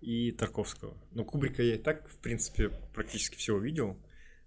и 0.01 0.31
Тарковского. 0.33 0.97
Ну, 1.13 1.25
Кубрика 1.25 1.63
я 1.63 1.77
и 1.77 1.79
так, 1.79 2.09
в 2.09 2.19
принципе, 2.19 2.71
практически 2.95 3.37
все 3.37 3.55
увидел. 3.55 3.99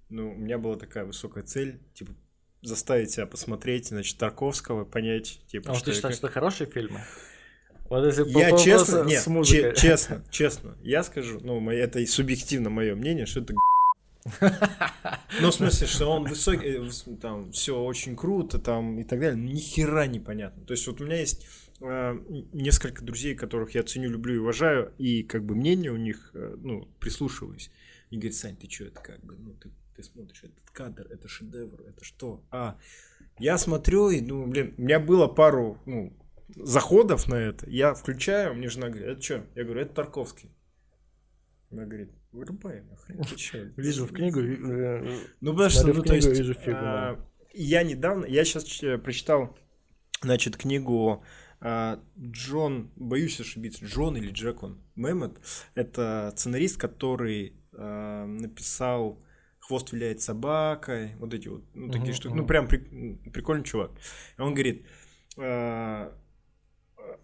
Но 0.10 0.32
у 0.32 0.36
меня 0.36 0.58
была 0.58 0.76
такая 0.76 1.06
высокая 1.06 1.44
цель, 1.44 1.82
типа, 1.94 2.14
заставить 2.62 3.12
себя 3.12 3.26
посмотреть, 3.26 3.88
значит, 3.88 4.18
Тарковского, 4.18 4.86
понять, 4.86 5.42
типа, 5.48 5.72
а 5.72 5.76
что 5.76 5.86
ты 5.86 5.94
считаешь, 5.94 6.16
что 6.16 6.28
это 6.28 6.34
хорошие 6.34 6.70
фильмы? 6.70 7.02
Вот 7.90 8.06
если 8.06 8.28
я 8.30 8.58
честно, 8.58 9.04
нет, 9.04 9.46
ч- 9.46 9.74
честно, 9.76 10.24
честно, 10.30 10.78
я 10.84 11.04
скажу, 11.04 11.40
ну, 11.42 11.70
это 11.70 12.06
субъективно 12.06 12.70
мое 12.70 12.96
мнение, 12.96 13.26
что 13.26 13.42
это 13.42 13.54
ну, 15.42 15.50
в 15.50 15.54
смысле, 15.54 15.88
что 15.88 16.08
он 16.08 16.26
высокий, 16.26 16.68
э, 16.68 17.16
там, 17.22 17.52
все 17.52 17.82
очень 17.82 18.16
круто, 18.16 18.60
там, 18.60 19.00
и 19.00 19.04
так 19.04 19.20
далее, 19.20 19.42
ни 19.42 19.58
хера 19.58 20.06
непонятно. 20.08 20.64
То 20.66 20.74
есть, 20.74 20.86
вот 20.88 21.02
у 21.02 21.06
меня 21.06 21.20
есть 21.20 21.48
э, 21.80 22.20
несколько 22.52 23.04
друзей, 23.04 23.34
которых 23.34 23.76
я 23.76 23.84
ценю, 23.84 24.10
люблю 24.10 24.36
и 24.36 24.38
уважаю, 24.38 24.94
и, 24.98 25.24
как 25.24 25.46
бы, 25.46 25.56
мнение 25.56 25.92
у 25.92 25.98
них, 25.98 26.32
э, 26.34 26.58
ну, 26.62 26.88
прислушиваюсь. 27.00 27.72
И 28.12 28.18
говорит, 28.18 28.36
Сань, 28.36 28.58
ты 28.58 28.70
что, 28.70 28.84
это 28.84 29.02
как 29.02 29.24
бы, 29.24 29.36
ну, 29.38 29.54
ты 29.54 29.70
ты 30.00 30.04
смотришь 30.04 30.44
этот 30.44 30.70
кадр, 30.72 31.08
это 31.10 31.28
шедевр, 31.28 31.82
это 31.82 32.06
что? 32.06 32.42
А, 32.52 32.78
я 33.38 33.58
смотрю 33.58 34.10
и 34.10 34.22
думаю, 34.22 34.48
блин, 34.48 34.74
у 34.78 34.82
меня 34.82 34.98
было 34.98 35.28
пару, 35.28 35.78
ну, 35.86 36.14
заходов 36.56 37.28
на 37.28 37.36
это. 37.36 37.70
Я 37.70 37.94
включаю, 37.94 38.56
мне 38.56 38.70
жена 38.70 38.90
говорит, 38.90 39.08
это 39.08 39.22
что? 39.22 39.46
Я 39.56 39.64
говорю, 39.64 39.82
это 39.82 39.94
Тарковский. 39.96 40.52
Она 41.72 41.86
говорит, 41.86 42.12
вырубай 42.32 42.82
нахрен, 42.82 43.24
ты 43.24 43.38
что? 43.38 43.58
Вижу 43.78 44.06
в 44.06 44.12
книгу, 44.12 44.40
э, 44.40 45.20
ну, 45.42 45.52
потому 45.52 45.70
что, 45.70 45.94
ну, 45.94 46.02
то 46.02 46.16
есть, 46.16 46.28
вижу 46.28 46.56
а, 46.68 47.24
я 47.54 47.84
недавно, 47.84 48.26
я 48.26 48.44
сейчас 48.44 48.66
прочитал, 49.02 49.56
значит, 50.22 50.58
книгу 50.58 51.24
а, 51.62 52.00
Джон, 52.18 52.92
боюсь 52.96 53.40
ошибиться, 53.40 53.86
Джон 53.86 54.18
или 54.18 54.32
Джек 54.32 54.64
он, 54.64 54.82
Мэммет, 54.96 55.38
это 55.76 56.34
сценарист, 56.36 56.78
который 56.78 57.54
а, 57.74 58.26
написал 58.26 59.24
хвост 59.60 59.92
виляет 59.92 60.22
собакой, 60.22 61.16
вот 61.18 61.34
эти 61.36 61.48
вот 61.48 61.64
ну, 61.76 61.92
такие 61.92 62.14
штуки. 62.14 62.34
Ну, 62.34 62.48
прям 62.48 62.68
при- 62.68 63.20
прикольный 63.30 63.64
чувак. 63.64 63.92
Он 64.40 64.56
говорит, 64.56 64.88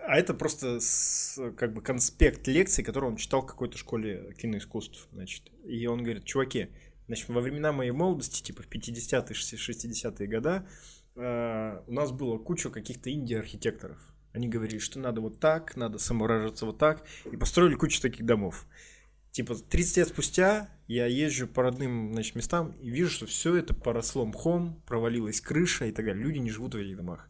а 0.08 0.18
это 0.18 0.34
просто 0.34 0.80
с- 0.80 1.40
как 1.58 1.74
бы 1.74 1.82
конспект 1.82 2.48
лекции, 2.48 2.84
который 2.84 3.06
он 3.06 3.18
читал 3.18 3.42
в 3.42 3.46
какой-то 3.46 3.78
школе 3.78 4.34
киноискусств, 4.38 5.08
значит. 5.12 5.52
И 5.64 5.86
он 5.88 6.04
говорит, 6.04 6.26
чуваки, 6.26 6.70
значит, 7.08 7.30
во 7.30 7.42
времена 7.42 7.72
моей 7.72 7.92
молодости, 7.92 8.44
типа 8.44 8.64
в 8.64 8.68
50-е, 8.68 9.36
60-е 9.36 10.28
года, 10.28 10.68
э, 11.16 11.82
у 11.88 11.94
нас 11.94 12.12
было 12.12 12.38
куча 12.38 12.70
каких-то 12.70 13.12
инди-архитекторов. 13.12 14.00
Они 14.34 14.48
говорили, 14.50 14.80
что 14.80 15.00
надо 15.00 15.22
вот 15.22 15.40
так, 15.40 15.76
надо 15.78 15.98
самовыражаться 15.98 16.66
вот 16.66 16.78
так, 16.78 17.06
и 17.32 17.38
построили 17.38 17.76
кучу 17.76 18.02
таких 18.02 18.26
домов. 18.26 18.68
Типа 19.32 19.56
30 19.56 19.98
лет 19.98 20.08
спустя 20.08 20.70
я 20.88 21.08
езжу 21.08 21.48
по 21.48 21.64
родным 21.64 22.14
значит, 22.14 22.36
местам 22.36 22.72
и 22.82 22.90
вижу, 22.90 23.10
что 23.10 23.26
все 23.26 23.56
это 23.56 23.74
поросло 23.74 24.26
мхом, 24.26 24.82
провалилась 24.88 25.42
крыша 25.42 25.86
и 25.86 25.92
так 25.92 26.06
далее. 26.06 26.24
Люди 26.24 26.38
не 26.40 26.50
живут 26.50 26.74
в 26.76 26.78
этих 26.78 26.96
домах. 26.96 27.30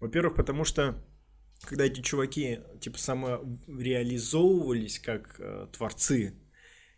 Во-первых, 0.00 0.36
потому 0.36 0.64
что 0.64 0.96
когда 1.62 1.84
эти 1.84 2.00
чуваки 2.00 2.60
типа 2.80 2.98
самореализовывались 2.98 4.98
как 4.98 5.36
э, 5.38 5.66
творцы, 5.72 6.34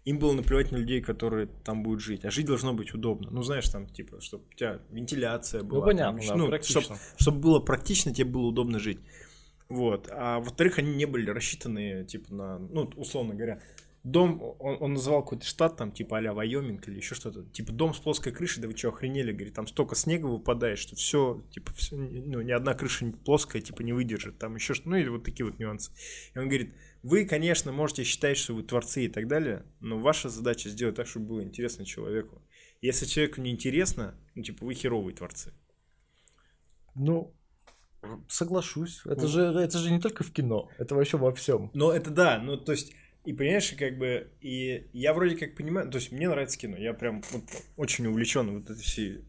им 0.05 0.19
было 0.19 0.33
наплевать 0.33 0.73
на 0.73 0.77
людей, 0.77 1.01
которые 1.01 1.47
там 1.47 1.83
будут 1.83 2.01
жить. 2.01 2.25
А 2.25 2.31
жить 2.31 2.47
должно 2.47 2.75
быть 2.75 2.93
удобно. 2.93 3.31
Ну, 3.31 3.43
знаешь, 3.43 3.69
там, 3.69 3.89
типа, 3.89 4.21
чтобы 4.21 4.45
у 4.51 4.55
тебя 4.55 4.81
вентиляция 4.91 5.63
была. 5.63 5.81
Ну, 5.81 5.87
понятно, 5.87 6.21
там, 6.21 6.29
да, 6.29 6.37
ну, 6.37 6.49
практично. 6.49 6.81
чтоб- 6.81 6.99
чтобы 7.17 7.39
было 7.39 7.61
практично, 7.61 8.13
тебе 8.13 8.27
было 8.27 8.47
удобно 8.47 8.81
жить. 8.81 8.99
Вот. 9.69 10.09
А 10.11 10.41
во-вторых, 10.41 10.79
они 10.79 10.95
не 10.95 11.07
были 11.07 11.31
рассчитаны, 11.31 12.05
типа, 12.05 12.35
на, 12.35 12.59
ну, 12.59 12.91
условно 12.97 13.35
говоря, 13.35 13.63
дом, 14.05 14.43
он, 14.59 14.77
он 14.81 14.93
называл 14.95 15.23
какой-то 15.23 15.47
штат, 15.47 15.77
там, 15.77 15.93
типа, 15.93 16.19
а-ля 16.19 16.33
Вайоминг 16.33 16.89
или 16.89 16.97
еще 16.97 17.15
что-то. 17.15 17.45
Типа, 17.51 17.73
дом 17.73 17.95
с 17.95 17.99
плоской 17.99 18.33
крышей, 18.33 18.61
да 18.61 18.69
вы 18.69 18.77
что, 18.77 18.89
охренели? 18.89 19.33
Говорит, 19.33 19.55
там 19.55 19.67
столько 19.67 19.95
снега 19.95 20.27
выпадает, 20.27 20.79
что 20.79 20.97
все, 20.97 21.45
типа, 21.51 21.73
всё, 21.75 21.97
ну, 21.97 22.41
ни 22.43 22.51
одна 22.51 22.75
крыша 22.75 23.13
плоская, 23.25 23.63
типа, 23.63 23.83
не 23.83 23.93
выдержит. 23.93 24.39
Там 24.39 24.57
еще 24.57 24.75
что 24.75 24.89
ну, 24.89 24.97
и 24.97 25.09
вот 25.09 25.25
такие 25.25 25.47
вот 25.47 25.59
нюансы. 25.59 25.93
И 26.35 26.39
он 26.39 26.49
говорит, 26.49 26.75
вы, 27.03 27.25
конечно, 27.25 27.71
можете 27.73 28.05
считать, 28.05 28.37
что 28.39 28.55
вы 28.55 28.63
творцы 28.65 29.05
и 29.05 29.09
так 29.09 29.29
далее, 29.29 29.65
но 29.81 29.99
ваша 29.99 30.29
задача 30.29 30.69
сделать 30.69 30.97
так, 30.97 31.07
чтобы 31.07 31.27
было 31.27 31.43
интересно 31.45 31.85
человеку. 31.85 32.43
Если 32.81 33.07
человеку 33.07 33.41
не 33.41 33.53
интересно, 33.53 34.15
ну, 34.35 34.43
типа, 34.43 34.65
вы 34.65 34.75
херовые 34.75 35.15
творцы. 35.15 35.53
Ну, 36.97 37.35
соглашусь. 38.29 39.01
Это 39.05 39.23
Ну. 39.23 39.29
же, 39.29 39.43
это 39.43 39.79
же 39.79 39.93
не 39.93 40.01
только 40.01 40.25
в 40.25 40.33
кино, 40.33 40.69
это 40.79 40.95
вообще 40.95 41.17
во 41.17 41.33
всем. 41.33 41.71
Но 41.75 41.93
это 41.93 42.11
да, 42.11 42.39
ну 42.39 42.57
то 42.57 42.73
есть, 42.73 42.93
и 43.25 43.33
понимаешь, 43.33 43.73
как 43.79 43.99
бы, 43.99 44.31
и 44.41 44.89
я 44.93 45.15
вроде 45.15 45.37
как 45.37 45.55
понимаю, 45.55 45.91
то 45.91 45.99
есть 45.99 46.13
мне 46.13 46.29
нравится 46.29 46.59
кино, 46.59 46.77
я 46.77 46.93
прям 46.93 47.23
вот 47.31 47.45
очень 47.77 48.07
увлечен 48.07 48.59
вот 48.59 48.71
этой 48.71 48.83
всей 48.83 49.25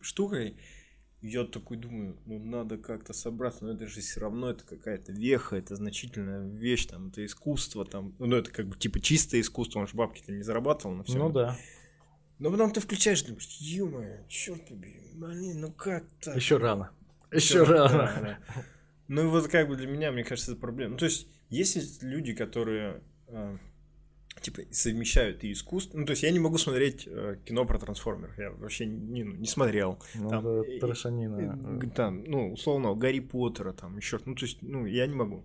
штукой. 0.00 0.56
Я 1.20 1.44
такой 1.44 1.76
думаю, 1.76 2.18
ну 2.26 2.40
надо 2.40 2.78
как-то 2.78 3.12
собраться, 3.12 3.64
но 3.64 3.74
это 3.74 3.86
же 3.86 4.00
все 4.00 4.18
равно 4.18 4.50
это 4.50 4.64
какая-то 4.64 5.12
веха, 5.12 5.54
это 5.54 5.76
значительная 5.76 6.48
вещь, 6.48 6.86
там, 6.86 7.08
это 7.08 7.24
искусство, 7.24 7.84
там, 7.84 8.16
ну 8.18 8.34
это 8.36 8.50
как 8.50 8.66
бы 8.66 8.76
типа 8.76 8.98
чистое 9.00 9.40
искусство, 9.40 9.78
он 9.78 9.86
же 9.86 9.96
бабки-то 9.96 10.32
не 10.32 10.42
зарабатывал 10.42 10.96
на 10.96 11.04
все. 11.04 11.18
Ну 11.18 11.30
да. 11.30 11.56
Но 12.40 12.50
потом 12.50 12.72
ты 12.72 12.80
включаешь, 12.80 13.22
думаешь, 13.22 13.46
ё 13.60 14.26
черт 14.28 14.68
побери, 14.68 15.12
блин, 15.14 15.60
ну 15.60 15.72
как 15.72 16.04
так? 16.20 16.34
Еще 16.34 16.56
рано. 16.56 16.90
Еще 17.30 17.60
Ещё 17.60 17.64
рано. 17.66 17.88
да, 17.88 18.20
да. 18.20 18.64
Ну 19.06 19.30
вот 19.30 19.46
как 19.46 19.68
бы 19.68 19.76
для 19.76 19.86
меня, 19.86 20.10
мне 20.10 20.24
кажется, 20.24 20.52
это 20.52 20.60
проблема. 20.60 20.92
Ну, 20.92 20.98
то 20.98 21.04
есть, 21.04 21.28
есть 21.50 22.02
люди, 22.02 22.34
которые 22.34 23.02
типа 24.40 24.62
совмещают 24.70 25.44
и 25.44 25.52
искусство. 25.52 25.98
Ну, 25.98 26.06
то 26.06 26.12
есть 26.12 26.22
я 26.22 26.30
не 26.30 26.38
могу 26.40 26.58
смотреть 26.58 27.06
э, 27.06 27.36
кино 27.44 27.64
про 27.66 27.78
трансформеров. 27.78 28.36
Я 28.38 28.50
вообще 28.50 28.86
не, 28.86 29.24
ну, 29.24 29.34
не 29.36 29.46
смотрел. 29.46 29.98
Ну, 30.14 30.28
Там, 30.30 30.46
это 30.46 30.70
и- 30.70 30.80
трошанина. 30.80 31.80
Э, 31.82 31.90
Там, 31.94 32.24
ну, 32.24 32.52
условно, 32.52 32.94
Гарри 32.94 33.20
Поттера, 33.20 33.72
там, 33.72 33.96
еще. 33.98 34.18
Ну, 34.24 34.34
то 34.34 34.44
есть, 34.46 34.58
ну, 34.62 34.86
я 34.86 35.06
не 35.06 35.14
могу. 35.14 35.44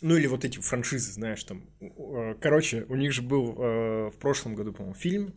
Ну, 0.00 0.16
или 0.16 0.26
вот 0.26 0.44
эти 0.44 0.58
франшизы, 0.58 1.12
знаешь, 1.12 1.44
там. 1.44 1.62
э, 1.80 2.34
Короче, 2.40 2.84
у 2.88 2.96
них 2.96 3.12
же 3.12 3.22
был 3.22 3.54
э, 3.56 4.10
в 4.10 4.18
прошлом 4.18 4.54
году, 4.56 4.72
по-моему, 4.72 4.94
фильм, 4.94 5.34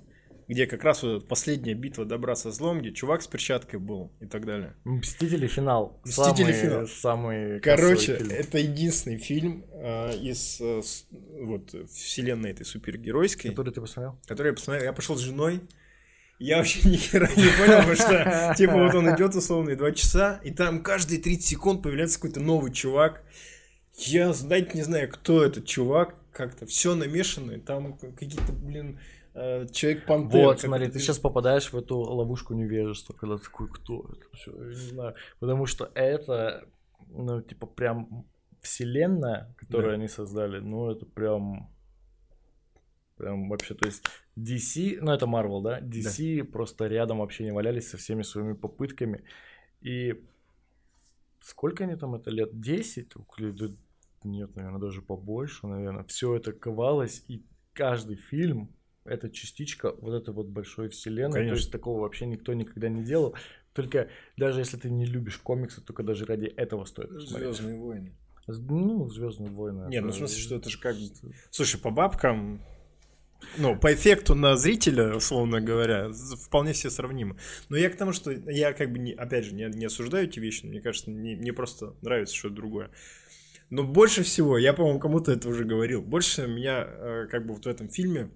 где 0.47 0.67
как 0.67 0.83
раз 0.83 1.01
вот 1.03 1.27
последняя 1.27 1.73
битва 1.73 2.05
добра 2.05 2.35
со 2.35 2.51
злом, 2.51 2.79
где 2.79 2.91
чувак 2.91 3.21
с 3.23 3.27
перчаткой 3.27 3.79
был 3.79 4.11
и 4.19 4.25
так 4.27 4.45
далее. 4.45 4.75
Мстители 4.83 5.47
финал. 5.47 5.99
Мстители 6.03 6.51
Самый- 6.51 6.53
финал. 6.53 6.87
Самый 6.87 7.59
Короче, 7.61 8.17
фильм. 8.17 8.29
это 8.31 8.57
единственный 8.59 9.17
фильм 9.17 9.65
э, 9.71 10.17
из 10.17 10.59
э, 10.61 10.81
с- 10.83 11.07
вот 11.41 11.73
вселенной 11.91 12.51
этой 12.51 12.65
супергеройской, 12.65 13.51
Который 13.51 13.73
ты 13.73 13.81
посмотрел? 13.81 14.19
который 14.27 14.47
я 14.49 14.53
посмотрел. 14.53 14.83
Я 14.85 14.93
пошел 14.93 15.15
с 15.15 15.21
женой. 15.21 15.61
и 16.39 16.45
Я 16.45 16.57
вообще 16.57 16.79
ни 16.89 16.97
хера 16.97 17.27
не 17.27 17.47
понял, 17.57 17.77
потому 17.79 17.95
что, 17.95 18.53
типа, 18.57 18.73
вот 18.73 18.93
он 18.93 19.15
идет 19.15 19.33
условные 19.35 19.75
два 19.75 19.91
часа, 19.93 20.39
и 20.43 20.51
там 20.51 20.83
каждые 20.83 21.19
30 21.21 21.43
секунд 21.45 21.81
появляется 21.81 22.17
какой-то 22.19 22.39
новый 22.39 22.71
чувак. 22.71 23.23
Я, 23.97 24.33
знаете, 24.33 24.71
не 24.75 24.83
знаю, 24.83 25.09
кто 25.09 25.43
этот 25.43 25.65
чувак, 25.65 26.15
как-то 26.33 26.65
все 26.65 26.95
намешано, 26.95 27.53
и 27.53 27.59
там 27.59 27.97
какие-то, 27.97 28.51
блин, 28.51 28.99
э, 29.35 29.67
человек-пантер. 29.71 30.45
Вот, 30.45 30.51
как 30.51 30.59
смотри, 30.61 30.87
ты 30.87 30.99
сейчас 30.99 31.19
попадаешь 31.19 31.71
в 31.71 31.77
эту 31.77 31.97
ловушку 31.97 32.53
невежества, 32.53 33.13
когда 33.13 33.37
такой, 33.37 33.69
кто 33.69 34.09
это? 34.11 34.37
Всё, 34.37 34.51
я 34.63 34.69
не 34.69 34.75
знаю. 34.75 35.15
Потому 35.39 35.65
что 35.65 35.91
это, 35.95 36.67
ну, 37.07 37.41
типа, 37.41 37.67
прям 37.67 38.25
вселенная, 38.61 39.53
которую 39.57 39.91
Да. 39.91 39.95
они 39.95 40.07
создали, 40.07 40.59
ну, 40.59 40.89
это 40.91 41.05
прям... 41.05 41.69
Прям 43.17 43.47
вообще, 43.49 43.75
то 43.75 43.85
есть 43.85 44.03
DC, 44.37 44.97
ну 44.99 45.11
это 45.13 45.25
Marvel, 45.25 45.61
да? 45.61 45.79
DC 45.79 46.43
просто 46.43 46.87
рядом 46.87 47.19
вообще 47.19 47.45
не 47.45 47.53
валялись 47.53 47.89
со 47.89 47.95
всеми 47.97 48.23
своими 48.23 48.53
попытками. 48.53 49.23
И 49.79 50.21
сколько 51.39 51.85
они 51.85 51.95
там 51.95 52.15
это 52.15 52.29
лет? 52.31 52.59
10? 52.59 53.13
Или 53.37 53.51
да 53.51 53.67
Нет, 54.25 54.55
наверное, 54.57 54.81
даже 54.81 55.01
побольше, 55.01 55.65
наверное. 55.67 56.03
Все 56.03 56.35
это 56.35 56.51
ковалось, 56.51 57.23
и 57.29 57.45
каждый 57.71 58.17
фильм 58.17 58.74
это 59.05 59.29
частичка 59.29 59.93
вот 59.99 60.13
этой 60.13 60.33
вот 60.33 60.47
большой 60.47 60.89
вселенной. 60.89 61.31
То 61.31 61.37
Конечно. 61.37 61.55
есть 61.55 61.71
такого 61.71 62.01
вообще 62.01 62.25
никто 62.25 62.53
никогда 62.53 62.89
не 62.89 63.03
делал. 63.03 63.35
Только 63.73 64.09
даже 64.37 64.59
если 64.59 64.77
ты 64.77 64.89
не 64.89 65.05
любишь 65.05 65.37
комиксы, 65.37 65.81
только 65.81 66.03
даже 66.03 66.25
ради 66.25 66.45
этого 66.45 66.85
стоит 66.85 67.09
посмотреть. 67.09 67.55
Звездные 67.55 67.79
войны. 67.79 68.11
Ну, 68.47 69.09
Звездные 69.09 69.51
войны. 69.51 69.87
Не, 69.89 70.01
ну, 70.01 70.07
это- 70.07 70.15
в 70.15 70.17
смысле, 70.19 70.41
что 70.41 70.55
это 70.55 70.69
же 70.69 70.79
как 70.79 70.95
бы- 70.95 71.33
Слушай, 71.51 71.79
по 71.79 71.89
бабкам, 71.91 72.61
ну, 73.57 73.77
по 73.77 73.93
эффекту 73.93 74.33
на 74.33 74.55
зрителя, 74.55 75.15
условно 75.15 75.61
говоря, 75.61 76.11
вполне 76.45 76.73
все 76.73 76.89
сравнимы. 76.89 77.37
Но 77.69 77.77
я 77.77 77.89
к 77.89 77.95
тому, 77.97 78.11
что 78.11 78.31
я 78.31 78.73
как 78.73 78.91
бы, 78.91 78.99
не, 78.99 79.13
опять 79.13 79.45
же, 79.45 79.53
не, 79.53 79.65
не 79.69 79.85
осуждаю 79.85 80.27
эти 80.27 80.39
вещи, 80.39 80.65
мне 80.65 80.81
кажется, 80.81 81.11
не- 81.11 81.35
мне 81.35 81.53
просто 81.53 81.95
нравится 82.01 82.33
что-то 82.35 82.55
другое. 82.55 82.91
Но 83.71 83.83
больше 83.83 84.23
всего, 84.23 84.57
я, 84.59 84.73
по-моему, 84.73 84.99
кому-то 84.99 85.31
это 85.31 85.49
уже 85.49 85.63
говорил, 85.65 86.01
больше 86.01 86.47
меня 86.47 86.85
э, 86.87 87.27
как 87.29 87.45
бы 87.47 87.55
вот 87.55 87.65
в 87.65 87.67
этом 87.67 87.89
фильме, 87.89 88.29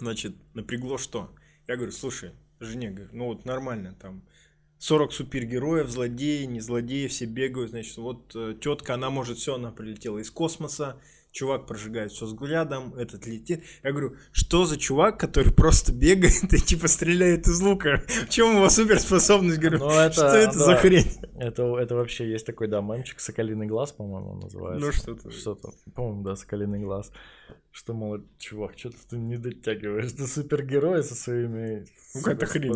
значит, 0.00 0.34
напрягло 0.54 0.98
что? 0.98 1.30
Я 1.68 1.76
говорю, 1.76 1.92
слушай, 1.92 2.32
жене, 2.58 2.90
говорю, 2.90 3.10
ну 3.12 3.26
вот 3.26 3.44
нормально, 3.44 3.94
там 4.00 4.22
40 4.78 5.12
супергероев, 5.12 5.88
злодеи, 5.88 6.44
не 6.44 6.60
злодеи, 6.60 7.06
все 7.06 7.26
бегают, 7.26 7.70
значит, 7.70 7.96
вот 7.98 8.34
тетка, 8.60 8.94
она 8.94 9.10
может 9.10 9.38
все, 9.38 9.54
она 9.54 9.70
прилетела 9.70 10.18
из 10.18 10.30
космоса, 10.30 10.96
чувак 11.32 11.66
прожигает 11.66 12.10
все 12.10 12.24
взглядом, 12.26 12.92
этот 12.94 13.24
летит. 13.26 13.62
Я 13.84 13.92
говорю, 13.92 14.16
что 14.32 14.64
за 14.66 14.76
чувак, 14.78 15.20
который 15.20 15.52
просто 15.52 15.92
бегает 15.92 16.52
и 16.52 16.58
типа 16.58 16.88
стреляет 16.88 17.46
из 17.46 17.60
лука? 17.60 18.02
В 18.26 18.30
чем 18.30 18.56
его 18.56 18.68
суперспособность? 18.68 19.58
Говорю, 19.60 19.78
Ну, 19.78 19.90
это- 19.90 20.12
что 20.12 20.26
это 20.26 20.58
за 20.58 20.66
да. 20.66 20.76
хрень? 20.78 21.06
Это, 21.38 21.76
это 21.76 21.94
вообще 21.94 22.28
есть 22.28 22.46
такой, 22.46 22.66
да, 22.66 22.80
мемчик 22.80 23.20
«Соколиный 23.20 23.66
глаз», 23.66 23.92
по-моему, 23.92 24.34
называется. 24.42 24.86
Ну 24.86 24.92
что-то. 24.92 25.30
Что-то, 25.30 25.72
по-моему, 25.94 26.22
да, 26.24 26.34
«Соколиный 26.36 26.80
глаз». 26.80 27.12
Что, 27.72 27.94
мол, 27.94 28.18
чувак, 28.38 28.76
что-то 28.76 28.96
ты 29.08 29.16
не 29.16 29.36
дотягиваешь 29.36 30.12
до 30.12 30.26
супергероя 30.26 31.02
со 31.02 31.14
своими 31.14 31.86
Ну, 32.14 32.22
какая-то 32.22 32.46
хрень. 32.46 32.72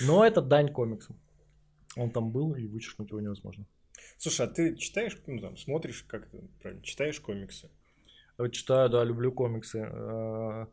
Но 0.06 0.24
это 0.24 0.42
дань 0.42 0.70
комиксу. 0.72 1.16
Он 1.96 2.10
там 2.10 2.30
был, 2.30 2.54
и 2.54 2.66
вычеркнуть 2.66 3.10
его 3.10 3.20
невозможно. 3.20 3.64
Слушай, 4.18 4.46
а 4.46 4.50
ты 4.50 4.76
читаешь, 4.76 5.16
ну 5.26 5.40
там, 5.40 5.56
смотришь, 5.56 6.04
как 6.06 6.26
это 6.26 6.44
правильно, 6.60 6.82
читаешь 6.82 7.18
комиксы? 7.20 7.70
Вот 8.38 8.52
читаю, 8.52 8.88
да, 8.90 9.02
люблю 9.04 9.32
комиксы. 9.32 9.88
Э, 9.90 10.66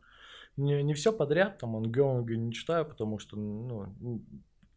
Не, 0.56 0.82
не 0.82 0.94
все 0.94 1.12
подряд, 1.12 1.58
там, 1.58 1.76
ongoing 1.76 2.24
не 2.34 2.52
читаю, 2.52 2.84
потому 2.84 3.18
что, 3.18 3.36
ну, 3.36 4.22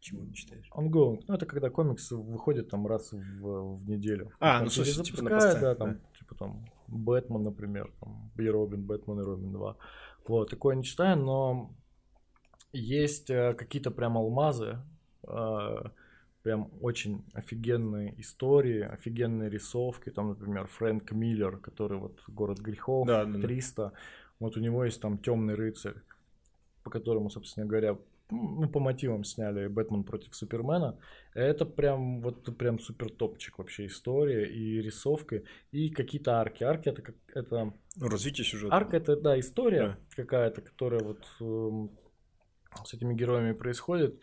Чего 0.00 0.22
не 0.24 0.34
читаешь? 0.34 0.68
ongoing, 0.74 1.22
ну, 1.28 1.34
это 1.34 1.46
когда 1.46 1.70
комикс 1.70 2.10
выходит 2.10 2.70
там 2.70 2.86
раз 2.86 3.12
в, 3.12 3.76
в 3.76 3.88
неделю. 3.88 4.32
А, 4.40 4.56
Там 4.58 4.64
ну, 4.64 4.70
смысле, 4.70 5.04
типа 5.04 5.22
на 5.22 5.30
постоянно, 5.30 5.60
да, 5.60 5.74
там, 5.74 6.00
типа 6.18 6.34
там, 6.34 6.64
Бэтмен, 6.92 7.42
например, 7.42 7.92
там, 8.00 8.30
и 8.36 8.48
Робин, 8.48 8.84
Бэтмен 8.84 9.20
и 9.20 9.24
Робин 9.24 9.52
2. 9.52 9.76
Вот, 10.26 10.50
такое 10.50 10.76
не 10.76 10.84
читаю, 10.84 11.16
но 11.16 11.70
есть 12.72 13.30
э, 13.30 13.54
какие-то 13.54 13.90
прям 13.90 14.16
алмазы, 14.16 14.78
э, 15.26 15.76
прям 16.42 16.70
очень 16.80 17.24
офигенные 17.34 18.20
истории, 18.20 18.82
офигенные 18.82 19.50
рисовки, 19.50 20.10
там, 20.10 20.28
например, 20.28 20.66
Фрэнк 20.66 21.12
Миллер, 21.12 21.58
который 21.58 21.98
вот 21.98 22.20
«Город 22.28 22.58
грехов», 22.58 23.06
Да, 23.06 23.24
да, 23.24 23.32
да. 23.32 23.40
300, 23.40 23.92
вот 24.40 24.56
у 24.56 24.60
него 24.60 24.84
есть 24.84 25.00
там 25.00 25.18
«Темный 25.18 25.54
рыцарь», 25.54 25.96
по 26.82 26.90
которому, 26.90 27.30
собственно 27.30 27.66
говоря, 27.66 27.96
ну, 28.32 28.68
по 28.68 28.80
мотивам 28.80 29.24
сняли 29.24 29.66
Бэтмен 29.66 30.04
против 30.04 30.34
Супермена. 30.34 30.98
Это 31.34 31.66
прям, 31.66 32.20
вот 32.22 32.56
прям 32.56 32.78
супер 32.78 33.10
топчик 33.10 33.58
вообще 33.58 33.86
история 33.86 34.46
и 34.46 34.80
рисовка, 34.80 35.42
и 35.70 35.90
какие-то 35.90 36.40
арки. 36.40 36.64
Арки 36.64 36.88
это 36.88 37.02
как, 37.02 37.16
это... 37.34 37.72
Ну, 37.96 38.08
развитие 38.08 38.44
сюжета. 38.44 38.74
Арка 38.74 38.96
это, 38.96 39.16
да, 39.16 39.38
история 39.38 39.82
да. 39.86 39.98
какая-то, 40.16 40.62
которая 40.62 41.02
вот 41.02 41.26
э, 41.40 41.88
с 42.84 42.94
этими 42.94 43.14
героями 43.14 43.52
происходит. 43.52 44.20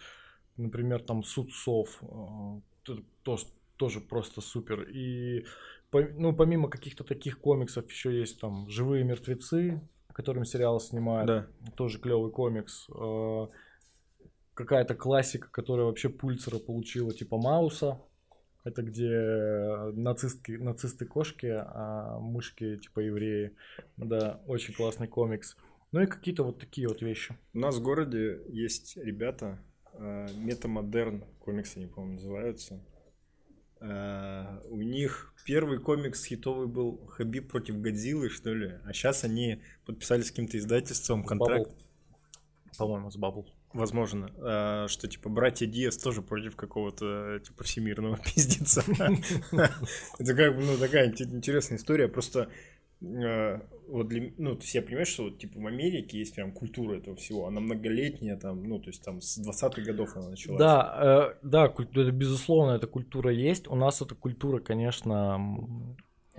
Например, 0.58 1.02
там 1.02 1.24
Суд 1.24 1.54
Сов, 1.54 2.02
э, 2.02 2.96
тоже, 3.24 3.46
тоже 3.78 4.02
просто 4.02 4.42
супер. 4.42 4.82
И 4.84 5.46
ну, 5.92 6.36
помимо 6.36 6.70
каких-то 6.70 7.04
таких 7.04 7.40
комиксов 7.40 7.90
еще 7.90 8.18
есть 8.18 8.40
там 8.40 8.70
«Живые 8.70 9.04
мертвецы», 9.04 9.82
которым 10.14 10.44
сериал 10.44 10.82
снимают. 10.82 11.28
Да. 11.28 11.48
Тоже 11.78 11.98
клевый 11.98 12.30
комикс. 12.30 12.90
Э, 12.90 13.48
какая-то 14.60 14.94
классика, 14.94 15.48
которая 15.50 15.86
вообще 15.86 16.10
Пульцера 16.10 16.60
получила, 16.60 17.14
типа 17.14 17.38
Мауса. 17.38 18.02
Это 18.66 18.82
где 18.82 19.94
нацистки, 19.98 20.52
нацисты 20.52 21.06
кошки, 21.06 21.48
а 21.48 22.20
мышки 22.20 22.76
типа 22.76 23.00
евреи. 23.00 23.56
Да, 23.96 24.42
очень 24.48 24.74
классный 24.74 25.08
комикс. 25.08 25.56
Ну 25.94 26.02
и 26.02 26.08
какие-то 26.08 26.44
вот 26.44 26.60
такие 26.60 26.90
вот 26.90 27.02
вещи. 27.02 27.38
У 27.54 27.60
нас 27.60 27.78
в 27.78 27.82
городе 27.82 28.42
есть 28.50 28.98
ребята, 28.98 29.60
э, 29.94 30.28
метамодерн 30.36 31.24
комиксы, 31.40 31.78
они, 31.78 31.88
по-моему, 31.88 32.16
называются. 32.16 32.84
Uh, 33.80 34.68
у 34.68 34.82
них 34.82 35.34
первый 35.46 35.80
комикс 35.80 36.26
хитовый 36.26 36.68
был 36.68 36.98
Хабиб 37.08 37.50
против 37.50 37.80
Годзиллы, 37.80 38.28
что 38.28 38.54
ли. 38.54 38.74
А 38.84 38.92
сейчас 38.92 39.24
они 39.24 39.62
подписали 39.86 40.22
с 40.22 40.32
каким-то 40.32 40.58
издательством 40.58 41.24
контракт. 41.24 41.72
По-моему, 42.78 43.10
с 43.10 43.16
Бабл. 43.16 43.48
Возможно, 43.74 44.32
uh, 44.38 44.88
что 44.88 45.08
типа 45.08 45.30
братья 45.30 45.68
Диас 45.68 45.98
тоже 45.98 46.22
против 46.22 46.56
какого-то 46.56 47.40
типа 47.40 47.64
всемирного 47.64 48.18
пиздеца. 48.26 48.84
Это 50.18 50.36
как 50.36 50.56
бы, 50.56 50.64
ну, 50.64 50.78
такая 50.78 51.10
интересная 51.10 51.78
история. 51.78 52.08
Просто 52.08 52.50
Э, 53.02 53.62
вот 53.88 54.08
для, 54.10 54.32
ну, 54.38 54.56
то 54.56 54.62
есть 54.62 54.76
я 54.76 54.82
понимаю, 54.82 55.06
что 55.06 55.24
вот, 55.24 55.40
типа 55.40 55.60
в 55.60 55.66
Америке 55.66 56.20
есть 56.20 56.36
прям 56.36 56.52
культура 56.52 56.98
этого 56.98 57.16
всего, 57.16 57.48
она 57.48 57.60
многолетняя, 57.60 58.38
там, 58.38 58.64
ну, 58.64 58.80
то 58.80 58.90
есть 58.90 59.04
там 59.04 59.22
с 59.22 59.40
20-х 59.40 59.82
годов 59.82 60.16
она 60.16 60.30
началась. 60.30 60.60
Да, 60.60 61.34
э, 61.42 61.48
да, 61.48 61.66
это, 61.66 62.12
безусловно, 62.12 62.74
эта 62.74 62.88
культура 62.88 63.32
есть. 63.32 63.68
У 63.68 63.76
нас 63.76 64.02
эта 64.02 64.16
культура, 64.16 64.60
конечно, 64.60 65.40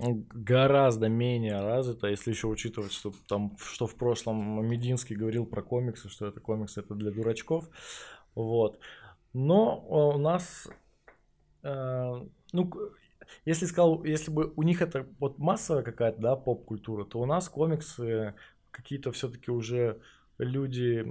гораздо 0.00 1.08
менее 1.08 1.60
развита, 1.60 2.08
если 2.08 2.30
еще 2.30 2.46
учитывать, 2.46 2.92
что 2.92 3.12
там, 3.28 3.56
что 3.58 3.86
в 3.86 3.94
прошлом 3.96 4.66
Мединский 4.66 5.16
говорил 5.16 5.46
про 5.46 5.62
комиксы, 5.62 6.08
что 6.08 6.26
это 6.26 6.40
комиксы 6.40 6.80
это 6.80 6.94
для 6.94 7.10
дурачков, 7.10 7.68
вот. 8.34 8.80
Но 9.32 9.80
у 9.88 10.18
нас, 10.18 10.68
э, 11.62 12.26
ну, 12.52 12.72
если 13.44 13.66
сказал, 13.66 14.04
если 14.04 14.30
бы 14.30 14.52
у 14.56 14.62
них 14.62 14.82
это 14.82 15.06
вот 15.18 15.38
массовая 15.38 15.82
какая-то, 15.82 16.20
да, 16.20 16.36
поп-культура, 16.36 17.04
то 17.04 17.20
у 17.20 17.26
нас 17.26 17.48
комиксы 17.48 18.34
какие-то 18.70 19.12
все-таки 19.12 19.50
уже 19.50 20.00
люди 20.38 21.04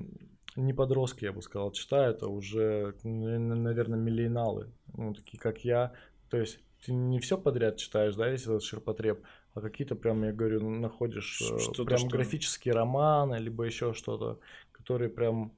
не 0.55 0.73
подростки, 0.73 1.25
я 1.25 1.31
бы 1.31 1.41
сказал, 1.41 1.71
читают, 1.71 2.23
а 2.23 2.27
уже, 2.27 2.95
наверное, 3.03 3.99
миллионалы, 3.99 4.71
ну, 4.93 5.13
такие 5.13 5.39
как 5.39 5.63
я. 5.63 5.93
То 6.29 6.37
есть 6.37 6.59
ты 6.85 6.93
не 6.93 7.19
все 7.19 7.38
подряд 7.38 7.77
читаешь, 7.77 8.15
да, 8.15 8.30
если 8.30 8.56
этот 8.56 8.64
ширпотреб, 8.64 9.23
а 9.53 9.61
какие-то 9.61 9.95
прям, 9.95 10.23
я 10.23 10.31
говорю, 10.31 10.69
находишь 10.69 11.41
э, 11.41 11.60
что 11.60 11.85
прям 11.85 11.99
что 11.99 12.10
графические 12.10 12.73
романы, 12.73 13.35
либо 13.35 13.64
еще 13.64 13.93
что-то, 13.93 14.39
которые 14.72 15.10
прям 15.10 15.53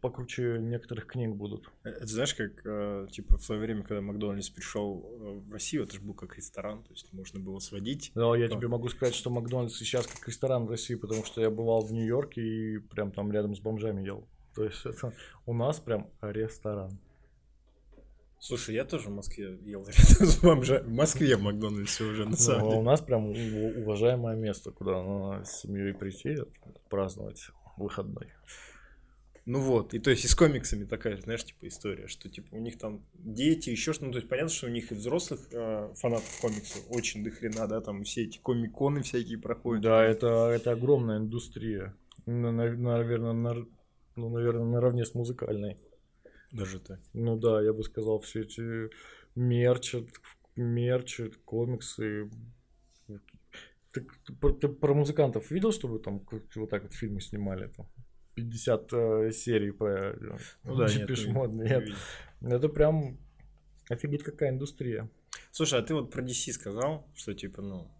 покруче 0.00 0.58
некоторых 0.58 1.06
книг 1.06 1.34
будут. 1.34 1.70
Э, 1.84 1.90
это 1.90 2.06
знаешь, 2.06 2.34
как 2.34 2.52
э, 2.64 3.08
типа 3.10 3.38
в 3.38 3.42
свое 3.42 3.60
время, 3.60 3.82
когда 3.82 4.00
Макдональдс 4.00 4.50
пришел 4.50 5.42
в 5.46 5.52
Россию, 5.52 5.84
это 5.84 5.94
же 5.94 6.00
был 6.00 6.14
как 6.14 6.36
ресторан, 6.36 6.82
то 6.82 6.92
есть 6.92 7.12
можно 7.12 7.40
было 7.40 7.58
сводить. 7.58 8.12
Да, 8.14 8.36
я 8.36 8.48
тебе 8.48 8.68
могу 8.68 8.88
сказать, 8.88 9.14
что 9.14 9.30
Макдональдс 9.30 9.76
сейчас 9.76 10.06
как 10.06 10.26
ресторан 10.28 10.66
в 10.66 10.70
России, 10.70 10.94
потому 10.94 11.24
что 11.24 11.40
я 11.40 11.50
бывал 11.50 11.84
в 11.84 11.92
Нью-Йорке 11.92 12.42
и 12.42 12.78
прям 12.78 13.10
там 13.10 13.32
рядом 13.32 13.54
с 13.56 13.60
бомжами 13.60 14.04
ел. 14.04 14.26
То 14.54 14.64
есть 14.64 14.84
это 14.84 15.12
у 15.46 15.54
нас 15.54 15.80
прям 15.80 16.10
ресторан. 16.20 16.98
Слушай, 18.44 18.74
я 18.74 18.84
тоже 18.84 19.08
в 19.08 19.12
Москве 19.12 19.56
ел 19.62 19.86
рядом 19.86 20.26
с 20.26 20.38
бомжами. 20.40 20.82
В 20.82 20.92
Москве 20.92 21.36
в 21.36 21.42
Макдональдсе 21.42 22.02
уже, 22.02 22.28
на 22.28 22.36
самом 22.36 22.62
ну, 22.62 22.68
деле. 22.70 22.80
У 22.80 22.82
нас 22.82 23.00
прям 23.00 23.26
уважаемое 23.26 24.34
место, 24.34 24.72
куда 24.72 25.00
ну, 25.00 25.44
с 25.44 25.60
семьей 25.60 25.94
прийти, 25.94 26.38
праздновать 26.90 27.50
выходной. 27.76 28.32
Ну 29.46 29.60
вот, 29.60 29.94
и 29.94 30.00
то 30.00 30.10
есть 30.10 30.24
и 30.24 30.28
с 30.28 30.34
комиксами 30.34 30.84
такая, 30.84 31.20
знаешь, 31.20 31.44
типа 31.44 31.68
история, 31.68 32.08
что 32.08 32.28
типа 32.28 32.56
у 32.56 32.58
них 32.58 32.78
там 32.78 33.04
дети, 33.14 33.70
еще 33.70 33.92
что-то, 33.92 34.06
ну 34.06 34.12
то 34.12 34.18
есть 34.18 34.28
понятно, 34.28 34.50
что 34.50 34.66
у 34.66 34.70
них 34.70 34.90
и 34.90 34.96
взрослых 34.96 35.40
э, 35.52 35.92
фанатов 35.94 36.40
комиксов 36.40 36.82
очень 36.88 37.22
дохрена, 37.22 37.68
да, 37.68 37.80
там 37.80 38.02
все 38.02 38.24
эти 38.24 38.38
комиконы 38.38 39.02
всякие 39.02 39.38
проходят. 39.38 39.84
Да, 39.84 40.02
это, 40.04 40.48
это 40.48 40.72
огромная 40.72 41.18
индустрия, 41.18 41.94
на, 42.26 42.50
на, 42.50 42.76
наверное, 42.76 43.34
на, 43.34 43.66
ну, 44.16 44.28
наверное, 44.30 44.64
наравне 44.64 45.04
с 45.04 45.14
музыкальной. 45.14 45.78
Даже 46.52 46.80
так? 46.80 47.00
Ну 47.12 47.36
да, 47.36 47.62
я 47.62 47.72
бы 47.72 47.82
сказал, 47.82 48.20
все 48.20 48.42
эти 48.42 48.90
мерчи, 49.34 50.06
мерчи, 50.56 51.30
комиксы, 51.44 52.30
ты, 53.92 54.06
ты, 54.60 54.68
про 54.68 54.94
музыкантов 54.94 55.50
видел, 55.50 55.72
чтобы 55.72 55.98
там 55.98 56.26
вот 56.54 56.70
так 56.70 56.82
вот 56.82 56.94
фильмы 56.94 57.20
снимали 57.20 57.68
там? 57.68 57.86
50 58.34 58.92
э, 58.92 59.30
серий 59.32 59.72
про 59.72 60.12
э, 60.12 60.38
ну, 60.64 60.76
да. 60.76 60.86
Нет, 60.88 61.10
нет. 61.50 61.88
Это 62.40 62.68
прям 62.68 63.18
офигеть 63.90 64.22
какая 64.22 64.50
индустрия. 64.50 65.10
Слушай, 65.50 65.80
а 65.80 65.82
ты 65.82 65.94
вот 65.94 66.10
про 66.10 66.22
DC 66.22 66.52
сказал, 66.52 67.06
что 67.14 67.34
типа, 67.34 67.60
ну, 67.60 67.90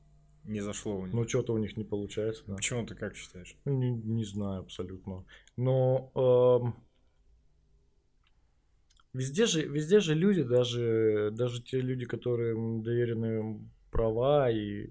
не 0.45 0.61
зашло 0.61 0.99
у 0.99 1.07
них. 1.07 1.15
Ну, 1.15 1.29
что-то 1.29 1.53
у 1.53 1.59
них 1.59 1.77
не 1.77 1.85
получается. 1.85 2.45
Да. 2.47 2.55
Почему 2.55 2.87
ты 2.87 2.95
как 2.95 3.15
считаешь? 3.15 3.57
Ну, 3.65 3.73
не, 3.73 3.91
не 3.91 4.25
знаю 4.25 4.63
абсолютно. 4.63 5.27
Но 5.57 6.11
эм, 6.15 6.75
везде, 9.13 9.47
же, 9.47 9.63
везде 9.63 10.01
же 10.01 10.15
люди, 10.15 10.43
даже, 10.43 11.31
даже 11.33 11.63
те 11.63 11.81
люди, 11.81 12.05
которые 12.05 12.55
доверены 12.83 13.61
права 13.91 14.51
и 14.51 14.89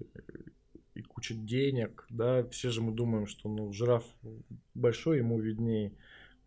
и 0.94 1.02
куча 1.02 1.34
денег, 1.34 2.06
да, 2.10 2.44
все 2.48 2.70
же 2.70 2.82
мы 2.82 2.92
думаем, 2.92 3.26
что, 3.26 3.48
ну, 3.48 3.72
жираф 3.72 4.04
большой, 4.74 5.18
ему 5.18 5.40
виднее. 5.40 5.92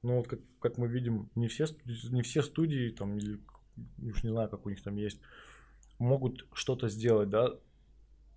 Но 0.02 0.18
вот 0.18 0.28
как, 0.28 0.40
как 0.60 0.78
мы 0.78 0.88
видим, 0.88 1.30
не 1.36 1.48
все, 1.48 1.66
не 1.86 2.22
все 2.22 2.44
студии, 2.44 2.92
там, 2.92 3.18
или, 3.18 3.40
уж 4.04 4.24
не 4.24 4.30
знаю, 4.30 4.50
как 4.50 4.66
у 4.66 4.70
них 4.70 4.84
там 4.84 4.98
есть, 4.98 5.20
могут 5.98 6.46
что-то 6.54 6.90
сделать, 6.90 7.30
да, 7.30 7.56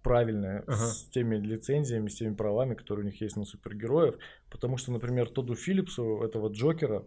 правильное 0.02 0.60
ага. 0.60 0.76
с 0.76 1.04
теми 1.10 1.36
лицензиями, 1.36 2.08
с 2.08 2.14
теми 2.14 2.34
правами, 2.34 2.74
которые 2.74 3.04
у 3.04 3.08
них 3.08 3.20
есть 3.20 3.36
на 3.36 3.44
супергероев. 3.44 4.16
Потому 4.48 4.78
что, 4.78 4.92
например, 4.92 5.28
Тоду 5.28 5.54
Филлипсу, 5.54 6.22
этого 6.22 6.48
Джокера, 6.48 7.04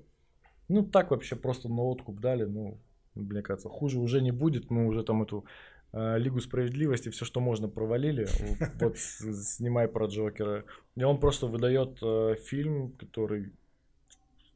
ну, 0.72 0.84
так 0.84 1.11
вообще 1.11 1.35
просто 1.35 1.69
на 1.69 1.81
откуп 1.81 2.19
дали, 2.19 2.45
ну, 2.45 2.77
мне 3.15 3.41
кажется, 3.41 3.69
хуже 3.69 3.99
уже 3.99 4.22
не 4.22 4.31
будет, 4.31 4.69
мы 4.69 4.88
уже 4.88 5.03
там 5.03 5.23
эту 5.23 5.45
Э, 5.93 6.18
Лигу 6.18 6.39
справедливости, 6.39 7.10
все, 7.10 7.26
что 7.26 7.39
можно, 7.41 7.68
провалили. 7.68 8.27
Вот 8.80 8.98
снимай 8.98 9.88
про 9.88 10.07
Джокера. 10.07 10.64
И 10.95 11.03
он 11.03 11.19
просто 11.19 11.48
выдает 11.48 11.98
э, 12.02 12.35
фильм, 12.43 12.93
который 12.93 13.52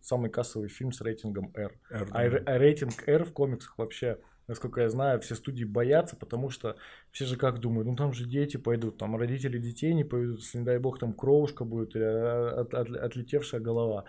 самый 0.02 0.30
кассовый 0.30 0.70
фильм 0.70 0.92
с 0.92 1.02
рейтингом 1.02 1.52
R. 1.56 1.74
R 1.90 2.08
а, 2.12 2.20
а 2.20 2.58
рейтинг 2.58 3.08
R 3.08 3.26
в 3.26 3.34
комиксах 3.34 3.78
вообще, 3.78 4.20
насколько 4.48 4.82
я 4.82 4.90
знаю, 4.90 5.20
все 5.20 5.36
студии 5.36 5.66
боятся, 5.66 6.16
потому 6.16 6.50
что 6.50 6.78
все 7.12 7.26
же 7.26 7.38
как 7.38 7.60
думают, 7.60 7.88
ну 7.88 7.96
там 7.96 8.14
же 8.14 8.26
дети 8.26 8.58
пойдут, 8.58 8.98
там 8.98 9.18
родители 9.18 9.58
детей 9.58 9.94
не 9.94 10.04
пойдут, 10.04 10.42
если, 10.42 10.60
не 10.60 10.64
дай 10.64 10.78
бог, 10.78 11.00
там 11.00 11.12
кровушка 11.12 11.66
будет 11.66 11.96
или 11.96 12.04
от, 12.04 12.74
от, 12.76 12.92
отлетевшая 12.92 13.60
голова. 13.60 14.06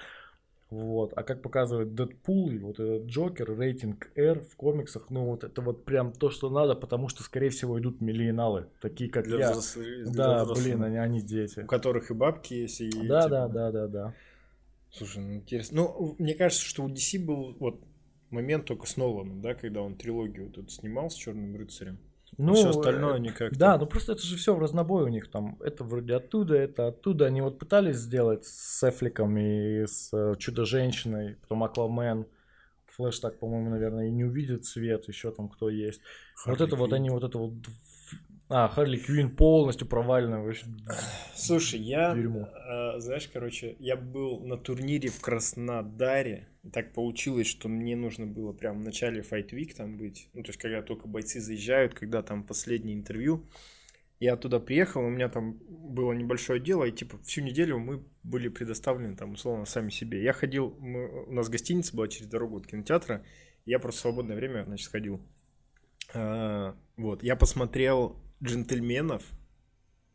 Вот. 0.69 1.13
А 1.15 1.23
как 1.23 1.43
показывает 1.43 1.95
Дэдпул 1.95 2.51
и 2.51 2.59
вот 2.59 2.81
этот 2.81 3.07
Джокер, 3.07 3.57
рейтинг 3.57 4.11
R 4.17 4.41
в 4.41 4.57
комиксах, 4.57 5.11
ну 5.11 5.25
вот 5.27 5.45
это 5.45 5.63
вот 5.63 5.85
прям 5.85 6.13
то, 6.13 6.29
что 6.31 6.51
надо, 6.51 6.75
потому 6.75 7.09
что, 7.09 7.23
скорее 7.23 7.51
всего, 7.51 7.79
идут 7.79 8.01
миллионалы, 8.01 8.67
такие 8.81 9.09
как 9.09 9.27
для 9.27 9.39
я. 9.39 9.51
Взрослых, 9.53 10.11
да, 10.13 10.45
для 10.45 10.55
блин, 10.55 10.83
они, 10.83 10.97
они 10.97 11.21
дети. 11.21 11.61
У 11.61 11.67
которых 11.67 12.11
и 12.11 12.15
бабки 12.15 12.55
есть, 12.55 12.81
и... 12.81 12.91
Да, 13.07 13.23
типа... 13.23 13.29
да, 13.29 13.49
да, 13.49 13.71
да, 13.71 13.87
да. 13.87 14.15
Слушай, 14.91 15.23
ну 15.23 15.35
интересно. 15.35 15.77
Ну, 15.77 16.17
мне 16.19 16.35
кажется, 16.35 16.65
что 16.65 16.83
у 16.83 16.89
DC 16.89 17.25
был 17.25 17.57
вот 17.61 17.81
момент 18.31 18.65
только 18.65 18.87
с 18.87 18.97
Ноланом, 18.97 19.43
да, 19.43 19.55
когда 19.55 19.83
он 19.83 19.97
трилогию 19.97 20.47
вот 20.47 20.59
эту 20.59 20.69
снимал 20.69 21.11
с 21.11 21.15
Черным 21.15 21.55
рыцарем. 21.57 21.99
Ну, 22.39 22.55
все 22.55 22.69
остальное 22.71 23.19
никак. 23.19 23.53
Э, 23.53 23.57
да, 23.57 23.79
ну 23.79 23.87
просто 23.87 24.13
это 24.13 24.23
же 24.23 24.37
все 24.37 24.55
в 24.55 24.59
разнобой 24.59 25.05
у 25.05 25.09
них 25.09 25.31
там. 25.31 25.59
Это 25.61 25.85
вроде 25.85 26.15
оттуда, 26.15 26.55
это 26.57 26.89
оттуда. 26.89 27.27
Они 27.27 27.41
вот 27.41 27.59
пытались 27.59 27.97
сделать 27.97 28.45
с 28.45 28.89
Эфликом 28.89 29.37
и 29.39 29.87
с 29.87 30.11
э, 30.13 30.35
Чудо-женщиной, 30.39 31.37
потом 31.43 31.65
Аквамен. 31.65 32.27
Флэш 32.97 33.19
так, 33.21 33.39
по-моему, 33.39 33.71
наверное, 33.71 34.09
и 34.09 34.11
не 34.11 34.25
увидит 34.25 34.65
свет, 34.65 35.07
еще 35.09 35.31
там 35.31 35.49
кто 35.49 35.69
есть. 35.69 36.01
Харли 36.35 36.59
вот 36.59 36.61
это 36.67 36.77
Квинн. 36.77 36.81
вот 36.81 36.93
они 36.93 37.11
вот 37.11 37.25
это 37.25 37.39
вот 37.39 37.53
А, 38.49 38.69
Харли 38.69 38.97
Квин 38.99 39.35
полностью 39.37 39.87
провальная 39.87 40.41
вообще. 40.41 40.67
Слушай, 41.35 41.81
я, 41.81 42.15
Дерьмо. 42.15 42.49
э, 42.49 43.01
знаешь, 43.01 43.29
короче, 43.33 43.77
я 43.81 43.97
был 43.97 44.41
на 44.47 44.57
турнире 44.57 45.09
в 45.11 45.21
Краснодаре. 45.21 46.49
Так 46.73 46.93
получилось, 46.93 47.47
что 47.47 47.69
мне 47.69 47.97
нужно 47.97 48.27
было 48.27 48.53
прям 48.53 48.81
в 48.81 48.85
начале 48.85 49.21
Fight 49.21 49.51
Week 49.51 49.75
там 49.75 49.97
быть. 49.97 50.29
Ну, 50.33 50.43
то 50.43 50.49
есть, 50.49 50.61
когда 50.61 50.83
только 50.83 51.09
бойцы 51.09 51.41
заезжают, 51.41 51.95
когда 51.95 52.23
там 52.23 52.45
последнее 52.45 52.97
интервью. 52.97 53.47
Я 54.19 54.37
туда 54.37 54.61
приехал, 54.61 55.03
у 55.05 55.11
меня 55.11 55.29
там 55.29 55.59
было 55.69 56.13
небольшое 56.13 56.59
дело, 56.59 56.85
и 56.85 56.91
типа 56.93 57.19
всю 57.19 57.43
неделю 57.43 57.79
мы 57.79 58.03
были 58.23 58.49
предоставлены 58.49 59.15
там 59.15 59.33
условно 59.33 59.67
сами 59.67 59.91
себе. 59.91 60.23
Я 60.23 60.33
ходил, 60.33 60.75
мы- 60.81 61.27
у 61.27 61.33
нас 61.33 61.51
гостиница 61.51 61.95
была 61.95 62.09
через 62.09 62.27
дорогу 62.29 62.57
от 62.57 62.67
кинотеатра, 62.67 63.27
я 63.67 63.79
просто 63.79 63.99
в 63.99 64.03
свободное 64.03 64.37
время, 64.37 64.65
значит, 64.65 64.89
ходил. 64.91 65.21
А, 66.15 66.75
вот, 66.97 67.23
я 67.23 67.37
посмотрел 67.37 68.17
«Джентльменов» 68.43 69.23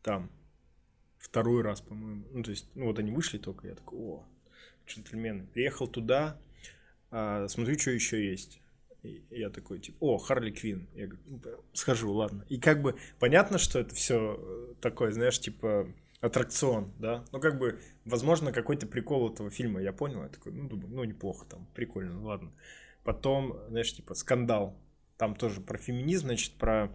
там 0.02 0.32
второй 1.18 1.62
раз, 1.62 1.80
по-моему. 1.80 2.26
Ну, 2.32 2.42
то 2.42 2.50
есть, 2.50 2.74
ну 2.74 2.86
вот 2.86 2.98
они 2.98 3.12
вышли 3.12 3.38
только, 3.38 3.68
я 3.68 3.76
такой, 3.76 3.98
о, 4.00 4.24
«Джентльмены». 4.86 5.46
Приехал 5.52 5.88
туда, 5.88 6.36
а, 7.10 7.48
смотрю, 7.48 7.78
что 7.78 7.90
еще 7.90 8.24
есть. 8.30 8.60
И 9.02 9.22
я 9.30 9.50
такой, 9.50 9.80
типа, 9.80 9.96
о, 10.00 10.18
Харли 10.18 10.50
Квин. 10.52 10.86
Я 10.94 11.06
говорю, 11.08 11.22
«Ну, 11.26 11.38
да, 11.42 11.50
схожу, 11.72 12.12
ладно. 12.12 12.44
И 12.48 12.58
как 12.58 12.82
бы 12.82 12.94
понятно, 13.18 13.58
что 13.58 13.78
это 13.80 13.94
все 13.94 14.74
такое, 14.80 15.10
знаешь, 15.10 15.40
типа 15.40 15.88
аттракцион, 16.20 16.92
да? 17.00 17.24
Ну, 17.32 17.40
как 17.40 17.58
бы, 17.58 17.80
возможно, 18.04 18.52
какой-то 18.52 18.86
прикол 18.86 19.32
этого 19.32 19.50
фильма, 19.50 19.82
я 19.82 19.92
понял. 19.92 20.22
Я 20.22 20.28
такой, 20.28 20.52
ну, 20.52 20.68
думаю, 20.68 20.88
ну, 20.88 21.04
неплохо 21.04 21.44
там, 21.48 21.66
прикольно, 21.74 22.22
ладно. 22.24 22.52
Потом, 23.02 23.58
знаешь, 23.68 23.92
типа, 23.92 24.14
скандал. 24.14 24.76
Там 25.16 25.34
тоже 25.34 25.60
про 25.60 25.78
феминизм, 25.78 26.26
значит, 26.26 26.52
про, 26.54 26.92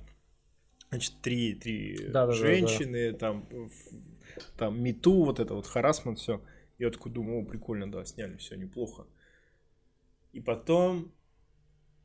значит, 0.89 1.14
три, 1.22 1.55
три 1.55 1.97
Да-да-да-да. 1.97 2.34
женщины, 2.34 3.11
там, 3.11 3.45
в- 3.51 4.47
там, 4.57 4.81
мету, 4.81 5.26
вот 5.26 5.41
это 5.41 5.53
вот, 5.55 5.68
харасмент, 5.68 6.19
все. 6.19 6.41
Я 6.77 6.89
такой 6.91 7.11
думаю, 7.11 7.41
о, 7.41 7.45
прикольно, 7.45 7.91
да, 7.91 8.05
сняли, 8.05 8.37
все 8.37 8.55
неплохо. 8.55 9.07
И 10.31 10.39
потом... 10.41 11.11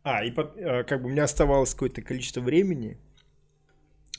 А, 0.02 0.24
и 0.24 0.30
пот- 0.30 0.56
э, 0.56 0.84
как 0.84 1.02
бы 1.02 1.08
у 1.08 1.12
меня 1.12 1.24
оставалось 1.24 1.74
какое-то 1.74 2.02
количество 2.02 2.40
времени, 2.40 2.98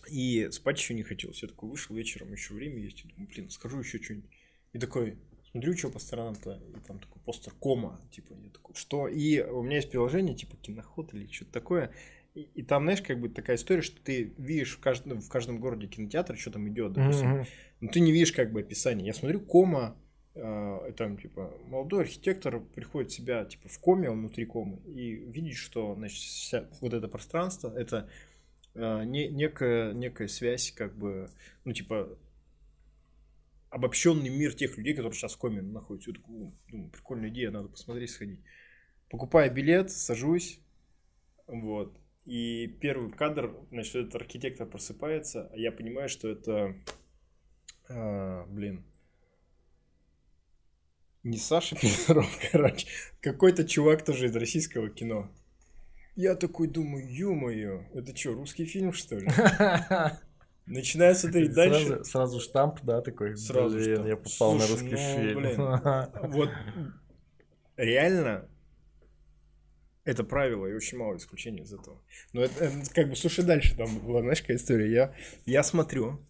и 0.09 0.49
спать 0.51 0.77
еще 0.77 0.93
не 0.93 1.03
хотелось. 1.03 1.41
Я 1.41 1.49
такой 1.49 1.69
вышел 1.69 1.95
вечером, 1.95 2.31
еще 2.31 2.53
время 2.53 2.79
есть. 2.79 3.03
И 3.03 3.07
думаю, 3.07 3.27
блин, 3.27 3.49
скажу 3.49 3.79
еще 3.79 4.01
что-нибудь. 4.01 4.29
И 4.73 4.79
такой, 4.79 5.17
смотрю, 5.51 5.75
что 5.77 5.89
по 5.89 5.99
сторонам-то, 5.99 6.61
и 6.75 6.79
там 6.87 6.99
такой 6.99 7.21
постер 7.21 7.53
кома, 7.53 7.99
типа, 8.11 8.33
я 8.33 8.49
такой, 8.49 8.75
что? 8.75 9.07
И 9.07 9.41
у 9.41 9.61
меня 9.63 9.77
есть 9.77 9.91
приложение, 9.91 10.35
типа, 10.35 10.57
киноход 10.57 11.13
или 11.13 11.27
что-то 11.31 11.51
такое, 11.51 11.91
и, 12.33 12.41
и 12.41 12.63
там, 12.63 12.83
знаешь, 12.83 13.01
как 13.01 13.19
бы 13.19 13.29
такая 13.29 13.55
история, 13.55 13.81
что 13.81 14.01
ты 14.01 14.33
видишь 14.37 14.75
в 14.77 14.79
каждом, 14.79 15.21
в 15.21 15.29
каждом 15.29 15.59
городе 15.59 15.87
кинотеатр, 15.87 16.37
что 16.37 16.51
там 16.51 16.67
идет, 16.69 16.93
допустим, 16.93 17.29
Мгм. 17.29 17.45
но 17.81 17.89
ты 17.89 17.99
не 17.99 18.11
видишь 18.11 18.31
как 18.31 18.51
бы 18.51 18.61
описание. 18.61 19.05
Я 19.07 19.13
смотрю 19.13 19.41
кома, 19.41 19.95
там 20.33 21.17
типа 21.17 21.53
молодой 21.67 22.01
архитектор 22.01 22.59
приходит 22.59 23.11
в 23.11 23.15
себя 23.15 23.45
типа 23.45 23.69
в 23.69 23.79
коме, 23.79 24.09
он 24.09 24.19
внутри 24.19 24.45
комы, 24.45 24.79
и 24.87 25.15
видит, 25.15 25.55
что 25.55 25.93
значит 25.95 26.17
вся- 26.17 26.67
вот 26.81 26.93
это 26.93 27.07
пространство 27.07 27.71
это 27.77 28.09
э, 28.73 29.03
не, 29.05 29.27
некая, 29.27 29.93
некая 29.93 30.27
связь, 30.27 30.71
как 30.71 30.97
бы, 30.97 31.29
ну 31.65 31.73
типа 31.73 32.17
обобщенный 33.69 34.29
мир 34.29 34.53
тех 34.53 34.77
людей, 34.77 34.93
которые 34.93 35.13
сейчас 35.13 35.33
в 35.33 35.37
коме 35.37 35.61
находятся. 35.61 36.11
Я 36.11 36.15
такой, 36.17 36.35
«О, 36.35 36.53
думаю, 36.69 36.89
прикольная 36.91 37.29
идея, 37.29 37.51
надо 37.51 37.69
посмотреть, 37.69 38.11
сходить. 38.11 38.39
Покупаю 39.09 39.51
билет, 39.51 39.91
сажусь, 39.91 40.59
вот. 41.47 41.97
И 42.25 42.67
первый 42.81 43.11
кадр, 43.11 43.55
значит, 43.71 43.95
этот 43.95 44.15
архитектор 44.15 44.67
просыпается, 44.67 45.49
а 45.51 45.57
я 45.57 45.71
понимаю, 45.71 46.07
что 46.07 46.29
это, 46.29 46.75
а, 47.89 48.45
блин, 48.45 48.85
не 51.23 51.37
Саша 51.37 51.75
Петров, 51.81 52.27
короче, 52.51 52.87
какой-то 53.21 53.63
чувак 53.63 54.03
тоже 54.03 54.25
из 54.27 54.35
российского 54.35 54.89
кино. 54.89 55.31
Я 56.15 56.35
такой 56.35 56.67
думаю, 56.67 57.07
ё-моё, 57.09 57.85
это 57.93 58.15
что, 58.15 58.33
русский 58.33 58.65
фильм, 58.65 58.93
что 58.93 59.17
ли? 59.17 59.27
Начинаю 60.65 61.15
смотреть 61.15 61.53
дальше. 61.53 61.85
Сразу, 61.85 62.03
сразу 62.05 62.39
штамп, 62.39 62.79
да, 62.83 63.01
такой. 63.01 63.35
Сразу 63.35 63.75
блин, 63.75 63.95
штамп. 63.95 64.07
я 64.07 64.15
попал 64.15 64.53
на 64.53 64.61
Слушай, 64.61 64.71
русский 64.71 64.91
ну, 64.91 64.97
фильм. 64.97 65.39
блин, 65.41 66.31
Вот 66.31 66.49
реально 67.75 68.47
это 70.05 70.23
правило 70.23 70.67
и 70.67 70.73
очень 70.73 70.97
мало 70.97 71.17
исключений 71.17 71.63
из 71.63 71.73
этого. 71.73 72.01
Но 72.33 72.41
это, 72.41 72.65
э, 72.65 72.71
как 72.93 73.09
бы, 73.09 73.15
слушай, 73.15 73.43
дальше 73.43 73.75
там 73.75 73.99
была, 73.99 74.21
знаешь, 74.21 74.41
какая 74.41 74.57
история. 74.57 74.91
Я, 74.91 75.15
я 75.45 75.63
смотрю, 75.63 76.25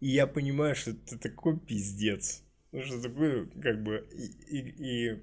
и 0.00 0.08
я 0.08 0.26
понимаю, 0.26 0.74
что 0.74 0.90
это 0.92 1.18
такой 1.18 1.58
пиздец. 1.58 2.42
Ну, 2.72 2.82
что 2.82 3.00
такое, 3.02 3.46
как 3.60 3.82
бы, 3.82 4.06
и, 4.12 4.58
и, 4.58 5.10
и 5.12 5.22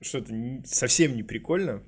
что 0.00 0.18
это 0.18 0.32
не- 0.32 0.64
совсем 0.64 1.16
не 1.16 1.22
прикольно. 1.22 1.82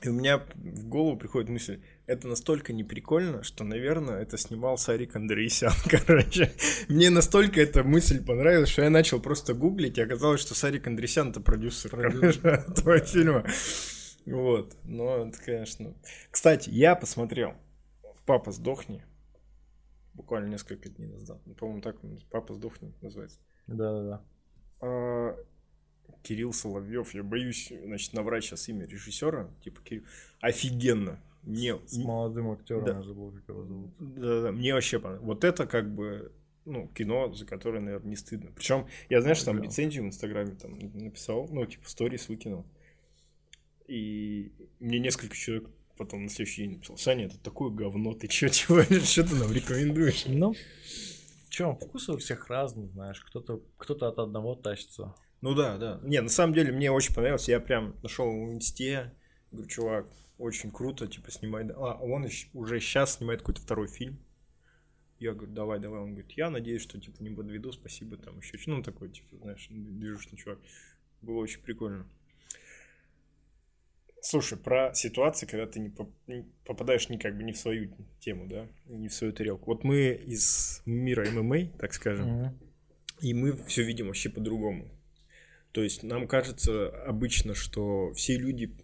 И 0.00 0.08
у 0.08 0.12
меня 0.12 0.38
в 0.54 0.86
голову 0.86 1.16
приходит 1.16 1.50
мысль, 1.50 1.82
это 2.06 2.28
настолько 2.28 2.72
не 2.72 2.84
прикольно, 2.84 3.42
что, 3.42 3.64
наверное, 3.64 4.20
это 4.22 4.38
снимал 4.38 4.78
Сарик 4.78 5.16
Андреасян, 5.16 5.72
короче. 5.90 6.52
Мне 6.88 7.10
настолько 7.10 7.60
эта 7.60 7.82
мысль 7.82 8.24
понравилась, 8.24 8.68
что 8.68 8.82
я 8.82 8.90
начал 8.90 9.20
просто 9.20 9.54
гуглить, 9.54 9.98
и 9.98 10.02
оказалось, 10.02 10.40
что 10.40 10.54
Сарик 10.54 10.86
Андреасян 10.86 11.30
это 11.30 11.40
продюсер, 11.40 11.90
Продюсер. 11.90 12.40
короче, 12.40 12.70
этого 12.70 12.98
фильма. 13.00 13.44
Вот, 14.26 14.76
но 14.84 15.26
это, 15.26 15.38
конечно... 15.44 15.94
Кстати, 16.30 16.70
я 16.70 16.94
посмотрел 16.94 17.54
«Папа, 18.24 18.52
сдохни». 18.52 19.04
Буквально 20.14 20.50
несколько 20.50 20.88
дней 20.90 21.08
назад. 21.08 21.42
По-моему, 21.58 21.80
так 21.80 21.96
«Папа, 22.30 22.54
сдохни» 22.54 22.94
называется. 23.00 23.40
Да-да-да. 23.68 24.22
А, 24.80 25.36
Кирилл 26.22 26.52
Соловьев, 26.52 27.14
я 27.14 27.22
боюсь, 27.22 27.72
значит, 27.84 28.12
наврать 28.12 28.44
сейчас 28.44 28.68
имя 28.68 28.86
режиссера, 28.86 29.48
типа 29.62 29.80
Кирилл. 29.82 30.04
Офигенно. 30.40 31.20
Мне, 31.44 31.78
С 31.86 31.96
молодым 31.96 32.50
актером 32.50 32.84
Да. 32.84 32.92
я 32.96 33.02
забыл, 33.02 33.30
как 33.32 33.48
его 33.48 33.64
зовут. 33.64 33.90
да-да, 33.98 34.52
мне 34.52 34.74
вообще 34.74 34.98
понравилось. 34.98 35.26
Вот 35.26 35.44
это 35.44 35.66
как 35.66 35.94
бы 35.94 36.32
ну, 36.64 36.86
кино, 36.88 37.32
за 37.32 37.46
которое, 37.46 37.80
наверное, 37.80 38.10
не 38.10 38.16
стыдно. 38.16 38.50
Причем, 38.54 38.86
я, 39.08 39.22
знаешь, 39.22 39.42
там 39.42 39.56
Да. 39.56 39.62
рецензию 39.64 40.04
в 40.04 40.08
Инстаграме 40.08 40.54
там 40.54 40.78
написал, 40.94 41.48
ну, 41.50 41.64
типа, 41.64 41.88
сторис 41.88 42.28
выкинул. 42.28 42.66
И 43.86 44.52
мне 44.78 44.98
несколько 44.98 45.34
человек 45.34 45.70
потом 45.96 46.24
на 46.24 46.28
следующий 46.28 46.62
день 46.64 46.72
написал, 46.72 46.98
Саня, 46.98 47.24
это 47.26 47.38
такое 47.38 47.70
говно, 47.70 48.12
ты 48.12 48.28
чё, 48.28 48.48
чего, 48.50 48.82
что 48.82 49.24
ты 49.26 49.34
нам 49.36 49.50
рекомендуешь? 49.50 50.26
Ну, 50.26 50.54
чё, 51.48 51.74
вкусы 51.74 52.12
у 52.12 52.16
всех 52.18 52.48
разные, 52.48 52.88
знаешь. 52.88 53.20
Кто-то 53.20 53.62
кто 53.76 53.94
от 53.94 54.18
одного 54.18 54.54
тащится. 54.54 55.14
Ну 55.40 55.54
да, 55.54 55.76
да. 55.78 56.00
Не, 56.02 56.20
на 56.20 56.28
самом 56.28 56.54
деле 56.54 56.72
мне 56.72 56.90
очень 56.90 57.14
понравилось. 57.14 57.48
Я 57.48 57.60
прям 57.60 57.94
нашел 58.02 58.26
в 58.26 58.52
инсте, 58.52 59.14
говорю, 59.50 59.68
чувак, 59.68 60.06
очень 60.38 60.70
круто, 60.70 61.06
типа, 61.06 61.30
снимай. 61.30 61.68
А, 61.68 61.94
он 61.94 62.26
уже 62.54 62.80
сейчас 62.80 63.16
снимает 63.16 63.40
какой-то 63.40 63.60
второй 63.60 63.88
фильм. 63.88 64.18
Я 65.18 65.32
говорю, 65.32 65.52
давай, 65.52 65.80
давай. 65.80 66.00
Он 66.00 66.14
говорит, 66.14 66.32
я 66.32 66.50
надеюсь, 66.50 66.82
что, 66.82 67.00
типа, 67.00 67.22
не 67.22 67.30
подведу, 67.30 67.72
спасибо, 67.72 68.16
там, 68.16 68.38
еще 68.38 68.58
Ну, 68.66 68.82
такой, 68.82 69.10
типа, 69.10 69.36
знаешь, 69.36 69.66
движущий 69.70 70.36
чувак. 70.36 70.58
Было 71.22 71.38
очень 71.38 71.60
прикольно. 71.60 72.06
Слушай, 74.20 74.58
про 74.58 74.92
ситуации, 74.94 75.46
когда 75.46 75.66
ты 75.66 75.78
не 75.80 75.88
поп- 75.90 76.12
не 76.26 76.44
попадаешь 76.64 77.08
ни 77.08 77.16
как 77.16 77.36
бы 77.36 77.44
не 77.44 77.52
в 77.52 77.56
свою 77.58 77.90
тему, 78.20 78.46
да, 78.48 78.66
не 78.86 79.08
в 79.08 79.14
свою 79.14 79.32
тарелку. 79.32 79.66
Вот 79.72 79.84
мы 79.84 80.10
из 80.26 80.82
мира 80.86 81.24
ММА, 81.30 81.66
так 81.78 81.94
скажем, 81.94 82.26
Мгм. 82.28 82.58
и 83.20 83.32
мы 83.34 83.52
все 83.66 83.84
видим 83.84 84.06
вообще 84.06 84.28
по-другому. 84.28 84.88
То 85.72 85.82
есть 85.82 86.02
нам 86.02 86.26
кажется 86.26 86.88
обычно, 87.04 87.54
что 87.54 88.12
все 88.14 88.36
люди 88.36 88.74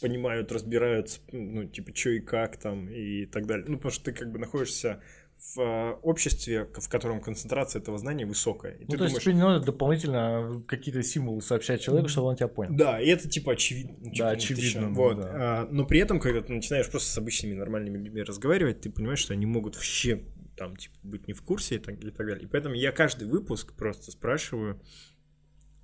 понимают, 0.00 0.52
разбираются, 0.52 1.20
ну, 1.32 1.64
типа, 1.64 1.96
что 1.96 2.10
и 2.10 2.20
как 2.20 2.58
там 2.58 2.90
и 2.90 3.24
так 3.24 3.46
далее. 3.46 3.64
Ну, 3.66 3.76
потому 3.76 3.92
что 3.92 4.04
ты 4.04 4.12
как 4.12 4.30
бы 4.30 4.38
находишься 4.38 5.00
в 5.38 5.60
э, 5.60 5.92
обществе, 6.02 6.64
в 6.64 6.88
котором 6.88 7.20
концентрация 7.20 7.80
этого 7.80 7.98
знания 7.98 8.24
высокая. 8.26 8.72
И 8.72 8.84
Ну, 8.84 8.96
то 8.96 9.04
есть 9.04 9.08
думаешь, 9.08 9.22
тебе 9.22 9.34
не 9.34 9.40
надо 9.40 9.64
дополнительно 9.64 10.62
какие-то 10.66 11.02
символы 11.02 11.40
сообщать 11.42 11.80
человеку, 11.82 12.08
чтобы 12.08 12.28
он 12.28 12.36
тебя 12.36 12.48
понял. 12.48 12.74
да, 12.76 13.00
и 13.00 13.06
это 13.08 13.28
типа 13.28 13.52
очевидно. 13.52 13.96
Ну, 13.98 14.10
типа, 14.10 14.16
Да, 14.16 14.24
ну, 14.24 14.36
очевидно, 14.36 14.88
ну, 14.88 14.94
Вот. 14.94 15.16
да. 15.18 15.30
а, 15.34 15.68
но 15.70 15.84
при 15.84 16.00
этом, 16.00 16.20
когда 16.20 16.40
ты 16.40 16.52
начинаешь 16.52 16.90
просто 16.90 17.10
с 17.10 17.18
обычными 17.18 17.54
нормальными 17.54 17.98
людьми 17.98 18.22
разговаривать, 18.22 18.80
ты 18.80 18.90
понимаешь, 18.90 19.20
что 19.20 19.34
они 19.34 19.46
могут 19.46 19.76
вообще 19.76 20.24
там, 20.56 20.74
типа, 20.76 20.94
быть 21.02 21.28
не 21.28 21.34
в 21.34 21.42
курсе 21.42 21.76
и 21.76 21.78
так, 21.78 22.02
и 22.02 22.10
так 22.10 22.26
далее. 22.26 22.44
И 22.44 22.46
поэтому 22.46 22.74
я 22.74 22.90
каждый 22.90 23.28
выпуск 23.28 23.74
просто 23.74 24.10
спрашиваю 24.10 24.80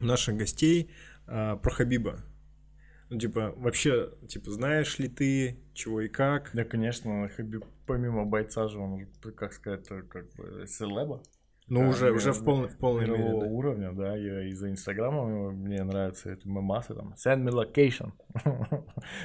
наших 0.00 0.36
гостей 0.36 0.90
а, 1.26 1.56
про 1.56 1.70
Хабиба. 1.70 2.24
Ну, 3.10 3.18
типа, 3.18 3.52
вообще, 3.56 4.10
типа, 4.26 4.50
знаешь 4.50 4.98
ли 4.98 5.08
ты, 5.08 5.58
чего 5.74 6.00
и 6.00 6.08
как? 6.08 6.50
Да, 6.54 6.64
конечно, 6.64 7.28
Хабиб, 7.36 7.66
помимо 7.92 8.24
бойца 8.24 8.68
же, 8.68 8.78
он, 8.78 9.06
как 9.36 9.52
сказать, 9.52 9.86
э, 9.90 10.02
как 10.02 10.32
бы 10.34 10.66
селеба. 10.66 11.22
Ну, 11.68 11.88
уже, 11.90 12.10
уже 12.10 12.32
в 12.32 12.42
полной, 12.42 12.68
в 12.68 12.78
полной 12.78 13.06
мере, 13.06 13.22
да. 13.22 13.46
уровня, 13.46 13.92
да, 13.92 14.16
я 14.16 14.48
из-за 14.48 14.70
Инстаграма 14.70 15.50
мне 15.52 15.84
нравится 15.84 16.30
это 16.30 16.48
мемасы 16.48 16.94
там, 16.94 17.14
send 17.14 17.44
me 17.44 17.50
location. 17.50 18.12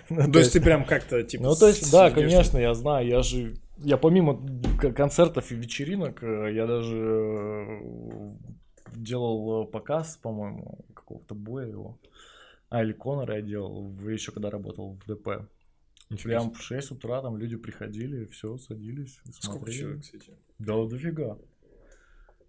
Ну, 0.09 0.31
То 0.31 0.39
есть 0.39 0.53
ты 0.53 0.61
прям 0.61 0.85
как-то, 0.85 1.23
типа... 1.23 1.43
Ну, 1.43 1.55
то 1.55 1.67
есть, 1.67 1.91
да, 1.91 2.11
конечно, 2.11 2.57
я 2.57 2.73
знаю, 2.73 3.07
я 3.07 3.21
же, 3.21 3.55
я 3.77 3.97
помимо 3.97 4.39
концертов 4.95 5.51
и 5.51 5.55
вечеринок, 5.55 6.21
э, 6.21 6.53
я 6.53 6.67
даже 6.67 6.97
э, 6.97 7.81
делал 8.95 9.63
э, 9.63 9.71
показ, 9.71 10.17
по-моему, 10.17 10.85
какого-то 10.93 11.35
боя 11.35 11.67
его. 11.67 11.97
А, 12.69 12.83
или 12.83 12.91
Конора 12.91 13.35
я 13.35 13.41
делал, 13.41 13.93
еще 14.05 14.33
когда 14.33 14.49
работал 14.49 14.97
в 14.97 15.05
ДП. 15.07 15.47
Ничего 16.09 16.29
Прям 16.29 16.51
в 16.51 16.61
6 16.61 16.91
утра 16.91 17.21
там 17.21 17.37
люди 17.37 17.57
приходили, 17.57 18.25
все, 18.25 18.57
садились, 18.57 19.19
Сколько 19.31 19.57
смотрели. 19.59 19.77
человек, 19.79 20.01
кстати? 20.01 20.31
Да, 20.59 20.85
дофига. 20.85 21.37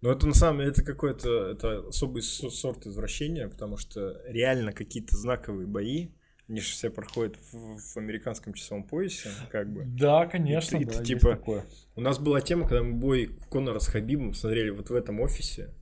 Ну, 0.01 0.11
это 0.11 0.29
на 0.29 0.35
самом 0.35 0.59
деле, 0.61 0.71
это 0.71 0.85
какой-то, 0.85 1.51
это 1.51 1.89
особый 1.89 2.23
со- 2.23 2.51
сорт 2.51 2.87
извращения, 2.87 3.49
потому 3.49 3.77
что 3.77 4.23
реально 4.27 4.73
какие-то 4.73 5.17
знаковые 5.17 5.67
бои, 5.67 6.11
они 6.47 6.61
же 6.61 6.69
все 6.73 6.89
проходят 6.89 7.37
в, 7.53 7.79
в 7.81 7.97
американском 7.97 8.55
часовом 8.55 8.85
поясе, 8.85 9.29
как 9.51 9.69
бы. 9.73 9.85
Да, 9.87 10.27
конечно, 10.27 10.77
И 10.77 10.85
ты- 10.85 10.87
да, 10.87 10.93
ты 10.93 10.99
есть 10.99 11.07
типа- 11.09 11.31
такое. 11.31 11.65
У 11.97 12.01
нас 12.01 12.21
была 12.21 12.41
тема, 12.41 12.69
когда 12.69 12.85
мы 12.85 12.95
бой 12.95 13.37
Конора 13.51 13.81
с 13.81 13.89
Хабибом 13.89 14.35
смотрели 14.35 14.71
вот 14.71 14.89
в 14.89 14.95
этом 14.95 15.19
офисе, 15.21 15.75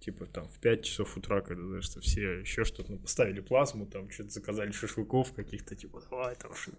типа 0.00 0.24
там 0.26 0.48
в 0.48 0.58
5 0.58 0.82
часов 0.84 1.14
утра, 1.18 1.42
когда, 1.42 1.62
знаешь, 1.62 1.84
что 1.84 2.00
все 2.00 2.40
еще 2.40 2.64
что-то 2.64 2.92
ну, 2.92 2.98
поставили 2.98 3.40
плазму, 3.40 3.84
там 3.86 4.10
что-то 4.10 4.30
заказали 4.30 4.72
шашлыков 4.72 5.32
каких-то, 5.34 5.76
типа, 5.76 6.02
давай 6.10 6.34
там 6.36 6.54
ши- 6.54 6.72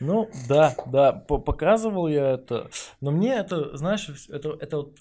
Ну, 0.00 0.28
да, 0.48 0.74
да, 0.86 1.12
по- 1.12 1.38
показывал 1.38 2.08
я 2.08 2.32
это. 2.32 2.70
Но 3.00 3.10
мне 3.10 3.34
это, 3.34 3.76
знаешь, 3.76 4.08
это, 4.28 4.56
это 4.60 4.76
вот, 4.78 4.98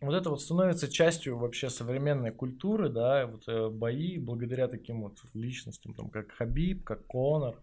вот 0.00 0.14
это 0.14 0.30
вот 0.30 0.40
становится 0.40 0.88
частью 0.88 1.36
вообще 1.38 1.70
современной 1.70 2.30
культуры, 2.30 2.88
да, 2.88 3.26
вот 3.26 3.48
э, 3.48 3.68
бои 3.68 4.18
благодаря 4.18 4.68
таким 4.68 5.02
вот 5.02 5.18
личностям, 5.34 5.94
там, 5.94 6.08
как 6.08 6.30
Хабиб, 6.32 6.84
как 6.84 7.04
Конор. 7.06 7.56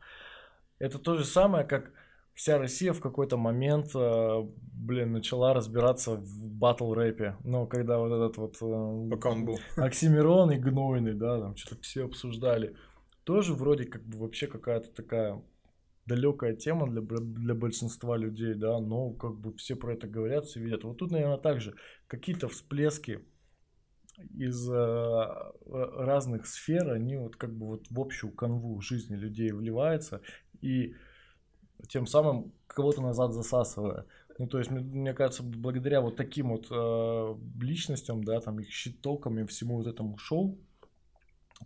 Это 0.79 0.99
то 0.99 1.15
же 1.15 1.23
самое, 1.23 1.65
как 1.65 1.91
вся 2.33 2.57
Россия 2.57 2.91
в 2.91 2.99
какой-то 2.99 3.37
момент, 3.37 3.91
э, 3.95 4.43
блин, 4.73 5.13
начала 5.13 5.53
разбираться 5.53 6.15
в 6.15 6.49
батл 6.49 6.93
рэпе. 6.93 7.37
Ну, 7.45 7.65
когда 7.67 7.97
вот 7.97 8.11
этот 8.11 8.37
вот... 8.37 8.55
э, 8.61 9.09
пока 9.09 9.29
он 9.29 9.45
был. 9.45 9.59
Оксимирон 9.77 10.51
и 10.51 10.57
Гнойный, 10.57 11.13
да, 11.13 11.39
там 11.39 11.55
что-то 11.55 11.81
все 11.81 12.03
обсуждали. 12.03 12.75
Тоже 13.23 13.53
вроде 13.53 13.85
как 13.85 14.03
бы 14.03 14.19
вообще 14.19 14.47
какая-то 14.47 14.89
такая 14.91 15.41
далекая 16.05 16.55
тема 16.55 16.89
для, 16.89 17.01
для 17.01 17.55
большинства 17.55 18.17
людей, 18.17 18.53
да, 18.53 18.79
но 18.79 19.11
как 19.11 19.35
бы 19.39 19.53
все 19.55 19.75
про 19.75 19.93
это 19.93 20.07
говорят, 20.07 20.45
все 20.45 20.59
видят. 20.59 20.83
Вот 20.83 20.97
тут, 20.97 21.11
наверное, 21.11 21.37
также 21.37 21.75
какие-то 22.07 22.47
всплески 22.47 23.21
из 24.33 24.69
э, 24.69 25.25
разных 25.65 26.45
сфер, 26.47 26.91
они 26.91 27.17
вот 27.17 27.35
как 27.35 27.55
бы 27.55 27.67
вот 27.67 27.87
в 27.89 27.99
общую 27.99 28.31
канву 28.31 28.79
жизни 28.81 29.15
людей 29.15 29.51
вливаются 29.51 30.21
и 30.61 30.95
тем 31.89 32.07
самым 32.07 32.53
кого-то 32.67 33.01
назад 33.01 33.33
засасывая. 33.33 34.05
Ну, 34.37 34.47
то 34.47 34.59
есть, 34.59 34.69
мне, 34.69 34.81
мне 34.81 35.13
кажется, 35.13 35.43
благодаря 35.43 36.01
вот 36.01 36.17
таким 36.17 36.49
вот 36.49 36.67
э, 36.69 37.35
личностям, 37.61 38.23
да, 38.23 38.39
там, 38.41 38.59
их 38.59 38.69
щитокам 38.69 39.39
и 39.39 39.45
всему 39.45 39.77
вот 39.77 39.87
этому 39.87 40.17
шоу, 40.17 40.59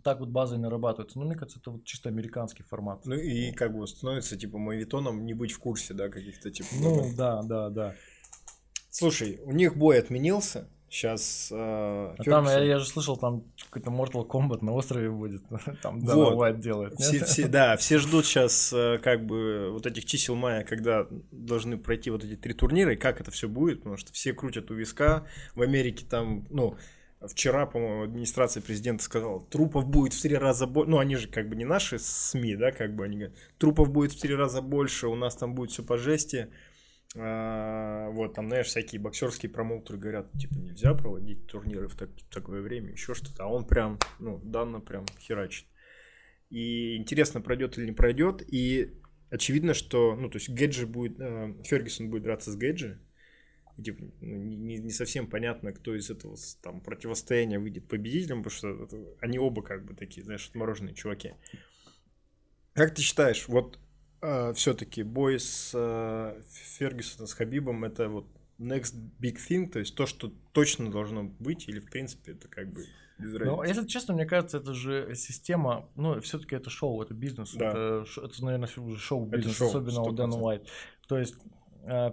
так 0.02 0.20
вот 0.20 0.28
базой 0.28 0.58
нарабатывается. 0.58 1.18
Ну, 1.18 1.26
мне 1.26 1.34
кажется, 1.34 1.58
это 1.58 1.70
вот 1.70 1.84
чисто 1.84 2.08
американский 2.08 2.62
формат. 2.62 3.04
Ну 3.04 3.16
и 3.16 3.52
как 3.52 3.76
бы 3.76 3.86
становится, 3.86 4.36
типа, 4.36 4.58
мавитоном 4.58 5.26
не 5.26 5.34
быть 5.34 5.52
в 5.52 5.58
курсе, 5.58 5.94
да, 5.94 6.08
каких-то, 6.08 6.50
типа... 6.50 6.68
Ну, 6.80 7.12
да, 7.16 7.42
да, 7.42 7.68
да. 7.70 7.94
Слушай, 8.90 9.40
у 9.44 9.52
них 9.52 9.76
бой 9.76 9.98
отменился, 9.98 10.68
сейчас... 10.88 11.50
А 11.52 12.14
там, 12.24 12.44
я, 12.46 12.60
я 12.60 12.78
же 12.78 12.86
слышал, 12.86 13.16
там 13.16 13.44
какой-то 13.68 13.90
Mortal 13.90 14.26
Kombat 14.26 14.64
на 14.64 14.72
острове 14.72 15.10
будет. 15.10 15.42
Там 15.82 16.04
Дана 16.04 16.30
Вот. 16.30 16.60
Делает. 16.60 16.98
Все, 16.98 17.18
нет? 17.18 17.28
все, 17.28 17.48
да, 17.48 17.76
все 17.76 17.98
ждут 18.00 18.26
сейчас 18.26 18.74
как 19.02 19.26
бы 19.26 19.70
вот 19.70 19.86
этих 19.86 20.04
чисел 20.04 20.34
мая, 20.34 20.64
когда 20.64 21.06
должны 21.30 21.78
пройти 21.78 22.10
вот 22.10 22.24
эти 22.24 22.36
три 22.36 22.54
турнира, 22.54 22.92
и 22.92 22.96
как 22.96 23.20
это 23.20 23.30
все 23.30 23.48
будет, 23.48 23.80
потому 23.80 23.96
что 23.96 24.12
все 24.12 24.32
крутят 24.32 24.70
у 24.70 24.74
виска. 24.74 25.26
В 25.54 25.62
Америке 25.62 26.04
там, 26.08 26.46
ну, 26.50 26.76
вчера, 27.28 27.66
по-моему, 27.66 28.04
администрация 28.04 28.62
президента 28.62 29.02
сказала, 29.02 29.44
трупов 29.46 29.86
будет 29.86 30.14
в 30.14 30.22
три 30.22 30.36
раза 30.36 30.66
больше. 30.66 30.90
Ну, 30.90 30.98
они 30.98 31.16
же 31.16 31.28
как 31.28 31.48
бы 31.48 31.56
не 31.56 31.64
наши 31.64 31.98
СМИ, 31.98 32.56
да, 32.56 32.72
как 32.72 32.94
бы 32.94 33.04
они 33.04 33.16
говорят, 33.16 33.36
трупов 33.58 33.90
будет 33.90 34.12
в 34.12 34.20
три 34.20 34.34
раза 34.34 34.62
больше, 34.62 35.06
у 35.08 35.14
нас 35.14 35.36
там 35.36 35.54
будет 35.54 35.70
все 35.70 35.82
по 35.82 35.98
жести. 35.98 36.50
А, 37.16 38.08
вот, 38.10 38.34
там, 38.34 38.48
знаешь, 38.48 38.66
всякие 38.66 39.00
боксерские 39.00 39.50
промоутеры 39.50 39.98
говорят, 39.98 40.32
типа, 40.32 40.54
нельзя 40.54 40.94
проводить 40.94 41.46
турниры 41.46 41.88
в, 41.88 41.96
так- 41.96 42.10
в 42.10 42.32
такое 42.32 42.62
время, 42.62 42.92
еще 42.92 43.14
что-то. 43.14 43.44
А 43.44 43.48
он 43.48 43.66
прям, 43.66 43.98
ну, 44.18 44.38
данно 44.44 44.80
прям 44.80 45.04
херачит. 45.18 45.66
И 46.48 46.96
интересно, 46.96 47.40
пройдет 47.40 47.78
или 47.78 47.86
не 47.86 47.92
пройдет. 47.92 48.42
И 48.46 48.94
очевидно, 49.30 49.74
что, 49.74 50.16
ну, 50.16 50.30
то 50.30 50.38
есть 50.38 50.48
Геджи 50.48 50.86
будет, 50.86 51.18
э, 51.20 51.54
Фергюсон 51.64 52.10
будет 52.10 52.22
драться 52.22 52.52
с 52.52 52.56
Геджи. 52.56 53.00
И, 53.80 53.82
типа, 53.82 54.04
ну, 54.20 54.36
не, 54.44 54.76
не- 54.78 54.90
совсем 54.90 55.26
понятно, 55.26 55.72
кто 55.72 55.94
из 55.94 56.10
этого 56.10 56.36
там 56.62 56.80
противостояния 56.82 57.58
выйдет 57.58 57.88
победителем, 57.88 58.42
потому 58.42 58.56
что 58.56 58.84
это- 58.84 59.16
они 59.20 59.38
оба 59.38 59.62
как 59.62 59.84
бы 59.86 59.94
такие, 59.94 60.22
знаешь, 60.22 60.46
отмороженные 60.48 60.94
чуваки. 60.94 61.32
Как 62.74 62.94
ты 62.94 63.00
считаешь, 63.02 63.48
вот 63.48 63.78
все-таки 64.54 65.02
бой 65.02 65.40
с 65.40 65.72
э, 65.74 66.42
Фергюсоном, 66.78 67.26
с 67.26 67.32
Хабибом, 67.32 67.84
это 67.84 68.10
вот 68.10 68.26
next 68.58 68.94
big 69.18 69.36
thing, 69.48 69.66
то 69.70 69.78
есть 69.78 69.94
то, 69.94 70.04
что 70.04 70.30
точно 70.52 70.90
должно 70.90 71.24
быть, 71.24 71.66
или 71.68 71.80
в 71.80 71.86
принципе 71.90 72.32
это 72.32 72.46
как 72.48 72.70
бы 72.70 72.84
без 73.18 73.32
Ну, 73.32 73.62
если 73.62 73.86
честно, 73.86 74.12
мне 74.14 74.26
кажется, 74.26 74.58
это 74.58 74.74
же 74.74 75.14
система, 75.14 75.88
ну, 75.96 76.20
все-таки 76.20 76.54
это 76.54 76.68
шоу, 76.68 77.00
это 77.02 77.14
бизнес, 77.14 77.54
Да. 77.54 77.70
это, 77.70 78.04
это, 78.22 78.44
наверное, 78.44 78.68
шоу-бизнес, 78.98 79.56
шоу, 79.56 79.68
особенно 79.68 80.02
у 80.02 80.12
Дэна 80.12 80.34
100%. 80.34 80.40
Уайт. 80.42 80.68
То 81.08 81.18
есть 81.18 81.34
э, 81.34 81.48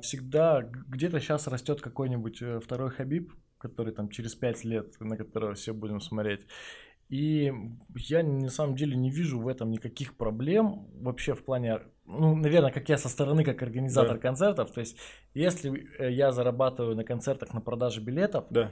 всегда 0.02 0.62
г- 0.62 0.84
где-то 0.88 1.20
сейчас 1.20 1.48
растет 1.48 1.82
какой-нибудь 1.82 2.42
э, 2.42 2.60
второй 2.60 2.90
Хабиб, 2.90 3.34
который 3.58 3.94
там 3.94 4.10
через 4.10 4.36
пять 4.36 4.64
лет, 4.64 5.00
на 5.00 5.18
которого 5.18 5.54
все 5.54 5.74
будем 5.74 6.00
смотреть. 6.00 6.42
И 7.10 7.54
я 7.96 8.22
на 8.24 8.50
самом 8.50 8.76
деле 8.76 8.96
не 8.98 9.10
вижу 9.10 9.40
в 9.40 9.48
этом 9.48 9.72
никаких 9.72 10.18
проблем 10.18 10.88
вообще 11.02 11.34
в 11.36 11.44
плане, 11.46 11.80
ну, 12.06 12.36
наверное, 12.36 12.72
как 12.72 12.90
я 12.90 12.98
со 12.98 13.08
стороны, 13.08 13.44
как 13.46 13.62
организатор 13.64 14.16
Да. 14.16 14.22
концертов. 14.22 14.72
То 14.72 14.82
есть, 14.82 14.98
если 15.34 15.88
э, 16.00 16.12
я 16.12 16.32
зарабатываю 16.32 16.96
на 16.96 17.04
концертах 17.06 17.54
на 17.54 17.62
продаже 17.62 18.02
билетов, 18.02 18.46
Да. 18.50 18.72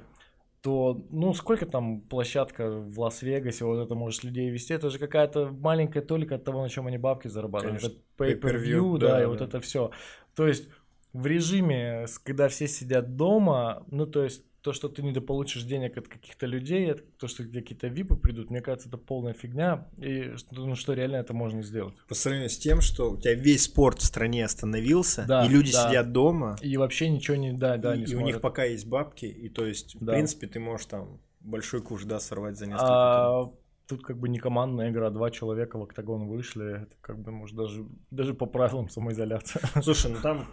то, 0.62 1.06
ну, 1.12 1.34
сколько 1.34 1.66
там 1.66 2.02
площадка 2.02 2.70
в 2.72 3.00
Лас-Вегасе, 3.00 3.64
вот 3.66 3.80
это 3.86 3.96
может 3.96 4.24
людей 4.26 4.50
вести, 4.50 4.74
это 4.74 4.90
же 4.90 5.00
какая-то 5.00 5.48
маленькая 5.52 6.02
толика 6.02 6.36
от 6.36 6.44
того, 6.44 6.62
на 6.62 6.70
чем 6.70 6.88
они 6.88 6.98
бабки 6.98 7.28
зарабатывают. 7.30 7.82
Конечно. 7.82 8.00
Это 8.20 8.48
pay-per-view, 8.48 8.98
да, 8.98 9.12
да, 9.12 9.24
и 9.24 9.26
вот 9.28 9.42
это 9.42 9.60
все. 9.62 9.92
То 10.36 10.46
есть 10.48 10.68
в 11.16 11.26
режиме, 11.28 12.06
когда 12.24 12.48
все 12.50 12.68
сидят 12.68 13.16
дома, 13.16 13.84
ну, 13.90 14.06
то 14.06 14.24
есть 14.24 14.44
то, 14.62 14.74
что 14.74 14.90
ты 14.90 15.04
недополучишь 15.04 15.62
денег 15.64 15.96
от 15.98 16.08
каких-то 16.08 16.48
людей, 16.48 16.92
то, 17.20 17.28
что 17.28 17.44
какие-то 17.44 17.88
випы 17.88 18.16
придут, 18.16 18.50
мне 18.50 18.62
кажется, 18.62 18.90
это 18.90 18.98
полная 18.98 19.34
фигня, 19.34 19.88
и 19.98 20.34
что- 20.38 20.66
ну, 20.66 20.76
что 20.76 20.94
реально 20.94 21.18
это 21.18 21.34
можно 21.34 21.62
сделать. 21.62 21.94
По 22.10 22.16
сравнению 22.16 22.50
с 22.50 22.58
тем, 22.58 22.82
что 22.82 23.12
у 23.12 23.18
тебя 23.18 23.36
весь 23.36 23.64
спорт 23.66 24.00
в 24.00 24.04
стране 24.06 24.44
остановился, 24.44 25.24
Да, 25.28 25.46
и 25.46 25.50
люди 25.50 25.72
да. 25.72 25.88
сидят 25.88 26.12
дома, 26.12 26.56
И 26.62 26.78
вообще 26.78 27.10
ничего 27.10 27.38
не, 27.38 27.54
да, 27.54 27.78
да, 27.78 27.94
и, 27.96 28.00
не 28.00 28.04
и 28.06 28.08
у 28.16 28.22
них 28.22 28.36
смотрят. 28.38 28.42
пока 28.42 28.64
есть 28.64 28.88
бабки, 28.88 29.26
и 29.28 29.50
то 29.50 29.66
есть, 29.66 29.96
в 29.96 30.04
Да. 30.04 30.14
принципе, 30.14 30.48
ты 30.48 30.60
можешь 30.60 30.88
там 30.88 31.20
большой 31.42 31.82
куш, 31.84 32.04
да, 32.06 32.20
сорвать 32.20 32.58
за 32.58 32.66
несколько. 32.66 32.88
А, 32.90 33.52
тут 33.88 34.02
как 34.02 34.18
бы 34.18 34.30
не 34.30 34.40
командная 34.40 34.90
игра, 34.90 35.12
два 35.12 35.30
человека 35.30 35.78
в 35.78 35.84
октагон 35.84 36.28
вышли, 36.28 36.82
это 36.82 36.96
как 37.02 37.20
бы, 37.20 37.32
может, 37.32 37.56
даже, 37.56 37.86
даже 38.10 38.34
по 38.34 38.48
правилам 38.48 38.90
самоизоляции. 38.90 39.60
туров. 39.60 39.84
Слушай, 39.86 40.12
ну 40.12 40.18
там, 40.24 40.48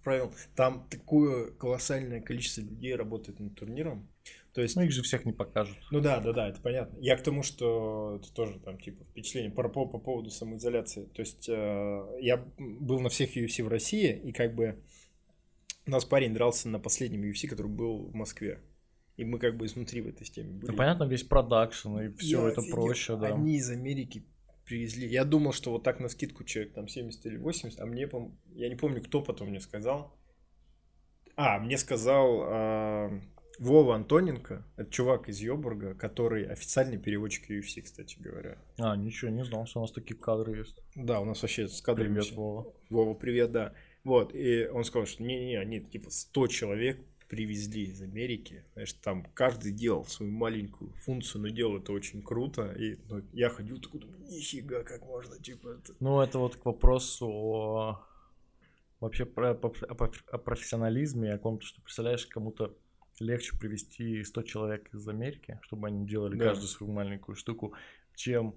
по 0.00 0.04
правилам, 0.04 0.32
там 0.56 0.86
такое 0.90 1.50
колоссальное 1.52 2.20
количество 2.20 2.60
людей 2.62 2.94
работает 2.96 3.38
над 3.40 3.54
турниром. 3.54 4.08
То 4.52 4.62
есть, 4.62 4.74
Ну, 4.74 4.82
их 4.82 4.90
же 4.90 5.02
всех 5.02 5.24
не 5.24 5.32
покажут. 5.32 5.76
ну 5.92 6.00
да, 6.00 6.18
да, 6.20 6.32
да, 6.32 6.48
это 6.48 6.60
понятно. 6.60 6.98
Я 7.00 7.16
к 7.16 7.22
тому, 7.22 7.42
что 7.44 8.18
это 8.20 8.32
тоже 8.34 8.58
там 8.58 8.80
типа 8.80 9.04
впечатление 9.04 9.50
по, 9.52 9.62
по, 9.68 9.86
по 9.86 9.98
поводу 9.98 10.30
самоизоляции. 10.30 11.04
То 11.14 11.20
есть 11.22 11.48
э, 11.48 12.06
я 12.20 12.44
был 12.58 13.00
на 13.00 13.08
всех 13.10 13.36
UFC 13.36 13.62
в 13.62 13.68
России, 13.68 14.10
и 14.24 14.32
как 14.32 14.54
бы 14.56 14.76
у 15.86 15.90
нас 15.90 16.04
парень 16.04 16.34
дрался 16.34 16.68
на 16.68 16.80
последнем 16.80 17.22
UFC, 17.22 17.46
который 17.46 17.70
был 17.70 18.06
в 18.08 18.14
Москве. 18.14 18.60
И 19.16 19.24
мы 19.24 19.38
как 19.38 19.56
бы 19.56 19.66
изнутри 19.66 20.00
в 20.00 20.08
этой 20.08 20.24
теме 20.24 20.50
были. 20.52 20.70
Ну, 20.70 20.76
понятно, 20.76 21.04
весь 21.04 21.22
продакшн 21.22 21.98
и 21.98 22.08
все 22.16 22.42
Я 22.42 22.48
это 22.50 22.60
офигел. 22.60 22.76
проще, 22.76 23.16
да. 23.16 23.26
Они 23.28 23.56
из 23.56 23.70
Америки 23.70 24.24
привезли. 24.70 25.08
Я 25.08 25.24
думал, 25.24 25.52
что 25.52 25.72
вот 25.72 25.82
так 25.82 25.98
на 25.98 26.08
скидку 26.08 26.44
человек 26.44 26.74
там 26.74 26.86
70 26.86 27.26
или 27.26 27.36
80, 27.36 27.80
а 27.80 27.86
мне, 27.86 28.08
я 28.52 28.68
не 28.68 28.76
помню, 28.76 29.02
кто 29.02 29.20
потом 29.20 29.48
мне 29.48 29.60
сказал. 29.60 30.16
А, 31.34 31.58
мне 31.58 31.76
сказал 31.76 32.42
а, 32.44 33.20
Вова 33.58 33.96
Антоненко, 33.96 34.64
это 34.76 34.90
чувак 34.92 35.28
из 35.28 35.40
Йобурга, 35.40 35.94
который 35.94 36.46
официальный 36.46 36.98
переводчик 36.98 37.50
UFC, 37.50 37.82
кстати 37.82 38.16
говоря. 38.20 38.58
А, 38.78 38.94
ничего, 38.94 39.32
не 39.32 39.44
знал, 39.44 39.66
что 39.66 39.80
у 39.80 39.82
нас 39.82 39.90
такие 39.90 40.16
кадры 40.16 40.56
есть. 40.58 40.80
Да, 40.94 41.18
у 41.20 41.24
нас 41.24 41.42
вообще 41.42 41.66
с 41.66 41.82
кадрами 41.82 42.20
Привет. 42.20 42.32
Вова. 42.36 42.72
Вова, 42.90 43.14
привет, 43.14 43.50
да. 43.50 43.74
Вот, 44.04 44.32
и 44.36 44.68
он 44.68 44.84
сказал, 44.84 45.06
что 45.06 45.24
не-не-не, 45.24 45.58
они 45.58 45.80
типа 45.80 46.10
100 46.10 46.46
человек 46.46 47.04
привезли 47.30 47.84
из 47.84 48.02
Америки. 48.02 48.64
Знаешь, 48.72 48.92
там 48.94 49.24
каждый 49.34 49.72
делал 49.72 50.04
свою 50.04 50.32
маленькую 50.32 50.90
функцию, 50.96 51.42
но 51.42 51.48
делал 51.48 51.78
это 51.78 51.92
очень 51.92 52.22
круто. 52.22 52.72
И 52.72 52.98
ну, 53.08 53.22
я 53.32 53.48
ходил 53.48 53.80
такой, 53.80 54.02
нифига, 54.28 54.82
как 54.82 55.06
можно, 55.06 55.38
типа 55.38 55.68
это. 55.68 55.94
Ну, 56.00 56.20
это 56.20 56.38
вот 56.38 56.56
к 56.56 56.64
вопросу 56.66 57.26
о 57.28 58.06
вообще 58.98 59.24
про, 59.24 59.52
о, 59.52 59.72
о 60.32 60.38
профессионализме, 60.38 61.32
о 61.32 61.38
том, 61.38 61.60
что, 61.60 61.80
представляешь, 61.80 62.26
кому-то 62.26 62.76
легче 63.20 63.56
привести 63.56 64.24
100 64.24 64.42
человек 64.42 64.92
из 64.92 65.06
Америки, 65.08 65.58
чтобы 65.62 65.86
они 65.86 66.06
делали 66.06 66.36
да. 66.36 66.46
каждую 66.46 66.68
свою 66.68 66.92
маленькую 66.92 67.36
штуку, 67.36 67.74
чем 68.14 68.56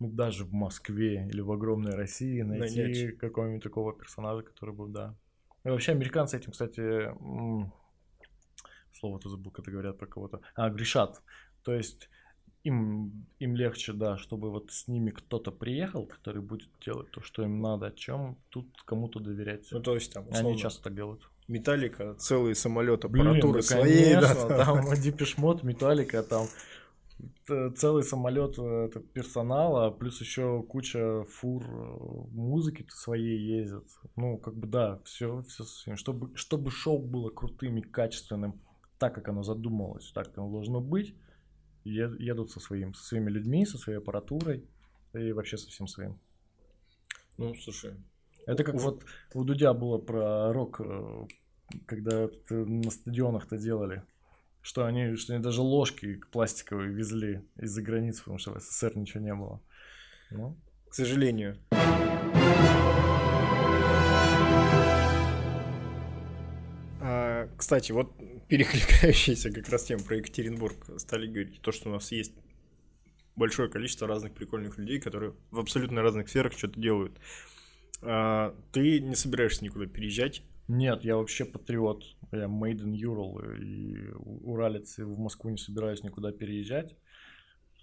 ну, 0.00 0.10
даже 0.10 0.44
в 0.44 0.52
Москве 0.52 1.28
или 1.28 1.40
в 1.40 1.52
огромной 1.52 1.94
России 1.94 2.42
найти 2.42 3.12
какого-нибудь 3.12 3.62
такого 3.62 3.92
персонажа, 3.92 4.42
который 4.42 4.74
бы, 4.74 4.88
да. 4.88 5.14
И 5.64 5.68
вообще 5.68 5.92
американцы 5.92 6.38
этим, 6.38 6.52
кстати, 6.52 7.10
слово-то 8.92 9.28
забыл, 9.28 9.50
когда 9.50 9.72
говорят 9.72 9.98
про 9.98 10.06
кого-то. 10.06 10.40
А, 10.54 10.70
грешат. 10.70 11.22
То 11.62 11.74
есть 11.74 12.08
им, 12.64 13.26
им 13.38 13.56
легче, 13.56 13.92
да, 13.92 14.16
чтобы 14.16 14.50
вот 14.50 14.70
с 14.70 14.88
ними 14.88 15.10
кто-то 15.10 15.50
приехал, 15.50 16.06
который 16.06 16.42
будет 16.42 16.68
делать 16.84 17.10
то, 17.10 17.22
что 17.22 17.42
им 17.42 17.60
надо, 17.60 17.92
чем 17.92 18.36
тут 18.50 18.66
кому-то 18.84 19.20
доверять. 19.20 19.68
Ну, 19.70 19.80
то 19.80 19.94
есть 19.94 20.12
там, 20.12 20.28
условно, 20.28 20.50
Они 20.50 20.58
часто 20.58 20.82
так 20.84 20.94
делают. 20.94 21.22
Металлика, 21.48 22.14
целый 22.14 22.54
самолет 22.54 23.04
аппаратуры 23.04 23.40
Блин, 23.40 23.54
да, 23.54 23.62
своей. 23.62 24.14
Конечно, 24.14 24.48
да, 24.48 24.64
там 24.64 24.94
Дипишмот, 25.02 25.62
Металлика, 25.62 26.22
там 26.22 26.46
целый 27.76 28.02
самолет 28.02 28.54
э, 28.58 28.88
персонала, 29.12 29.90
плюс 29.90 30.20
еще 30.20 30.62
куча 30.62 31.24
фур 31.24 31.64
э, 31.64 32.28
музыки 32.30 32.86
своей 32.88 33.38
ездят. 33.38 33.84
Ну, 34.16 34.38
как 34.38 34.54
бы 34.54 34.66
да, 34.66 35.00
все, 35.04 35.42
все 35.42 35.96
чтобы, 35.96 36.36
чтобы 36.36 36.70
шоу 36.70 36.98
было 36.98 37.30
крутым 37.30 37.78
и 37.78 37.82
качественным, 37.82 38.60
так 39.00 39.14
как 39.14 39.28
оно 39.28 39.42
задумывалось, 39.42 40.12
так 40.12 40.30
оно 40.36 40.50
должно 40.50 40.80
быть, 40.80 41.16
едут 41.84 42.50
со, 42.50 42.60
своим, 42.60 42.92
со 42.92 43.02
своими 43.02 43.30
людьми, 43.30 43.64
со 43.64 43.78
своей 43.78 43.98
аппаратурой 43.98 44.68
и 45.14 45.32
вообще 45.32 45.56
со 45.56 45.68
всем 45.70 45.86
своим. 45.86 46.20
Ну, 47.38 47.54
слушай. 47.54 47.94
Это 48.46 48.62
как 48.62 48.74
у... 48.74 48.78
вот 48.78 49.04
у 49.32 49.44
Дудя 49.44 49.72
было 49.72 49.96
про 49.96 50.52
рок, 50.52 50.80
э, 50.80 51.26
когда 51.86 52.28
на 52.50 52.90
стадионах-то 52.90 53.56
делали. 53.56 54.04
Что 54.60 54.84
они, 54.84 55.16
что 55.16 55.32
они 55.32 55.42
даже 55.42 55.62
ложки 55.62 56.20
пластиковые 56.30 56.92
везли 56.92 57.42
из-за 57.56 57.80
границы, 57.80 58.18
потому 58.18 58.36
что 58.36 58.52
в 58.52 58.60
СССР 58.60 58.98
ничего 58.98 59.24
не 59.24 59.34
было. 59.34 59.62
Ну, 60.30 60.58
к 60.90 60.94
сожалению. 60.94 61.56
Кстати, 67.70 67.92
вот 67.92 68.12
перекликающиеся 68.48 69.52
как 69.52 69.68
раз 69.68 69.84
тем 69.84 70.02
про 70.02 70.16
Екатеринбург 70.16 70.74
стали 70.96 71.28
говорить, 71.28 71.60
то, 71.60 71.70
что 71.70 71.88
у 71.88 71.92
нас 71.92 72.10
есть 72.10 72.32
большое 73.36 73.68
количество 73.68 74.08
разных 74.08 74.34
прикольных 74.34 74.76
людей, 74.76 74.98
которые 74.98 75.34
в 75.52 75.60
абсолютно 75.60 76.02
разных 76.02 76.28
сферах 76.28 76.52
что-то 76.52 76.80
делают. 76.80 77.16
А, 78.02 78.56
ты 78.72 78.98
не 78.98 79.14
собираешься 79.14 79.62
никуда 79.62 79.86
переезжать? 79.86 80.42
Нет, 80.66 81.04
я 81.04 81.14
вообще 81.16 81.44
патриот. 81.44 82.02
Я 82.32 82.46
made 82.46 82.80
in 82.80 82.92
Ural 82.92 83.56
и 83.62 84.10
уралец, 84.42 84.98
и 84.98 85.02
в 85.02 85.16
Москву 85.20 85.50
не 85.50 85.56
собираюсь 85.56 86.02
никуда 86.02 86.32
переезжать. 86.32 86.96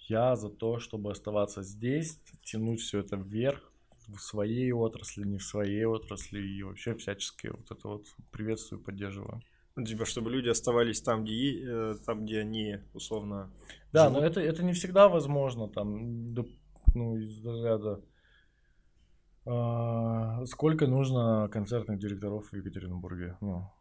Я 0.10 0.36
за 0.36 0.50
то, 0.50 0.80
чтобы 0.80 1.12
оставаться 1.12 1.64
здесь, 1.64 2.20
тянуть 2.44 2.82
все 2.82 3.00
это 3.00 3.16
вверх, 3.16 3.72
в 4.10 4.20
своей 4.20 4.74
отрасли, 4.74 5.24
не 5.24 5.38
в 5.38 5.44
своей 5.44 5.86
отрасли, 5.86 6.46
и 6.46 6.62
вообще 6.62 6.94
всячески 6.94 7.48
вот 7.48 7.72
это 7.72 7.88
вот 7.88 8.06
приветствую, 8.34 8.84
поддерживаю. 8.84 9.42
Ну, 9.78 9.86
типа, 9.86 10.06
чтобы 10.06 10.32
люди 10.32 10.50
оставались 10.50 11.02
там, 11.02 11.24
где, 11.24 11.64
э, 11.64 11.96
там, 12.06 12.26
где 12.26 12.40
они, 12.40 12.80
условно... 12.94 13.50
Да, 13.94 14.10
живут. 14.10 14.20
но 14.20 14.26
это, 14.28 14.42
это 14.42 14.64
не 14.64 14.74
всегда 14.74 15.08
возможно, 15.08 15.70
там, 15.70 16.34
ну, 16.94 17.18
из 17.18 17.46
разряда 17.46 18.02
а, 19.50 20.46
сколько 20.46 20.88
нужно 20.88 21.48
концертных 21.50 22.00
директоров 22.00 22.52
в 22.52 22.56
Екатеринбурге? 22.56 23.38
Ну, 23.40 23.72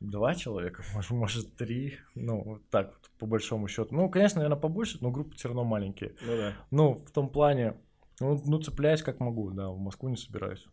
два 0.00 0.34
человека, 0.34 0.82
может, 0.94 1.10
может 1.12 1.56
три, 1.56 1.98
ну, 2.16 2.60
так 2.70 2.98
по 3.18 3.26
большому 3.26 3.68
счету. 3.68 3.94
Ну, 3.94 4.08
конечно, 4.08 4.40
наверное, 4.40 4.60
побольше, 4.60 4.98
но 5.00 5.12
группы 5.12 5.36
все 5.36 5.48
равно 5.48 5.64
маленькие. 5.64 6.14
Ну 6.22 6.36
да. 6.36 6.52
Ну, 6.72 6.94
в 6.94 7.10
том 7.12 7.28
плане, 7.28 7.76
ну, 8.18 8.40
ну 8.44 8.60
цепляюсь 8.60 9.02
как 9.02 9.20
могу, 9.20 9.50
да, 9.52 9.68
в 9.68 9.78
Москву 9.78 10.08
не 10.08 10.16
собираюсь. 10.16 10.66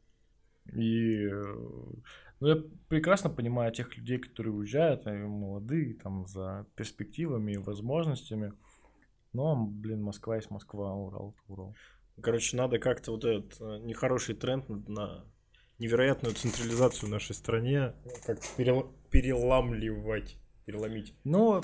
И 0.74 1.30
ну, 2.40 2.48
я 2.48 2.64
прекрасно 2.88 3.30
понимаю 3.30 3.72
тех 3.72 3.96
людей, 3.98 4.20
которые 4.20 4.54
уезжают, 4.54 5.08
они 5.08 5.24
молодые, 5.24 5.96
там, 5.96 6.28
за 6.28 6.68
перспективами 6.76 7.54
и 7.54 7.58
возможностями. 7.58 8.54
Но, 9.34 9.56
блин, 9.66 10.04
Москва 10.04 10.36
есть 10.36 10.52
Москва, 10.52 10.94
Урал, 10.94 11.36
Урал. 11.48 11.76
Короче, 12.22 12.58
надо 12.58 12.80
как-то 12.80 13.12
вот 13.12 13.26
этот 13.26 13.60
э, 13.62 13.80
нехороший 13.84 14.36
тренд 14.36 14.68
на 14.70 15.26
невероятную 15.80 16.34
централизацию 16.34 17.10
в 17.10 17.12
нашей 17.12 17.36
стране 17.36 17.94
как 18.26 18.40
перел... 18.56 18.92
переламливать, 19.12 20.38
переломить. 20.66 21.14
Ну, 21.24 21.62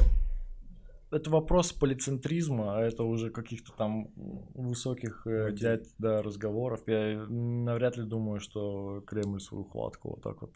это 1.13 1.29
вопрос 1.29 1.71
полицентризма, 1.73 2.77
а 2.77 2.81
это 2.81 3.03
уже 3.03 3.29
каких-то 3.29 3.71
там 3.73 4.09
высоких 4.55 5.25
э, 5.27 5.51
дядь, 5.51 5.87
да, 5.97 6.21
разговоров. 6.21 6.81
Я 6.87 7.25
навряд 7.29 7.97
ли 7.97 8.03
думаю, 8.03 8.39
что 8.39 9.01
Кремль 9.07 9.39
свою 9.39 9.63
хватку 9.63 10.09
вот 10.09 10.21
так 10.21 10.41
вот 10.41 10.51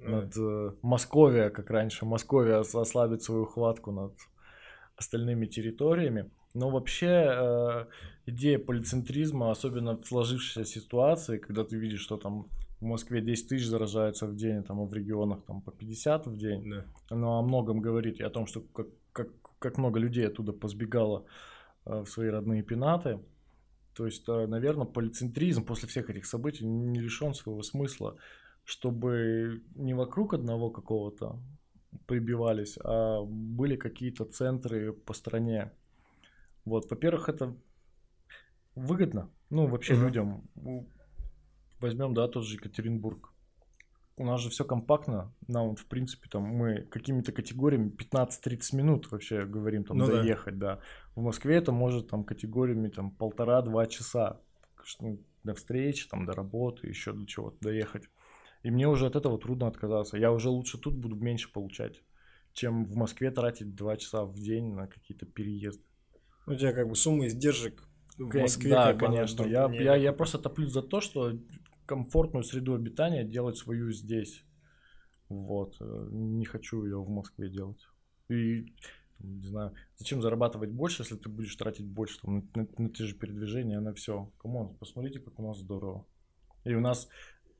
mm. 0.00 0.10
над 0.10 0.36
э, 0.36 0.76
Московия, 0.82 1.50
как 1.50 1.70
раньше, 1.70 2.04
Московия 2.04 2.56
ослабит 2.56 3.22
свою 3.22 3.44
хватку 3.46 3.92
над 3.92 4.12
остальными 4.96 5.46
территориями. 5.46 6.30
Но 6.54 6.70
вообще 6.70 7.06
э, 7.06 7.86
идея 8.26 8.58
полицентризма, 8.58 9.50
особенно 9.50 9.96
в 9.96 10.06
сложившейся 10.06 10.64
ситуации, 10.64 11.38
когда 11.38 11.64
ты 11.64 11.76
видишь, 11.76 12.00
что 12.00 12.16
там 12.16 12.48
в 12.80 12.84
Москве 12.84 13.20
10 13.20 13.48
тысяч 13.48 13.66
заражаются 13.66 14.26
в 14.26 14.34
день, 14.34 14.62
там, 14.64 14.80
а 14.80 14.84
в 14.84 14.92
регионах 14.92 15.44
там 15.46 15.62
по 15.62 15.70
50 15.70 16.26
в 16.26 16.36
день, 16.36 16.68
да. 16.68 16.84
оно 17.10 17.38
о 17.38 17.42
многом 17.42 17.80
говорит 17.80 18.20
и 18.20 18.24
о 18.24 18.30
том, 18.30 18.46
что 18.46 18.60
как, 18.60 18.88
как, 19.12 19.28
как 19.62 19.78
много 19.78 19.98
людей 19.98 20.26
оттуда 20.26 20.52
позбегало 20.52 21.24
э, 21.86 22.00
в 22.00 22.06
свои 22.06 22.28
родные 22.28 22.62
пенаты. 22.62 23.20
То 23.94 24.06
есть, 24.06 24.28
э, 24.28 24.46
наверное, 24.46 24.86
полицентризм 24.86 25.64
после 25.64 25.88
всех 25.88 26.10
этих 26.10 26.26
событий 26.26 26.66
не 26.66 27.00
лишен 27.00 27.34
своего 27.34 27.62
смысла, 27.62 28.16
чтобы 28.64 29.62
не 29.74 29.94
вокруг 29.94 30.34
одного 30.34 30.70
какого-то 30.70 31.38
прибивались, 32.06 32.78
а 32.84 33.22
были 33.22 33.76
какие-то 33.76 34.24
центры 34.24 34.92
по 34.92 35.12
стране, 35.12 35.72
вот, 36.64 36.90
во-первых, 36.90 37.28
это 37.28 37.56
выгодно. 38.74 39.30
Ну, 39.50 39.66
вообще 39.66 39.94
uh-huh. 39.94 40.04
людям. 40.04 40.48
Возьмем, 41.80 42.14
да, 42.14 42.28
тот 42.28 42.44
же 42.44 42.54
Екатеринбург. 42.54 43.31
У 44.16 44.24
нас 44.26 44.40
же 44.40 44.50
все 44.50 44.64
компактно. 44.64 45.32
Нам, 45.48 45.74
в 45.74 45.86
принципе, 45.86 46.28
там 46.28 46.42
мы 46.42 46.82
какими-то 46.82 47.32
категориями 47.32 47.90
15-30 47.90 48.76
минут 48.76 49.10
вообще 49.10 49.46
говорим 49.46 49.84
там 49.84 49.96
ну, 49.96 50.06
доехать, 50.06 50.58
да. 50.58 50.76
да. 50.76 50.82
В 51.14 51.22
Москве 51.22 51.56
это 51.56 51.72
может 51.72 52.08
там 52.08 52.24
категориями 52.24 52.88
там 52.88 53.10
полтора-два 53.10 53.86
часа 53.86 54.40
ну, 55.00 55.20
до 55.44 55.54
встречи, 55.54 56.08
там, 56.08 56.26
до 56.26 56.32
работы, 56.32 56.86
еще 56.86 57.12
до 57.12 57.26
чего-то 57.26 57.56
доехать. 57.60 58.04
И 58.62 58.70
мне 58.70 58.86
уже 58.88 59.06
от 59.06 59.16
этого 59.16 59.38
трудно 59.38 59.66
отказаться. 59.66 60.16
Я 60.16 60.30
уже 60.30 60.48
лучше 60.48 60.78
тут 60.78 60.94
буду 60.94 61.16
меньше 61.16 61.50
получать, 61.52 62.02
чем 62.52 62.84
в 62.84 62.94
Москве 62.94 63.30
тратить 63.30 63.74
два 63.74 63.96
часа 63.96 64.24
в 64.24 64.38
день 64.38 64.72
на 64.74 64.86
какие-то 64.86 65.26
переезды. 65.26 65.84
У 66.46 66.54
тебя 66.54 66.72
как 66.72 66.88
бы 66.88 66.94
сумма 66.94 67.26
издержек 67.26 67.82
в 68.18 68.34
Москве. 68.36 68.70
Да, 68.70 68.94
конечно. 68.94 69.44
Я, 69.44 69.68
я, 69.72 69.96
я 69.96 70.12
просто 70.12 70.38
топлю 70.38 70.68
за 70.68 70.82
то, 70.82 71.00
что 71.00 71.32
комфортную 71.86 72.44
среду 72.44 72.74
обитания 72.74 73.24
делать 73.24 73.56
свою 73.56 73.92
здесь. 73.92 74.44
Вот. 75.28 75.76
Э, 75.80 76.08
не 76.10 76.44
хочу 76.44 76.84
ее 76.84 77.02
в 77.02 77.08
Москве 77.08 77.48
делать. 77.48 77.86
И 78.28 78.72
не 79.18 79.46
знаю, 79.46 79.74
зачем 79.96 80.20
зарабатывать 80.20 80.70
больше, 80.70 81.02
если 81.02 81.16
ты 81.16 81.28
будешь 81.28 81.54
тратить 81.56 81.86
больше 81.86 82.20
там, 82.20 82.48
на, 82.54 82.62
на, 82.62 82.68
на 82.78 82.88
те 82.90 83.04
же 83.04 83.14
передвижения, 83.14 83.80
на 83.80 83.94
все. 83.94 84.32
Come 84.38 84.60
on, 84.60 84.76
посмотрите, 84.76 85.20
как 85.20 85.38
у 85.38 85.46
нас 85.46 85.58
здорово. 85.58 86.06
И 86.64 86.74
у 86.74 86.80
нас 86.80 87.08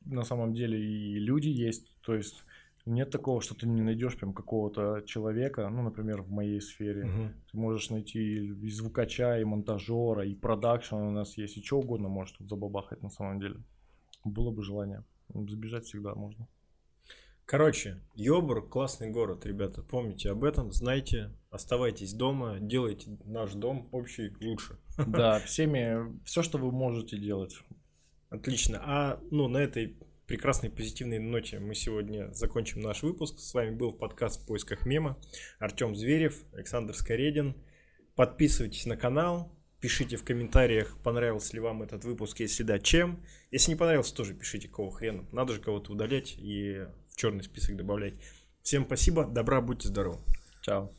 на 0.05 0.24
самом 0.24 0.55
деле 0.55 0.81
и 0.81 1.19
люди 1.19 1.49
есть, 1.49 2.01
то 2.03 2.15
есть 2.15 2.44
нет 2.85 3.11
такого, 3.11 3.40
что 3.40 3.55
ты 3.55 3.69
не 3.69 3.81
найдешь 3.81 4.16
прям 4.16 4.32
какого-то 4.32 5.03
человека, 5.07 5.69
ну, 5.69 5.82
например, 5.82 6.23
в 6.23 6.31
моей 6.31 6.61
сфере. 6.61 7.05
Угу. 7.05 7.32
Ты 7.53 7.59
можешь 7.59 7.90
найти 7.90 8.47
и 8.47 8.70
звукача, 8.70 9.39
и 9.39 9.44
монтажера, 9.44 10.27
и 10.27 10.35
продакшн 10.35 10.97
у 10.97 11.11
нас 11.11 11.36
есть, 11.36 11.57
и 11.57 11.62
что 11.62 11.78
угодно 11.78 12.09
может 12.09 12.39
тут 12.39 12.49
забабахать 12.49 13.03
на 13.03 13.11
самом 13.11 13.40
деле. 13.40 13.57
Было 14.24 14.51
бы 14.51 14.62
желание. 14.62 15.05
Забежать 15.28 15.85
всегда 15.85 16.15
можно. 16.15 16.49
Короче, 17.44 18.01
Йобур 18.15 18.69
классный 18.69 19.11
город, 19.11 19.44
ребята. 19.44 19.82
Помните 19.82 20.31
об 20.31 20.44
этом, 20.44 20.73
знайте, 20.73 21.36
оставайтесь 21.51 22.15
дома, 22.15 22.59
делайте 22.61 23.19
наш 23.24 23.53
дом 23.53 23.89
общий 23.93 24.32
лучше. 24.40 24.78
Да, 25.07 25.40
всеми, 25.44 26.19
все, 26.24 26.43
что 26.43 26.59
вы 26.59 26.70
можете 26.70 27.19
делать. 27.19 27.57
Отлично. 28.31 28.81
А 28.82 29.20
ну 29.31 29.49
на 29.49 29.59
этой 29.59 29.99
прекрасной 30.27 30.70
позитивной 30.70 31.19
ноте 31.19 31.59
мы 31.59 31.74
сегодня 31.74 32.32
закончим 32.32 32.81
наш 32.81 33.03
выпуск. 33.03 33.39
С 33.39 33.53
вами 33.53 33.74
был 33.74 33.93
подкаст 33.93 34.43
«В 34.43 34.47
поисках 34.47 34.86
мема». 34.86 35.19
Артем 35.59 35.94
Зверев, 35.94 36.43
Александр 36.55 36.94
Скоредин. 36.94 37.55
Подписывайтесь 38.15 38.86
на 38.86 38.97
канал, 38.97 39.53
пишите 39.82 40.16
в 40.16 40.24
комментариях, 40.24 40.96
понравился 41.02 41.54
ли 41.54 41.60
вам 41.60 41.82
этот 41.82 42.04
выпуск, 42.04 42.38
если 42.40 42.62
да, 42.62 42.78
чем. 42.78 43.20
Если 43.50 43.72
не 43.72 43.76
понравился, 43.76 44.14
тоже 44.14 44.32
пишите, 44.32 44.68
кого 44.68 44.90
хрена. 44.90 45.26
Надо 45.32 45.52
же 45.52 45.60
кого-то 45.60 45.92
удалять 45.92 46.36
и 46.38 46.86
в 47.10 47.16
черный 47.16 47.42
список 47.42 47.76
добавлять. 47.76 48.14
Всем 48.62 48.86
спасибо, 48.86 49.24
добра, 49.24 49.60
будьте 49.60 49.88
здоровы. 49.88 50.20
Чао. 50.62 50.92